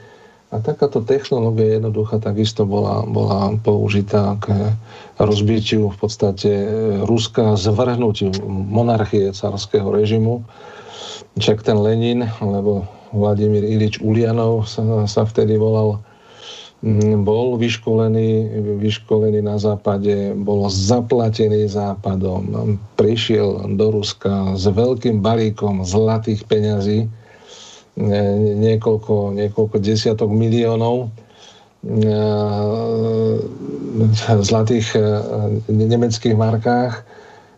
a 0.50 0.58
takáto 0.58 0.98
technológia 1.06 1.78
jednoducha 1.78 2.18
takisto 2.18 2.66
bola, 2.66 3.06
bola 3.06 3.54
použitá 3.62 4.34
k 4.42 4.74
rozbitiu 5.22 5.94
v 5.94 5.96
podstate 5.96 6.50
e, 6.50 6.66
Ruska, 7.06 7.54
zvrhnutiu 7.54 8.34
monarchie 8.50 9.30
carského 9.30 9.86
režimu. 9.94 10.42
Však 11.38 11.62
ten 11.62 11.78
Lenin, 11.78 12.26
alebo 12.42 12.82
Vladimír 13.14 13.62
Ilič 13.62 14.02
Ulianov 14.02 14.66
sa, 14.66 15.06
sa 15.06 15.22
vtedy 15.22 15.54
volal, 15.54 16.02
mm, 16.82 17.22
bol 17.22 17.54
vyškolený, 17.54 18.50
vyškolený 18.82 19.46
na 19.46 19.54
západe, 19.54 20.34
bol 20.34 20.66
zaplatený 20.66 21.70
západom, 21.70 22.74
prišiel 22.98 23.70
do 23.78 24.02
Ruska 24.02 24.58
s 24.58 24.66
veľkým 24.66 25.22
balíkom 25.22 25.86
zlatých 25.86 26.42
peňazí, 26.50 27.06
niekoľko, 28.00 29.36
niekoľko 29.36 29.76
desiatok 29.78 30.32
miliónov 30.32 31.12
zlatých 34.40 34.96
nemeckých 35.68 36.36
markách 36.36 37.04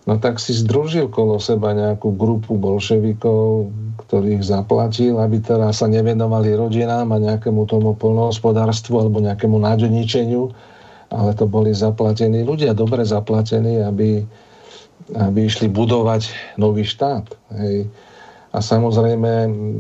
no 0.06 0.18
tak 0.18 0.42
si 0.42 0.54
združil 0.54 1.10
kolo 1.10 1.38
seba 1.38 1.74
nejakú 1.74 2.14
grupu 2.18 2.58
bolševikov, 2.58 3.70
ktorých 4.06 4.42
zaplatil, 4.42 5.18
aby 5.22 5.38
teraz 5.38 5.80
sa 5.80 5.86
nevenovali 5.86 6.58
rodinám 6.58 7.14
a 7.14 7.22
nejakému 7.22 7.62
tomu 7.70 7.94
polnohospodárstvu 7.94 8.98
alebo 8.98 9.22
nejakému 9.22 9.62
nádeníčeniu, 9.62 10.50
ale 11.12 11.30
to 11.38 11.46
boli 11.46 11.70
zaplatení 11.70 12.42
ľudia, 12.42 12.74
dobre 12.74 13.06
zaplatení, 13.06 13.84
aby, 13.84 14.26
aby 15.14 15.40
išli 15.46 15.70
budovať 15.70 16.56
nový 16.58 16.82
štát. 16.82 17.30
Hej. 17.62 17.86
A 18.52 18.60
samozrejme, 18.60 19.32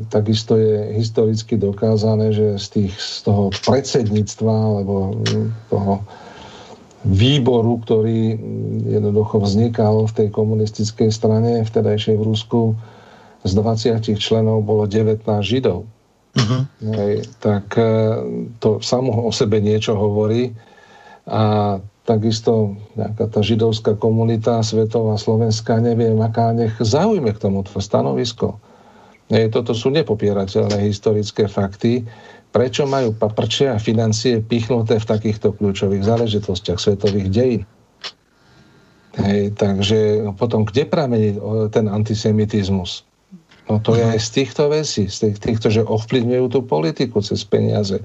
takisto 0.08 0.56
je 0.56 0.96
historicky 0.96 1.60
dokázané, 1.60 2.32
že 2.32 2.56
z, 2.56 2.66
tých, 2.72 2.94
z 2.96 3.28
toho 3.28 3.52
predsedníctva 3.68 4.48
alebo 4.52 5.20
toho 5.68 6.00
výboru, 7.04 7.84
ktorý 7.84 8.40
jednoducho 8.88 9.44
vznikal 9.44 10.08
v 10.08 10.12
tej 10.16 10.28
komunistickej 10.32 11.12
strane 11.12 11.68
vtedajšej 11.68 12.16
v 12.16 12.22
Rusku. 12.24 12.60
Z 13.44 13.52
20 13.60 14.16
členov 14.16 14.64
bolo 14.64 14.88
19 14.88 15.20
Židov. 15.42 15.84
Uh-huh. 16.32 16.62
Hej, 16.96 17.28
tak 17.44 17.76
e, 17.76 17.84
to 18.56 18.80
samo 18.80 19.28
o 19.28 19.30
sebe 19.34 19.60
niečo 19.60 19.92
hovorí. 19.92 20.54
A 21.28 21.76
takisto 22.02 22.74
nejaká 22.98 23.30
tá 23.30 23.40
židovská 23.40 23.94
komunita 23.94 24.58
svetová, 24.62 25.14
slovenská, 25.14 25.78
neviem 25.78 26.18
aká, 26.18 26.50
nech 26.50 26.74
zaujme 26.82 27.30
k 27.30 27.42
tomu 27.42 27.62
stanovisko. 27.62 28.58
Toto 29.32 29.72
sú 29.72 29.88
nepopierateľné 29.94 30.82
historické 30.82 31.48
fakty 31.48 32.04
prečo 32.52 32.84
majú 32.84 33.16
paprče 33.16 33.72
a 33.72 33.80
financie 33.80 34.44
pichnuté 34.44 35.00
v 35.00 35.08
takýchto 35.08 35.56
kľúčových 35.56 36.04
záležitostiach 36.04 36.76
svetových 36.78 37.28
dejín. 37.32 37.62
Hej, 39.12 39.56
takže 39.56 40.28
potom 40.36 40.68
kde 40.68 40.84
pramení 40.88 41.36
ten 41.72 41.88
antisemitizmus? 41.88 43.08
No 43.68 43.80
to 43.80 43.96
je 43.96 44.04
aj 44.04 44.20
z 44.20 44.28
týchto 44.36 44.68
vecí, 44.68 45.08
z 45.08 45.32
týchto, 45.40 45.72
že 45.72 45.84
ovplyvňujú 45.84 46.46
tú 46.52 46.60
politiku 46.64 47.24
cez 47.24 47.40
peniaze. 47.44 48.04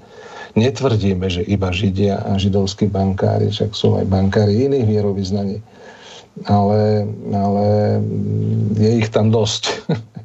Netvrdíme, 0.58 1.30
že 1.30 1.46
iba 1.46 1.70
Židia 1.70 2.26
a 2.26 2.42
židovskí 2.42 2.90
bankári, 2.90 3.54
však 3.54 3.78
sú 3.78 3.94
aj 4.02 4.10
bankári 4.10 4.66
iných 4.66 4.90
vierovýznaní. 4.90 5.62
Ale, 6.50 7.06
ale 7.34 7.66
je 8.74 8.90
ich 9.06 9.10
tam 9.14 9.30
dosť. 9.30 9.64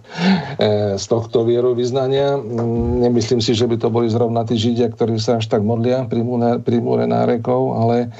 E, 0.60 1.00
z 1.00 1.04
tohto 1.08 1.48
vierovýznania. 1.48 2.36
Mm, 2.36 3.08
nemyslím 3.08 3.40
si, 3.40 3.56
že 3.56 3.64
by 3.64 3.80
to 3.80 3.88
boli 3.88 4.12
zrovna 4.12 4.44
tí 4.44 4.60
Židia, 4.60 4.92
ktorí 4.92 5.16
sa 5.16 5.40
až 5.40 5.48
tak 5.48 5.64
modlia 5.64 6.04
pri, 6.04 6.20
múre 6.84 7.08
nárekov, 7.08 7.80
ale, 7.80 8.12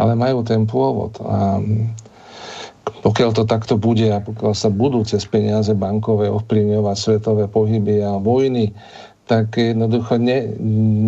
ale 0.00 0.16
majú 0.16 0.40
ten 0.40 0.64
pôvod. 0.64 1.20
A 1.20 1.60
pokiaľ 3.04 3.30
to 3.36 3.44
takto 3.44 3.76
bude 3.76 4.08
a 4.08 4.24
pokiaľ 4.24 4.56
sa 4.56 4.72
budú 4.72 5.04
cez 5.04 5.28
peniaze 5.28 5.68
bankové 5.76 6.32
ovplyvňovať 6.32 6.96
svetové 6.96 7.44
pohyby 7.52 8.00
a 8.00 8.16
vojny, 8.16 8.72
tak 9.24 9.56
jednoducho 9.56 10.20
ne, 10.20 10.52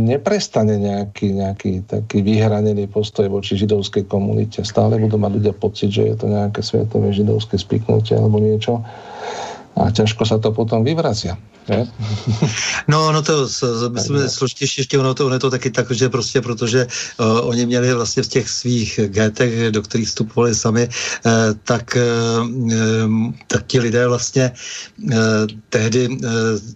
neprestane 0.08 0.80
nejaký, 0.80 1.36
nejaký 1.36 1.84
taký 1.84 2.24
vyhranený 2.24 2.88
postoj 2.88 3.28
voči 3.28 3.60
židovskej 3.60 4.08
komunite. 4.08 4.64
Stále 4.64 4.96
budú 4.96 5.20
mať 5.20 5.32
ľudia 5.36 5.54
pocit, 5.56 5.92
že 5.92 6.08
je 6.08 6.16
to 6.16 6.26
nejaké 6.32 6.64
svetové 6.64 7.12
židovské 7.12 7.60
spiknutie 7.60 8.16
alebo 8.16 8.40
niečo 8.40 8.80
a 9.76 9.92
ťažko 9.92 10.24
sa 10.24 10.40
to 10.40 10.48
potom 10.56 10.80
vyvracia. 10.80 11.36
Ne? 11.68 11.92
No, 12.88 13.12
no 13.12 13.22
to 13.22 13.48
myslím, 13.88 14.28
složitější 14.28 14.80
ještě 14.80 14.98
ono 14.98 15.14
to, 15.14 15.26
ono 15.26 15.38
to 15.38 15.50
taky 15.50 15.70
tak, 15.70 15.90
že 15.90 16.08
prostě 16.08 16.40
protože 16.40 16.86
uh, 17.18 17.48
oni 17.48 17.66
měli 17.66 17.94
vlastně 17.94 18.22
v 18.22 18.28
těch 18.28 18.50
svých 18.50 19.00
getech, 19.06 19.70
do 19.70 19.82
kterých 19.82 20.08
vstupovali 20.08 20.54
sami, 20.54 20.88
uh, 20.88 21.32
tak, 21.64 21.96
uh, 21.96 23.32
tak 23.46 23.66
ti 23.66 23.80
lidé 23.80 24.08
vlastně 24.08 24.52
uh, 25.02 25.10
tehdy 25.68 26.08
uh, 26.08 26.18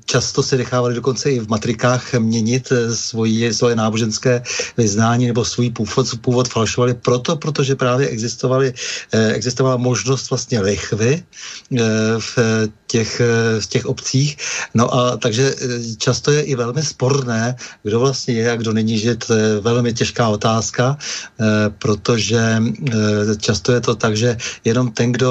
často 0.05 0.43
se 0.43 0.57
nechávali 0.57 0.95
dokonce 0.95 1.31
i 1.31 1.39
v 1.39 1.49
matrikách 1.49 2.15
měnit 2.15 2.73
uh, 2.73 2.95
svoji, 2.95 3.55
svoje 3.55 3.77
náboženské 3.77 4.43
vyznání 4.77 5.27
nebo 5.27 5.45
svůj 5.45 5.71
původ, 5.71 6.07
původ 6.21 6.49
falšovali 6.49 6.95
proto, 6.95 7.37
protože 7.37 7.75
právě 7.75 8.09
existovaly, 8.09 8.75
uh, 9.15 9.21
existovala 9.21 9.77
možnost 9.77 10.31
vlastně 10.31 10.61
lichvy 10.61 11.23
uh, 11.71 11.79
v 12.19 12.39
těch, 12.87 13.21
v 13.61 13.67
těch 13.67 13.87
obcích. 13.87 14.37
No 14.81 14.89
a 14.89 15.17
takže 15.17 15.53
e, 15.53 15.57
často 16.01 16.33
je 16.33 16.43
i 16.43 16.55
velmi 16.57 16.83
sporné, 16.83 17.57
kdo 17.83 18.01
vlastně 18.01 18.35
je 18.35 18.51
a 18.51 18.57
kdo 18.57 18.73
není, 18.73 18.99
že 18.99 19.17
to 19.17 19.35
je 19.35 19.61
velmi 19.61 19.93
těžká 19.93 20.29
otázka, 20.29 20.97
e, 20.97 21.71
protože 21.71 22.41
e, 22.41 23.37
často 23.37 23.73
je 23.73 23.81
to 23.81 23.95
tak, 23.95 24.17
že 24.17 24.37
jenom 24.65 24.89
ten, 24.97 25.13
kdo 25.13 25.29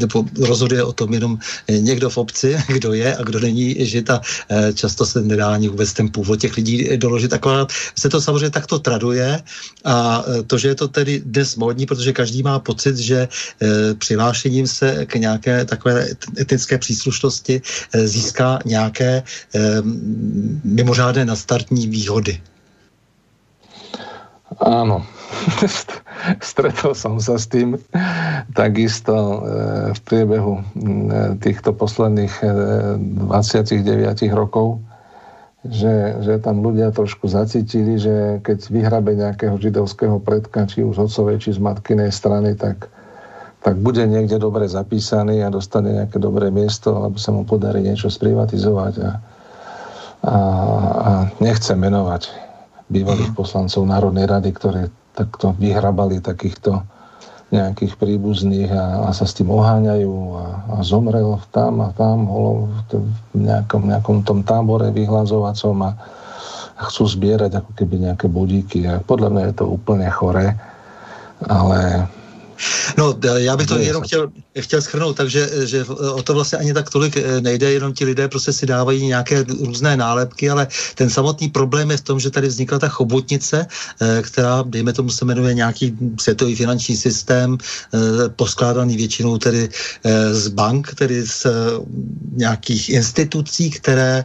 nebo 0.00 0.24
rozhoduje 0.46 0.84
o 0.84 0.92
tom 0.92 1.14
jenom 1.14 1.38
někdo 1.66 2.10
v 2.10 2.16
obci, 2.16 2.54
kdo 2.68 2.94
je 2.94 3.16
a 3.16 3.22
kdo 3.22 3.40
není, 3.40 3.74
že 3.82 4.02
ta 4.02 4.20
často 4.74 5.06
se 5.06 5.20
nedá 5.26 5.50
ani 5.50 5.68
vůbec 5.68 5.92
ten 5.92 6.08
původ 6.08 6.40
těch 6.40 6.56
lidí 6.56 6.96
doložit. 6.96 7.32
Akorát 7.32 7.72
se 7.98 8.08
to 8.08 8.20
samozřejmě 8.20 8.50
takto 8.50 8.78
traduje 8.78 9.42
a 9.84 10.24
to, 10.46 10.58
že 10.58 10.68
je 10.68 10.74
to 10.74 10.88
tedy 10.88 11.22
dnes 11.26 11.56
módní, 11.56 11.86
protože 11.86 12.12
každý 12.12 12.42
má 12.42 12.58
pocit, 12.58 12.96
že 12.96 13.28
přihlášením 13.98 14.66
se 14.66 15.06
k 15.06 15.14
nějaké 15.14 15.64
takové 15.64 16.06
etnické 16.38 16.78
příslušnosti 16.78 17.62
získá 18.04 18.19
nějaké 18.64 19.22
eh, 19.22 19.60
mimořádné 20.64 21.24
nastartní 21.24 21.86
výhody. 21.86 22.40
Áno, 24.60 25.06
stretol 26.52 26.92
som 26.92 27.22
sa 27.22 27.38
s 27.38 27.46
tým 27.46 27.78
takisto 28.52 29.14
eh, 29.14 29.38
v 29.94 30.00
priebehu 30.04 30.54
týchto 31.40 31.72
posledných 31.72 32.34
29 33.30 33.80
eh, 33.80 34.32
rokov, 34.34 34.82
že, 35.64 36.16
že 36.24 36.40
tam 36.40 36.64
ľudia 36.64 36.88
trošku 36.92 37.28
zacítili, 37.28 38.00
že 38.00 38.40
keď 38.40 38.58
vyhrabe 38.72 39.12
nejakého 39.12 39.60
židovského 39.60 40.16
predka, 40.16 40.64
či 40.64 40.80
už 40.80 41.08
otcovej, 41.08 41.36
či 41.44 41.56
z 41.56 41.60
matkinej 41.60 42.08
strany, 42.08 42.56
tak 42.56 42.88
tak 43.60 43.76
bude 43.76 44.08
niekde 44.08 44.40
dobre 44.40 44.64
zapísaný 44.64 45.44
a 45.44 45.52
dostane 45.52 45.92
nejaké 45.92 46.16
dobré 46.16 46.48
miesto, 46.48 46.96
alebo 46.96 47.20
sa 47.20 47.28
mu 47.32 47.44
podarí 47.44 47.84
niečo 47.84 48.08
sprivatizovať. 48.08 48.94
A, 49.04 49.10
a, 50.24 50.36
a 51.00 51.10
nechce 51.44 51.76
menovať 51.76 52.32
bývalých 52.88 53.36
poslancov 53.36 53.84
Národnej 53.84 54.24
rady, 54.24 54.50
ktoré 54.56 54.82
takto 55.12 55.52
vyhrabali 55.60 56.24
takýchto 56.24 56.80
nejakých 57.50 57.98
príbuzných 57.98 58.70
a, 58.70 59.06
a 59.06 59.10
sa 59.10 59.26
s 59.26 59.34
tým 59.34 59.50
oháňajú 59.50 60.14
a, 60.38 60.44
a 60.70 60.76
zomrel 60.86 61.36
tam 61.50 61.82
a 61.82 61.90
tam 61.92 62.30
holo, 62.30 62.70
v 63.34 63.44
nejakom, 63.44 63.90
nejakom 63.90 64.22
tom 64.22 64.46
tábore 64.46 64.88
vyhlazovacom 64.94 65.76
a, 65.82 65.90
a 66.78 66.82
chcú 66.88 67.10
zbierať 67.10 67.60
ako 67.60 67.70
keby 67.74 68.08
nejaké 68.08 68.26
budíky. 68.30 68.86
A 68.86 69.02
podľa 69.02 69.28
mňa 69.34 69.42
je 69.50 69.54
to 69.58 69.66
úplne 69.66 70.06
chore, 70.08 70.54
ale 71.44 72.06
No, 72.98 73.18
já 73.36 73.56
bych 73.56 73.66
to 73.66 73.78
jenom 73.78 74.02
chtěl, 74.02 74.30
chtěl 74.62 74.82
schrnout, 74.82 75.16
takže 75.16 75.50
že 75.64 75.84
o 75.84 76.22
to 76.22 76.34
vlastně 76.34 76.58
ani 76.58 76.72
tak 76.74 76.90
tolik 76.90 77.16
eh, 77.16 77.40
nejde, 77.40 77.72
jenom 77.72 77.92
ti 77.92 78.04
lidé 78.04 78.28
prostě 78.28 78.52
si 78.52 78.66
dávají 78.66 79.06
nějaké 79.06 79.42
různé 79.42 79.96
nálepky, 79.96 80.50
ale 80.50 80.66
ten 80.94 81.10
samotný 81.10 81.48
problém 81.48 81.90
je 81.90 81.96
v 81.96 82.00
tom, 82.00 82.20
že 82.20 82.30
tady 82.30 82.48
vznikla 82.48 82.78
ta 82.78 82.88
chobotnice, 82.88 83.66
eh, 83.66 84.22
která, 84.22 84.64
dejme 84.66 84.92
tomu, 84.92 85.10
se 85.10 85.24
jmenuje 85.24 85.54
nějaký 85.54 85.96
světový 86.20 86.56
finanční 86.56 86.96
systém, 86.96 87.58
eh, 87.58 88.28
poskládaný 88.28 88.96
většinou 88.96 89.38
tedy 89.38 89.68
z 90.32 90.48
bank, 90.48 90.94
tedy 90.94 91.26
z 91.26 91.46
nějakých 92.36 92.88
institucí, 92.88 93.70
které 93.70 94.24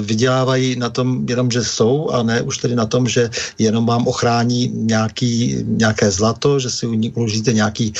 vydělávají 0.00 0.76
na 0.76 0.90
tom 0.90 1.24
jenom, 1.28 1.50
že 1.50 1.64
jsou 1.64 2.10
a 2.10 2.22
ne 2.22 2.42
už 2.42 2.58
tedy 2.58 2.74
na 2.76 2.86
tom, 2.86 3.08
že 3.08 3.30
jenom 3.58 3.86
vám 3.86 4.06
ochrání 4.06 4.70
nějaký, 4.74 5.56
nějaké 5.66 6.10
zlato, 6.10 6.58
že 6.58 6.70
si 6.70 6.86
uložíte 6.86 7.52
nějaký 7.52 7.92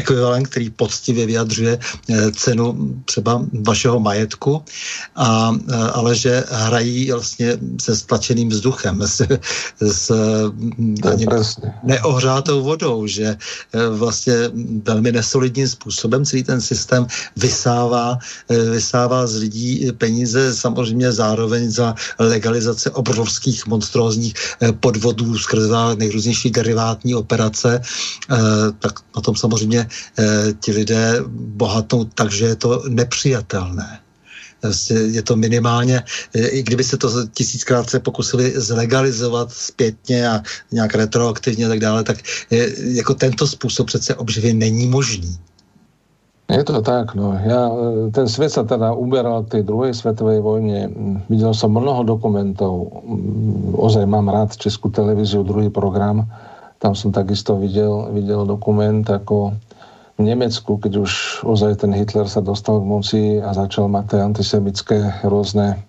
ekvivalent, 0.00 0.48
který 0.48 0.70
poctivě 0.70 1.26
vyjadřuje 1.26 1.78
cenu 2.36 2.94
třeba 3.04 3.46
vašeho 3.64 4.00
majetku, 4.00 4.62
a, 5.16 5.54
ale 5.92 6.14
že 6.14 6.44
hrají 6.50 7.10
vlastně 7.10 7.58
se 7.80 7.96
stlačeným 7.96 8.48
vzduchem, 8.48 9.02
s, 9.06 9.22
s 9.80 10.06
neohřátou 11.82 12.62
vodou, 12.62 13.06
že 13.06 13.36
vlastně 13.90 14.34
velmi 14.84 15.12
nesolidním 15.12 15.68
způsobem 15.68 16.24
celý 16.24 16.42
ten 16.42 16.60
systém 16.60 17.06
vysává, 17.36 18.18
vysává 18.48 19.26
z 19.26 19.34
lidí 19.36 19.92
peníze 19.98 20.54
samozřejmě 20.54 21.12
zároveň 21.12 21.70
za 21.70 21.94
legalizace 22.18 22.90
obrovských 22.90 23.66
monstrózních 23.66 24.34
podvodů 24.80 25.38
skrze 25.38 25.70
nejrůznější 25.94 26.50
derivátní 26.50 27.14
operace, 27.14 27.80
eh, 27.80 28.36
tak 28.78 29.00
na 29.16 29.22
tom 29.22 29.36
samozřejmě 29.36 29.79
eh, 29.88 30.52
ti 30.60 30.72
lidé 30.72 31.22
bohatnou 31.30 32.04
tak, 32.04 32.30
že 32.30 32.44
je 32.46 32.56
to 32.56 32.82
nepřijatelné. 32.88 34.00
Je 34.90 35.22
to 35.22 35.36
minimálně, 35.36 36.02
eh, 36.34 36.48
i 36.48 36.62
kdyby 36.62 36.84
se 36.84 36.96
to 36.96 37.26
tisíckrát 37.32 37.90
se 37.90 38.00
pokusili 38.00 38.52
zlegalizovat 38.60 39.52
zpětně 39.52 40.28
a 40.28 40.42
nějak 40.72 40.94
retroaktivně 40.94 41.66
a 41.66 41.68
tak 41.68 41.80
dále, 41.80 42.04
tak 42.04 42.18
je, 42.50 42.72
jako 42.96 43.14
tento 43.14 43.46
způsob 43.46 43.86
přece 43.86 44.14
obživy 44.14 44.52
není 44.52 44.86
možný. 44.86 45.38
Je 46.50 46.64
to 46.66 46.82
tak, 46.82 47.14
no. 47.14 47.30
Ja, 47.46 47.70
ten 48.10 48.26
svet 48.26 48.50
sa 48.50 48.66
teda 48.66 48.90
uberal 48.90 49.46
k 49.46 49.54
tej 49.58 49.62
druhej 49.62 49.94
svetovej 49.94 50.42
vojne. 50.42 50.90
Videl 51.30 51.54
som 51.54 51.70
mnoho 51.70 52.02
dokumentov. 52.02 52.90
Ozaj 53.78 54.02
mám 54.10 54.26
rád 54.26 54.58
Českú 54.58 54.90
televíziu, 54.90 55.46
druhý 55.46 55.70
program. 55.70 56.26
Tam 56.82 56.98
som 56.98 57.14
takisto 57.14 57.54
videl, 57.54 58.10
videl 58.10 58.50
dokument, 58.50 59.06
ako 59.06 59.54
v 60.20 60.28
Nemecku, 60.28 60.76
keď 60.76 60.92
už 61.00 61.42
ozaj 61.48 61.80
ten 61.80 61.96
Hitler 61.96 62.28
sa 62.28 62.44
dostal 62.44 62.76
k 62.78 62.86
moci 62.86 63.22
a 63.40 63.56
začal 63.56 63.88
mať 63.88 64.04
tie 64.12 64.20
antisemické 64.20 64.98
rôzne 65.24 65.80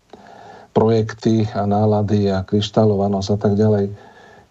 projekty 0.72 1.52
a 1.52 1.68
nálady 1.68 2.32
a 2.32 2.48
kryštálovanosť 2.48 3.30
a 3.36 3.38
tak 3.38 3.60
ďalej 3.60 3.92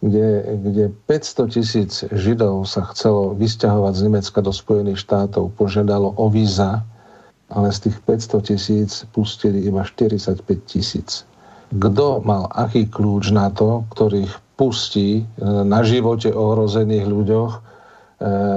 kde, 0.01 0.28
kde 0.65 0.85
500 1.07 1.55
tisíc 1.55 1.93
Židov 2.09 2.65
sa 2.65 2.89
chcelo 2.93 3.36
vysťahovať 3.36 3.93
z 3.93 4.02
Nemecka 4.09 4.40
do 4.40 4.52
Spojených 4.52 5.01
štátov, 5.05 5.52
požiadalo 5.61 6.16
o 6.16 6.27
víza, 6.32 6.81
ale 7.52 7.69
z 7.69 7.89
tých 7.89 7.97
500 8.09 8.48
tisíc 8.48 8.90
pustili 9.12 9.61
iba 9.69 9.85
45 9.85 10.40
tisíc. 10.65 11.28
Kto 11.70 12.24
mal 12.24 12.48
aký 12.51 12.89
kľúč 12.89 13.31
na 13.31 13.52
to, 13.52 13.85
ktorých 13.93 14.32
pustí 14.57 15.28
na 15.40 15.85
živote 15.85 16.32
ohrozených 16.32 17.07
ľuďoch 17.07 17.52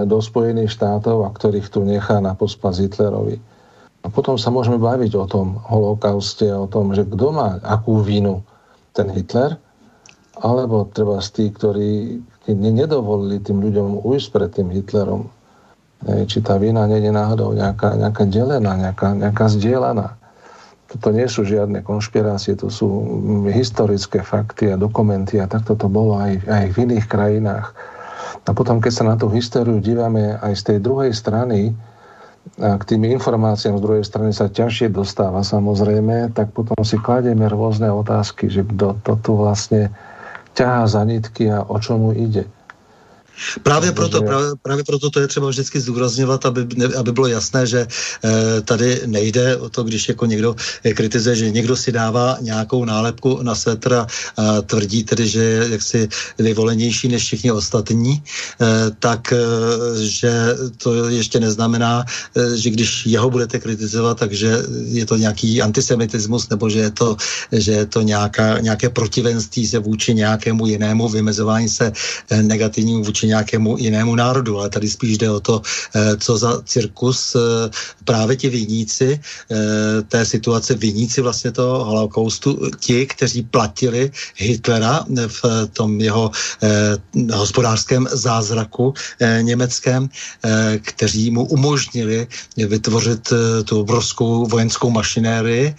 do 0.03 0.17
Spojených 0.19 0.75
štátov 0.75 1.23
a 1.23 1.31
ktorých 1.31 1.71
tu 1.71 1.87
nechá 1.87 2.19
na 2.19 2.35
pospas 2.35 2.83
Hitlerovi. 2.83 3.39
A 4.03 4.11
potom 4.11 4.35
sa 4.35 4.51
môžeme 4.51 4.75
baviť 4.75 5.15
o 5.15 5.23
tom 5.23 5.63
holokauste, 5.63 6.51
o 6.51 6.67
tom, 6.67 6.91
že 6.91 7.07
kto 7.07 7.27
má 7.31 7.63
akú 7.63 8.03
vinu. 8.03 8.43
Ten 8.91 9.09
Hitler 9.09 9.57
alebo 10.37 10.89
treba 10.89 11.21
z 11.21 11.29
tí, 11.33 11.45
ktorí 11.53 12.19
nedovolili 12.49 13.39
tým 13.39 13.61
ľuďom 13.61 14.01
ujsť 14.01 14.27
pred 14.33 14.49
tým 14.51 14.69
Hitlerom. 14.73 15.29
Či 16.03 16.43
tá 16.43 16.59
vina 16.59 16.83
nie 16.89 16.99
je 16.99 17.13
náhodou 17.13 17.55
nejaká, 17.55 17.95
nejaká 17.95 18.27
delená, 18.27 18.75
nejaká, 18.75 19.15
nejaká 19.15 19.45
zdieľaná. 19.47 20.19
Toto 20.91 21.09
nie 21.15 21.25
sú 21.25 21.47
žiadne 21.47 21.81
konšpirácie, 21.81 22.59
to 22.59 22.67
sú 22.67 22.85
historické 23.49 24.21
fakty 24.21 24.73
a 24.73 24.77
dokumenty 24.77 25.39
a 25.39 25.47
takto 25.47 25.73
to 25.79 25.87
bolo 25.87 26.19
aj, 26.19 26.43
aj 26.43 26.65
v 26.75 26.77
iných 26.91 27.05
krajinách. 27.07 27.71
A 28.43 28.51
potom, 28.51 28.81
keď 28.81 28.91
sa 28.91 29.03
na 29.05 29.15
tú 29.15 29.29
históriu 29.29 29.77
dívame 29.79 30.37
aj 30.41 30.53
z 30.57 30.63
tej 30.73 30.77
druhej 30.81 31.11
strany, 31.13 31.73
a 32.59 32.75
k 32.75 32.83
tým 32.83 33.07
informáciám 33.07 33.79
z 33.79 33.85
druhej 33.87 34.03
strany 34.03 34.35
sa 34.35 34.51
ťažšie 34.51 34.91
dostáva 34.91 35.47
samozrejme, 35.47 36.35
tak 36.35 36.51
potom 36.51 36.75
si 36.83 36.99
kladieme 36.99 37.47
rôzne 37.47 37.87
otázky, 37.87 38.51
že 38.51 38.67
kto 38.67 38.99
to 38.99 39.13
tu 39.23 39.31
vlastne 39.39 39.87
ťahá 40.51 40.83
za 40.85 41.01
nitky 41.07 41.47
a 41.47 41.63
o 41.63 41.79
čomu 41.79 42.11
ide. 42.11 42.43
Právě 43.63 43.91
proto, 43.91 44.21
právě, 44.21 44.47
právě 44.61 44.83
proto 44.83 45.09
to 45.09 45.19
je 45.19 45.27
třeba 45.27 45.49
vždycky 45.49 45.79
zdůrazňovat, 45.79 46.45
aby, 46.45 46.67
ne, 46.75 46.85
aby 46.85 47.11
bylo 47.11 47.27
jasné, 47.27 47.67
že 47.67 47.87
e, 47.87 48.61
tady 48.61 49.01
nejde 49.05 49.57
o 49.57 49.69
to, 49.69 49.83
když 49.83 50.09
jako 50.09 50.25
někdo 50.25 50.55
kritizuje, 50.93 51.35
že 51.35 51.51
někdo 51.51 51.75
si 51.75 51.91
dává 51.91 52.37
nějakou 52.41 52.85
nálepku 52.85 53.39
na 53.41 53.55
svetr 53.55 53.93
a, 53.93 54.07
a 54.37 54.61
tvrdí 54.61 55.03
tedy, 55.03 55.27
že 55.27 55.43
je 55.43 55.69
jaksi 55.71 56.09
vyvolenější 56.39 57.07
než 57.07 57.23
všichni 57.23 57.51
ostatní, 57.51 58.13
e, 58.13 58.91
tak 58.99 59.33
e, 59.33 59.37
že 60.05 60.31
to 60.77 61.09
ještě 61.09 61.39
neznamená, 61.39 62.05
e, 62.37 62.57
že 62.57 62.69
když 62.69 63.05
jeho 63.05 63.29
budete 63.29 63.59
kritizovat, 63.59 64.19
takže 64.19 64.57
je 64.85 65.05
to 65.05 65.17
nějaký 65.17 65.61
antisemitismus 65.61 66.49
nebo 66.49 66.69
že 66.69 66.79
je 66.79 66.91
to, 66.91 67.17
že 67.51 67.71
je 67.71 67.85
to 67.85 68.01
nějaká, 68.01 68.59
nějaké 68.59 68.89
protivenství 68.89 69.67
se 69.67 69.79
vůči 69.79 70.13
nějakému 70.13 70.65
jinému 70.67 71.09
vymezování 71.09 71.69
se 71.69 71.91
e, 72.29 72.43
negativnímu 72.43 73.03
vůči 73.03 73.22
vůči 73.23 73.27
nějakému 73.27 73.77
jinému 73.77 74.15
národu, 74.15 74.59
ale 74.59 74.69
tady 74.69 74.89
spíš 74.89 75.17
jde 75.17 75.31
o 75.31 75.39
to, 75.39 75.61
eh, 75.95 76.17
co 76.17 76.37
za 76.37 76.61
cirkus 76.65 77.35
eh, 77.35 77.69
právě 78.05 78.35
ti 78.35 78.49
viníci 78.49 79.15
eh, 79.15 80.01
té 80.07 80.25
situace, 80.25 80.75
viníci 80.75 81.21
vlastně 81.21 81.51
toho 81.51 81.85
holokaustu, 81.85 82.69
ti, 82.79 83.05
kteří 83.07 83.43
platili 83.47 84.11
Hitlera 84.35 85.05
v 85.27 85.41
tom 85.73 86.01
jeho 86.01 86.31
hospodářském 87.31 88.07
zázraku 88.11 88.93
německém, 89.41 90.09
kteří 90.81 91.31
mu 91.31 91.45
umožnili 91.45 92.27
vytvořit 92.57 93.33
tu 93.65 93.79
obrovskou 93.79 94.47
vojenskou 94.47 94.89
mašinérii, 94.89 95.75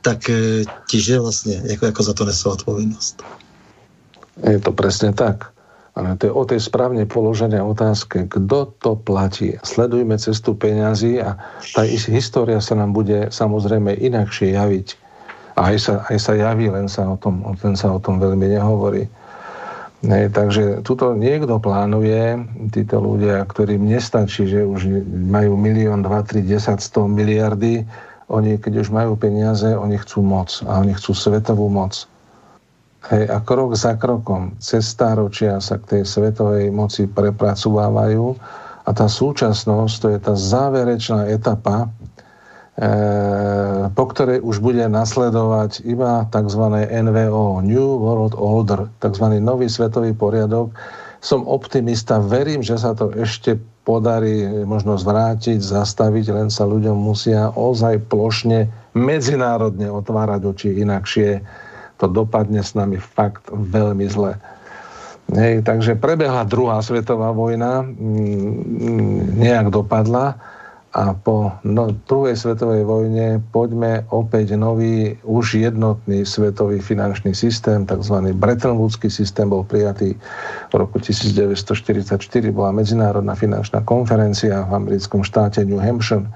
tak 0.00 0.30
ti, 0.90 1.00
že 1.00 1.20
vlastně 1.20 1.62
jako, 1.64 1.86
jako 1.86 2.02
za 2.02 2.12
to 2.12 2.24
nesou 2.24 2.50
odpovědnost. 2.50 3.22
Je 4.50 4.58
to 4.58 4.72
presne 4.72 5.12
tak. 5.12 5.59
To 6.00 6.22
je 6.26 6.32
o 6.32 6.44
tej 6.48 6.60
správne 6.60 7.04
položenej 7.04 7.60
otázke, 7.60 8.28
kto 8.28 8.72
to 8.80 8.96
platí. 8.96 9.56
Sledujme 9.62 10.16
cestu 10.16 10.56
peňazí 10.56 11.20
a 11.20 11.36
tá 11.74 11.82
história 11.86 12.58
sa 12.58 12.78
nám 12.78 12.96
bude 12.96 13.28
samozrejme 13.28 13.96
inakšie 13.96 14.56
javiť. 14.56 14.88
A 15.58 15.74
aj 15.74 15.76
sa, 15.76 15.94
aj 16.08 16.18
sa 16.18 16.32
javí, 16.38 16.72
len 16.72 16.88
sa 16.88 17.04
o 17.04 17.18
tom, 17.20 17.42
len 17.44 17.74
sa 17.76 17.92
o 17.92 18.00
tom 18.00 18.16
veľmi 18.16 18.48
nehovorí. 18.48 19.10
Ne, 20.00 20.32
takže 20.32 20.80
tuto 20.80 21.12
niekto 21.12 21.60
plánuje, 21.60 22.40
títo 22.72 23.04
ľudia, 23.04 23.44
ktorým 23.44 23.84
nestačí, 23.84 24.48
že 24.48 24.64
už 24.64 25.04
majú 25.28 25.60
milión, 25.60 26.00
dva, 26.00 26.24
tri, 26.24 26.40
desať, 26.40 26.80
sto 26.80 27.04
miliardy, 27.04 27.84
oni, 28.32 28.56
keď 28.56 28.86
už 28.86 28.88
majú 28.88 29.18
peniaze, 29.20 29.68
oni 29.68 30.00
chcú 30.00 30.24
moc 30.24 30.64
a 30.64 30.80
oni 30.80 30.96
chcú 30.96 31.12
svetovú 31.12 31.68
moc. 31.68 32.08
Hej, 33.00 33.32
a 33.32 33.40
krok 33.40 33.72
za 33.80 33.96
krokom, 33.96 34.60
cez 34.60 34.92
stáročia 34.92 35.56
sa 35.56 35.80
k 35.80 35.96
tej 35.96 36.02
svetovej 36.04 36.68
moci 36.68 37.08
prepracovávajú 37.08 38.36
a 38.84 38.90
tá 38.92 39.08
súčasnosť, 39.08 39.94
to 39.96 40.06
je 40.12 40.18
tá 40.20 40.34
záverečná 40.36 41.32
etapa, 41.32 41.88
e, 42.76 42.88
po 43.96 44.04
ktorej 44.04 44.44
už 44.44 44.60
bude 44.60 44.84
nasledovať 44.84 45.80
iba 45.88 46.28
tzv. 46.28 46.64
NVO, 46.92 47.64
New 47.64 47.88
World 48.04 48.36
Order, 48.36 48.92
tzv. 49.00 49.26
nový 49.40 49.72
svetový 49.72 50.12
poriadok. 50.12 50.68
Som 51.24 51.48
optimista, 51.48 52.20
verím, 52.20 52.60
že 52.60 52.76
sa 52.76 52.92
to 52.92 53.16
ešte 53.16 53.56
podarí 53.88 54.44
možno 54.68 55.00
zvrátiť, 55.00 55.56
zastaviť, 55.56 56.36
len 56.36 56.48
sa 56.52 56.68
ľuďom 56.68 57.00
musia 57.00 57.48
ozaj 57.56 58.12
plošne 58.12 58.68
medzinárodne 58.92 59.88
otvárať 59.88 60.40
oči 60.44 60.68
inakšie 60.84 61.40
to 62.00 62.08
dopadne 62.08 62.64
s 62.64 62.72
nami 62.72 62.96
fakt 62.96 63.52
veľmi 63.52 64.08
zle. 64.08 64.40
Hej, 65.30 65.62
takže 65.62 65.94
prebehla 65.94 66.42
druhá 66.48 66.82
svetová 66.82 67.30
vojna, 67.30 67.86
mm, 67.86 69.38
nejak 69.38 69.70
dopadla 69.70 70.34
a 70.90 71.14
po 71.14 71.54
no, 71.62 71.94
druhej 72.10 72.34
svetovej 72.34 72.82
vojne 72.82 73.38
poďme 73.54 74.02
opäť 74.10 74.58
nový, 74.58 75.14
už 75.22 75.62
jednotný 75.62 76.26
svetový 76.26 76.82
finančný 76.82 77.30
systém, 77.30 77.86
tzv. 77.86 78.34
Bretton 78.34 78.74
systém 78.90 79.46
bol 79.46 79.62
prijatý 79.62 80.18
v 80.66 80.74
roku 80.74 80.98
1944, 80.98 82.18
bola 82.50 82.74
medzinárodná 82.74 83.38
finančná 83.38 83.86
konferencia 83.86 84.66
v 84.66 84.82
americkom 84.82 85.22
štáte 85.22 85.62
New 85.62 85.78
Hampshire 85.78 86.26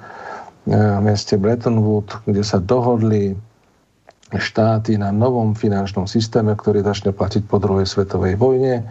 v 0.70 1.02
meste 1.02 1.34
Bretton 1.34 1.82
Woods, 1.82 2.22
kde 2.22 2.46
sa 2.46 2.62
dohodli 2.62 3.34
štáty 4.38 4.98
na 4.98 5.10
novom 5.10 5.52
finančnom 5.52 6.06
systéme, 6.06 6.54
ktorý 6.54 6.82
začne 6.82 7.10
platiť 7.14 7.46
po 7.46 7.58
druhej 7.58 7.86
svetovej 7.86 8.38
vojne. 8.38 8.86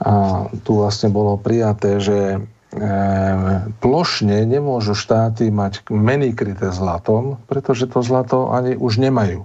A 0.00 0.46
tu 0.64 0.80
vlastne 0.80 1.12
bolo 1.12 1.36
prijaté, 1.36 2.00
že 2.00 2.18
e, 2.36 2.38
plošne 3.80 4.44
nemôžu 4.48 4.96
štáty 4.96 5.52
mať 5.52 5.84
meny 5.92 6.32
kryté 6.32 6.72
zlatom, 6.72 7.40
pretože 7.50 7.88
to 7.88 8.00
zlato 8.00 8.52
ani 8.52 8.76
už 8.76 9.00
nemajú. 9.00 9.44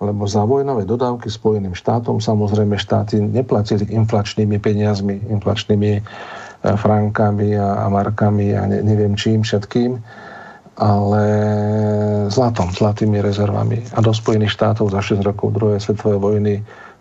Lebo 0.00 0.24
za 0.24 0.48
vojnové 0.48 0.88
dodávky 0.88 1.28
Spojeným 1.28 1.76
štátom 1.76 2.24
samozrejme 2.24 2.80
štáty 2.80 3.20
neplatili 3.20 3.84
inflačnými 3.92 4.56
peniazmi, 4.56 5.20
inflačnými 5.28 6.00
frankami 6.60 7.56
a, 7.56 7.88
markami 7.88 8.52
a 8.56 8.62
ne, 8.68 8.78
neviem 8.84 9.16
čím 9.16 9.40
všetkým, 9.44 10.00
ale 10.80 11.24
zlatom, 12.32 12.72
zlatými 12.72 13.20
rezervami. 13.20 13.84
A 13.92 14.00
do 14.00 14.16
Spojených 14.16 14.56
štátov 14.56 14.88
za 14.88 15.04
6 15.04 15.20
rokov 15.20 15.52
druhej 15.52 15.76
svetovej 15.76 16.16
vojny 16.16 16.54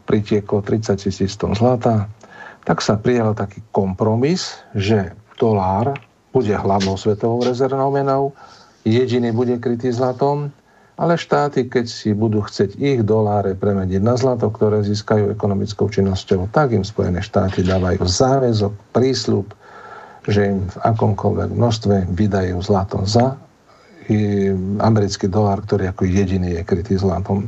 pritieklo 0.04 0.60
30 0.60 1.00
tisíc 1.00 1.40
tón 1.40 1.56
zlata, 1.56 2.12
tak 2.68 2.84
sa 2.84 3.00
prijal 3.00 3.32
taký 3.32 3.64
kompromis, 3.72 4.60
že 4.76 5.16
dolár 5.40 5.96
bude 6.36 6.52
hlavnou 6.52 7.00
svetovou 7.00 7.40
rezervnou 7.40 7.88
menou, 7.90 8.36
jediný 8.84 9.32
bude 9.32 9.56
krytý 9.64 9.96
zlatom, 9.96 10.52
ale 11.00 11.16
štáty, 11.16 11.72
keď 11.72 11.88
si 11.88 12.12
budú 12.12 12.44
chcieť 12.44 12.76
ich 12.76 13.00
doláre 13.08 13.56
premeniť 13.56 14.04
na 14.04 14.20
zlato, 14.20 14.52
ktoré 14.52 14.84
získajú 14.84 15.32
ekonomickou 15.32 15.88
činnosťou, 15.88 16.52
tak 16.52 16.76
im 16.76 16.84
Spojené 16.84 17.24
štáty 17.24 17.64
dávajú 17.64 18.04
záväzok, 18.04 18.76
prísľub, 18.92 19.48
že 20.28 20.52
im 20.52 20.68
v 20.68 20.78
akomkoľvek 20.84 21.50
množstve 21.56 21.96
vydajú 22.12 22.60
zlato 22.60 23.00
za 23.08 23.40
americký 24.80 25.30
dolár, 25.30 25.62
ktorý 25.66 25.92
ako 25.92 26.08
jediný 26.08 26.60
je 26.60 26.62
krytý 26.66 26.96
zlatom. 26.98 27.46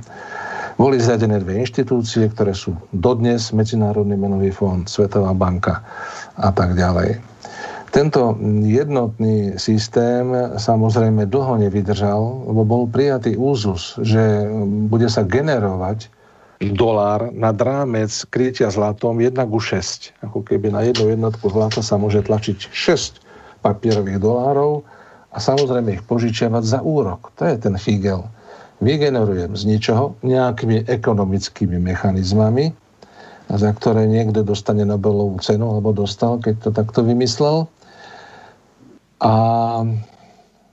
Boli 0.80 0.98
zriadené 0.98 1.38
dve 1.42 1.62
inštitúcie, 1.62 2.26
ktoré 2.32 2.58
sú 2.58 2.74
dodnes 2.96 3.54
Medzinárodný 3.54 4.18
menový 4.18 4.50
fond, 4.50 4.88
Svetová 4.90 5.36
banka 5.38 5.84
a 6.42 6.50
tak 6.50 6.74
ďalej. 6.74 7.22
Tento 7.92 8.40
jednotný 8.64 9.60
systém 9.60 10.32
samozrejme 10.56 11.28
dlho 11.28 11.60
nevydržal, 11.60 12.48
lebo 12.48 12.64
bol 12.64 12.84
prijatý 12.88 13.36
úzus, 13.36 14.00
že 14.00 14.48
bude 14.88 15.12
sa 15.12 15.28
generovať 15.28 16.08
dolár 16.72 17.36
nad 17.36 17.58
rámec 17.60 18.14
krytia 18.32 18.72
zlatom 18.72 19.20
1 19.20 19.36
ku 19.50 19.60
6. 19.60 20.24
Ako 20.24 20.40
keby 20.40 20.72
na 20.72 20.88
jednu 20.88 21.12
jednotku 21.12 21.52
zlata 21.52 21.84
sa 21.84 22.00
môže 22.00 22.24
tlačiť 22.24 22.72
6 22.72 23.20
papierových 23.60 24.24
dolárov 24.24 24.88
a 25.32 25.38
samozrejme 25.40 25.96
ich 25.96 26.04
požičiavať 26.04 26.64
za 26.64 26.80
úrok. 26.84 27.32
To 27.40 27.48
je 27.48 27.56
ten 27.56 27.76
figel. 27.80 28.28
Vygenerujem 28.84 29.56
z 29.56 29.64
ničoho 29.70 30.18
nejakými 30.26 30.90
ekonomickými 30.90 31.78
mechanizmami, 31.80 32.74
za 33.52 33.70
ktoré 33.72 34.08
niekto 34.08 34.44
dostane 34.44 34.84
Nobelovú 34.84 35.40
cenu, 35.40 35.72
alebo 35.72 35.96
dostal, 35.96 36.40
keď 36.40 36.56
to 36.66 36.70
takto 36.74 37.00
vymyslel 37.06 37.70
a 39.22 39.34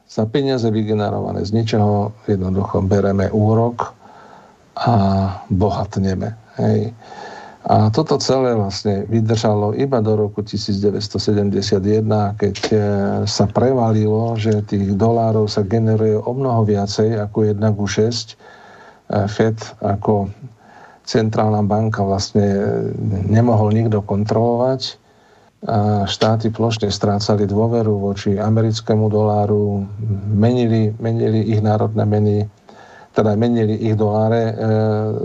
za 0.09 0.24
peniaze 0.24 0.64
vygenerované 0.72 1.44
z 1.44 1.52
ničoho 1.52 2.16
jednoducho 2.24 2.80
bereme 2.80 3.28
úrok 3.28 3.93
a 4.78 4.94
bohatneme. 5.52 6.32
Hej. 6.56 6.97
A 7.66 7.90
toto 7.90 8.22
celé 8.22 8.55
vlastne 8.55 9.02
vydržalo 9.10 9.74
iba 9.74 9.98
do 9.98 10.14
roku 10.14 10.47
1971, 10.47 12.06
keď 12.39 12.56
e, 12.70 12.76
sa 13.26 13.44
prevalilo, 13.51 14.39
že 14.39 14.62
tých 14.62 14.94
dolárov 14.94 15.51
sa 15.51 15.66
generuje 15.66 16.14
o 16.14 16.30
mnoho 16.30 16.62
viacej 16.62 17.18
ako 17.18 17.51
1 17.51 17.59
ku 17.74 17.90
6. 17.90 17.98
E, 17.98 19.26
FED 19.26 19.59
ako 19.82 20.30
centrálna 21.02 21.66
banka 21.66 22.06
vlastne 22.06 22.47
nemohol 23.26 23.74
nikto 23.74 24.06
kontrolovať 24.06 25.01
a 25.66 26.06
štáty 26.06 26.55
plošne 26.55 26.86
strácali 26.86 27.43
dôveru 27.43 27.98
voči 27.98 28.39
americkému 28.39 29.10
doláru, 29.10 29.82
menili, 30.30 30.94
menili 31.02 31.51
ich 31.51 31.59
národné 31.59 32.06
meny, 32.06 32.36
teda 33.19 33.35
menili 33.35 33.74
ich 33.74 33.99
doláre 33.99 34.43
e, 34.47 34.55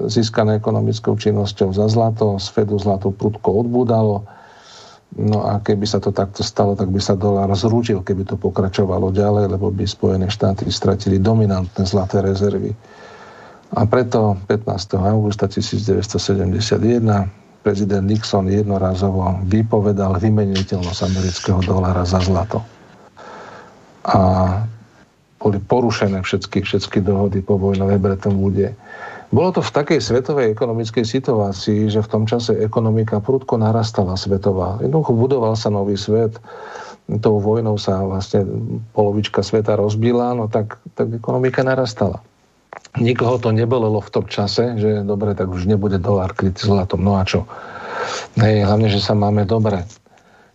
získané 0.09 0.57
ekonomickou 0.57 1.13
činnosťou 1.13 1.77
za 1.77 1.85
zlato, 1.85 2.41
z 2.41 2.49
Fedu 2.49 2.81
zlato 2.81 3.13
prudko 3.13 3.61
odbúdalo. 3.61 4.25
No 5.13 5.45
a 5.45 5.61
keby 5.61 5.85
sa 5.85 6.01
to 6.01 6.09
takto 6.09 6.41
stalo, 6.41 6.73
tak 6.73 6.89
by 6.89 6.97
sa 6.97 7.13
dolár 7.13 7.53
zrútil, 7.53 8.01
keby 8.01 8.25
to 8.25 8.33
pokračovalo 8.33 9.13
ďalej, 9.13 9.45
lebo 9.45 9.69
by 9.69 9.85
Spojené 9.85 10.25
štáty 10.33 10.65
stratili 10.73 11.21
dominantné 11.21 11.85
zlaté 11.85 12.25
rezervy. 12.25 12.73
A 13.77 13.85
preto 13.85 14.41
15. 14.49 14.97
augusta 14.97 15.45
1971 15.45 16.81
prezident 17.61 18.05
Nixon 18.09 18.49
jednorazovo 18.49 19.37
vypovedal 19.45 20.17
vymeniteľnosť 20.17 21.01
amerického 21.13 21.61
dolára 21.61 22.09
za 22.09 22.17
zlato. 22.25 22.65
A 24.03 24.17
boli 25.43 25.59
porušené 25.59 26.23
všetky, 26.23 26.63
všetky 26.63 27.03
dohody 27.03 27.43
po 27.43 27.59
vojnové 27.59 27.99
Bretton 27.99 28.39
Woode. 28.39 28.71
Bolo 29.33 29.49
to 29.51 29.59
v 29.65 29.75
takej 29.75 29.99
svetovej 29.99 30.55
ekonomickej 30.55 31.03
situácii, 31.03 31.91
že 31.91 31.99
v 31.99 32.07
tom 32.07 32.23
čase 32.23 32.55
ekonomika 32.55 33.19
prudko 33.19 33.59
narastala 33.59 34.15
svetová. 34.15 34.79
Jednoducho 34.79 35.11
budoval 35.11 35.59
sa 35.59 35.67
nový 35.67 35.99
svet, 35.99 36.39
tou 37.19 37.43
vojnou 37.43 37.75
sa 37.75 37.99
vlastne 38.07 38.47
polovička 38.95 39.43
sveta 39.43 39.75
rozbila, 39.75 40.31
no 40.31 40.47
tak, 40.47 40.79
tak 40.95 41.11
ekonomika 41.11 41.65
narastala. 41.65 42.23
Nikoho 43.01 43.41
to 43.41 43.49
nebolelo 43.49 43.99
v 43.99 44.13
tom 44.13 44.25
čase, 44.29 44.77
že 44.77 45.01
dobre, 45.01 45.33
tak 45.33 45.49
už 45.49 45.65
nebude 45.65 45.97
dolár 45.97 46.31
krytý 46.37 46.69
zlatom. 46.69 47.01
No 47.01 47.17
a 47.17 47.25
čo? 47.25 47.49
Hej, 48.37 48.69
hlavne, 48.69 48.87
že 48.87 49.01
sa 49.01 49.17
máme 49.17 49.49
dobre. 49.49 49.81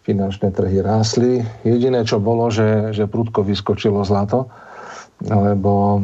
Finančné 0.07 0.55
trhy 0.55 0.81
rásli. 0.81 1.43
Jediné, 1.67 2.07
čo 2.07 2.23
bolo, 2.23 2.49
že, 2.49 2.95
že 2.95 3.11
prudko 3.11 3.43
vyskočilo 3.43 4.07
zlato, 4.07 4.49
lebo 5.19 5.99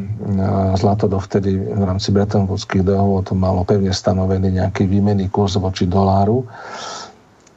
zlato 0.74 1.06
dovtedy 1.06 1.54
v 1.54 1.82
rámci 1.86 2.10
Bretton 2.10 2.50
dohôd 2.50 3.30
to 3.30 3.34
malo 3.38 3.62
pevne 3.62 3.94
stanovený 3.94 4.58
nejaký 4.58 4.90
výmenný 4.90 5.30
kurz 5.30 5.54
voči 5.54 5.86
doláru. 5.86 6.42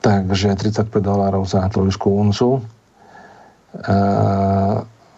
Takže 0.05 0.53
35 0.53 0.93
dolárov 1.01 1.49
za 1.49 1.65
trojskú 1.65 2.13
uncu. 2.13 2.61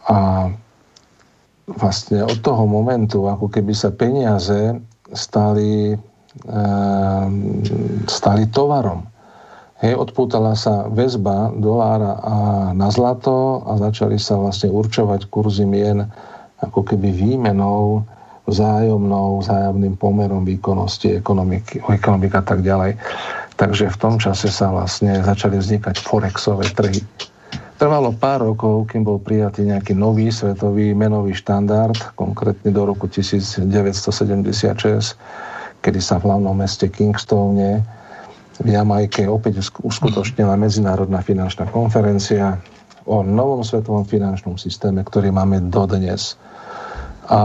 A 0.10 0.20
vlastne 1.68 2.26
od 2.26 2.40
toho 2.40 2.64
momentu, 2.66 3.28
ako 3.28 3.52
keby 3.52 3.76
sa 3.76 3.94
peniaze 3.94 4.80
stali, 5.14 5.94
ehm, 6.50 7.62
stali 8.10 8.50
tovarom. 8.50 9.06
Hej, 9.80 9.96
odpútala 9.96 10.60
sa 10.60 10.92
väzba 10.92 11.56
dolára 11.56 12.20
a 12.20 12.36
na 12.76 12.92
zlato 12.92 13.64
a 13.64 13.80
začali 13.80 14.20
sa 14.20 14.36
vlastne 14.36 14.68
určovať 14.68 15.32
kurzy 15.32 15.64
mien 15.64 16.04
ako 16.60 16.84
keby 16.84 17.16
výmenou, 17.16 18.04
vzájomnou, 18.44 19.40
vzájomným 19.40 19.96
pomerom 19.96 20.44
výkonnosti 20.44 21.16
ekonomiky, 21.24 21.80
ekonomika 21.88 22.44
a 22.44 22.46
tak 22.46 22.60
ďalej. 22.60 23.00
Takže 23.56 23.88
v 23.88 23.98
tom 24.04 24.20
čase 24.20 24.52
sa 24.52 24.68
vlastne 24.68 25.24
začali 25.24 25.56
vznikať 25.56 25.96
forexové 25.96 26.68
trhy. 26.76 27.00
Trvalo 27.80 28.12
pár 28.12 28.44
rokov, 28.44 28.92
kým 28.92 29.08
bol 29.08 29.24
prijatý 29.24 29.64
nejaký 29.64 29.96
nový 29.96 30.28
svetový 30.36 30.92
menový 30.92 31.32
štandard, 31.32 31.96
konkrétne 32.20 32.76
do 32.76 32.84
roku 32.84 33.08
1976, 33.08 33.64
kedy 35.80 36.00
sa 36.04 36.20
v 36.20 36.24
hlavnom 36.28 36.52
meste 36.60 36.92
Kingstone 36.92 37.80
v 38.60 38.68
Jamajke 38.76 39.24
opäť 39.28 39.64
uskutočnila 39.80 40.60
medzinárodná 40.60 41.24
finančná 41.24 41.72
konferencia 41.72 42.60
o 43.08 43.24
novom 43.24 43.64
svetovom 43.64 44.04
finančnom 44.06 44.60
systéme, 44.60 45.02
ktorý 45.02 45.32
máme 45.32 45.72
dodnes. 45.72 46.36
A 47.32 47.40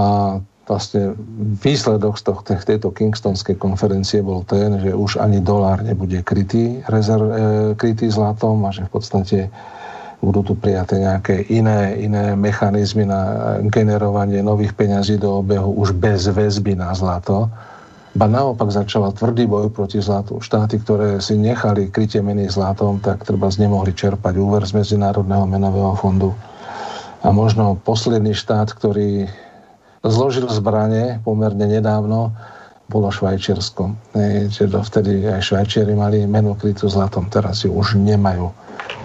vlastne 0.64 1.12
výsledok 1.60 2.16
z 2.16 2.22
tohto, 2.24 2.52
tejto 2.56 2.88
Kingstonskej 2.90 3.60
konferencie 3.60 4.24
bol 4.24 4.42
ten, 4.48 4.80
že 4.80 4.96
už 4.96 5.20
ani 5.20 5.44
dolár 5.44 5.84
nebude 5.84 6.24
krytý, 6.24 6.80
rezerv, 6.88 7.26
e, 7.28 7.34
krytý 7.76 8.08
zlatom 8.08 8.64
a 8.64 8.72
že 8.72 8.88
v 8.88 8.90
podstate 8.90 9.38
budú 10.24 10.40
tu 10.40 10.54
prijaté 10.56 11.04
nejaké 11.04 11.44
iné, 11.52 12.00
iné 12.00 12.32
mechanizmy 12.32 13.04
na 13.04 13.20
generovanie 13.68 14.40
nových 14.40 14.72
peňazí 14.72 15.20
do 15.20 15.44
obehu 15.44 15.76
už 15.76 15.92
bez 15.92 16.24
väzby 16.32 16.80
na 16.80 16.96
zlato. 16.96 17.52
Ba 18.14 18.30
naopak 18.30 18.70
začala 18.70 19.10
tvrdý 19.10 19.50
boj 19.50 19.74
proti 19.74 19.98
zlatu. 19.98 20.38
Štáty, 20.38 20.78
ktoré 20.78 21.18
si 21.18 21.34
nechali 21.34 21.90
krytie 21.90 22.22
meny 22.22 22.46
zlatom, 22.46 23.02
tak 23.02 23.26
treba 23.26 23.50
nemohli 23.50 23.90
čerpať 23.90 24.38
úver 24.38 24.62
z 24.62 24.78
Medzinárodného 24.78 25.50
menového 25.50 25.98
fondu. 25.98 26.30
A 27.26 27.34
možno 27.34 27.74
posledný 27.82 28.30
štát, 28.30 28.70
ktorý 28.70 29.26
zložil 30.06 30.46
zbranie 30.46 31.18
pomerne 31.26 31.66
nedávno, 31.66 32.30
bolo 32.86 33.10
Švajčiarsko. 33.10 34.14
Vtedy 34.62 35.26
aj 35.26 35.42
Švajčiari 35.42 35.96
mali 35.98 36.22
menu 36.28 36.54
krytú 36.54 36.86
zlatom, 36.86 37.26
teraz 37.32 37.66
ju 37.66 37.74
už 37.74 37.98
nemajú 37.98 38.52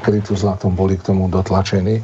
krytú 0.06 0.38
zlatom, 0.38 0.78
boli 0.78 1.00
k 1.00 1.10
tomu 1.10 1.32
dotlačení. 1.32 2.04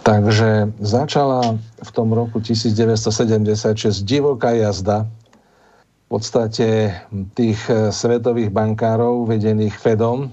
Takže 0.00 0.72
začala 0.80 1.60
v 1.60 1.90
tom 1.92 2.14
roku 2.16 2.40
1976 2.40 4.00
divoká 4.06 4.56
jazda 4.56 5.04
podstate 6.10 6.90
tých 7.38 7.60
eh, 7.70 7.94
svetových 7.94 8.50
bankárov 8.50 9.30
vedených 9.30 9.78
Fedom, 9.78 10.26
eh, 10.26 10.30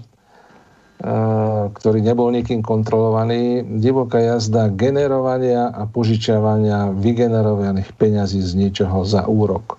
ktorý 1.70 2.00
nebol 2.02 2.34
nikým 2.34 2.66
kontrolovaný, 2.66 3.62
divoká 3.78 4.18
jazda 4.18 4.74
generovania 4.74 5.70
a 5.70 5.86
požičiavania 5.86 6.98
vygenerovaných 6.98 7.94
peňazí 7.94 8.42
z 8.42 8.58
ničoho 8.58 9.06
za 9.06 9.30
úrok. 9.30 9.78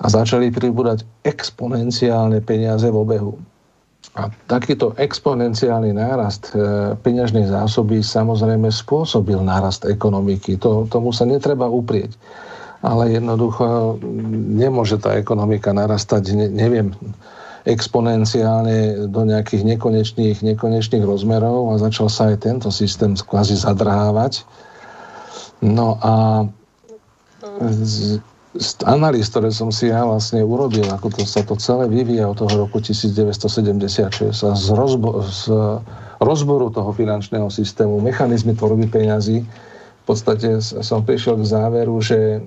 A 0.00 0.10
začali 0.10 0.50
pribúdať 0.50 1.06
exponenciálne 1.22 2.40
peniaze 2.42 2.88
v 2.88 2.96
obehu. 2.96 3.36
A 4.14 4.28
takýto 4.46 4.92
exponenciálny 5.00 5.96
nárast 5.96 6.52
e, 6.52 6.92
peňažnej 6.98 7.48
zásoby 7.48 8.04
samozrejme 8.04 8.68
spôsobil 8.68 9.40
nárast 9.40 9.86
ekonomiky. 9.88 10.60
To, 10.60 10.84
tomu 10.86 11.10
sa 11.10 11.24
netreba 11.24 11.66
uprieť. 11.66 12.14
Ale 12.84 13.16
jednoducho 13.16 13.96
nemôže 14.60 15.00
tá 15.00 15.16
ekonomika 15.16 15.72
narastať, 15.72 16.36
ne, 16.36 16.46
neviem, 16.52 16.92
exponenciálne 17.64 19.08
do 19.08 19.24
nejakých 19.24 19.64
nekonečných, 19.64 20.44
nekonečných 20.44 21.00
rozmerov 21.00 21.72
a 21.72 21.80
začal 21.80 22.12
sa 22.12 22.28
aj 22.28 22.44
tento 22.44 22.68
systém 22.68 23.16
kvázi 23.16 23.56
zadrhávať. 23.56 24.44
No 25.64 25.96
a 26.04 26.44
z, 27.64 28.20
z 28.52 28.68
analýz, 28.84 29.32
ktoré 29.32 29.48
som 29.48 29.72
si 29.72 29.88
ja 29.88 30.04
vlastne 30.04 30.44
urobil, 30.44 30.84
ako 30.92 31.08
to 31.08 31.22
sa 31.24 31.40
to 31.40 31.56
celé 31.56 31.88
vyvíja 31.88 32.28
od 32.28 32.36
toho 32.36 32.68
roku 32.68 32.84
1976 32.84 34.28
a 34.44 34.52
z, 34.52 34.66
rozbo- 34.76 35.24
z 35.24 35.48
rozboru 36.20 36.68
toho 36.68 36.92
finančného 36.92 37.48
systému, 37.48 37.96
mechanizmy 38.04 38.52
tvorby 38.52 38.92
peňazí, 38.92 39.40
podstate 40.04 40.60
som 40.60 41.00
prišiel 41.00 41.40
k 41.40 41.48
záveru, 41.48 41.96
že 42.04 42.38
e, 42.38 42.40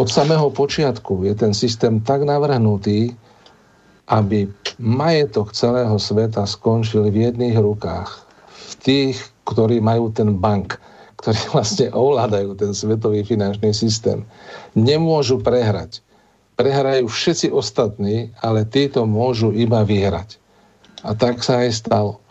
od 0.00 0.08
samého 0.08 0.48
počiatku 0.48 1.22
je 1.28 1.34
ten 1.36 1.52
systém 1.52 2.00
tak 2.00 2.24
navrhnutý, 2.24 3.12
aby 4.08 4.48
majetok 4.80 5.52
celého 5.52 5.96
sveta 6.00 6.48
skončil 6.48 7.08
v 7.12 7.30
jedných 7.30 7.56
rukách. 7.60 8.10
V 8.48 8.72
tých, 8.80 9.16
ktorí 9.44 9.84
majú 9.84 10.10
ten 10.10 10.34
bank, 10.40 10.80
ktorí 11.20 11.38
vlastne 11.54 11.92
ovládajú 11.92 12.56
ten 12.56 12.72
svetový 12.72 13.22
finančný 13.22 13.76
systém. 13.76 14.24
Nemôžu 14.72 15.44
prehrať. 15.44 16.00
Prehrajú 16.54 17.10
všetci 17.10 17.50
ostatní, 17.50 18.30
ale 18.38 18.62
títo 18.64 19.04
môžu 19.04 19.50
iba 19.50 19.82
vyhrať. 19.82 20.38
A 21.04 21.12
tak 21.12 21.42
sa 21.44 21.66
aj 21.66 21.84
stalo. 21.84 22.23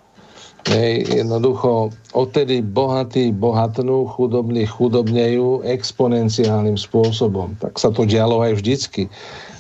Hej, 0.64 1.12
jednoducho, 1.12 1.92
odtedy 2.16 2.64
bohatí 2.64 3.36
bohatnú, 3.36 4.08
chudobní 4.08 4.64
chudobnejú 4.64 5.60
exponenciálnym 5.68 6.80
spôsobom. 6.80 7.60
Tak 7.60 7.76
sa 7.76 7.92
to 7.92 8.08
dialo 8.08 8.40
aj 8.40 8.64
vždycky 8.64 9.12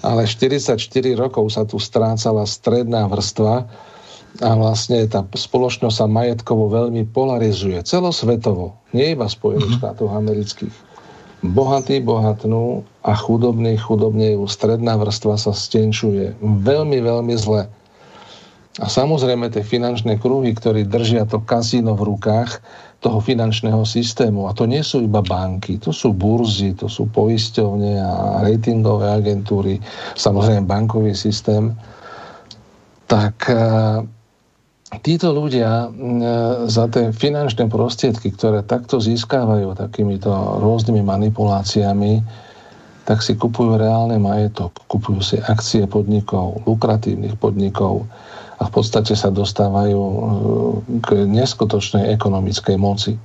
ale 0.03 0.27
44 0.27 0.75
rokov 1.15 1.55
sa 1.55 1.63
tu 1.63 1.79
strácala 1.79 2.43
stredná 2.43 3.07
vrstva 3.07 3.63
a 4.43 4.49
vlastne 4.59 5.07
tá 5.07 5.23
spoločnosť 5.23 5.95
sa 5.95 6.05
majetkovo 6.11 6.67
veľmi 6.67 7.07
polarizuje. 7.15 7.79
Celosvetovo, 7.87 8.75
nie 8.91 9.15
iba 9.15 9.25
Spojených 9.31 9.79
mm-hmm. 9.79 9.79
štátov 9.79 10.07
amerických. 10.11 10.75
Bohatí 11.43 11.99
bohatnú 12.03 12.83
a 13.03 13.11
chudobní 13.15 13.75
chudobnejú. 13.79 14.47
Stredná 14.47 14.95
vrstva 14.99 15.35
sa 15.35 15.51
stenčuje. 15.51 16.35
Veľmi, 16.39 17.03
veľmi 17.03 17.35
zle. 17.35 17.67
A 18.81 18.89
samozrejme 18.89 19.53
tie 19.53 19.61
finančné 19.61 20.17
kruhy, 20.17 20.57
ktorí 20.57 20.89
držia 20.89 21.29
to 21.29 21.43
kasíno 21.45 21.93
v 21.93 22.09
rukách, 22.09 22.57
toho 23.03 23.19
finančného 23.19 23.83
systému. 23.83 24.47
A 24.47 24.55
to 24.55 24.63
nie 24.63 24.79
sú 24.79 25.03
iba 25.03 25.19
banky, 25.19 25.75
to 25.75 25.91
sú 25.91 26.15
burzy, 26.15 26.71
to 26.71 26.87
sú 26.87 27.11
poisťovne 27.11 27.99
a 27.99 28.39
ratingové 28.47 29.11
agentúry, 29.11 29.83
samozrejme 30.15 30.63
bankový 30.63 31.11
systém. 31.11 31.75
Tak 33.11 33.35
e, 33.51 33.55
títo 35.03 35.35
ľudia 35.35 35.83
e, 35.83 35.87
za 36.71 36.87
tie 36.87 37.11
finančné 37.11 37.67
prostriedky, 37.67 38.31
ktoré 38.31 38.63
takto 38.63 39.03
získávajú 39.03 39.75
takýmito 39.75 40.31
rôznymi 40.63 41.03
manipuláciami, 41.03 42.23
tak 43.03 43.19
si 43.19 43.35
kupujú 43.35 43.75
reálne 43.75 44.15
majetok, 44.15 44.79
kupujú 44.87 45.19
si 45.19 45.35
akcie 45.43 45.83
podnikov, 45.91 46.63
lukratívnych 46.63 47.35
podnikov, 47.35 48.07
a 48.63 48.71
v 48.71 48.71
podstate 48.71 49.11
sa 49.19 49.27
dostávajú 49.27 49.99
e, 49.99 50.19
k 51.03 51.27
neskutočnej 51.27 52.15
ekonomickej 52.15 52.77
moci. 52.79 53.19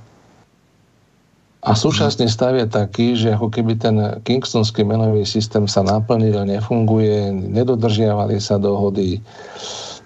A 1.63 1.75
súčasný 1.75 2.27
stav 2.31 2.55
je 2.55 2.67
taký, 2.67 3.15
že 3.15 3.35
ako 3.35 3.51
keby 3.51 3.79
ten 3.79 3.95
kingstonský 4.23 4.83
menový 4.83 5.27
systém 5.27 5.67
sa 5.67 5.83
naplnil, 5.83 6.47
nefunguje, 6.47 7.31
nedodržiavali 7.31 8.39
sa 8.39 8.55
dohody. 8.59 9.19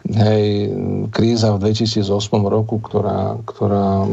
Hej, 0.09 0.73
kríza 1.13 1.53
v 1.53 1.69
2008 1.69 2.09
roku, 2.45 2.81
ktorá, 2.81 3.37
ktorá 3.45 4.05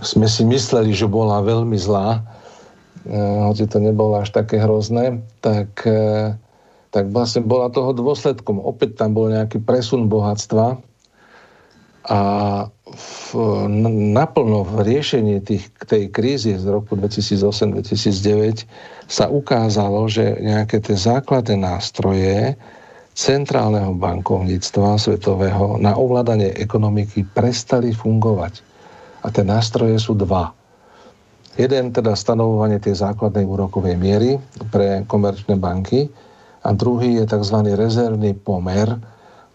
sme 0.00 0.26
si 0.26 0.42
mysleli, 0.46 0.90
že 0.90 1.10
bola 1.10 1.42
veľmi 1.42 1.78
zlá, 1.78 2.18
e, 2.18 2.20
hoci 3.46 3.66
to 3.70 3.78
nebolo 3.78 4.18
až 4.18 4.34
také 4.34 4.58
hrozné, 4.58 5.22
tak 5.42 5.70
e, 5.86 6.34
tak 6.90 7.14
vlastne 7.14 7.46
bola 7.46 7.70
toho 7.70 7.94
dôsledkom. 7.94 8.58
Opäť 8.58 8.98
tam 8.98 9.14
bol 9.14 9.30
nejaký 9.30 9.62
presun 9.62 10.10
bohatstva 10.10 10.78
a 12.10 12.20
v, 12.90 13.26
naplno 14.10 14.66
v 14.66 14.74
riešení 14.82 15.38
tých, 15.46 15.70
tej 15.86 16.10
krízy 16.10 16.58
z 16.58 16.66
roku 16.66 16.98
2008-2009 16.98 18.66
sa 19.06 19.30
ukázalo, 19.30 20.10
že 20.10 20.42
nejaké 20.42 20.82
tie 20.82 20.98
základné 20.98 21.60
nástroje 21.60 22.58
centrálneho 23.14 23.94
bankovníctva 23.94 24.98
svetového 24.98 25.78
na 25.78 25.94
ovládanie 25.94 26.56
ekonomiky 26.56 27.28
prestali 27.30 27.94
fungovať. 27.94 28.66
A 29.20 29.28
tie 29.28 29.44
nástroje 29.44 30.00
sú 30.00 30.16
dva. 30.16 30.56
Jeden 31.60 31.92
teda 31.92 32.16
stanovovanie 32.16 32.80
tej 32.80 32.96
základnej 32.96 33.44
úrokovej 33.44 34.00
miery 34.00 34.40
pre 34.72 35.04
komerčné 35.04 35.60
banky, 35.60 36.08
a 36.60 36.68
druhý 36.76 37.20
je 37.20 37.24
tzv. 37.24 37.56
rezervný 37.72 38.36
pomer, 38.36 39.00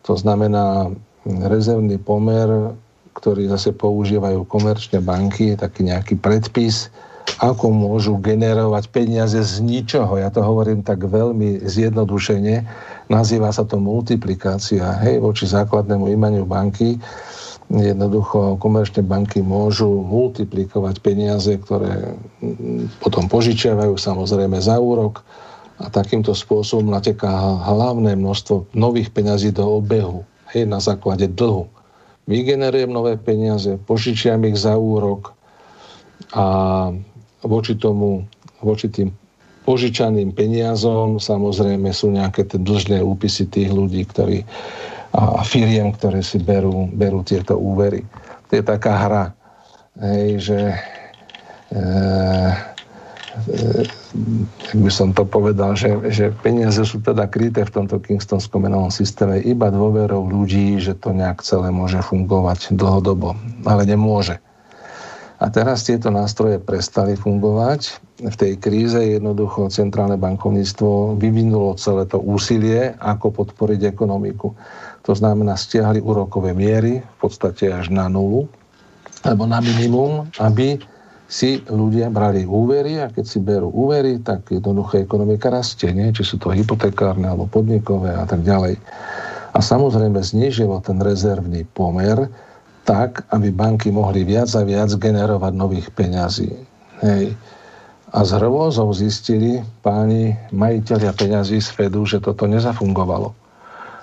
to 0.05 0.13
znamená 0.17 0.89
rezervný 1.25 1.97
pomer, 2.01 2.75
ktorý 3.15 3.49
zase 3.49 3.71
používajú 3.73 4.45
komerčné 4.45 5.01
banky, 5.01 5.55
taký 5.57 5.87
nejaký 5.87 6.19
predpis, 6.19 6.91
ako 7.41 7.73
môžu 7.73 8.21
generovať 8.21 8.91
peniaze 8.93 9.39
z 9.41 9.63
ničoho. 9.63 10.21
Ja 10.21 10.29
to 10.29 10.45
hovorím 10.45 10.85
tak 10.85 11.01
veľmi 11.01 11.65
zjednodušene. 11.65 12.61
Nazýva 13.09 13.49
sa 13.49 13.65
to 13.65 13.81
multiplikácia. 13.81 14.85
Hej, 15.01 15.25
voči 15.25 15.49
základnému 15.49 16.05
imaniu 16.13 16.45
banky 16.45 17.01
jednoducho 17.65 18.61
komerčné 18.61 19.01
banky 19.01 19.41
môžu 19.41 19.89
multiplikovať 20.05 21.01
peniaze, 21.01 21.57
ktoré 21.57 22.13
potom 23.01 23.25
požičiavajú 23.25 23.97
samozrejme 23.97 24.61
za 24.61 24.77
úrok 24.77 25.25
a 25.79 25.91
takýmto 25.91 26.31
spôsobom 26.31 26.87
nateká 26.87 27.29
hlavné 27.67 28.15
množstvo 28.15 28.71
nových 28.71 29.11
peňazí 29.11 29.51
do 29.51 29.83
obehu, 29.83 30.23
hej, 30.55 30.63
na 30.67 30.79
základe 30.79 31.27
dlhu. 31.27 31.67
Vygenerujem 32.25 32.89
nové 32.89 33.19
peniaze, 33.19 33.77
požičiam 33.85 34.41
ich 34.47 34.57
za 34.57 34.79
úrok 34.79 35.35
a 36.33 36.45
voči 37.45 37.77
tomu, 37.77 38.25
voči 38.63 38.89
tým 38.89 39.13
požičaným 39.65 40.31
peniazom 40.33 41.17
samozrejme 41.17 41.89
sú 41.89 42.13
nejaké 42.13 42.45
tie 42.45 42.61
dlžné 42.61 43.01
úpisy 43.01 43.49
tých 43.49 43.73
ľudí, 43.73 44.05
ktorí 44.05 44.45
a 45.15 45.47
firiem, 45.47 45.95
ktoré 45.95 46.19
si 46.19 46.43
berú, 46.43 46.91
berú 46.91 47.23
tieto 47.23 47.55
úvery. 47.55 48.03
To 48.51 48.59
je 48.59 48.63
taká 48.67 48.93
hra, 48.99 49.25
hej, 49.95 50.43
že 50.43 50.59
e, 51.71 51.79
tak 53.35 54.75
by 54.79 54.91
som 54.91 55.11
to 55.11 55.27
povedal, 55.27 55.75
že, 55.75 55.91
že 56.07 56.31
peniaze 56.39 56.79
sú 56.87 57.03
teda 57.03 57.27
kryté 57.27 57.67
v 57.67 57.73
tomto 57.83 57.99
Kingstonskom 57.99 58.63
menovom 58.63 58.87
systéme 58.87 59.43
iba 59.43 59.67
dôverou 59.67 60.23
ľudí, 60.23 60.79
že 60.79 60.95
to 60.95 61.11
nejak 61.11 61.43
celé 61.43 61.67
môže 61.69 61.99
fungovať 61.99 62.71
dlhodobo. 62.71 63.35
Ale 63.67 63.83
nemôže. 63.83 64.39
A 65.35 65.51
teraz 65.51 65.83
tieto 65.83 66.07
nástroje 66.15 66.63
prestali 66.63 67.19
fungovať. 67.19 67.99
V 68.23 68.35
tej 68.39 68.55
kríze 68.55 68.95
jednoducho 68.95 69.67
centrálne 69.67 70.15
bankovníctvo 70.15 71.19
vyvinulo 71.19 71.75
celé 71.75 72.07
to 72.07 72.23
úsilie, 72.23 72.95
ako 73.03 73.43
podporiť 73.43 73.91
ekonomiku. 73.91 74.55
To 75.03 75.11
znamená, 75.11 75.59
stiahli 75.59 75.99
úrokové 75.99 76.55
miery 76.55 77.03
v 77.03 77.17
podstate 77.19 77.67
až 77.67 77.91
na 77.91 78.07
nulu, 78.07 78.47
alebo 79.27 79.43
na 79.43 79.59
minimum, 79.59 80.29
aby 80.39 80.79
si 81.35 81.59
ľudia 81.67 82.07
brali 82.07 82.47
úvery 82.47 83.03
a 83.03 83.11
keď 83.11 83.25
si 83.27 83.43
berú 83.43 83.67
úvery, 83.67 84.23
tak 84.23 84.47
jednoducho 84.47 85.03
ekonomika 85.03 85.51
rastie, 85.51 85.91
nie? 85.91 86.15
či 86.15 86.23
sú 86.23 86.39
to 86.39 86.55
hypotekárne 86.55 87.27
alebo 87.27 87.51
podnikové 87.51 88.15
a 88.15 88.23
tak 88.23 88.47
ďalej. 88.47 88.79
A 89.51 89.59
samozrejme 89.59 90.15
znižilo 90.15 90.79
ten 90.79 90.95
rezervný 91.03 91.67
pomer 91.75 92.31
tak, 92.87 93.27
aby 93.35 93.51
banky 93.51 93.91
mohli 93.91 94.23
viac 94.23 94.47
a 94.55 94.63
viac 94.63 94.95
generovať 94.95 95.53
nových 95.59 95.91
peňazí. 95.91 96.55
Hej. 97.03 97.35
A 98.15 98.19
z 98.23 98.31
hrôzou 98.39 98.95
zistili 98.95 99.59
páni 99.83 100.39
majiteľia 100.55 101.11
peňazí 101.11 101.59
z 101.59 101.67
Fedu, 101.67 102.07
že 102.07 102.23
toto 102.23 102.47
nezafungovalo. 102.47 103.35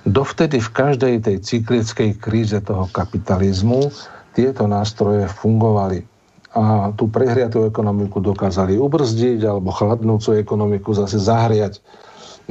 Dovtedy 0.04 0.60
v 0.60 0.68
každej 0.68 1.14
tej 1.24 1.36
cyklickej 1.40 2.20
kríze 2.20 2.60
toho 2.60 2.92
kapitalizmu 2.92 3.88
tieto 4.36 4.68
nástroje 4.68 5.30
fungovali 5.32 6.11
a 6.52 6.92
tú 6.92 7.08
prehriatú 7.08 7.64
ekonomiku 7.64 8.20
dokázali 8.20 8.76
ubrzdiť 8.76 9.40
alebo 9.48 9.72
chladnúcu 9.72 10.36
ekonomiku 10.36 10.92
zase 10.92 11.16
zahriať. 11.16 11.80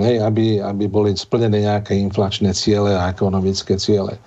hej, 0.01 0.23
aby, 0.23 0.57
aby 0.57 0.85
boli 0.89 1.13
splnené 1.13 1.69
nejaké 1.69 1.93
inflačné 1.93 2.55
ciele 2.57 2.97
a 2.97 3.13
ekonomické 3.13 3.77
ciele. 3.77 4.17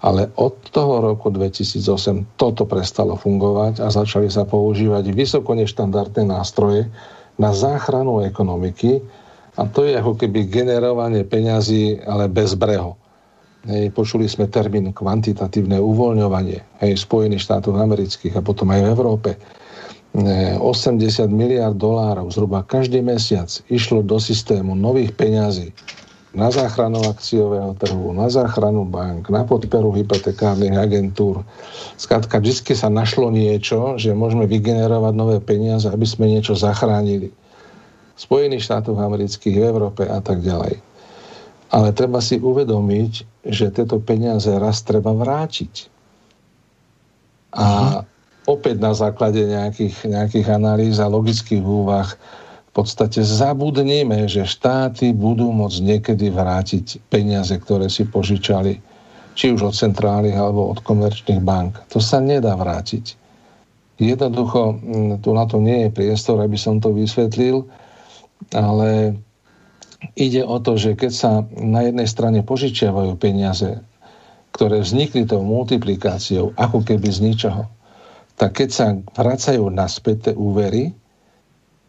Ale 0.00 0.32
od 0.40 0.56
toho 0.72 1.12
roku 1.12 1.28
2008 1.28 2.40
toto 2.40 2.64
prestalo 2.64 3.14
fungovať 3.14 3.84
a 3.84 3.92
začali 3.92 4.32
sa 4.32 4.48
používať 4.48 5.12
vysoko 5.12 5.52
neštandardné 5.54 6.24
nástroje 6.24 6.88
na 7.36 7.52
záchranu 7.52 8.24
ekonomiky 8.24 9.04
a 9.60 9.68
to 9.68 9.84
je 9.84 9.98
ako 9.98 10.16
keby 10.16 10.48
generovanie 10.48 11.26
peňazí, 11.26 12.00
ale 12.06 12.32
bez 12.32 12.56
breho. 12.56 12.99
Hej, 13.68 13.92
počuli 13.92 14.24
sme 14.24 14.48
termín 14.48 14.88
kvantitatívne 14.96 15.76
uvoľňovanie 15.76 16.80
hej, 16.80 16.92
Spojených 16.96 17.44
štátov 17.44 17.76
amerických 17.76 18.40
a 18.40 18.44
potom 18.44 18.72
aj 18.72 18.80
v 18.80 18.88
Európe. 18.88 19.30
80 20.16 21.30
miliard 21.30 21.76
dolárov 21.76 22.32
zhruba 22.34 22.66
každý 22.66 22.98
mesiac 22.98 23.46
išlo 23.70 24.02
do 24.02 24.18
systému 24.18 24.74
nových 24.74 25.14
peňazí 25.14 25.70
na 26.30 26.50
záchranu 26.50 27.02
akciového 27.10 27.74
trhu, 27.78 28.14
na 28.14 28.30
záchranu 28.30 28.86
bank, 28.86 29.30
na 29.30 29.42
podporu 29.42 29.90
hypotekárnych 29.94 30.78
agentúr. 30.78 31.42
Skrátka, 31.98 32.38
vždy 32.38 32.74
sa 32.74 32.86
našlo 32.86 33.34
niečo, 33.34 33.98
že 33.98 34.14
môžeme 34.14 34.46
vygenerovať 34.46 35.14
nové 35.14 35.38
peniaze, 35.42 35.90
aby 35.90 36.06
sme 36.06 36.30
niečo 36.30 36.54
zachránili. 36.54 37.34
Spojených 38.14 38.62
štátoch 38.62 38.98
amerických, 38.98 39.58
v 39.58 39.66
Európe 39.68 40.02
a 40.06 40.22
tak 40.22 40.42
ďalej. 40.42 40.78
Ale 41.70 41.88
treba 41.94 42.22
si 42.22 42.38
uvedomiť, 42.38 43.29
že 43.44 43.72
tieto 43.72 44.00
peniaze 44.00 44.50
raz 44.56 44.84
treba 44.84 45.16
vrátiť. 45.16 45.88
A 47.56 48.00
opäť 48.46 48.76
na 48.78 48.92
základe 48.94 49.42
nejakých, 49.42 50.06
nejakých 50.06 50.48
analýz 50.54 51.02
a 51.02 51.10
logických 51.10 51.64
úvah 51.64 52.08
v 52.70 52.72
podstate 52.72 53.26
zabudneme, 53.26 54.30
že 54.30 54.46
štáty 54.46 55.10
budú 55.10 55.50
môcť 55.50 55.80
niekedy 55.82 56.30
vrátiť 56.30 57.02
peniaze, 57.10 57.50
ktoré 57.58 57.90
si 57.90 58.06
požičali, 58.06 58.78
či 59.34 59.50
už 59.50 59.74
od 59.74 59.74
centrály 59.74 60.30
alebo 60.30 60.70
od 60.70 60.78
komerčných 60.78 61.42
bank. 61.42 61.82
To 61.90 61.98
sa 61.98 62.22
nedá 62.22 62.54
vrátiť. 62.54 63.18
Jednoducho, 63.98 64.78
mm, 64.78 65.26
tu 65.26 65.34
na 65.34 65.44
to 65.50 65.58
nie 65.58 65.86
je 65.86 65.90
priestor, 65.92 66.40
aby 66.40 66.56
som 66.56 66.78
to 66.78 66.94
vysvetlil, 66.94 67.66
ale 68.54 69.18
ide 70.16 70.42
o 70.44 70.56
to, 70.60 70.76
že 70.80 70.96
keď 70.96 71.12
sa 71.12 71.30
na 71.56 71.84
jednej 71.86 72.08
strane 72.08 72.40
požičiavajú 72.40 73.16
peniaze, 73.20 73.80
ktoré 74.50 74.82
vznikli 74.82 75.28
tou 75.28 75.44
multiplikáciou, 75.46 76.56
ako 76.58 76.82
keby 76.82 77.08
z 77.08 77.18
ničoho, 77.22 77.68
tak 78.34 78.56
keď 78.64 78.68
sa 78.72 78.86
vracajú 78.96 79.68
naspäť 79.68 80.32
úvery, 80.34 80.96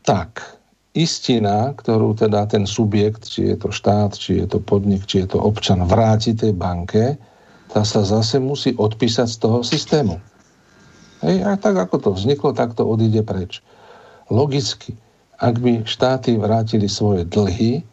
tak 0.04 0.44
istina, 0.92 1.72
ktorú 1.72 2.12
teda 2.20 2.44
ten 2.52 2.68
subjekt, 2.68 3.32
či 3.32 3.56
je 3.56 3.56
to 3.56 3.72
štát, 3.72 4.12
či 4.12 4.44
je 4.44 4.48
to 4.52 4.60
podnik, 4.60 5.08
či 5.08 5.24
je 5.24 5.36
to 5.36 5.40
občan, 5.40 5.88
vráti 5.88 6.36
tej 6.36 6.52
banke, 6.52 7.16
tá 7.72 7.88
sa 7.88 8.04
zase 8.04 8.44
musí 8.44 8.76
odpísať 8.76 9.28
z 9.32 9.38
toho 9.40 9.64
systému. 9.64 10.20
Hej, 11.24 11.48
a 11.48 11.56
tak 11.56 11.80
ako 11.80 11.96
to 12.04 12.10
vzniklo, 12.12 12.52
tak 12.52 12.76
to 12.76 12.84
odíde 12.84 13.24
preč. 13.24 13.64
Logicky, 14.28 15.00
ak 15.40 15.56
by 15.56 15.88
štáty 15.88 16.36
vrátili 16.36 16.92
svoje 16.92 17.24
dlhy, 17.24 17.88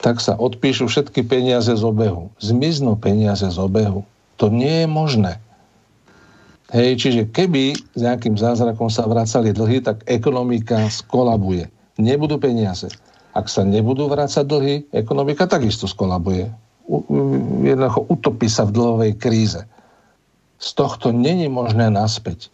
tak 0.00 0.20
sa 0.20 0.36
odpíšu 0.36 0.88
všetky 0.88 1.24
peniaze 1.28 1.70
z 1.70 1.82
obehu. 1.84 2.32
Zmiznú 2.40 2.96
peniaze 2.96 3.44
z 3.44 3.58
obehu. 3.60 4.04
To 4.40 4.48
nie 4.48 4.84
je 4.84 4.88
možné. 4.88 5.32
Hej, 6.72 7.02
čiže 7.02 7.22
keby 7.28 7.76
s 7.76 8.00
nejakým 8.00 8.38
zázrakom 8.38 8.88
sa 8.88 9.04
vracali 9.04 9.52
dlhy, 9.52 9.84
tak 9.84 10.06
ekonomika 10.08 10.88
skolabuje 10.88 11.68
nebudú 12.00 12.40
peniaze. 12.40 12.88
Ak 13.36 13.46
sa 13.46 13.62
nebudú 13.62 14.08
vrácať 14.10 14.42
dlhy, 14.42 14.74
ekonomika 14.90 15.46
takisto 15.46 15.86
skolabuje. 15.86 16.50
Jednoducho 17.62 18.08
utopí 18.10 18.50
sa 18.50 18.66
v 18.66 18.74
dlhovej 18.74 19.12
kríze. 19.20 19.62
Z 20.58 20.68
tohto 20.74 21.14
není 21.14 21.46
možné 21.46 21.92
naspäť 21.92 22.50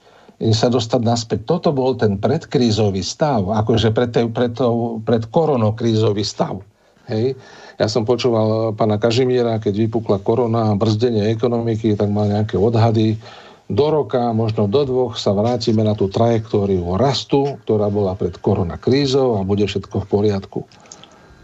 sa 0.52 0.68
dostať 0.68 1.01
naspäť. 1.01 1.40
Toto 1.48 1.73
bol 1.73 1.97
ten 1.97 2.20
predkrízový 2.20 3.01
stav, 3.01 3.48
akože 3.48 3.89
pred, 3.97 4.12
pred, 4.12 4.52
pred 5.01 5.23
koronokrízový 5.32 6.20
stav. 6.20 6.60
Hej. 7.06 7.38
Ja 7.78 7.86
som 7.86 8.02
počúval 8.02 8.74
pána 8.74 8.98
Kažimiera, 8.98 9.62
keď 9.62 9.86
vypukla 9.86 10.18
korona 10.18 10.74
a 10.74 10.78
brzdenie 10.78 11.30
ekonomiky, 11.30 11.94
tak 11.94 12.10
mal 12.10 12.26
nejaké 12.26 12.58
odhady, 12.58 13.18
do 13.66 13.90
roka, 13.90 14.30
možno 14.30 14.70
do 14.70 14.86
dvoch 14.86 15.18
sa 15.18 15.34
vrátime 15.34 15.82
na 15.82 15.98
tú 15.98 16.06
trajektóriu 16.06 16.94
rastu, 16.94 17.58
ktorá 17.66 17.90
bola 17.90 18.14
pred 18.14 18.38
koronakrízou 18.38 19.42
a 19.42 19.46
bude 19.46 19.66
všetko 19.66 20.06
v 20.06 20.10
poriadku. 20.10 20.60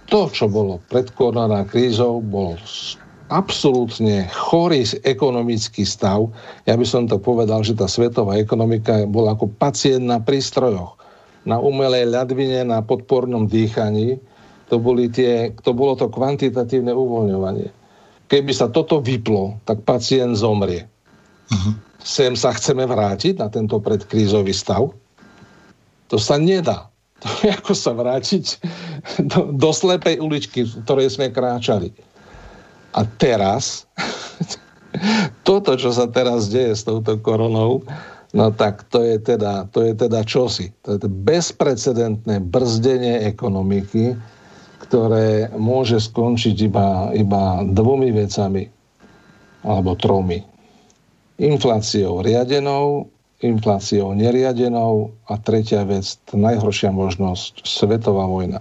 To, 0.06 0.30
čo 0.30 0.46
bolo 0.46 0.78
pred 0.86 1.10
koronakrízou, 1.10 2.22
bol 2.22 2.54
absolútne 3.26 4.30
chorý 4.30 4.86
ekonomický 5.02 5.82
stav. 5.82 6.30
Ja 6.62 6.78
by 6.78 6.86
som 6.86 7.10
to 7.10 7.18
povedal, 7.18 7.66
že 7.66 7.74
tá 7.74 7.90
svetová 7.90 8.38
ekonomika 8.38 9.02
bola 9.08 9.34
ako 9.34 9.50
pacient 9.58 10.06
na 10.06 10.22
prístrojoch, 10.22 10.94
na 11.42 11.58
umelej 11.58 12.06
ľadvine, 12.06 12.62
na 12.62 12.86
podpornom 12.86 13.50
dýchaní. 13.50 14.22
To, 14.70 14.76
boli 14.78 15.10
tie, 15.10 15.52
to 15.62 15.72
bolo 15.72 15.96
to 15.98 16.08
kvantitatívne 16.08 16.92
uvoľňovanie. 16.94 17.68
Keby 18.28 18.52
sa 18.54 18.72
toto 18.72 19.00
vyplo, 19.00 19.60
tak 19.68 19.84
pacient 19.84 20.38
zomrie. 20.38 20.88
Uh-huh 21.52 21.76
sem 22.02 22.34
sa 22.34 22.50
chceme 22.54 22.84
vrátiť 22.84 23.38
na 23.38 23.48
tento 23.48 23.78
predkrízový 23.78 24.50
stav? 24.52 24.90
To 26.10 26.16
sa 26.18 26.36
nedá. 26.36 26.86
To 27.22 27.30
je 27.46 27.54
ako 27.54 27.74
sa 27.78 27.94
vrátiť 27.94 28.58
do, 29.30 29.54
do 29.54 29.70
slepej 29.70 30.18
uličky, 30.18 30.66
v 30.66 30.82
ktorej 30.82 31.14
sme 31.14 31.30
kráčali. 31.30 31.94
A 32.98 33.06
teraz, 33.06 33.86
toto, 35.46 35.78
čo 35.78 35.94
sa 35.94 36.10
teraz 36.10 36.50
deje 36.50 36.74
s 36.74 36.82
touto 36.82 37.14
koronou, 37.22 37.86
no 38.34 38.50
tak 38.50 38.82
to 38.90 39.06
je 39.06 39.22
teda, 39.22 39.70
to 39.70 39.86
je 39.86 39.94
teda 39.94 40.26
čosi. 40.26 40.74
To 40.82 40.98
je 40.98 41.06
bezprecedentné 41.06 42.42
brzdenie 42.42 43.22
ekonomiky, 43.22 44.18
ktoré 44.92 45.48
môže 45.56 45.96
skončiť 45.96 46.68
iba, 46.68 47.08
iba 47.16 47.64
dvomi 47.64 48.12
vecami, 48.12 48.68
alebo 49.64 49.96
tromi 49.96 50.44
infláciou 51.40 52.20
riadenou, 52.20 53.08
infláciou 53.40 54.12
neriadenou 54.12 55.08
a 55.32 55.40
tretia 55.40 55.88
vec, 55.88 56.04
najhoršia 56.36 56.92
možnosť, 56.92 57.64
svetová 57.64 58.28
vojna 58.28 58.60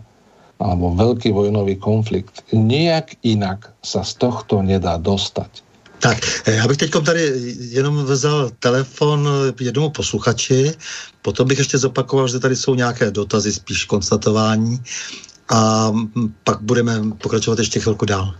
alebo 0.61 0.93
veľký 0.93 1.33
vojnový 1.35 1.75
konflikt. 1.81 2.45
Nijak 2.53 3.17
inak 3.25 3.73
sa 3.81 4.05
z 4.05 4.13
tohto 4.21 4.61
nedá 4.61 5.01
dostať. 5.01 5.65
Tak, 5.99 6.17
eh, 6.45 6.55
já 6.55 6.67
bych 6.67 6.77
teď 6.77 6.91
tady 7.05 7.33
jenom 7.73 8.05
vzal 8.05 8.49
telefon 8.59 9.29
jednomu 9.59 9.89
posluchači, 9.89 10.73
potom 11.21 11.47
bych 11.47 11.57
ještě 11.57 11.77
zopakoval, 11.77 12.27
že 12.27 12.39
tady 12.39 12.55
jsou 12.55 12.75
nějaké 12.75 13.11
dotazy, 13.11 13.53
spíš 13.53 13.85
konstatování 13.85 14.81
a 15.51 15.91
pak 16.43 16.61
budeme 16.61 16.93
pokračovat 17.21 17.59
ještě 17.59 17.79
chvilku 17.79 18.05
dál. 18.05 18.33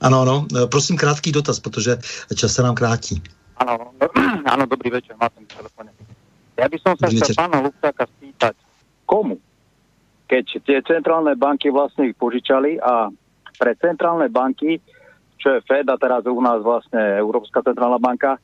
Ano, 0.00 0.20
ano, 0.20 0.46
e, 0.62 0.66
prosím 0.66 0.96
krátký 0.96 1.32
dotaz, 1.32 1.60
protože 1.60 1.96
čas 2.36 2.52
se 2.52 2.62
nám 2.62 2.74
krátí. 2.74 3.22
Áno, 3.56 3.94
áno, 4.44 4.66
dobrý 4.74 4.90
večer, 4.90 5.16
má 5.20 5.28
ten 5.30 5.46
telefóne. 5.46 5.94
Ja 6.54 6.70
by 6.70 6.78
som 6.78 6.94
sa 6.94 7.10
chcel 7.10 7.34
pána 7.34 7.58
Luptáka 7.62 8.06
spýtať, 8.06 8.54
komu? 9.06 9.42
Keď 10.30 10.44
tie 10.66 10.78
centrálne 10.86 11.34
banky 11.34 11.70
vlastne 11.70 12.10
ich 12.10 12.16
požičali 12.18 12.78
a 12.78 13.10
pre 13.58 13.74
centrálne 13.78 14.30
banky, 14.30 14.78
čo 15.38 15.58
je 15.58 15.64
Fed 15.66 15.86
a 15.90 15.96
teraz 15.98 16.26
u 16.26 16.40
nás 16.42 16.62
vlastne 16.62 16.98
Európska 17.18 17.62
centrálna 17.62 17.98
banka, 17.98 18.38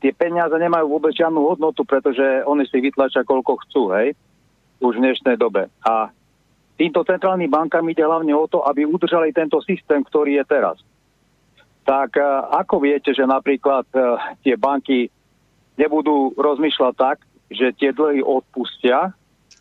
tie 0.00 0.12
peniaze 0.16 0.52
nemajú 0.56 0.86
vôbec 0.88 1.12
žiadnu 1.12 1.40
hodnotu, 1.44 1.84
pretože 1.84 2.44
oni 2.48 2.64
si 2.68 2.80
vytlačia 2.80 3.22
koľko 3.22 3.52
chcú, 3.68 3.82
hej, 3.96 4.16
už 4.80 4.98
v 4.98 5.04
dnešnej 5.08 5.36
dobe. 5.36 5.68
A 5.84 6.10
týmto 6.76 7.04
centrálnym 7.04 7.50
bankám 7.50 7.84
ide 7.88 8.02
hlavne 8.02 8.32
o 8.32 8.46
to, 8.48 8.64
aby 8.64 8.88
udržali 8.88 9.30
tento 9.30 9.60
systém, 9.62 10.00
ktorý 10.02 10.40
je 10.40 10.44
teraz 10.48 10.76
tak 11.82 12.16
e, 12.16 12.22
ako 12.62 12.82
viete, 12.82 13.10
že 13.10 13.26
napríklad 13.26 13.86
e, 13.92 13.98
tie 14.46 14.54
banky 14.54 15.10
nebudú 15.74 16.34
rozmýšľať 16.38 16.94
tak, 16.94 17.18
že 17.50 17.74
tie 17.76 17.90
dlhy 17.90 18.22
odpustia, 18.22 19.12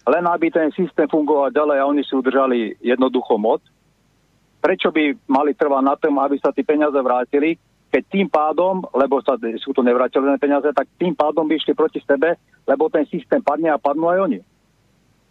len 0.07 0.23
aby 0.29 0.47
ten 0.53 0.69
systém 0.73 1.09
fungoval 1.09 1.53
ďalej 1.53 1.77
a 1.81 1.89
oni 1.89 2.01
si 2.05 2.13
udržali 2.15 2.77
jednoducho 2.81 3.35
moc. 3.37 3.61
Prečo 4.61 4.93
by 4.93 5.17
mali 5.25 5.57
trvať 5.57 5.83
na 5.83 5.95
tom, 5.97 6.21
aby 6.21 6.37
sa 6.37 6.53
tie 6.53 6.61
peniaze 6.61 6.95
vrátili, 6.95 7.57
keď 7.91 8.03
tým 8.07 8.27
pádom, 8.29 8.85
lebo 8.95 9.19
sa, 9.19 9.35
sú 9.59 9.75
to 9.75 9.83
nevrátené 9.83 10.37
peniaze, 10.39 10.69
tak 10.71 10.87
tým 10.95 11.11
pádom 11.11 11.43
by 11.43 11.59
išli 11.59 11.75
proti 11.75 11.99
sebe, 12.05 12.39
lebo 12.63 12.87
ten 12.87 13.03
systém 13.09 13.43
padne 13.43 13.67
a 13.67 13.81
padnú 13.81 14.07
aj 14.07 14.19
oni. 14.31 14.39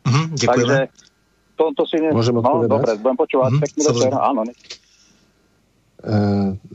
Mm, 0.05 0.29
Takže 0.37 0.77
to 1.77 1.85
si... 1.85 2.01
Ne... 2.01 2.11
Môžem 2.17 2.37
no, 2.37 2.65
dobre, 2.65 2.97
budem 2.97 3.19
počúvať. 3.21 3.51
Mm, 3.53 3.61
Pekný 3.61 3.81
večer. 3.93 4.13
Áno, 4.17 4.41
ne... 4.49 4.55
E, 4.57 4.57
e, 6.01 6.17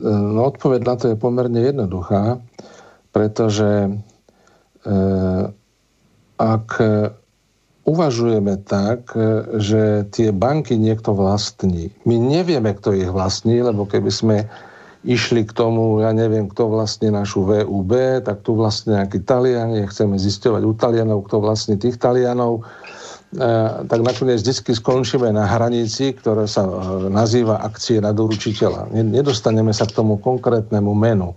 no, 0.06 0.40
odpoveď 0.46 0.80
na 0.86 0.94
to 0.94 1.04
je 1.10 1.16
pomerne 1.18 1.58
jednoduchá, 1.58 2.38
pretože 3.10 3.90
e, 3.90 3.90
ak 6.36 6.68
uvažujeme 7.86 8.58
tak, 8.66 9.14
že 9.62 10.10
tie 10.10 10.34
banky 10.34 10.74
niekto 10.74 11.14
vlastní. 11.14 11.94
My 12.02 12.18
nevieme, 12.18 12.74
kto 12.74 12.90
ich 12.90 13.06
vlastní, 13.06 13.62
lebo 13.62 13.86
keby 13.86 14.10
sme 14.10 14.36
išli 15.06 15.46
k 15.46 15.54
tomu, 15.54 16.02
ja 16.02 16.10
neviem, 16.10 16.50
kto 16.50 16.66
vlastne 16.66 17.14
našu 17.14 17.46
VUB, 17.46 18.26
tak 18.26 18.42
tu 18.42 18.58
vlastne 18.58 18.98
nejakí 18.98 19.22
Taliani, 19.22 19.86
chceme 19.86 20.18
zisťovať 20.18 20.62
u 20.66 20.72
Talianov, 20.74 21.30
kto 21.30 21.38
vlastní 21.38 21.78
tých 21.78 21.94
Talianov, 22.02 22.66
tak 23.90 24.00
nakoniec 24.06 24.38
vždy 24.38 24.72
skončíme 24.78 25.28
na 25.34 25.44
hranici, 25.44 26.14
ktorá 26.14 26.46
sa 26.46 26.62
e, 26.62 27.10
nazýva 27.10 27.58
akcie 27.58 27.98
nadoručiteľa. 27.98 28.94
Nedostaneme 28.94 29.74
sa 29.74 29.84
k 29.84 29.98
tomu 29.98 30.16
konkrétnemu 30.22 30.92
menu. 30.94 31.34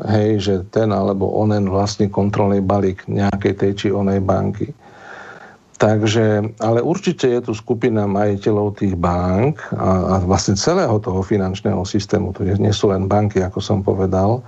Hej, 0.00 0.30
že 0.40 0.54
ten 0.72 0.90
alebo 0.90 1.28
onen 1.30 1.68
vlastní 1.68 2.08
kontrolný 2.08 2.64
balík 2.64 3.04
nejakej 3.06 3.52
tej 3.52 3.72
či 3.76 3.86
onej 3.92 4.24
banky. 4.24 4.72
Takže, 5.80 6.44
ale 6.60 6.84
určite 6.84 7.24
je 7.24 7.40
tu 7.40 7.52
skupina 7.56 8.04
majiteľov 8.04 8.76
tých 8.76 8.92
bank 9.00 9.64
a, 9.72 10.12
a 10.12 10.14
vlastne 10.20 10.52
celého 10.52 10.92
toho 11.00 11.24
finančného 11.24 11.80
systému, 11.88 12.36
to 12.36 12.44
nie 12.44 12.68
sú 12.68 12.92
len 12.92 13.08
banky, 13.08 13.40
ako 13.40 13.64
som 13.64 13.80
povedal, 13.80 14.44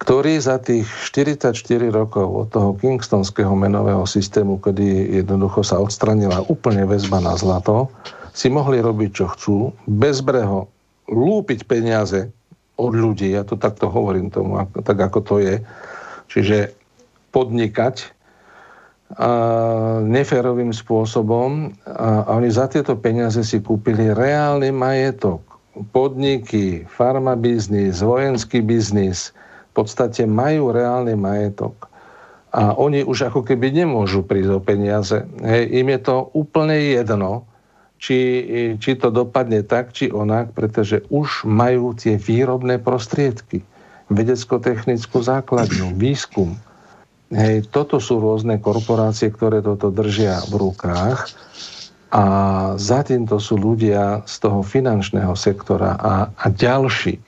ktorí 0.00 0.40
za 0.40 0.56
tých 0.56 0.88
44 1.12 1.52
rokov 1.92 2.24
od 2.24 2.48
toho 2.48 2.72
kingstonského 2.80 3.52
menového 3.52 4.08
systému, 4.08 4.56
kedy 4.56 5.20
jednoducho 5.20 5.60
sa 5.60 5.76
odstranila 5.76 6.40
úplne 6.48 6.88
väzba 6.88 7.20
na 7.20 7.36
zlato, 7.36 7.92
si 8.32 8.48
mohli 8.48 8.80
robiť, 8.80 9.10
čo 9.12 9.26
chcú, 9.36 9.56
bezbreho 9.84 10.72
lúpiť 11.12 11.68
peniaze 11.68 12.32
od 12.80 12.96
ľudí, 12.96 13.36
ja 13.36 13.44
to 13.44 13.60
takto 13.60 13.92
hovorím 13.92 14.32
tomu, 14.32 14.56
tak 14.80 14.96
ako 14.96 15.18
to 15.20 15.34
je, 15.36 15.54
čiže 16.32 16.72
podnikať 17.28 18.08
neférovým 20.06 20.70
spôsobom 20.70 21.74
a, 21.82 22.30
oni 22.30 22.46
za 22.46 22.70
tieto 22.70 22.94
peniaze 22.94 23.42
si 23.42 23.58
kúpili 23.58 24.14
reálny 24.14 24.70
majetok, 24.70 25.42
podniky, 25.90 26.86
farmabiznis, 26.86 28.06
vojenský 28.06 28.62
biznis, 28.62 29.34
podstate 29.80 30.28
majú 30.28 30.76
reálny 30.76 31.16
majetok. 31.16 31.88
A 32.52 32.74
oni 32.76 33.06
už 33.06 33.32
ako 33.32 33.46
keby 33.46 33.72
nemôžu 33.72 34.26
prísť 34.26 34.50
o 34.52 34.60
peniaze. 34.60 35.24
Hej, 35.40 35.70
im 35.80 35.86
je 35.88 36.00
to 36.02 36.16
úplne 36.36 36.76
jedno, 36.76 37.46
či, 37.96 38.18
či 38.76 38.90
to 38.98 39.08
dopadne 39.08 39.64
tak, 39.64 39.96
či 39.96 40.12
onak, 40.12 40.52
pretože 40.52 41.06
už 41.08 41.46
majú 41.46 41.94
tie 41.94 42.18
výrobné 42.18 42.82
prostriedky, 42.82 43.62
vedecko-technickú 44.10 45.22
základňu, 45.22 45.94
výskum, 45.94 46.58
Hej, 47.30 47.70
toto 47.70 48.02
sú 48.02 48.18
rôzne 48.18 48.58
korporácie, 48.58 49.30
ktoré 49.30 49.62
toto 49.62 49.94
držia 49.94 50.42
v 50.50 50.66
rukách 50.66 51.30
a 52.10 52.24
za 52.74 53.06
týmto 53.06 53.38
sú 53.38 53.54
ľudia 53.54 54.26
z 54.26 54.34
toho 54.42 54.66
finančného 54.66 55.38
sektora 55.38 55.94
a, 55.94 56.14
a 56.34 56.46
ďalší. 56.50 57.22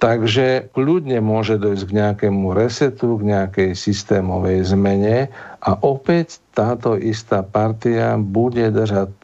Takže 0.00 0.72
kľudne 0.72 1.20
môže 1.20 1.60
dojsť 1.60 1.84
k 1.84 1.96
nejakému 2.00 2.56
resetu, 2.56 3.20
k 3.20 3.36
nejakej 3.36 3.70
systémovej 3.76 4.72
zmene 4.72 5.28
a 5.60 5.70
opäť 5.84 6.40
táto 6.56 6.96
istá 6.96 7.44
partia 7.44 8.16
bude 8.16 8.64
držať 8.72 9.12
e, 9.12 9.16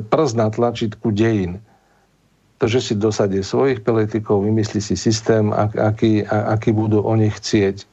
prst 0.00 0.34
na 0.40 0.48
tlačítku 0.48 1.12
dejín. 1.12 1.60
To, 2.58 2.64
že 2.64 2.80
si 2.80 2.94
dosadí 2.96 3.44
svojich 3.44 3.84
politikov, 3.84 4.40
vymyslí 4.48 4.80
si 4.80 4.96
systém, 4.96 5.52
aký, 5.52 6.24
aký 6.24 6.72
budú 6.72 7.04
oni 7.04 7.28
chcieť 7.28 7.92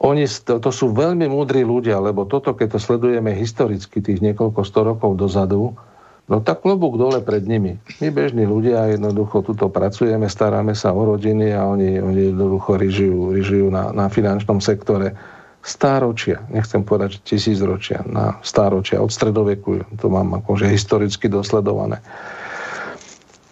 oni, 0.00 0.24
to, 0.24 0.56
to 0.64 0.72
sú 0.72 0.96
veľmi 0.96 1.28
múdri 1.28 1.60
ľudia, 1.60 2.00
lebo 2.00 2.24
toto, 2.24 2.56
keď 2.56 2.76
to 2.76 2.80
sledujeme 2.80 3.36
historicky 3.36 4.00
tých 4.00 4.24
niekoľko 4.24 4.64
sto 4.64 4.80
rokov 4.80 5.20
dozadu, 5.20 5.76
no 6.30 6.38
tak 6.40 6.62
klobúk 6.62 6.94
dole 6.94 7.18
pred 7.20 7.42
nimi. 7.42 7.76
My 7.98 8.08
bežní 8.14 8.46
ľudia 8.46 8.86
jednoducho 8.94 9.42
tuto 9.42 9.66
pracujeme, 9.66 10.30
staráme 10.30 10.78
sa 10.78 10.94
o 10.94 11.02
rodiny 11.02 11.50
a 11.50 11.66
oni, 11.66 11.98
oni 11.98 12.32
jednoducho 12.32 12.78
ryžujú, 12.78 13.34
ryžujú 13.34 13.66
na, 13.68 13.90
na 13.90 14.06
finančnom 14.06 14.62
sektore 14.62 15.18
stáročia, 15.60 16.40
nechcem 16.48 16.80
povedať, 16.80 17.20
že 17.20 17.36
tisíc 17.36 17.58
ročia, 17.60 18.00
na 18.08 18.40
stáročia, 18.40 19.02
od 19.02 19.12
stredoveku, 19.12 19.84
to 20.00 20.06
mám 20.08 20.40
akože 20.40 20.70
historicky 20.70 21.28
dosledované. 21.28 22.00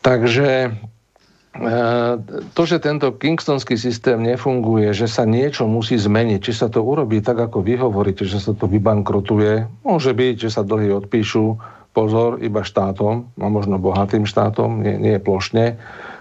Takže 0.01 0.73
Eh, 1.59 2.15
to, 2.55 2.63
že 2.71 2.79
tento 2.79 3.11
kingstonský 3.11 3.75
systém 3.75 4.23
nefunguje, 4.23 4.95
že 4.95 5.11
sa 5.11 5.27
niečo 5.27 5.67
musí 5.67 5.99
zmeniť, 5.99 6.39
či 6.39 6.53
sa 6.55 6.71
to 6.71 6.87
urobí 6.87 7.19
tak, 7.19 7.35
ako 7.35 7.67
vy 7.67 7.75
hovoríte, 7.75 8.23
že 8.23 8.39
sa 8.39 8.55
to 8.55 8.71
vybankrotuje, 8.71 9.67
môže 9.83 10.15
byť, 10.15 10.35
že 10.39 10.55
sa 10.55 10.63
dlhy 10.63 10.95
odpíšu, 10.95 11.59
pozor, 11.97 12.39
iba 12.41 12.63
štátom, 12.63 13.29
a 13.39 13.47
možno 13.49 13.81
bohatým 13.81 14.29
štátom, 14.29 14.85
nie, 14.85 14.97
nie 14.97 15.17
plošne, 15.19 15.77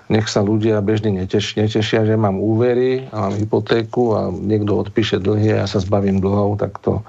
nech 0.08 0.28
sa 0.32 0.40
ľudia 0.40 0.80
bežne 0.80 1.12
neteš, 1.12 1.60
netešia, 1.60 2.08
že 2.08 2.16
mám 2.16 2.40
úvery 2.40 3.12
a 3.12 3.28
mám 3.28 3.36
hypotéku 3.36 4.16
a 4.16 4.22
niekto 4.32 4.80
odpíše 4.80 5.20
dlhy 5.20 5.52
a 5.54 5.58
ja 5.64 5.68
sa 5.68 5.84
zbavím 5.84 6.24
dlhov, 6.24 6.64
tak 6.64 6.80
to 6.80 7.04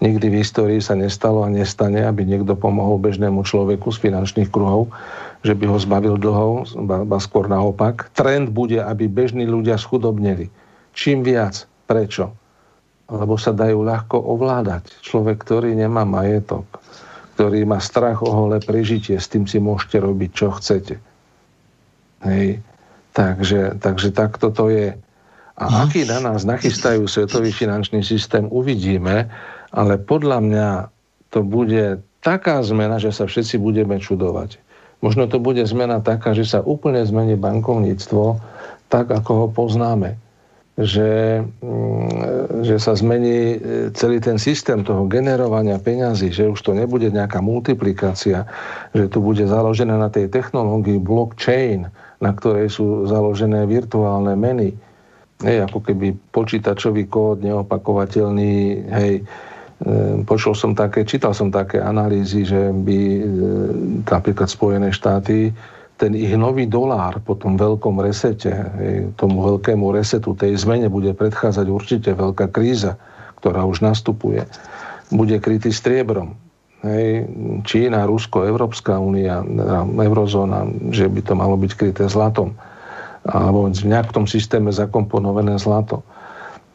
nikdy 0.00 0.32
v 0.32 0.40
histórii 0.40 0.80
sa 0.80 0.96
nestalo 0.96 1.44
a 1.44 1.52
nestane, 1.52 2.06
aby 2.06 2.24
niekto 2.24 2.56
pomohol 2.56 2.96
bežnému 3.02 3.44
človeku 3.44 3.92
z 3.92 3.98
finančných 4.08 4.48
kruhov 4.48 4.88
že 5.42 5.54
by 5.54 5.64
ho 5.70 5.78
zbavil 5.78 6.18
dlhov, 6.18 6.74
ba 7.06 7.18
skôr 7.22 7.46
naopak. 7.46 8.10
Trend 8.14 8.50
bude, 8.50 8.82
aby 8.82 9.06
bežní 9.06 9.46
ľudia 9.46 9.78
schudobneli. 9.78 10.50
Čím 10.94 11.22
viac. 11.22 11.62
Prečo? 11.86 12.34
Lebo 13.08 13.38
sa 13.40 13.54
dajú 13.54 13.86
ľahko 13.86 14.18
ovládať. 14.18 14.98
Človek, 15.00 15.40
ktorý 15.40 15.72
nemá 15.72 16.02
majetok, 16.04 16.66
ktorý 17.38 17.62
má 17.70 17.78
strach 17.78 18.18
o 18.26 18.34
holé 18.34 18.58
prežitie, 18.58 19.14
s 19.14 19.30
tým 19.30 19.46
si 19.46 19.62
môžete 19.62 20.02
robiť, 20.02 20.30
čo 20.34 20.50
chcete. 20.58 20.98
Hej. 22.26 22.58
Takže, 23.14 23.78
takže 23.78 24.10
takto 24.10 24.50
to 24.50 24.66
je. 24.74 24.98
A 25.54 25.64
no. 25.70 25.86
aký 25.86 26.02
na 26.02 26.18
nás 26.18 26.42
nachystajú 26.42 27.06
svetový 27.06 27.54
finančný 27.54 28.02
systém, 28.02 28.50
uvidíme, 28.50 29.30
ale 29.70 30.02
podľa 30.02 30.38
mňa 30.42 30.68
to 31.30 31.46
bude 31.46 32.02
taká 32.26 32.58
zmena, 32.66 32.98
že 32.98 33.14
sa 33.14 33.30
všetci 33.30 33.62
budeme 33.62 34.02
čudovať. 34.02 34.58
Možno 34.98 35.30
to 35.30 35.38
bude 35.38 35.62
zmena 35.62 36.02
taká, 36.02 36.34
že 36.34 36.42
sa 36.42 36.58
úplne 36.58 37.06
zmení 37.06 37.38
bankovníctvo 37.38 38.42
tak, 38.90 39.14
ako 39.14 39.46
ho 39.46 39.46
poznáme. 39.46 40.18
Že, 40.78 41.42
mm, 41.58 42.62
že 42.62 42.78
sa 42.78 42.94
zmení 42.94 43.58
e, 43.58 43.58
celý 43.98 44.22
ten 44.22 44.38
systém 44.38 44.86
toho 44.86 45.10
generovania 45.10 45.74
peňazí, 45.82 46.30
že 46.30 46.46
už 46.46 46.62
to 46.62 46.70
nebude 46.70 47.10
nejaká 47.10 47.42
multiplikácia, 47.42 48.46
že 48.94 49.10
to 49.10 49.18
bude 49.18 49.42
založené 49.42 49.98
na 49.98 50.06
tej 50.06 50.30
technológii 50.30 51.02
blockchain, 51.02 51.90
na 52.22 52.30
ktorej 52.30 52.70
sú 52.70 53.10
založené 53.10 53.66
virtuálne 53.66 54.38
meny. 54.38 54.70
Hej, 55.42 55.66
ako 55.66 55.82
keby 55.82 56.14
počítačový 56.30 57.10
kód 57.10 57.42
neopakovateľný, 57.42 58.54
hej, 58.90 59.26
Ehm, 59.78 60.26
počul 60.26 60.58
som 60.58 60.74
také, 60.74 61.06
čítal 61.06 61.30
som 61.30 61.54
také 61.54 61.78
analýzy, 61.78 62.42
že 62.42 62.74
by 62.74 62.98
ehm, 62.98 63.22
napríklad 64.02 64.50
Spojené 64.50 64.90
štáty 64.90 65.54
ten 65.98 66.14
ich 66.14 66.30
nový 66.38 66.70
dolár 66.70 67.18
po 67.26 67.34
tom 67.34 67.58
veľkom 67.58 67.98
resete, 67.98 68.54
tomu 69.18 69.42
veľkému 69.42 69.90
resetu, 69.90 70.38
tej 70.38 70.54
zmene 70.54 70.86
bude 70.86 71.10
predchádzať 71.10 71.66
určite 71.66 72.10
veľká 72.14 72.54
kríza, 72.54 72.94
ktorá 73.42 73.66
už 73.66 73.82
nastupuje. 73.82 74.46
Bude 75.10 75.42
krytý 75.42 75.74
striebrom. 75.74 76.38
Hej, 76.86 77.26
Čína, 77.66 78.06
Rusko, 78.06 78.46
Európska 78.46 79.02
únia, 79.02 79.42
eurozóna, 79.98 80.70
že 80.94 81.10
by 81.10 81.20
to 81.26 81.34
malo 81.34 81.58
byť 81.58 81.72
kryté 81.74 82.06
zlatom. 82.06 82.54
Alebo 83.26 83.66
v 83.66 83.90
nejakom 83.90 84.30
systéme 84.30 84.70
zakomponované 84.70 85.58
zlato. 85.58 86.06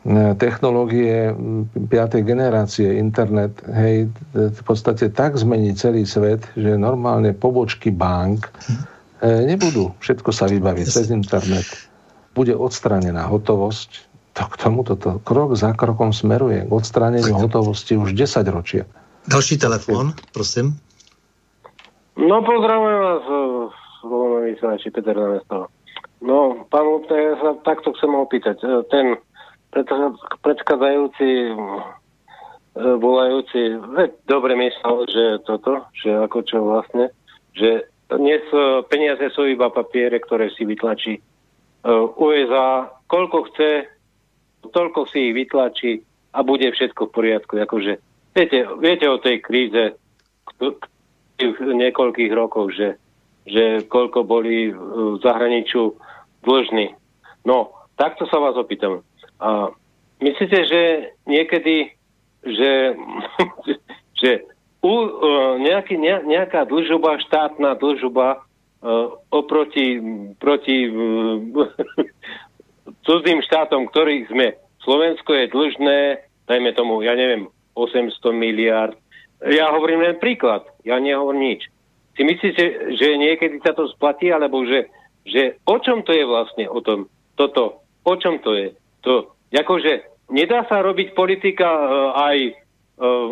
E, 0.04 0.36
technológie 0.36 1.32
5. 1.32 1.88
generácie, 2.28 3.00
internet, 3.00 3.56
hej, 3.72 4.12
v 4.36 4.62
podstate 4.68 5.08
tak 5.16 5.40
zmení 5.40 5.72
celý 5.80 6.04
svet, 6.04 6.44
že 6.60 6.76
normálne 6.76 7.32
pobočky 7.32 7.88
bank 7.88 8.44
e, 8.44 8.52
nebudú. 9.24 9.96
Všetko 10.04 10.30
sa 10.36 10.52
vybaví 10.52 10.84
cez 10.84 11.08
internet. 11.08 11.66
Bude 12.36 12.54
odstranená 12.54 13.26
hotovosť. 13.32 14.12
To 14.34 14.44
k 14.50 14.56
tomu 14.58 14.82
toto 14.82 15.22
krok 15.22 15.54
za 15.54 15.78
krokom 15.78 16.10
smeruje 16.10 16.66
k 16.66 16.72
odstraneniu 16.74 17.38
hotovosti 17.38 17.96
už 17.96 18.18
10 18.18 18.44
ročia. 18.50 18.84
Další 19.30 19.56
telefon, 19.62 20.12
prosím. 20.34 20.76
No, 22.18 22.42
pozdravujem 22.42 23.00
vás, 23.00 23.24
volám 24.04 24.44
vysielači 24.46 24.92
Peter 24.92 25.16
Namesto. 25.16 25.72
No, 26.22 26.68
pán 26.68 26.86
Lupne, 26.88 27.18
ja 27.18 27.36
sa 27.40 27.50
takto 27.64 27.92
chcem 27.96 28.12
opýtať. 28.16 28.58
E, 28.64 28.84
ten 28.92 29.06
predchádzajúci 30.40 31.30
e, 31.30 31.54
volajúci 32.78 33.82
dobre 34.30 34.54
myslel, 34.56 34.98
že 35.10 35.26
toto, 35.44 35.84
že 35.94 36.10
ako 36.14 36.40
čo 36.48 36.58
vlastne, 36.64 37.12
že 37.54 37.86
dnes 38.10 38.44
e, 38.52 38.84
peniaze 38.88 39.32
sú 39.32 39.48
iba 39.48 39.72
papiere, 39.72 40.20
ktoré 40.20 40.52
si 40.54 40.68
vytlačí 40.68 41.14
e, 41.18 41.22
USA, 42.20 42.92
koľko 43.08 43.38
chce, 43.52 43.72
toľko 44.72 45.08
si 45.12 45.32
ich 45.32 45.34
vytlačí 45.36 45.92
a 46.34 46.40
bude 46.44 46.68
všetko 46.72 47.10
v 47.10 47.16
poriadku. 47.16 47.54
Akože 47.62 48.02
viete, 48.36 48.60
viete 48.82 49.08
o 49.08 49.22
tej 49.22 49.40
kríze 49.40 49.84
v 51.40 51.72
niekoľkých 51.74 52.32
rokov, 52.34 52.74
že, 52.78 52.96
že 53.46 53.86
koľko 53.90 54.24
boli 54.24 54.72
v 54.72 55.20
zahraničiu 55.22 55.98
dlžní. 56.44 56.96
No, 57.44 57.72
takto 58.00 58.26
sa 58.30 58.40
vás 58.40 58.56
opýtam. 58.56 59.04
A 59.44 59.74
myslíte, 60.24 60.60
že 60.68 60.82
niekedy, 61.28 61.92
že, 62.46 62.96
že 64.22 64.48
u, 64.84 64.92
uh, 64.92 65.08
nejaký, 65.64 65.96
ne, 65.96 66.28
nejaká 66.28 66.68
dlžoba, 66.68 67.24
štátna 67.24 67.80
dlžoba 67.80 68.44
uh, 68.44 69.16
oproti 69.32 70.04
proti, 70.44 70.92
uh, 70.92 71.40
cudzým 73.08 73.40
štátom, 73.48 73.88
ktorých 73.88 74.28
sme. 74.28 74.60
Slovensko 74.84 75.32
je 75.32 75.46
dlžné, 75.56 76.00
dajme 76.52 76.72
tomu, 76.76 77.00
ja 77.00 77.16
neviem, 77.16 77.48
800 77.80 78.12
miliard. 78.36 79.00
Ja 79.44 79.72
hovorím 79.72 80.04
len 80.04 80.20
príklad, 80.20 80.68
ja 80.84 81.00
nehovorím 81.00 81.56
nič. 81.56 81.72
Si 82.20 82.22
myslíte, 82.28 82.94
že 83.00 83.08
niekedy 83.18 83.64
sa 83.64 83.72
to 83.72 83.88
splatí, 83.96 84.30
alebo 84.30 84.68
že, 84.68 84.92
že 85.24 85.58
o 85.64 85.80
čom 85.80 86.04
to 86.04 86.12
je 86.12 86.28
vlastne 86.28 86.68
o 86.68 86.84
tom, 86.84 87.08
toto, 87.40 87.82
o 88.04 88.14
čom 88.20 88.44
to 88.44 88.52
je? 88.54 88.68
To, 89.08 89.32
akože 89.52 90.28
nedá 90.32 90.68
sa 90.68 90.84
robiť 90.84 91.16
politika 91.16 91.66
uh, 91.66 91.88
aj 92.20 92.63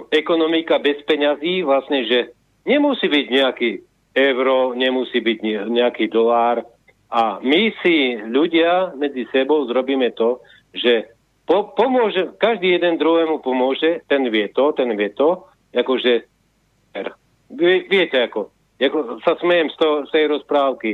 ekonomika 0.10 0.82
bez 0.82 1.00
peňazí, 1.06 1.62
vlastne, 1.62 2.04
že 2.06 2.34
nemusí 2.66 3.08
byť 3.08 3.26
nejaký 3.30 3.72
euro, 4.16 4.74
nemusí 4.74 5.22
byť 5.22 5.70
nejaký 5.70 6.10
dolár. 6.12 6.66
A 7.12 7.44
my 7.44 7.76
si 7.84 8.18
ľudia 8.18 8.96
medzi 8.96 9.28
sebou 9.30 9.68
zrobíme 9.68 10.16
to, 10.16 10.40
že 10.72 11.12
po, 11.44 11.76
pomôže, 11.76 12.32
každý 12.40 12.80
jeden 12.80 12.96
druhému 12.96 13.44
pomôže, 13.44 14.08
ten 14.08 14.24
vie 14.32 14.48
to, 14.56 14.72
ten 14.72 14.88
vie 14.96 15.12
to, 15.12 15.44
akože 15.76 16.24
vie, 17.52 17.78
viete 17.92 18.18
ako, 18.24 18.52
ako 18.80 19.00
sa 19.28 19.36
smejem 19.44 19.68
z, 19.68 19.76
to, 19.76 19.88
z 20.08 20.10
tej 20.16 20.26
rozprávky. 20.32 20.92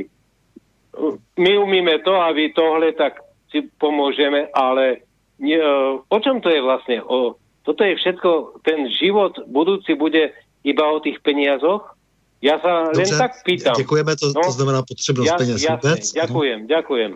My 1.38 1.52
umíme 1.62 2.02
to 2.02 2.18
a 2.18 2.34
vy 2.34 2.50
tohle, 2.50 2.90
tak 2.98 3.22
si 3.54 3.70
pomôžeme, 3.78 4.50
ale 4.50 5.06
nie, 5.38 5.62
o 6.02 6.18
čom 6.18 6.42
to 6.42 6.50
je 6.50 6.58
vlastne? 6.58 6.98
O, 7.06 7.38
toto 7.68 7.84
je 7.84 8.00
všetko, 8.00 8.64
ten 8.64 8.88
život 8.96 9.36
budúci 9.44 9.92
bude 9.92 10.32
iba 10.64 10.84
o 10.88 11.04
tých 11.04 11.20
peniazoch? 11.20 11.84
Ja 12.40 12.56
sa 12.64 12.88
Dobře, 12.96 13.12
len 13.12 13.20
tak 13.20 13.32
pýtam. 13.44 13.76
Ďakujeme, 13.76 14.12
to, 14.16 14.26
no, 14.32 14.40
to 14.40 14.52
znamená 14.56 14.80
potřebnosť 14.88 15.28
jas, 15.28 15.40
peniaz. 15.42 15.58
Jasne, 15.60 15.92
ďakujem, 16.16 16.58
ďakujem. 16.64 17.10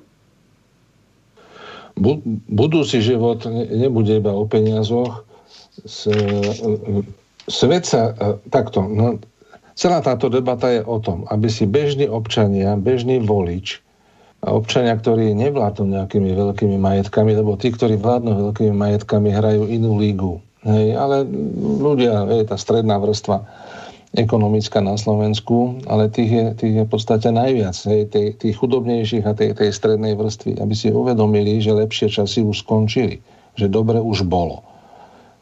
Budúci 2.52 3.00
život 3.00 3.48
nebude 3.72 4.12
iba 4.20 4.32
o 4.36 4.44
peniazoch. 4.44 5.24
Svet 7.48 7.84
sa 7.88 8.12
takto, 8.52 8.84
no, 8.84 9.24
celá 9.72 10.04
táto 10.04 10.28
debata 10.28 10.68
je 10.68 10.84
o 10.84 11.00
tom, 11.00 11.24
aby 11.32 11.48
si 11.48 11.64
bežní 11.64 12.12
občania, 12.12 12.76
bežný 12.76 13.24
volič 13.24 13.80
a 14.42 14.48
občania, 14.50 14.98
ktorí 14.98 15.38
nevládnu 15.38 15.94
nejakými 15.94 16.34
veľkými 16.34 16.74
majetkami, 16.74 17.30
lebo 17.38 17.54
tí, 17.54 17.70
ktorí 17.70 17.94
vládnu 17.94 18.50
veľkými 18.50 18.74
majetkami, 18.74 19.30
hrajú 19.30 19.70
inú 19.70 20.02
lígu. 20.02 20.42
Hej, 20.66 20.98
ale 20.98 21.26
ľudia, 21.58 22.26
je 22.26 22.46
tá 22.46 22.58
stredná 22.58 22.98
vrstva 22.98 23.42
ekonomická 24.12 24.82
na 24.82 24.98
Slovensku, 24.98 25.82
ale 25.88 26.10
tých 26.10 26.30
je, 26.30 26.46
tých 26.58 26.74
je 26.74 26.84
v 26.84 26.90
podstate 26.90 27.32
najviac, 27.32 27.74
hej, 27.88 28.10
tých, 28.12 28.30
tých 28.38 28.54
chudobnejších 28.58 29.24
a 29.24 29.32
tej, 29.32 29.56
tej 29.56 29.70
strednej 29.72 30.18
vrstvy, 30.18 30.60
aby 30.60 30.74
si 30.76 30.92
uvedomili, 30.92 31.62
že 31.62 31.72
lepšie 31.72 32.12
časy 32.12 32.44
už 32.44 32.66
skončili, 32.66 33.22
že 33.56 33.72
dobre 33.72 33.98
už 33.98 34.26
bolo. 34.28 34.60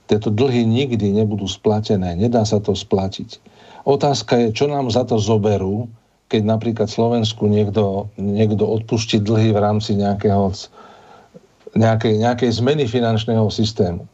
Tieto 0.07 0.31
dlhy 0.31 0.63
nikdy 0.67 1.11
nebudú 1.19 1.51
splatené, 1.51 2.15
nedá 2.15 2.47
sa 2.47 2.63
to 2.63 2.77
splatiť. 2.77 3.43
Otázka 3.89 4.39
je, 4.39 4.49
čo 4.55 4.69
nám 4.69 4.93
za 4.93 5.03
to 5.09 5.19
zoberú, 5.19 5.89
keď 6.31 6.43
napríklad 6.47 6.87
Slovensku 6.87 7.51
niekto, 7.51 8.07
niekto 8.15 8.63
odpustí 8.63 9.19
dlhy 9.19 9.51
v 9.51 9.59
rámci 9.59 9.99
nejakého, 9.99 10.55
nejakej, 11.75 12.23
nejakej 12.23 12.51
zmeny 12.55 12.87
finančného 12.87 13.51
systému. 13.51 14.07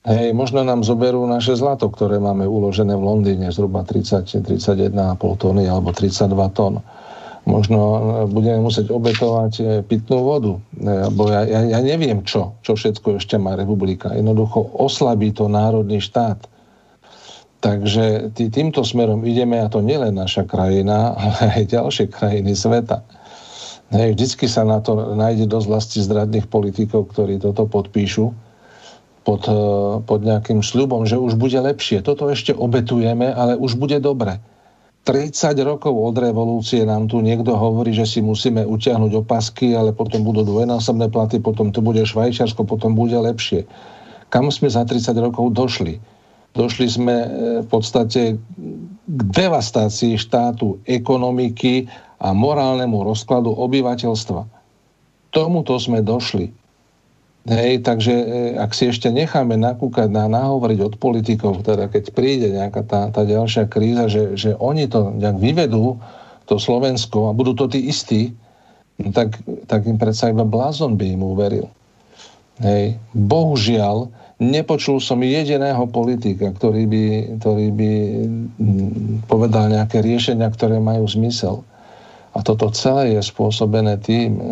Hej, 0.00 0.32
možno 0.32 0.64
nám 0.64 0.80
zoberú 0.80 1.28
naše 1.28 1.52
zlato, 1.60 1.92
ktoré 1.92 2.16
máme 2.16 2.48
uložené 2.48 2.96
v 2.96 3.04
Londýne, 3.04 3.52
zhruba 3.52 3.84
30, 3.84 4.48
31,5 4.48 4.96
tóny 5.36 5.68
alebo 5.68 5.92
32 5.92 6.56
tón. 6.56 6.80
Možno 7.44 7.78
e, 7.78 8.00
budeme 8.32 8.64
musieť 8.64 8.88
obetovať 8.88 9.52
e, 9.60 9.62
pitnú 9.84 10.24
vodu. 10.24 10.56
Lebo 10.80 11.28
ja, 11.28 11.44
ja, 11.44 11.60
ja 11.76 11.80
neviem 11.84 12.24
čo, 12.24 12.56
čo 12.64 12.80
všetko 12.80 13.20
ešte 13.20 13.36
má 13.36 13.52
republika. 13.60 14.08
Jednoducho 14.16 14.72
oslabí 14.80 15.36
to 15.36 15.52
národný 15.52 16.00
štát 16.00 16.49
Takže 17.60 18.32
tý, 18.32 18.48
týmto 18.48 18.80
smerom 18.80 19.20
ideme 19.28 19.60
a 19.60 19.68
to 19.68 19.84
nielen 19.84 20.16
naša 20.16 20.48
krajina, 20.48 21.12
ale 21.20 21.60
aj 21.60 21.64
ďalšie 21.68 22.08
krajiny 22.08 22.56
sveta. 22.56 23.04
Hej, 23.90 24.16
vždycky 24.16 24.46
sa 24.46 24.62
na 24.62 24.78
to 24.80 25.18
nájde 25.18 25.50
dosť 25.50 25.66
vlasti 25.66 25.98
zdradných 26.00 26.46
politikov, 26.46 27.10
ktorí 27.10 27.42
toto 27.42 27.66
podpíšu 27.66 28.32
pod, 29.26 29.42
e, 29.50 29.62
pod 30.06 30.20
nejakým 30.22 30.62
sľubom, 30.62 31.04
že 31.04 31.18
už 31.18 31.36
bude 31.36 31.58
lepšie. 31.58 32.00
Toto 32.00 32.30
ešte 32.30 32.54
obetujeme, 32.54 33.28
ale 33.28 33.58
už 33.58 33.76
bude 33.76 33.98
dobre. 33.98 34.38
30 35.04 35.58
rokov 35.64 35.96
od 35.96 36.16
revolúcie 36.16 36.84
nám 36.84 37.08
tu 37.08 37.24
niekto 37.24 37.56
hovorí, 37.56 37.90
že 37.90 38.04
si 38.04 38.20
musíme 38.20 38.62
utiahnuť 38.68 39.26
opasky, 39.26 39.72
ale 39.72 39.96
potom 39.96 40.22
budú 40.22 40.44
dvojnásobné 40.44 41.08
platy, 41.08 41.40
potom 41.40 41.72
to 41.72 41.80
bude 41.80 42.04
Švajčiarsko, 42.04 42.68
potom 42.68 42.92
bude 42.92 43.16
lepšie. 43.16 43.64
Kam 44.30 44.52
sme 44.52 44.70
za 44.70 44.84
30 44.86 45.16
rokov 45.18 45.50
došli? 45.56 45.98
Došli 46.50 46.86
sme 46.90 47.16
e, 47.16 47.28
v 47.62 47.68
podstate 47.70 48.36
k 49.06 49.20
devastácii 49.30 50.18
štátu, 50.18 50.82
ekonomiky 50.86 51.86
a 52.18 52.34
morálnemu 52.34 53.06
rozkladu 53.06 53.54
obyvateľstva. 53.54 54.42
Tomuto 55.30 55.78
sme 55.78 56.02
došli. 56.02 56.50
Hej, 57.48 57.86
takže 57.86 58.14
e, 58.14 58.24
ak 58.60 58.76
si 58.76 58.92
ešte 58.92 59.08
necháme 59.08 59.56
nakúkať, 59.56 60.12
na, 60.12 60.28
nahovoriť 60.28 60.78
od 60.84 60.94
politikov, 61.00 61.64
teda 61.64 61.88
keď 61.88 62.04
príde 62.12 62.52
nejaká 62.52 62.82
tá, 62.84 63.00
tá 63.08 63.22
ďalšia 63.24 63.64
kríza, 63.70 64.12
že, 64.12 64.36
že 64.36 64.50
oni 64.58 64.90
to 64.90 65.14
nejak 65.16 65.38
vyvedú, 65.40 65.96
to 66.44 66.58
Slovensko, 66.58 67.30
a 67.30 67.32
budú 67.32 67.54
to 67.54 67.70
tí 67.70 67.86
istí, 67.88 68.34
tak, 69.14 69.40
tak 69.64 69.88
im 69.88 69.96
predsa 69.96 70.28
iba 70.28 70.44
blázon 70.44 71.00
by 71.00 71.16
im 71.16 71.22
uveril. 71.24 71.66
Hej. 72.60 73.00
Bohužiaľ, 73.16 74.12
Nepočul 74.40 75.04
som 75.04 75.20
jediného 75.20 75.84
politika, 75.92 76.48
ktorý 76.48 76.88
by, 76.88 77.04
ktorý 77.36 77.68
by 77.76 77.92
mm, 78.56 79.28
povedal 79.28 79.68
nejaké 79.68 80.00
riešenia, 80.00 80.48
ktoré 80.48 80.80
majú 80.80 81.04
zmysel. 81.04 81.60
A 82.32 82.40
toto 82.40 82.72
celé 82.72 83.20
je 83.20 83.20
spôsobené 83.20 84.00
tým, 84.00 84.40
e, 84.40 84.42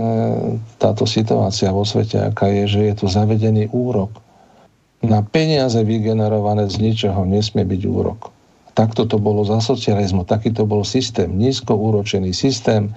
táto 0.76 1.08
situácia 1.08 1.72
vo 1.72 1.88
svete, 1.88 2.20
aká 2.20 2.52
je, 2.52 2.64
že 2.68 2.80
je 2.92 2.94
tu 3.00 3.06
zavedený 3.08 3.72
úrok. 3.72 4.12
Na 5.00 5.24
peniaze 5.24 5.80
vygenerované 5.80 6.68
z 6.68 6.84
ničoho 6.84 7.24
nesmie 7.24 7.64
byť 7.64 7.82
úrok. 7.88 8.28
Takto 8.76 9.08
to 9.08 9.16
bolo 9.16 9.40
za 9.40 9.64
socializmu, 9.64 10.28
taký 10.28 10.52
to 10.52 10.68
bol 10.68 10.84
systém, 10.84 11.32
nízko 11.32 11.72
úročený 11.72 12.36
systém. 12.36 12.92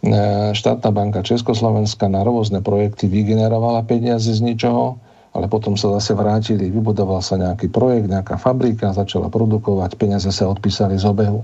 E, 0.00 0.16
štátna 0.56 0.88
banka 0.96 1.20
Československa 1.20 2.08
na 2.08 2.24
rôzne 2.24 2.64
projekty 2.64 3.04
vygenerovala 3.04 3.84
peniaze 3.84 4.32
z 4.32 4.40
ničoho, 4.40 4.96
ale 5.32 5.48
potom 5.48 5.80
sa 5.80 5.88
zase 5.96 6.12
vrátili, 6.12 6.68
vybudoval 6.68 7.24
sa 7.24 7.40
nejaký 7.40 7.72
projekt, 7.72 8.12
nejaká 8.12 8.36
fabrika, 8.36 8.92
začala 8.92 9.32
produkovať, 9.32 9.96
peniaze 9.96 10.28
sa 10.28 10.44
odpísali 10.48 11.00
z 11.00 11.08
obehu. 11.08 11.40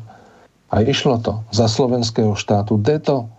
A 0.69 0.85
išlo 0.85 1.17
to 1.25 1.41
za 1.49 1.65
slovenského 1.65 2.37
štátu 2.37 2.77
deto. 2.77 3.33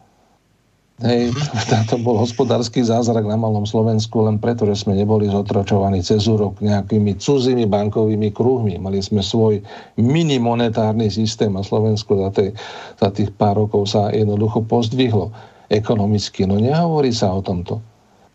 Hej, 0.99 1.31
to 1.93 2.01
bol 2.01 2.17
hospodársky 2.17 2.81
zázrak 2.81 3.23
na 3.29 3.37
malom 3.37 3.63
Slovensku 3.63 4.25
len 4.25 4.41
preto, 4.41 4.65
že 4.65 4.83
sme 4.83 4.97
neboli 4.97 5.29
zotročovaní 5.29 6.01
cez 6.01 6.25
úrok 6.25 6.57
nejakými 6.59 7.21
cudzými 7.21 7.69
bankovými 7.69 8.33
kruhmi. 8.33 8.81
Mali 8.81 8.99
sme 9.05 9.21
svoj 9.21 9.61
mini 10.01 10.41
monetárny 10.41 11.13
systém 11.13 11.53
a 11.55 11.61
Slovensko 11.61 12.25
za, 12.25 12.29
tej, 12.33 12.49
za 12.97 13.13
tých 13.13 13.29
pár 13.37 13.69
rokov 13.69 13.93
sa 13.93 14.09
jednoducho 14.09 14.65
pozdvihlo 14.65 15.29
ekonomicky. 15.69 16.49
No 16.49 16.57
nehovorí 16.57 17.13
sa 17.13 17.31
o 17.31 17.45
tomto. 17.45 17.79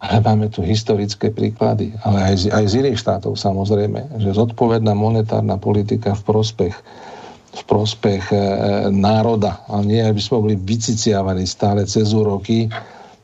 Máme 0.05 0.52
tu 0.52 0.60
historické 0.60 1.32
príklady, 1.32 1.97
ale 2.05 2.32
aj 2.32 2.35
z, 2.36 2.44
aj 2.52 2.64
z 2.68 2.74
iných 2.85 2.98
štátov 3.01 3.40
samozrejme, 3.40 4.20
že 4.20 4.36
zodpovedná 4.36 4.93
monetárna 4.93 5.56
politika 5.56 6.12
v 6.12 6.22
prospech 6.24 6.76
v 7.55 7.62
prospech 7.70 8.35
e, 8.35 8.39
národa, 8.90 9.62
ale 9.70 9.86
nie, 9.86 10.02
aby 10.02 10.18
sme 10.18 10.43
boli 10.43 10.56
vyciciavaní 10.59 11.47
stále 11.47 11.86
cez 11.86 12.10
úroky 12.10 12.66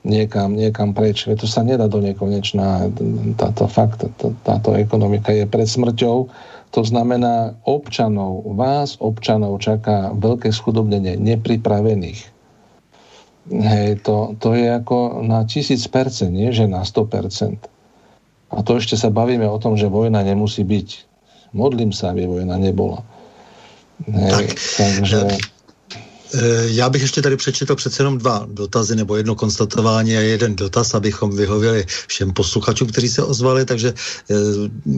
niekam, 0.07 0.55
niekam 0.55 0.95
preč. 0.95 1.27
To 1.27 1.47
sa 1.51 1.67
nedá 1.67 1.91
do 1.91 1.99
nekonečná. 1.99 2.95
Táto 3.35 3.67
fakt, 3.67 4.07
tá, 4.07 4.29
táto 4.47 4.79
ekonomika 4.79 5.35
je 5.35 5.51
pred 5.51 5.67
smrťou. 5.67 6.31
To 6.71 6.83
znamená, 6.87 7.59
občanov, 7.67 8.47
vás, 8.55 8.95
občanov, 9.03 9.59
čaká 9.59 10.15
veľké 10.15 10.55
schudobnenie 10.55 11.19
nepripravených 11.19 12.40
Hej, 13.51 14.07
to, 14.07 14.39
to 14.39 14.55
je 14.55 14.71
ako 14.71 15.27
na 15.27 15.43
tisíc 15.43 15.91
percent, 15.91 16.31
nie 16.31 16.55
že 16.55 16.71
na 16.71 16.87
100 16.87 17.11
percent. 17.11 17.61
A 18.51 18.63
to 18.63 18.79
ešte 18.79 18.95
sa 18.95 19.11
bavíme 19.11 19.47
o 19.47 19.59
tom, 19.59 19.75
že 19.75 19.91
vojna 19.91 20.23
nemusí 20.23 20.63
byť. 20.63 20.89
Modlím 21.55 21.91
sa, 21.91 22.15
aby 22.15 22.31
vojna 22.31 22.59
nebola. 22.59 23.03
Tak, 24.07 24.47
takže... 24.79 25.21
Eh, 26.35 26.65
já 26.67 26.91
bych 26.91 27.03
ještě 27.03 27.23
tady 27.23 27.37
přečetl 27.37 27.77
přece 27.77 28.03
jenom 28.03 28.19
dva 28.19 28.47
dotazy 28.51 28.97
nebo 28.97 29.17
jedno 29.17 29.35
konstatování 29.35 30.17
a 30.17 30.21
jeden 30.21 30.57
dotaz, 30.57 30.95
abychom 30.95 31.37
vyhověli 31.37 31.87
všem 32.07 32.33
posluchačům, 32.33 32.89
kteří 32.89 33.09
se 33.09 33.23
ozvali, 33.23 33.65
takže 33.65 33.95
eh, 34.31 34.35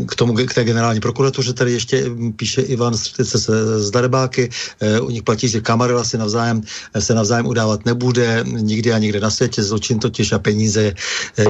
k 0.07 0.15
tomu, 0.15 0.35
k 0.35 0.55
té 0.55 0.65
generální 0.65 1.01
prokuratuře 1.01 1.53
tady 1.53 1.73
ještě 1.73 2.05
píše 2.37 2.63
Ivan 2.63 2.97
Strtice 2.97 3.39
z 3.79 3.91
Darebáky, 3.91 4.51
eh, 4.81 5.01
u 5.01 5.11
nich 5.11 5.23
platí, 5.23 5.49
že 5.49 5.61
kamarila 5.61 6.05
si 6.05 6.19
navzájem, 6.19 6.63
se 6.99 7.15
navzájem 7.15 7.47
udávat 7.47 7.85
nebude, 7.85 8.45
nikdy 8.47 8.93
a 8.93 8.99
nikde 8.99 9.21
na 9.21 9.31
světě, 9.31 9.63
zločin 9.63 9.99
totiž 9.99 10.33
a 10.33 10.39
peníze 10.39 10.95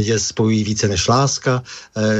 je 0.00 0.18
spojují 0.18 0.64
více 0.64 0.88
než 0.88 1.08
láska. 1.08 1.62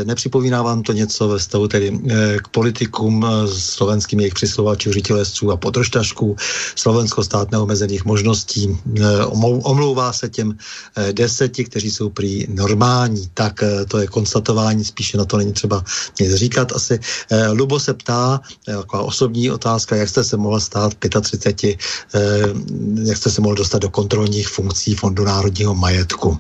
Nepřipomíná 0.05 0.63
vám 0.63 0.83
to 0.83 0.93
něco 0.93 1.29
ve 1.29 1.39
stavu 1.39 1.69
tedy 1.69 2.01
k 2.43 2.49
politikům 2.49 3.27
slovenským 3.47 4.21
jejich 4.21 4.35
přislovačů, 4.35 4.93
žitelestů 4.93 5.51
a 5.51 5.57
podržtašků. 5.57 6.37
Slovensko 6.75 7.25
stát 7.25 7.52
neomezených 7.53 8.05
možností. 8.05 8.79
Eh, 9.01 9.25
omlouvá 9.63 10.13
se 10.13 10.29
těm 10.29 10.57
eh, 10.57 11.13
deseti, 11.13 11.65
kteří 11.65 11.91
jsou 11.91 12.09
prý 12.09 12.47
normální. 12.49 13.29
Tak 13.35 13.63
eh, 13.63 13.85
to 13.85 13.99
je 13.99 14.07
konstatování, 14.07 14.85
spíše 14.85 15.19
na 15.19 15.25
to 15.25 15.37
není 15.37 15.53
třeba 15.53 15.85
nic 16.21 16.35
říkat 16.35 16.73
asi. 16.73 16.99
Lubo 17.53 17.81
se 17.81 17.95
ptá, 17.95 18.41
taková 18.65 19.03
osobní 19.03 19.51
otázka, 19.51 19.97
jak 19.97 20.09
jste 20.09 20.25
se 20.25 20.37
mohl 20.37 20.61
stát 20.61 20.95
35, 20.95 21.79
jak 23.05 23.17
jste 23.17 23.31
se 23.31 23.41
mohl 23.41 23.55
dostat 23.55 23.83
do 23.83 23.91
kontrolních 23.91 24.49
funkcí 24.49 24.95
Fondu 24.95 25.25
národního 25.25 25.75
majetku. 25.75 26.39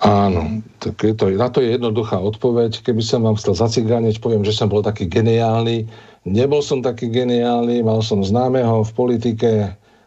Áno, 0.00 0.60
tak 0.76 1.00
je 1.02 1.14
to, 1.16 1.32
na 1.32 1.48
to 1.48 1.64
je 1.64 1.72
jednoduchá 1.72 2.20
odpoveď. 2.20 2.84
Keby 2.84 3.00
som 3.00 3.24
vám 3.24 3.40
chcel 3.40 3.56
zacigániť, 3.56 4.20
poviem, 4.20 4.44
že 4.44 4.52
som 4.52 4.68
bol 4.68 4.84
taký 4.84 5.08
geniálny. 5.08 5.88
Nebol 6.28 6.60
som 6.60 6.84
taký 6.84 7.08
geniálny, 7.08 7.80
mal 7.80 8.04
som 8.04 8.20
známeho 8.20 8.84
v 8.84 8.92
politike, 8.92 9.50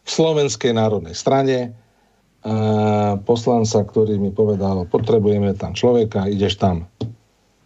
Slovenskej 0.10 0.74
národnej 0.74 1.14
strane 1.14 1.78
poslanca, 3.28 3.84
ktorý 3.84 4.16
mi 4.16 4.32
povedal, 4.32 4.88
potrebujeme 4.88 5.54
tam 5.60 5.76
človeka, 5.76 6.26
ideš 6.26 6.56
tam. 6.56 6.88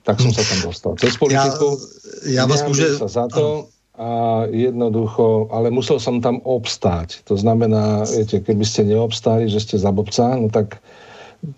Tak 0.04 0.20
som 0.20 0.36
sa 0.36 0.44
tam 0.44 0.60
dostal. 0.68 0.92
Cez 1.00 1.16
politiku. 1.16 1.80
Ja, 2.28 2.44
ja 2.44 2.50
vás 2.50 2.66
môže... 2.66 3.00
sa 3.00 3.08
za 3.08 3.26
to 3.32 3.72
a 3.94 4.44
jednoducho, 4.50 5.54
ale 5.54 5.70
musel 5.70 6.02
som 6.02 6.18
tam 6.18 6.42
obstáť. 6.42 7.22
To 7.30 7.38
znamená, 7.38 8.02
viete, 8.10 8.42
keby 8.42 8.66
ste 8.66 8.90
neobstáli, 8.90 9.46
že 9.46 9.62
ste 9.62 9.78
za 9.78 9.94
bobca, 9.94 10.34
no 10.34 10.50
tak 10.50 10.82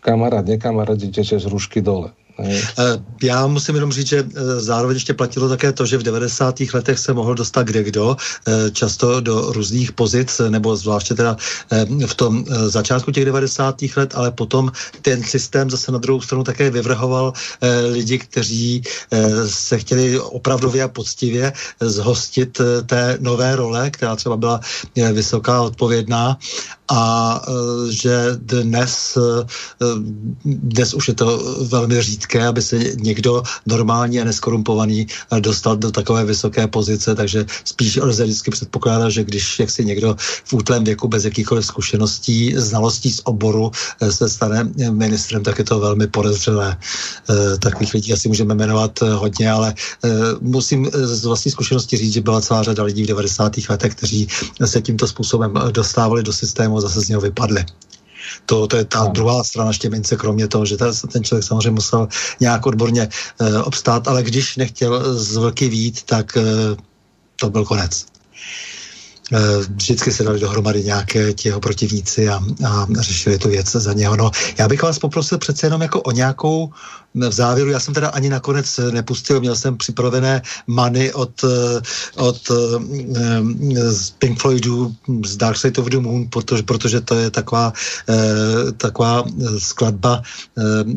kamarát, 0.03 0.43
nekamarát, 0.43 0.99
idete 0.99 1.39
z 1.39 1.47
rušky 1.47 1.79
dole. 1.79 2.11
Eh, 2.39 2.63
já 3.23 3.47
musím 3.47 3.75
jenom 3.75 3.91
říct, 3.91 4.07
že 4.07 4.19
eh, 4.19 4.59
zároveň 4.59 4.95
ještě 4.95 5.13
platilo 5.13 5.49
také 5.49 5.71
to, 5.71 5.85
že 5.85 5.97
v 5.97 6.03
90. 6.03 6.55
letech 6.73 6.99
se 6.99 7.13
mohl 7.13 7.35
dostat 7.35 7.63
kde 7.63 7.83
kdo, 7.83 8.17
eh, 8.47 8.71
často 8.71 9.21
do 9.21 9.51
různých 9.51 9.91
pozic, 9.91 10.41
nebo 10.49 10.75
zvláště 10.75 11.13
teda 11.15 11.37
v 12.07 12.15
tom 12.15 12.45
začátku 12.47 13.11
těch 13.11 13.25
90. 13.25 13.95
let, 13.95 14.13
ale 14.15 14.31
potom 14.31 14.71
ten 15.01 15.23
systém 15.23 15.69
zase 15.69 15.91
na 15.91 15.97
druhou 15.97 16.21
stranu 16.21 16.43
také 16.43 16.69
vyvrhoval 16.69 17.33
lidi, 17.91 18.19
kteří 18.19 18.83
se 19.45 19.77
chtěli 19.77 20.19
opravdově 20.19 20.83
a 20.83 20.87
poctivě 20.87 21.53
zhostit 21.79 22.61
té 22.85 23.17
nové 23.21 23.55
role, 23.55 23.89
která 23.89 24.15
třeba 24.15 24.37
byla 24.37 24.59
vysoká, 25.13 25.61
odpovědná 25.61 26.37
a 26.87 27.41
že 27.89 28.15
dnes, 28.35 29.17
dnes 30.45 30.93
už 30.93 31.07
je 31.07 31.13
to 31.13 31.57
velmi 31.67 32.01
říct 32.01 32.24
řídké, 32.26 32.47
aby 32.47 32.61
se 32.61 32.77
někdo 32.97 33.43
normální 33.65 34.22
a 34.22 34.23
neskorumpovaný 34.23 35.07
eh, 35.07 35.41
dostal 35.41 35.77
do 35.77 35.91
takové 35.91 36.26
vysoké 36.26 36.68
pozice, 36.68 37.15
takže 37.15 37.45
spíš 37.64 37.99
lze 38.02 38.23
vždycky 38.23 38.52
předpokládá, 38.52 39.10
že 39.10 39.23
když 39.23 39.60
jak 39.60 39.69
si 39.69 39.85
někdo 39.85 40.15
v 40.43 40.53
útlém 40.53 40.84
věku 40.84 41.07
bez 41.07 41.26
jakýchkoliv 41.26 41.65
zkušeností, 41.65 42.53
znalostí 42.57 43.11
z 43.11 43.22
oboru 43.23 43.72
eh, 44.02 44.11
se 44.11 44.30
stane 44.30 44.64
ministrem, 44.89 45.43
tak 45.43 45.57
je 45.57 45.65
to 45.65 45.80
velmi 45.80 46.07
podezřelé. 46.07 46.77
Eh, 47.30 47.57
takových 47.57 47.93
lidí 47.93 48.14
asi 48.14 48.27
můžeme 48.27 48.56
jmenovat 48.56 49.02
hodně, 49.02 49.52
ale 49.52 49.73
musím 50.41 50.89
z 50.93 51.26
vlastní 51.26 51.52
zkušenosti 51.52 51.97
říct, 51.97 52.14
že 52.14 52.22
byla 52.22 52.41
celá 52.41 52.64
řada 52.64 52.84
lidí 52.84 53.03
v 53.03 53.07
90. 53.07 53.69
letech, 53.69 53.95
kteří 53.95 54.27
se 54.65 54.81
tímto 54.81 55.07
způsobem 55.07 55.53
dostávali 55.72 56.23
do 56.23 56.34
systému 56.34 56.77
a 56.77 56.81
zase 56.81 57.02
z 57.02 57.07
něho 57.10 57.22
vypadli. 57.22 57.65
To, 58.45 58.67
to 58.67 58.77
je 58.77 58.85
ta 58.85 59.03
no. 59.03 59.09
druhá 59.09 59.43
strana 59.43 59.73
štěmince, 59.73 60.15
kromě 60.15 60.47
toho, 60.47 60.65
že 60.65 60.77
ten 61.11 61.23
člověk 61.23 61.43
samozřejmě 61.43 61.71
musel 61.71 62.07
nějak 62.39 62.65
odborně 62.65 63.09
e, 63.39 63.63
obstát, 63.63 64.07
ale 64.07 64.23
když 64.23 64.57
nechtěl 64.57 65.19
z 65.19 65.35
vlky 65.35 65.69
vít, 65.69 66.03
tak 66.03 66.37
e, 66.37 66.41
to 67.35 67.49
byl 67.49 67.65
konec. 67.65 68.05
E, 69.33 69.39
vždycky 69.75 70.11
se 70.11 70.23
dali 70.23 70.39
dohromady 70.39 70.83
nějaké 70.83 71.33
těho 71.33 71.59
protivníci 71.59 72.29
a, 72.29 72.43
a 72.67 72.87
řešili 72.99 73.37
tu 73.37 73.49
věc 73.49 73.71
za 73.71 73.93
něho. 73.93 74.15
No, 74.15 74.31
já 74.57 74.67
bych 74.67 74.83
vás 74.83 74.99
poprosil 74.99 75.37
přece 75.37 75.67
jenom 75.67 75.81
jako 75.81 76.01
o 76.01 76.11
nějakou 76.11 76.69
v 77.15 77.31
závěru, 77.31 77.69
já 77.69 77.79
jsem 77.79 77.93
teda 77.93 78.09
ani 78.09 78.29
nakonec 78.29 78.79
nepustil, 78.91 79.39
měl 79.39 79.55
jsem 79.55 79.77
připravené 79.77 80.41
many 80.67 81.13
od, 81.13 81.43
eh, 81.43 81.81
od 82.15 82.39
eh, 82.51 83.91
z 83.91 84.09
Pink 84.09 84.41
Floydů 84.41 84.95
z 85.25 85.37
Dark 85.37 85.57
Side 85.57 85.81
of 85.81 85.87
the 85.87 85.97
Moon, 85.97 86.27
protože, 86.27 86.63
protože 86.63 87.01
to 87.01 87.15
je 87.15 87.29
taková, 87.31 87.73
eh, 88.09 88.71
taková 88.77 89.23
skladba, 89.57 90.21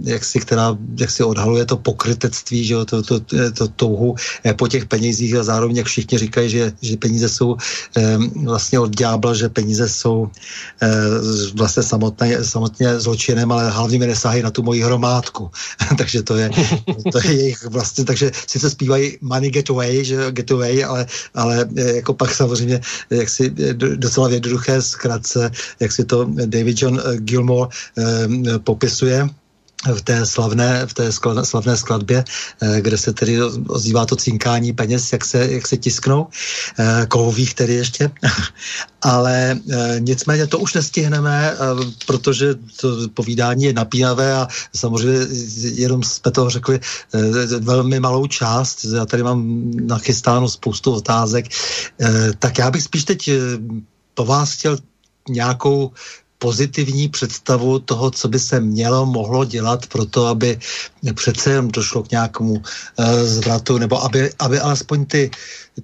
jak 0.05 0.25
si, 0.25 0.41
která 0.41 0.77
jak 0.99 1.11
si 1.11 1.23
odhaluje 1.23 1.65
to 1.65 1.77
pokrytectví, 1.77 2.65
že 2.65 2.75
jo, 2.75 2.85
to, 2.85 3.03
to, 3.03 3.21
to 3.55 3.69
touhu 3.69 4.15
po 4.57 4.69
těch 4.69 4.87
penězích 4.87 5.35
a 5.35 5.43
zároveň 5.43 5.77
jak 5.77 5.87
všichni 5.87 6.19
říkají, 6.19 6.51
že, 6.51 6.73
že 6.83 6.97
peníze 6.97 7.29
jsou 7.29 7.57
vlastně 8.45 8.79
od 8.79 8.97
ďábla, 8.97 9.35
že 9.35 9.49
peníze 9.49 9.89
jsou 9.89 10.29
vlastně 11.55 11.83
samotné, 11.83 12.45
samotně 12.45 13.01
zločinem, 13.01 13.53
ale 13.53 13.71
hlavně 13.71 13.99
mi 13.99 14.07
nesahají 14.07 14.43
na 14.43 14.51
tu 14.51 14.63
moji 14.63 14.83
hromádku. 14.83 15.51
takže 16.09 16.23
to 16.23 16.37
je, 16.37 16.51
to 17.13 17.19
je 17.21 17.33
jejich 17.45 17.65
vlastně, 17.65 18.05
takže 18.05 18.31
sice 18.47 18.71
zpívají 18.71 19.19
Money 19.21 19.51
Get 19.51 19.71
Away, 19.71 20.05
že 20.05 20.33
Get 20.33 20.51
Away, 20.51 20.85
ale, 20.85 21.07
ale 21.35 21.69
eh, 21.77 22.01
jako 22.01 22.15
pak 22.15 22.35
samozřejmě, 22.35 22.81
jak 23.11 23.29
si 23.29 23.53
eh, 23.53 23.75
docela 23.77 24.29
v 24.29 24.33
jednoduché 24.33 24.83
zkratce, 24.83 25.51
jak 25.81 25.93
si 25.93 26.05
to 26.05 26.25
David 26.25 26.83
John 26.83 26.97
eh, 26.97 27.17
Gilmore 27.21 27.69
eh, 27.69 28.59
popisuje, 28.59 29.29
v 29.95 30.03
té 30.03 30.27
slavné, 30.27 30.87
v 30.87 30.95
té 30.95 31.13
slavné 31.43 31.77
skladbě, 31.77 32.25
kde 32.81 32.99
se 32.99 33.13
tedy 33.13 33.43
ozývá 33.69 34.07
to 34.07 34.17
cinkání 34.17 34.73
peněz, 34.73 35.13
jak 35.13 35.25
se, 35.25 35.47
jak 35.51 35.69
se 35.69 35.77
tisknou, 35.77 36.27
kovových 37.09 37.55
tedy 37.55 37.75
ještě. 37.75 38.11
Ale 39.03 39.59
nicméně 39.99 40.47
to 40.47 40.59
už 40.59 40.75
nestihneme, 40.75 41.57
protože 42.07 42.55
to 42.81 43.09
povídání 43.15 43.65
je 43.65 43.73
napínavé 43.73 44.35
a 44.35 44.49
samozřejmě 44.77 45.27
jenom 45.75 46.03
jsme 46.03 46.31
toho 46.31 46.51
řekli 46.51 46.81
velmi 47.61 48.01
malou 48.01 48.27
část. 48.27 48.85
Já 48.85 49.07
tady 49.07 49.23
mám 49.23 49.71
nachystáno 49.87 50.49
spoustu 50.49 50.93
otázek. 50.93 51.47
Tak 52.39 52.59
já 52.59 52.71
bych 52.71 52.83
spíš 52.83 53.05
teď 53.05 53.31
po 54.15 54.25
vás 54.25 54.53
chtěl 54.53 54.79
nějakou 55.29 55.93
pozitivní 56.39 57.09
představu 57.09 57.79
toho, 57.79 58.11
co 58.11 58.29
by 58.29 58.39
se 58.39 58.61
mělo, 58.61 59.07
mohlo 59.07 59.45
dělat 59.45 59.87
pro 59.87 60.07
to, 60.07 60.27
aby 60.27 60.59
přece 61.15 61.51
jen 61.51 61.69
došlo 61.69 62.03
k 62.03 62.11
nějakému 62.11 62.53
uh, 62.53 62.63
zvratu, 63.25 63.79
nebo 63.79 64.03
aby, 64.05 64.33
aby 64.39 64.61
alespoň 64.61 65.07
ty, 65.07 65.31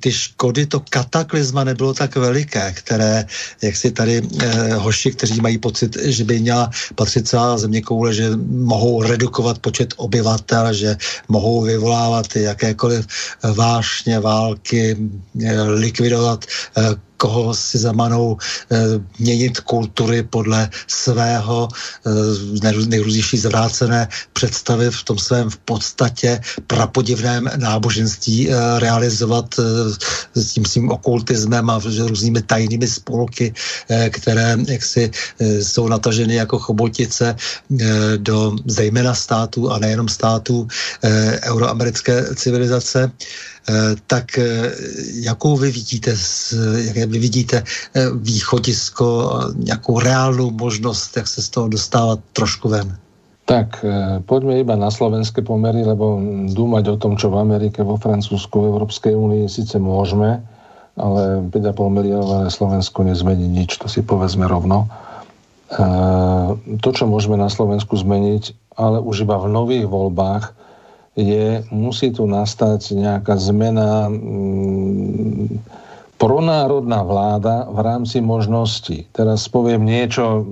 ty 0.01 0.13
škody, 0.13 0.67
to 0.67 0.81
kataklizma 0.91 1.65
nebylo 1.65 1.95
tak 1.95 2.17
veliké, 2.17 2.73
které, 2.73 3.27
jak 3.63 3.77
si 3.77 3.91
tady 3.91 4.23
eh, 4.23 4.75
hoši, 4.75 5.11
kteří 5.11 5.41
mají 5.41 5.59
pocit, 5.59 5.97
že 6.03 6.25
by 6.25 6.41
měla 6.41 6.71
patřit 6.95 7.29
celá 7.29 7.59
země 7.59 7.83
koule, 7.83 8.15
že 8.15 8.31
mohou 8.49 9.03
redukovat 9.03 9.59
počet 9.59 9.95
obyvatel, 9.97 10.75
že 10.75 10.97
mohou 11.29 11.63
vyvolávat 11.63 12.37
jakékoliv 12.37 13.07
vášně, 13.55 14.21
války, 14.21 14.97
eh, 15.45 15.63
likvidovat 15.63 16.45
eh, 16.77 16.95
koho 17.17 17.55
si 17.55 17.79
zamanou 17.79 18.37
e, 18.37 18.77
měnit 19.19 19.61
kultury 19.61 20.23
podle 20.23 20.71
svého 20.87 21.69
e, 21.73 22.87
nejrůznější 22.87 23.39
zvrácené 23.39 24.09
představy 24.33 24.91
v 24.91 25.03
tom 25.03 25.19
svém 25.19 25.51
v 25.51 25.57
podstatě 25.57 26.41
prapodivném 26.67 27.51
náboženství 27.57 28.51
e, 28.51 28.55
realizovat 28.81 29.55
s 30.35 30.53
tím 30.53 30.65
svým 30.65 30.91
okultismem 30.91 31.71
a 31.71 31.81
různými 32.09 32.43
tajnými 32.43 32.87
spolky, 32.87 33.55
e, 33.89 34.11
které 34.11 34.57
jaksi 34.69 35.11
e, 35.11 35.65
jsou 35.65 35.89
nataženy 35.89 36.35
jako 36.35 36.59
chobotice 36.59 37.37
e, 37.37 37.37
do 38.17 38.57
zejména 38.67 39.15
států 39.15 39.71
a 39.71 39.79
nejenom 39.79 40.09
států 40.09 40.69
euroamerické 41.45 42.35
civilizace. 42.35 43.13
Eh, 43.69 43.97
tak 44.07 44.39
eh, 44.39 44.73
jakou 45.25 45.57
vy 45.57 45.71
vidíte, 45.71 46.17
jak 46.77 46.97
vy 46.97 47.19
vidíte 47.19 47.65
eh, 47.95 48.11
východisko, 48.15 49.41
nějakou 49.57 50.01
reálnou 50.01 50.51
možnost, 50.51 51.17
jak 51.17 51.29
se 51.29 51.43
z 51.43 51.49
toho 51.49 51.69
dostávat 51.69 52.21
trošku 52.33 52.69
ven? 52.69 52.99
Tak, 53.45 53.85
e, 53.85 54.25
poďme 54.25 54.65
iba 54.65 54.73
na 54.73 54.89
slovenské 54.89 55.45
pomery, 55.45 55.85
lebo 55.85 56.17
dúmať 56.49 56.85
o 56.89 56.97
tom, 56.97 57.21
čo 57.21 57.29
v 57.29 57.45
Amerike, 57.45 57.85
vo 57.85 58.01
Francúzsku, 58.01 58.57
v 58.57 58.69
Európskej 58.73 59.13
únii 59.13 59.45
síce 59.53 59.77
môžeme, 59.77 60.41
ale 60.97 61.45
5,5 61.53 61.77
miliónové 61.93 62.49
Slovensko 62.49 63.05
nezmení 63.05 63.45
nič, 63.45 63.77
to 63.77 63.85
si 63.85 64.01
povedzme 64.01 64.49
rovno. 64.49 64.89
E, 65.69 65.85
to, 66.81 66.89
čo 66.89 67.05
môžeme 67.05 67.37
na 67.37 67.53
Slovensku 67.53 68.01
zmeniť, 68.01 68.75
ale 68.81 69.05
už 69.05 69.29
iba 69.29 69.37
v 69.37 69.53
nových 69.53 69.87
voľbách, 69.93 70.65
je, 71.15 71.63
musí 71.71 72.11
tu 72.11 72.27
nastať 72.27 72.97
nejaká 72.97 73.39
zmena 73.39 74.11
mm, 74.11 75.63
pronárodná 76.19 77.05
vláda 77.07 77.69
v 77.71 77.79
rámci 77.85 78.19
možností. 78.19 79.07
Teraz 79.15 79.47
poviem 79.47 79.87
niečo, 79.87 80.43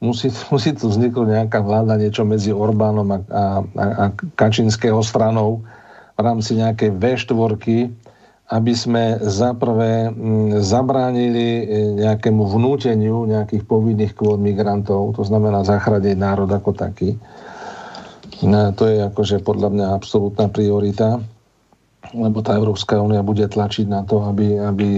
musí, 0.00 0.32
musí 0.52 0.72
tu 0.74 0.88
vzniknúť 0.88 1.28
nejaká 1.28 1.60
vláda, 1.60 2.00
niečo 2.00 2.24
medzi 2.24 2.50
Orbánom 2.50 3.08
a, 3.12 3.18
a, 3.30 3.44
a 3.76 4.04
Kačinského 4.34 5.00
stranou 5.04 5.62
v 6.16 6.20
rámci 6.20 6.56
nejakej 6.58 6.96
V4, 7.00 7.88
aby 8.50 8.72
sme 8.74 9.22
zaprvé 9.22 10.10
m, 10.10 10.58
zabránili 10.58 11.46
e, 11.46 11.64
nejakému 12.02 12.50
vnúteniu 12.50 13.24
nejakých 13.30 13.62
povinných 13.62 14.12
kvót 14.18 14.42
migrantov, 14.42 15.14
to 15.16 15.22
znamená 15.22 15.62
zachrániť 15.62 16.16
národ 16.18 16.50
ako 16.50 16.74
taký. 16.74 17.14
No, 18.40 18.72
to 18.72 18.88
je 18.88 19.04
akože 19.04 19.44
podľa 19.44 19.68
mňa 19.70 19.86
absolútna 19.94 20.48
priorita 20.48 21.20
lebo 22.10 22.40
tá 22.40 22.56
Európska 22.56 22.96
únia 22.96 23.20
bude 23.20 23.44
tlačiť 23.44 23.86
na 23.86 24.02
to, 24.02 24.24
aby, 24.24 24.56
aby 24.56 24.88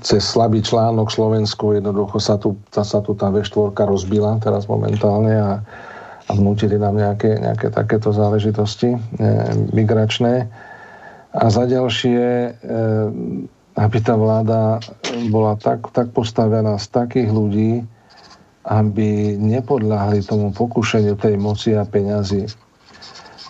cez 0.00 0.22
slabý 0.22 0.62
článok 0.62 1.10
Slovensku 1.10 1.74
jednoducho 1.74 2.22
sa 2.22 2.38
tu, 2.38 2.54
tá, 2.70 2.86
sa 2.86 3.02
tu 3.02 3.12
tá 3.18 3.28
V4 3.28 3.74
rozbila 3.74 4.38
teraz 4.38 4.70
momentálne 4.70 5.34
a, 5.34 5.52
a 6.26 6.30
vnútili 6.32 6.78
nám 6.78 6.94
nejaké, 6.94 7.42
nejaké 7.42 7.74
takéto 7.74 8.14
záležitosti 8.14 8.94
e, 8.94 8.98
migračné. 9.74 10.46
A 11.34 11.44
za 11.50 11.66
ďalšie, 11.66 12.22
e, 12.22 12.50
aby 13.76 13.98
tá 13.98 14.14
vláda 14.14 14.78
bola 15.26 15.58
tak, 15.58 15.90
tak 15.90 16.14
postavená 16.14 16.78
z 16.78 16.86
takých 16.86 17.30
ľudí, 17.34 17.72
aby 18.62 19.34
nepodľahli 19.42 20.22
tomu 20.22 20.54
pokušeniu 20.54 21.18
tej 21.18 21.34
moci 21.34 21.74
a 21.74 21.82
peňazí. 21.82 22.46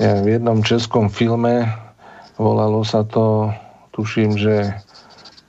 Ja 0.01 0.24
v 0.24 0.40
jednom 0.40 0.65
českom 0.65 1.12
filme 1.12 1.69
Volalo 2.43 2.82
sa 2.82 3.06
to, 3.06 3.55
tuším, 3.94 4.35
že 4.35 4.74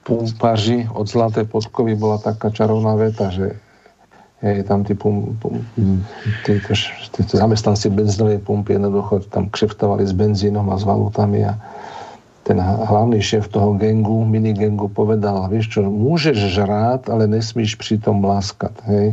pumpaži 0.05 0.85
od 0.93 1.09
zlaté 1.09 1.47
podkovy 1.47 1.97
bola 1.97 2.21
taká 2.21 2.53
čarovná 2.53 2.93
veta, 2.93 3.33
že 3.33 3.57
je 4.43 4.63
tam 4.67 4.83
tí, 4.83 4.91
pum, 4.91 5.39
pum, 5.39 5.63
tí, 6.43 6.59
tí, 6.59 7.21
tí 7.23 7.33
zamestnanci 7.33 7.87
benzínovej 7.87 8.43
pumpy 8.43 8.75
jednoducho 8.75 9.23
tam 9.31 9.47
kšeftovali 9.47 10.03
s 10.03 10.11
benzínom 10.11 10.67
a 10.67 10.75
s 10.75 10.83
valutami 10.83 11.47
a 11.47 11.55
ten 12.43 12.59
hlavný 12.59 13.23
šéf 13.23 13.47
toho 13.47 13.79
gengu, 13.79 14.27
minigengu 14.27 14.91
povedal, 14.91 15.47
vieš 15.47 15.79
čo, 15.79 15.87
môžeš 15.87 16.35
žrát, 16.51 17.07
ale 17.07 17.23
nesmíš 17.23 17.79
pritom 17.79 18.19
láskať. 18.19 18.75
Hej. 18.83 19.07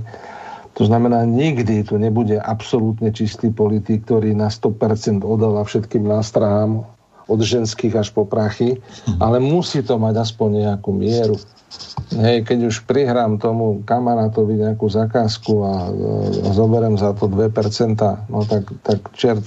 To 0.74 0.82
znamená, 0.82 1.22
nikdy 1.22 1.86
tu 1.86 1.94
nebude 1.94 2.34
absolútne 2.42 3.14
čistý 3.14 3.54
politik, 3.54 4.02
ktorý 4.02 4.34
na 4.34 4.50
100% 4.50 5.22
odáva 5.22 5.62
všetkým 5.62 6.10
nástrahám 6.10 6.82
od 7.30 7.38
ženských 7.38 7.94
až 7.94 8.10
po 8.10 8.26
prachy, 8.26 8.82
ale 9.22 9.38
musí 9.38 9.86
to 9.86 9.94
mať 10.02 10.26
aspoň 10.26 10.66
nejakú 10.66 10.90
mieru. 10.90 11.38
Hej, 12.10 12.50
keď 12.50 12.58
už 12.66 12.76
prihrám 12.90 13.38
tomu 13.38 13.86
kamarátovi 13.86 14.58
nejakú 14.58 14.90
zakázku 14.90 15.62
a, 15.62 15.74
a 15.86 16.50
zoberiem 16.50 16.98
za 16.98 17.14
to 17.14 17.30
2%, 17.30 17.46
no 18.26 18.42
tak, 18.42 18.66
tak 18.82 18.98
čert, 19.14 19.46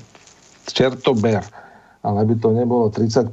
čert 0.72 1.04
to 1.04 1.12
ber. 1.12 1.44
Ale 2.04 2.24
aby 2.24 2.40
to 2.40 2.56
nebolo 2.56 2.88
30% 2.88 3.32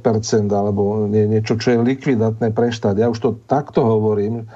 alebo 0.51 1.07
nie, 1.07 1.27
niečo, 1.27 1.55
čo 1.55 1.75
je 1.75 1.79
likvidatné 1.79 2.51
pre 2.51 2.71
štát. 2.71 2.99
Ja 2.99 3.07
už 3.07 3.19
to 3.19 3.29
takto 3.47 3.83
hovorím, 3.83 4.47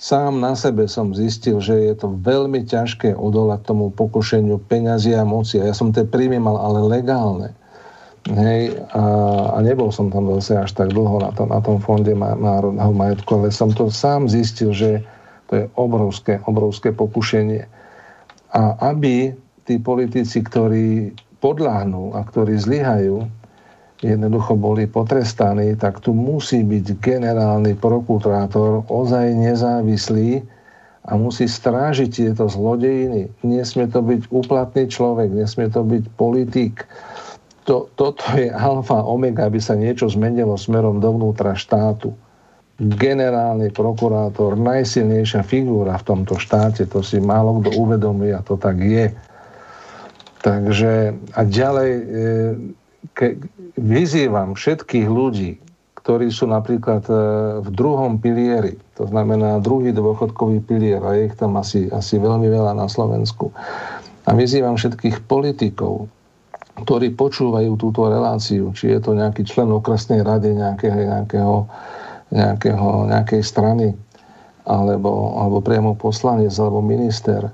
sám 0.00 0.40
na 0.40 0.56
sebe 0.56 0.88
som 0.88 1.12
zistil, 1.12 1.60
že 1.60 1.76
je 1.76 1.94
to 1.96 2.12
veľmi 2.12 2.64
ťažké 2.64 3.12
odolať 3.16 3.68
tomu 3.68 3.92
pokušeniu 3.92 4.60
peňazí 4.68 5.12
a 5.16 5.24
moci. 5.24 5.60
A 5.60 5.68
ja 5.68 5.74
som 5.76 5.92
tie 5.92 6.04
príjmy 6.04 6.40
mal 6.40 6.60
ale 6.60 6.80
legálne. 7.00 7.56
Hej, 8.24 8.80
a, 8.96 9.04
a 9.52 9.58
nebol 9.60 9.92
som 9.92 10.08
tam 10.08 10.32
zase 10.40 10.56
až 10.56 10.72
tak 10.72 10.96
dlho 10.96 11.20
na, 11.20 11.30
to, 11.36 11.44
na 11.44 11.60
tom 11.60 11.76
fonde 11.76 12.16
národného 12.16 12.92
majetku, 12.96 13.36
ale 13.36 13.52
som 13.52 13.68
to 13.68 13.92
sám 13.92 14.32
zistil, 14.32 14.72
že 14.72 15.04
to 15.52 15.52
je 15.60 15.64
obrovské, 15.76 16.40
obrovské 16.48 16.88
pokušenie. 16.88 17.68
A 18.56 18.80
aby 18.80 19.36
tí 19.68 19.76
politici, 19.76 20.40
ktorí 20.40 21.12
podláhnú 21.44 22.16
a 22.16 22.24
ktorí 22.24 22.56
zlyhajú, 22.56 23.28
jednoducho 24.00 24.56
boli 24.56 24.88
potrestaní, 24.88 25.76
tak 25.76 26.00
tu 26.00 26.16
musí 26.16 26.64
byť 26.64 26.96
generálny 27.04 27.76
prokurátor 27.76 28.88
ozaj 28.88 29.36
nezávislý 29.36 30.40
a 31.04 31.20
musí 31.20 31.44
strážiť 31.44 32.08
tieto 32.08 32.48
zlodejiny. 32.48 33.28
Nesmie 33.44 33.84
to 33.92 34.00
byť 34.00 34.32
úplatný 34.32 34.88
človek, 34.88 35.28
nesmie 35.28 35.68
to 35.68 35.84
byť 35.84 36.04
politik, 36.16 36.88
to, 37.64 37.88
toto 37.96 38.24
je 38.36 38.52
alfa 38.52 39.00
omega, 39.02 39.48
aby 39.48 39.58
sa 39.58 39.72
niečo 39.74 40.06
zmenilo 40.12 40.54
smerom 40.60 41.00
dovnútra 41.00 41.56
štátu. 41.56 42.12
Generálny 42.76 43.72
prokurátor, 43.72 44.58
najsilnejšia 44.58 45.42
figúra 45.46 45.96
v 45.96 46.06
tomto 46.06 46.36
štáte, 46.36 46.84
to 46.84 47.00
si 47.00 47.22
málo 47.22 47.62
kto 47.62 47.72
uvedomí 47.80 48.34
a 48.36 48.44
to 48.44 48.60
tak 48.60 48.76
je. 48.82 49.14
Takže 50.44 51.16
a 51.32 51.40
ďalej 51.40 51.90
e, 51.94 52.04
ke, 53.16 53.40
vyzývam 53.80 54.52
všetkých 54.52 55.08
ľudí, 55.08 55.56
ktorí 55.96 56.28
sú 56.28 56.50
napríklad 56.52 57.08
e, 57.08 57.14
v 57.64 57.68
druhom 57.72 58.20
pilieri, 58.20 58.76
to 58.92 59.08
znamená 59.08 59.56
druhý 59.64 59.94
dôchodkový 59.96 60.60
pilier, 60.60 61.00
a 61.00 61.16
je 61.16 61.32
ich 61.32 61.36
tam 61.40 61.56
asi, 61.56 61.88
asi 61.88 62.20
veľmi 62.20 62.44
veľa 62.44 62.76
na 62.76 62.90
Slovensku. 62.92 63.56
A 64.28 64.36
vyzývam 64.36 64.76
všetkých 64.76 65.24
politikov, 65.24 66.12
ktorí 66.74 67.14
počúvajú 67.14 67.78
túto 67.78 68.10
reláciu, 68.10 68.74
či 68.74 68.90
je 68.90 68.98
to 68.98 69.14
nejaký 69.14 69.46
člen 69.46 69.70
okresnej 69.70 70.26
rady 70.26 70.58
nejakého, 70.58 70.98
nejakého, 71.06 71.56
nejakého, 72.34 72.88
nejakej 73.14 73.42
strany, 73.46 73.94
alebo, 74.66 75.38
alebo 75.38 75.62
priamo 75.62 75.94
poslanec, 75.94 76.50
alebo 76.58 76.82
minister. 76.82 77.52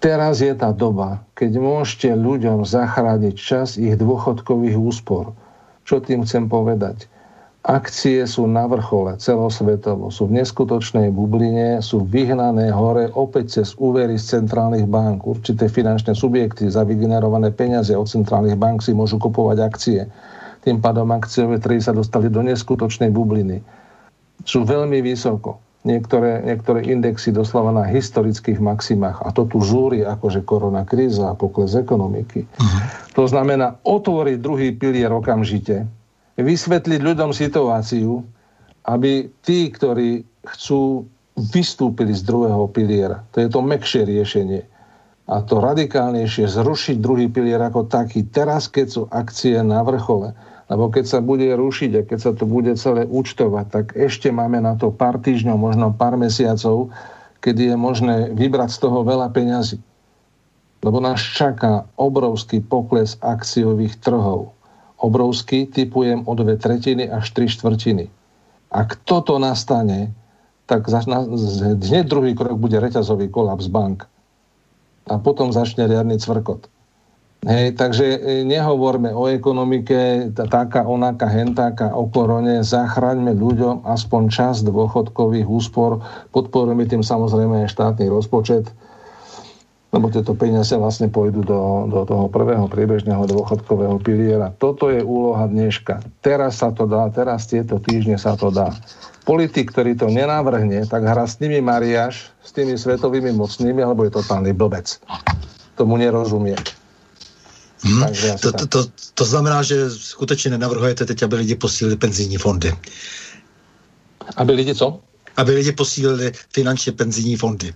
Teraz 0.00 0.40
je 0.40 0.56
tá 0.56 0.72
doba, 0.72 1.20
keď 1.36 1.60
môžete 1.60 2.08
ľuďom 2.16 2.64
zachrániť 2.64 3.34
čas 3.36 3.76
ich 3.76 4.00
dôchodkových 4.00 4.80
úspor. 4.80 5.36
Čo 5.84 6.00
tým 6.00 6.24
chcem 6.24 6.48
povedať? 6.48 7.04
Akcie 7.60 8.24
sú 8.24 8.48
na 8.48 8.64
vrchole 8.64 9.20
celosvetovo, 9.20 10.08
sú 10.08 10.32
v 10.32 10.40
neskutočnej 10.40 11.12
bubline, 11.12 11.84
sú 11.84 12.08
vyhnané 12.08 12.72
hore 12.72 13.12
opäť 13.12 13.60
cez 13.60 13.76
úvery 13.76 14.16
z 14.16 14.40
centrálnych 14.40 14.88
bank. 14.88 15.28
Určité 15.28 15.68
finančné 15.68 16.16
subjekty 16.16 16.72
za 16.72 16.88
vygenerované 16.88 17.52
peniaze 17.52 17.92
od 17.92 18.08
centrálnych 18.08 18.56
bank 18.56 18.80
si 18.80 18.96
môžu 18.96 19.20
kupovať 19.20 19.58
akcie. 19.60 20.00
Tým 20.64 20.80
pádom 20.80 21.12
akciové 21.12 21.60
trhy 21.60 21.84
sa 21.84 21.92
dostali 21.92 22.32
do 22.32 22.40
neskutočnej 22.40 23.12
bubliny. 23.12 23.60
Sú 24.48 24.64
veľmi 24.64 25.04
vysoko. 25.04 25.60
Niektoré, 25.84 26.40
niektoré 26.44 26.84
indexy 26.88 27.28
doslova 27.28 27.76
na 27.76 27.84
historických 27.84 28.56
maximách. 28.56 29.20
A 29.20 29.36
to 29.36 29.44
tu 29.44 29.60
žúri 29.60 30.00
akože 30.00 30.48
korona 30.48 30.88
kríza 30.88 31.32
a 31.32 31.36
pokles 31.36 31.76
ekonomiky. 31.76 32.44
Uh-huh. 32.44 32.80
To 33.20 33.28
znamená 33.28 33.80
otvoriť 33.84 34.36
druhý 34.40 34.72
pilier 34.76 35.12
okamžite, 35.12 35.99
vysvetliť 36.42 37.00
ľuďom 37.00 37.30
situáciu, 37.32 38.24
aby 38.88 39.28
tí, 39.44 39.68
ktorí 39.70 40.24
chcú, 40.46 41.04
vystúpili 41.52 42.12
z 42.12 42.26
druhého 42.26 42.68
piliera. 42.68 43.24
To 43.32 43.40
je 43.40 43.48
to 43.48 43.60
mekšie 43.60 44.04
riešenie. 44.04 44.62
A 45.30 45.46
to 45.46 45.62
radikálnejšie 45.62 46.50
zrušiť 46.50 46.96
druhý 46.98 47.30
pilier 47.30 47.62
ako 47.62 47.86
taký. 47.86 48.26
Teraz, 48.26 48.66
keď 48.66 48.86
sú 48.90 49.02
akcie 49.14 49.62
na 49.62 49.80
vrchole, 49.86 50.34
lebo 50.66 50.90
keď 50.90 51.04
sa 51.06 51.18
bude 51.22 51.46
rušiť 51.54 51.90
a 51.98 52.06
keď 52.06 52.18
sa 52.18 52.32
to 52.34 52.46
bude 52.50 52.74
celé 52.74 53.06
účtovať, 53.06 53.66
tak 53.70 53.86
ešte 53.94 54.34
máme 54.34 54.58
na 54.58 54.74
to 54.74 54.90
pár 54.90 55.22
týždňov, 55.22 55.56
možno 55.58 55.94
pár 55.94 56.18
mesiacov, 56.18 56.90
kedy 57.42 57.74
je 57.74 57.76
možné 57.78 58.16
vybrať 58.34 58.74
z 58.74 58.78
toho 58.82 59.06
veľa 59.06 59.30
peňazí. 59.30 59.78
Lebo 60.82 60.98
nás 60.98 61.20
čaká 61.20 61.86
obrovský 61.94 62.58
pokles 62.62 63.20
akciových 63.22 64.02
trhov 64.02 64.50
obrovský, 65.00 65.66
typujem 65.66 66.28
o 66.28 66.32
dve 66.36 66.60
tretiny 66.60 67.08
až 67.08 67.32
tri 67.32 67.48
štvrtiny. 67.48 68.12
Ak 68.70 69.02
toto 69.02 69.40
nastane, 69.40 70.14
tak 70.70 70.86
hneď 70.86 72.06
druhý 72.06 72.38
krok 72.38 72.54
bude 72.54 72.78
reťazový 72.78 73.26
kolaps 73.26 73.66
bank. 73.66 74.06
A 75.10 75.18
potom 75.18 75.50
začne 75.50 75.90
riadny 75.90 76.22
cvrkot. 76.22 76.70
Hej, 77.40 77.80
takže 77.80 78.04
e, 78.04 78.18
nehovorme 78.44 79.16
o 79.16 79.24
ekonomike, 79.24 80.28
taká, 80.36 80.84
onaká, 80.84 81.24
hentáka, 81.24 81.88
o 81.96 82.04
korone, 82.04 82.60
zachraňme 82.60 83.32
ľuďom 83.32 83.88
aspoň 83.88 84.22
čas 84.28 84.60
dôchodkových 84.60 85.48
úspor, 85.48 86.04
podporujeme 86.36 86.84
tým 86.84 87.00
samozrejme 87.00 87.64
aj 87.64 87.72
štátny 87.72 88.12
rozpočet. 88.12 88.68
Lebo 89.90 90.06
tieto 90.06 90.38
peniaze 90.38 90.70
vlastne 90.78 91.10
pôjdu 91.10 91.42
do, 91.42 91.90
do 91.90 92.00
toho 92.06 92.30
prvého 92.30 92.70
priebežného 92.70 93.26
dôchodkového 93.26 93.98
piliera. 93.98 94.54
Toto 94.54 94.86
je 94.86 95.02
úloha 95.02 95.50
dneška. 95.50 95.98
Teraz 96.22 96.62
sa 96.62 96.70
to 96.70 96.86
dá, 96.86 97.10
teraz 97.10 97.50
tieto 97.50 97.82
týždne 97.82 98.14
sa 98.14 98.38
to 98.38 98.54
dá. 98.54 98.70
Politik, 99.26 99.74
ktorý 99.74 99.98
to 99.98 100.06
nenavrhne, 100.06 100.86
tak 100.86 101.02
hra 101.02 101.26
s 101.26 101.42
nimi 101.42 101.58
Mariáš, 101.58 102.30
s 102.38 102.54
tými 102.54 102.78
svetovými 102.78 103.34
mocnými, 103.34 103.82
alebo 103.82 104.06
je 104.06 104.14
totálny 104.14 104.54
blbec. 104.54 104.94
Tomu 105.74 105.98
nerozumie. 105.98 106.54
Hmm. 107.82 108.12
To, 108.44 108.52
to, 108.52 108.64
to, 108.66 108.80
to 109.14 109.24
znamená, 109.24 109.62
že 109.62 109.90
skutečně 109.90 110.50
nenavrhujete 110.50 111.06
teď, 111.06 111.22
aby 111.22 111.36
lidi 111.36 111.54
posílili 111.54 111.96
penzijní 111.96 112.36
fondy. 112.36 112.72
Aby 114.36 114.52
lidi 114.52 114.74
co? 114.74 115.00
Aby 115.36 115.52
lidi 115.52 115.72
posílili 115.72 116.32
finančně 116.52 116.92
penzijní 116.92 117.36
fondy. 117.36 117.74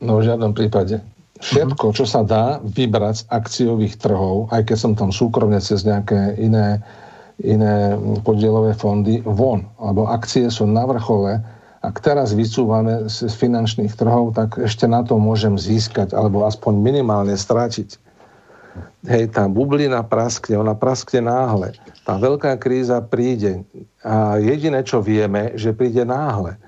No 0.00 0.20
v 0.20 0.28
žiadnom 0.28 0.52
prípade. 0.52 1.00
Všetko, 1.36 1.92
čo 1.92 2.08
sa 2.08 2.24
dá 2.24 2.58
vybrať 2.64 3.14
z 3.20 3.24
akciových 3.28 4.00
trhov, 4.00 4.48
aj 4.48 4.72
keď 4.72 4.76
som 4.76 4.92
tam 4.96 5.12
súkromne 5.12 5.60
cez 5.60 5.84
nejaké 5.84 6.36
iné, 6.40 6.80
iné 7.44 7.92
podielové 8.24 8.72
fondy, 8.72 9.20
von, 9.20 9.68
lebo 9.76 10.08
akcie 10.08 10.48
sú 10.48 10.64
na 10.64 10.88
vrchole, 10.88 11.44
ak 11.84 12.02
teraz 12.02 12.34
vycúvame 12.34 13.06
z 13.06 13.30
finančných 13.30 13.94
trhov, 13.94 14.34
tak 14.34 14.58
ešte 14.58 14.90
na 14.90 15.06
to 15.06 15.20
môžem 15.22 15.54
získať, 15.54 16.16
alebo 16.16 16.42
aspoň 16.42 16.82
minimálne 16.82 17.36
strátiť. 17.38 18.00
Hej, 19.06 19.30
tá 19.30 19.46
bublina 19.46 20.02
praskne, 20.02 20.58
ona 20.58 20.74
praskne 20.74 21.22
náhle. 21.22 21.78
Tá 22.02 22.18
veľká 22.18 22.58
kríza 22.58 22.98
príde 23.06 23.62
a 24.02 24.34
jediné, 24.42 24.82
čo 24.82 24.98
vieme, 24.98 25.54
že 25.54 25.70
príde 25.70 26.02
náhle. 26.02 26.58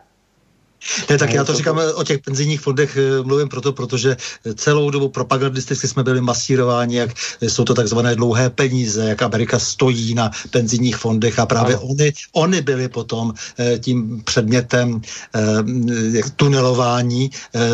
Ne, 1.10 1.18
tak 1.18 1.32
já 1.32 1.44
to 1.44 1.55
říkám 1.55 1.80
o 1.94 2.05
těch 2.05 2.18
penzijních 2.18 2.60
fondech, 2.60 2.96
eh, 2.96 3.22
mluvím 3.22 3.48
proto, 3.48 3.72
protože 3.72 4.16
celou 4.55 4.90
dobu 4.90 5.09
propagandisticky 5.09 5.88
jsme 5.88 6.02
byli 6.02 6.20
masírováni, 6.20 6.96
jak 6.96 7.10
jsou 7.40 7.64
to 7.64 7.74
takzvané 7.74 8.16
dlouhé 8.16 8.50
peníze, 8.50 9.09
jak 9.09 9.22
Amerika 9.22 9.59
stojí 9.59 10.14
na 10.14 10.30
penzijních 10.50 10.96
fondech 10.96 11.38
a 11.38 11.46
právě 11.46 11.76
ano. 11.76 11.86
oni, 11.86 12.12
oni 12.32 12.62
byli 12.62 12.88
potom 12.88 13.34
eh, 13.59 13.78
tím 13.78 14.22
předmětem 14.24 15.00
eh, 15.34 16.22
tunelování 16.36 17.30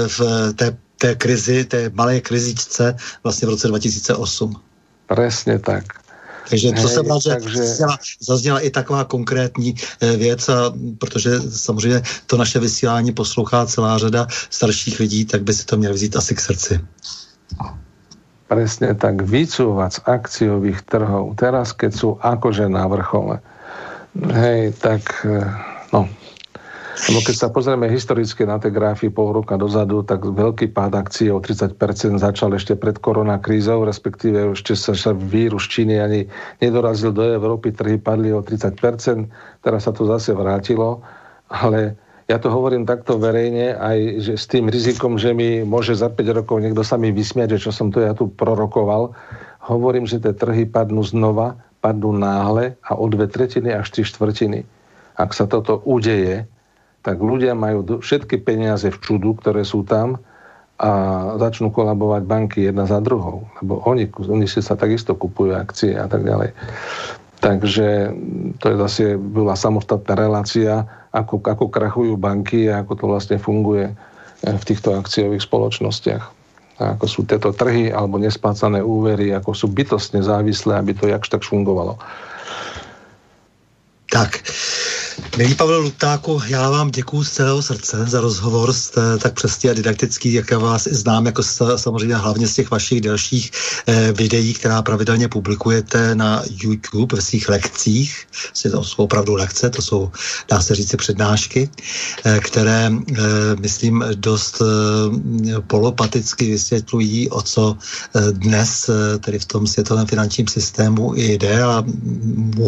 v 0.07 0.21
té, 0.57 0.77
té 0.99 1.15
krizi, 1.15 1.65
té 1.65 1.91
malé 1.95 2.21
krizičce 2.21 2.97
vlastně 3.23 3.47
v 3.47 3.51
roce 3.51 3.69
2008. 3.69 4.61
Presne 5.07 5.59
tak. 5.59 6.04
Takže 6.49 6.73
to 6.73 6.89
jsem 6.89 7.07
rád, 7.07 7.23
že 7.23 7.31
takže... 7.31 7.57
zazněla, 7.57 7.97
zazněla 8.21 8.59
i 8.61 8.71
taková 8.71 9.05
konkrétní 9.05 9.75
eh, 9.75 10.17
věc, 10.17 10.49
a 10.49 10.73
protože 10.99 11.41
samozřejmě 11.41 12.03
to 12.27 12.37
naše 12.37 12.59
vysílání 12.59 13.13
poslouchá 13.13 13.67
celá 13.67 13.99
řada 13.99 14.27
starších 14.51 15.01
lidí, 15.01 15.25
tak 15.25 15.43
by 15.43 15.55
si 15.55 15.67
to 15.67 15.77
měli 15.77 15.95
vzít 15.95 16.17
asi 16.17 16.35
k 16.35 16.41
srdci. 16.41 16.81
Presne 18.45 18.95
tak, 18.95 19.25
vycúvať 19.25 19.91
z 19.93 20.01
akciových 20.05 20.85
trhov, 20.85 21.33
teraz 21.41 21.73
keď 21.73 21.93
sú 21.97 22.09
akože 22.21 22.69
na 22.69 22.85
vrchole, 22.87 23.41
hej, 24.15 24.77
tak 24.77 25.25
eh, 25.25 25.49
no, 25.97 26.07
Lebo 26.95 27.27
keď 27.27 27.35
sa 27.35 27.49
pozrieme 27.51 27.91
historicky 27.91 28.47
na 28.47 28.63
tie 28.63 28.71
grafy 28.71 29.11
pol 29.11 29.35
roka 29.35 29.59
dozadu, 29.59 30.07
tak 30.07 30.23
veľký 30.23 30.71
pád 30.71 30.95
akcií 30.95 31.27
o 31.35 31.43
30% 31.43 31.75
začal 32.23 32.55
ešte 32.55 32.79
pred 32.79 32.95
koronakrízou, 33.03 33.83
respektíve 33.83 34.55
ešte 34.55 34.79
sa, 34.79 34.95
sa 34.95 35.11
vírus 35.11 35.67
Číny 35.67 35.99
ani 35.99 36.31
nedorazil 36.63 37.11
do 37.11 37.27
Európy, 37.27 37.75
trhy 37.75 37.99
padli 37.99 38.31
o 38.31 38.47
30%, 38.47 38.79
teraz 39.67 39.81
sa 39.85 39.93
to 39.93 40.07
zase 40.07 40.31
vrátilo, 40.39 41.03
ale 41.51 41.99
ja 42.31 42.41
to 42.41 42.49
hovorím 42.49 42.89
takto 42.89 43.21
verejne, 43.21 43.77
aj 43.77 43.99
že 44.23 44.35
s 44.39 44.47
tým 44.49 44.71
rizikom, 44.71 45.21
že 45.21 45.37
mi 45.37 45.61
môže 45.67 45.93
za 45.93 46.09
5 46.09 46.39
rokov 46.41 46.63
niekto 46.63 46.81
sa 46.81 46.97
mi 46.97 47.13
vysmiať, 47.13 47.59
že 47.59 47.69
čo 47.69 47.71
som 47.75 47.93
to 47.93 48.01
ja 48.01 48.17
tu 48.17 48.31
prorokoval, 48.33 49.13
hovorím, 49.67 50.09
že 50.09 50.23
tie 50.23 50.33
trhy 50.33 50.65
padnú 50.65 51.05
znova, 51.05 51.59
padnú 51.85 52.17
náhle 52.17 52.81
a 52.81 52.97
o 52.97 53.05
dve 53.13 53.29
tretiny 53.29 53.77
až 53.77 53.93
tri 53.93 54.09
štvrtiny. 54.09 54.65
Ak 55.21 55.37
sa 55.37 55.45
toto 55.45 55.85
udeje, 55.85 56.49
tak 57.05 57.21
ľudia 57.21 57.53
majú 57.53 58.01
všetky 58.01 58.41
peniaze 58.41 58.89
v 58.89 58.99
čudu, 58.99 59.37
ktoré 59.37 59.61
sú 59.61 59.85
tam 59.85 60.17
a 60.81 60.91
začnú 61.39 61.71
kolabovať 61.71 62.23
banky 62.27 62.59
jedna 62.67 62.89
za 62.89 62.99
druhou. 62.99 63.47
Lebo 63.63 63.85
oni, 63.87 64.11
oni 64.11 64.49
si 64.49 64.59
sa 64.59 64.75
takisto 64.75 65.15
kupujú 65.15 65.55
akcie 65.55 65.95
a 65.95 66.11
tak 66.11 66.27
ďalej. 66.27 66.51
Takže 67.39 68.11
to 68.59 68.65
je 68.73 68.77
zase 68.81 69.05
bola 69.21 69.53
samostatná 69.55 70.17
relácia, 70.17 70.89
ako, 71.13 71.45
ako 71.45 71.65
krachujú 71.69 72.17
banky 72.17 72.73
a 72.73 72.81
ako 72.81 72.93
to 72.97 73.05
vlastne 73.07 73.39
funguje 73.39 73.93
v 74.41 74.65
týchto 74.65 74.97
akciových 74.97 75.45
spoločnostiach. 75.45 76.25
A 76.81 76.99
ako 76.99 77.07
sú 77.07 77.21
tieto 77.23 77.55
trhy 77.55 77.93
alebo 77.93 78.19
nespácané 78.19 78.83
úvery, 78.83 79.31
ako 79.31 79.55
sú 79.55 79.71
bytostne 79.71 80.25
závislé, 80.25 80.81
aby 80.81 80.97
to 80.97 81.07
jakž 81.07 81.31
tak 81.31 81.47
fungovalo. 81.47 82.01
Tak, 84.11 84.43
Milý 85.37 85.55
Pavel 85.55 85.81
Lutáku, 85.81 86.41
já 86.47 86.71
vám 86.71 86.91
děkuji 86.91 87.25
z 87.25 87.31
celého 87.31 87.63
srdce 87.63 88.05
za 88.07 88.21
rozhovor, 88.21 88.73
jste 88.73 89.19
tak 89.19 89.35
přesně 89.35 89.71
a 89.71 89.75
didaktický, 89.75 90.33
jak 90.33 90.51
já 90.51 90.59
vás 90.59 90.87
i 90.87 90.95
znám, 90.95 91.27
jako 91.27 91.43
samozřejmě 91.77 92.15
hlavně 92.15 92.49
z 92.49 92.55
těch 92.55 92.71
vašich 92.71 93.01
dalších 93.01 93.51
eh, 93.87 94.13
videí, 94.13 94.55
která 94.55 94.83
pravidelně 94.83 95.29
publikujete 95.29 96.15
na 96.15 96.43
YouTube 96.63 97.17
ve 97.17 97.23
svých 97.23 97.49
lekcích. 97.49 98.27
To 98.71 98.85
jsou 98.85 99.03
opravdu 99.03 99.35
lekce, 99.35 99.71
to 99.71 99.83
jsou, 99.83 100.11
dá 100.51 100.61
se 100.61 100.75
říct, 100.75 100.95
přednášky, 100.97 101.71
eh, 102.25 102.41
které, 102.41 102.91
eh, 102.93 103.23
myslím, 103.61 104.05
dost 104.15 104.63
eh, 104.63 105.61
polopaticky 105.67 106.51
vysvětlují, 106.51 107.31
o 107.31 107.43
co 107.43 107.77
eh, 108.15 108.33
dnes, 108.33 108.89
eh, 108.89 109.19
tedy 109.19 109.39
v 109.39 109.45
tom 109.45 109.67
světovém 109.67 110.07
finančním 110.07 110.49
systému 110.49 111.13
jde 111.17 111.63
a 111.63 111.85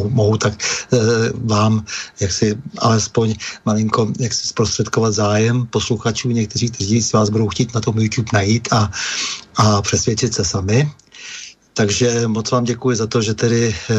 mohu 0.08 0.36
tak 0.36 0.52
eh, 0.92 0.98
vám, 1.34 1.84
jak 2.20 2.32
si 2.32 2.55
alespoň 2.78 3.34
malinko 3.64 4.12
jak 4.18 4.32
si 4.32 4.48
zprostředkovat 4.48 5.14
zájem 5.14 5.66
posluchačů, 5.66 6.30
někteří, 6.30 6.70
kteří 6.70 7.02
si 7.02 7.16
vás 7.16 7.30
budou 7.30 7.48
chtít 7.48 7.74
na 7.74 7.80
tom 7.80 7.98
YouTube 7.98 8.30
najít 8.32 8.68
a, 8.72 8.90
a 9.56 9.82
přesvědčit 9.82 10.34
se 10.34 10.44
sami. 10.44 10.90
Takže 11.74 12.28
moc 12.28 12.50
vám 12.50 12.64
děkuji 12.64 12.96
za 12.96 13.06
to, 13.06 13.22
že 13.22 13.34
tedy 13.34 13.68
e, 13.68 13.94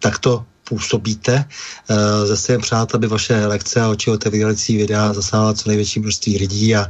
takto 0.00 0.44
působíte. 0.68 1.44
E, 1.90 2.26
zase 2.26 2.52
jen 2.52 2.60
přát, 2.60 2.94
aby 2.94 3.06
vaše 3.06 3.46
lekce 3.46 3.80
a 3.80 3.88
oči 3.88 4.10
otevírající 4.10 4.76
videa 4.76 5.12
zasáhla 5.12 5.54
co 5.54 5.68
největší 5.68 6.00
množství 6.00 6.38
lidí 6.38 6.76
a 6.76 6.86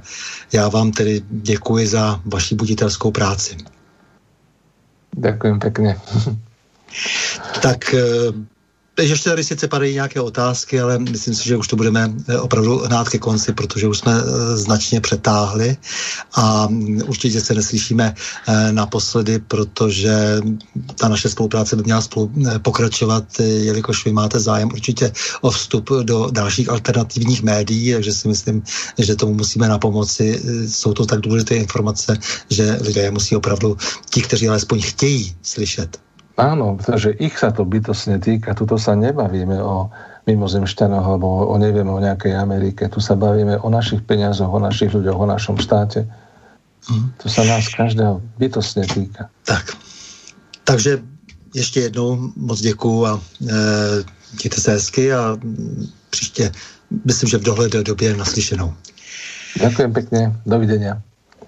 já 0.52 0.68
vám 0.68 0.92
tedy 0.92 1.22
děkuji 1.30 1.86
za 1.86 2.20
vaši 2.24 2.54
buditelskou 2.54 3.10
práci. 3.10 3.56
Děkuji 5.16 5.58
pěkně. 5.58 6.00
tak 7.62 7.94
e, 7.94 8.02
ještě 9.02 9.30
tady 9.30 9.44
sice 9.44 9.68
padají 9.68 9.94
nějaké 9.94 10.20
otázky, 10.20 10.80
ale 10.80 10.98
myslím 10.98 11.34
si, 11.34 11.44
že 11.44 11.56
už 11.56 11.68
to 11.68 11.76
budeme 11.76 12.14
eh, 12.28 12.38
opravdu 12.38 12.78
hnát 12.78 13.08
ke 13.08 13.18
konci, 13.18 13.52
protože 13.52 13.88
už 13.88 13.98
jsme 13.98 14.12
eh, 14.12 14.56
značně 14.56 15.00
přetáhli 15.00 15.76
a 16.32 16.66
mm, 16.66 17.02
určitě 17.06 17.40
se 17.40 17.54
neslyšíme 17.54 18.14
eh, 18.48 18.72
naposledy, 18.72 19.38
protože 19.38 20.40
ta 20.94 21.08
naše 21.08 21.28
spolupráce 21.28 21.76
by 21.76 21.82
měla 21.82 22.00
spolu 22.00 22.32
pokračovat, 22.62 23.24
jelikož 23.38 24.04
vy 24.04 24.12
máte 24.12 24.40
zájem 24.40 24.68
určitě 24.72 25.12
o 25.40 25.50
vstup 25.50 25.90
do 26.02 26.28
dalších 26.30 26.70
alternativních 26.70 27.42
médií, 27.42 27.92
takže 27.92 28.12
si 28.12 28.28
myslím, 28.28 28.62
že 28.98 29.16
tomu 29.16 29.34
musíme 29.34 29.68
na 29.68 29.78
pomoci. 29.78 30.42
Jsou 30.68 30.92
to 30.92 31.06
tak 31.06 31.20
důležité 31.20 31.56
informace, 31.56 32.18
že 32.50 32.78
lidé 32.80 33.10
musí 33.10 33.36
opravdu, 33.36 33.76
ti, 34.10 34.22
kteří 34.22 34.48
alespoň 34.48 34.82
chtějí 34.82 35.36
slyšet, 35.42 36.05
Áno, 36.36 36.76
pretože 36.76 37.16
ich 37.16 37.40
sa 37.40 37.48
to 37.48 37.64
bytosne 37.64 38.20
týka. 38.20 38.52
Tuto 38.52 38.76
sa 38.76 38.92
nebavíme 38.92 39.56
o 39.56 39.88
mimozemšťanoch 40.28 41.04
alebo 41.16 41.48
o 41.48 41.54
neviem 41.56 41.88
o 41.88 41.96
nejakej 41.96 42.36
Amerike. 42.36 42.92
Tu 42.92 43.00
sa 43.00 43.16
bavíme 43.16 43.56
o 43.56 43.68
našich 43.72 44.04
peniazoch, 44.04 44.52
o 44.52 44.60
našich 44.60 44.92
ľuďoch, 44.92 45.16
o 45.16 45.26
našom 45.26 45.56
štáte. 45.56 46.04
Mm. 46.92 47.16
To 47.24 47.26
sa 47.32 47.42
nás 47.48 47.72
každého 47.72 48.20
bytosne 48.36 48.84
týka. 48.84 49.32
Tak. 49.48 49.72
Takže 50.64 50.98
ještě 51.54 51.80
jednou 51.80 52.32
moc 52.36 52.60
děkuju 52.60 53.06
a 53.06 53.12
e, 53.16 53.54
mějte 54.32 54.60
se 54.60 54.70
hezky 54.70 55.12
a 55.12 55.36
příště 56.10 56.52
myslím, 57.04 57.28
že 57.28 57.38
v 57.38 57.42
dohledné 57.42 57.82
době 57.82 58.16
naslyšenou. 58.16 58.74
Ďakujem 59.56 59.92
pekne. 59.92 60.20
Dovidenia. 60.46 61.00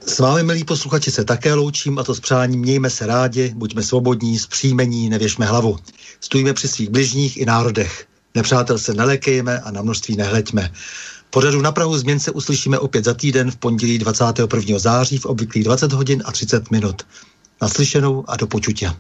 S 0.08 0.18
vámi, 0.18 0.42
milí 0.42 0.64
posluchači, 0.64 1.10
se 1.10 1.24
také 1.24 1.54
loučím 1.54 1.98
a 1.98 2.04
to 2.04 2.14
s 2.14 2.20
přáním 2.20 2.60
mějme 2.60 2.90
se 2.90 3.06
rádi, 3.06 3.52
buďme 3.56 3.82
svobodní, 3.82 4.38
zpříjmení, 4.38 5.08
nevěšme 5.08 5.46
hlavu. 5.46 5.78
Stojíme 6.20 6.52
při 6.52 6.68
svých 6.68 6.88
bližních 6.88 7.36
i 7.36 7.44
národech. 7.44 8.06
Nepřátel 8.34 8.78
se 8.78 8.94
nelekejme 8.94 9.60
a 9.60 9.70
na 9.70 9.82
množství 9.82 10.16
nehleďme. 10.16 10.72
Pořadu 11.30 11.62
na 11.62 11.72
Prahu 11.72 11.98
změn 11.98 12.20
se 12.20 12.30
uslyšíme 12.30 12.78
opět 12.78 13.04
za 13.04 13.14
týden 13.14 13.50
v 13.50 13.56
pondělí 13.56 13.98
21. 13.98 14.78
září 14.78 15.18
v 15.18 15.26
obvyklých 15.26 15.64
20 15.64 15.92
hodin 15.92 16.22
a 16.24 16.32
30 16.32 16.70
minut. 16.70 17.02
Naslyšenou 17.62 18.24
a 18.28 18.36
do 18.36 18.46
počutě. 18.46 18.92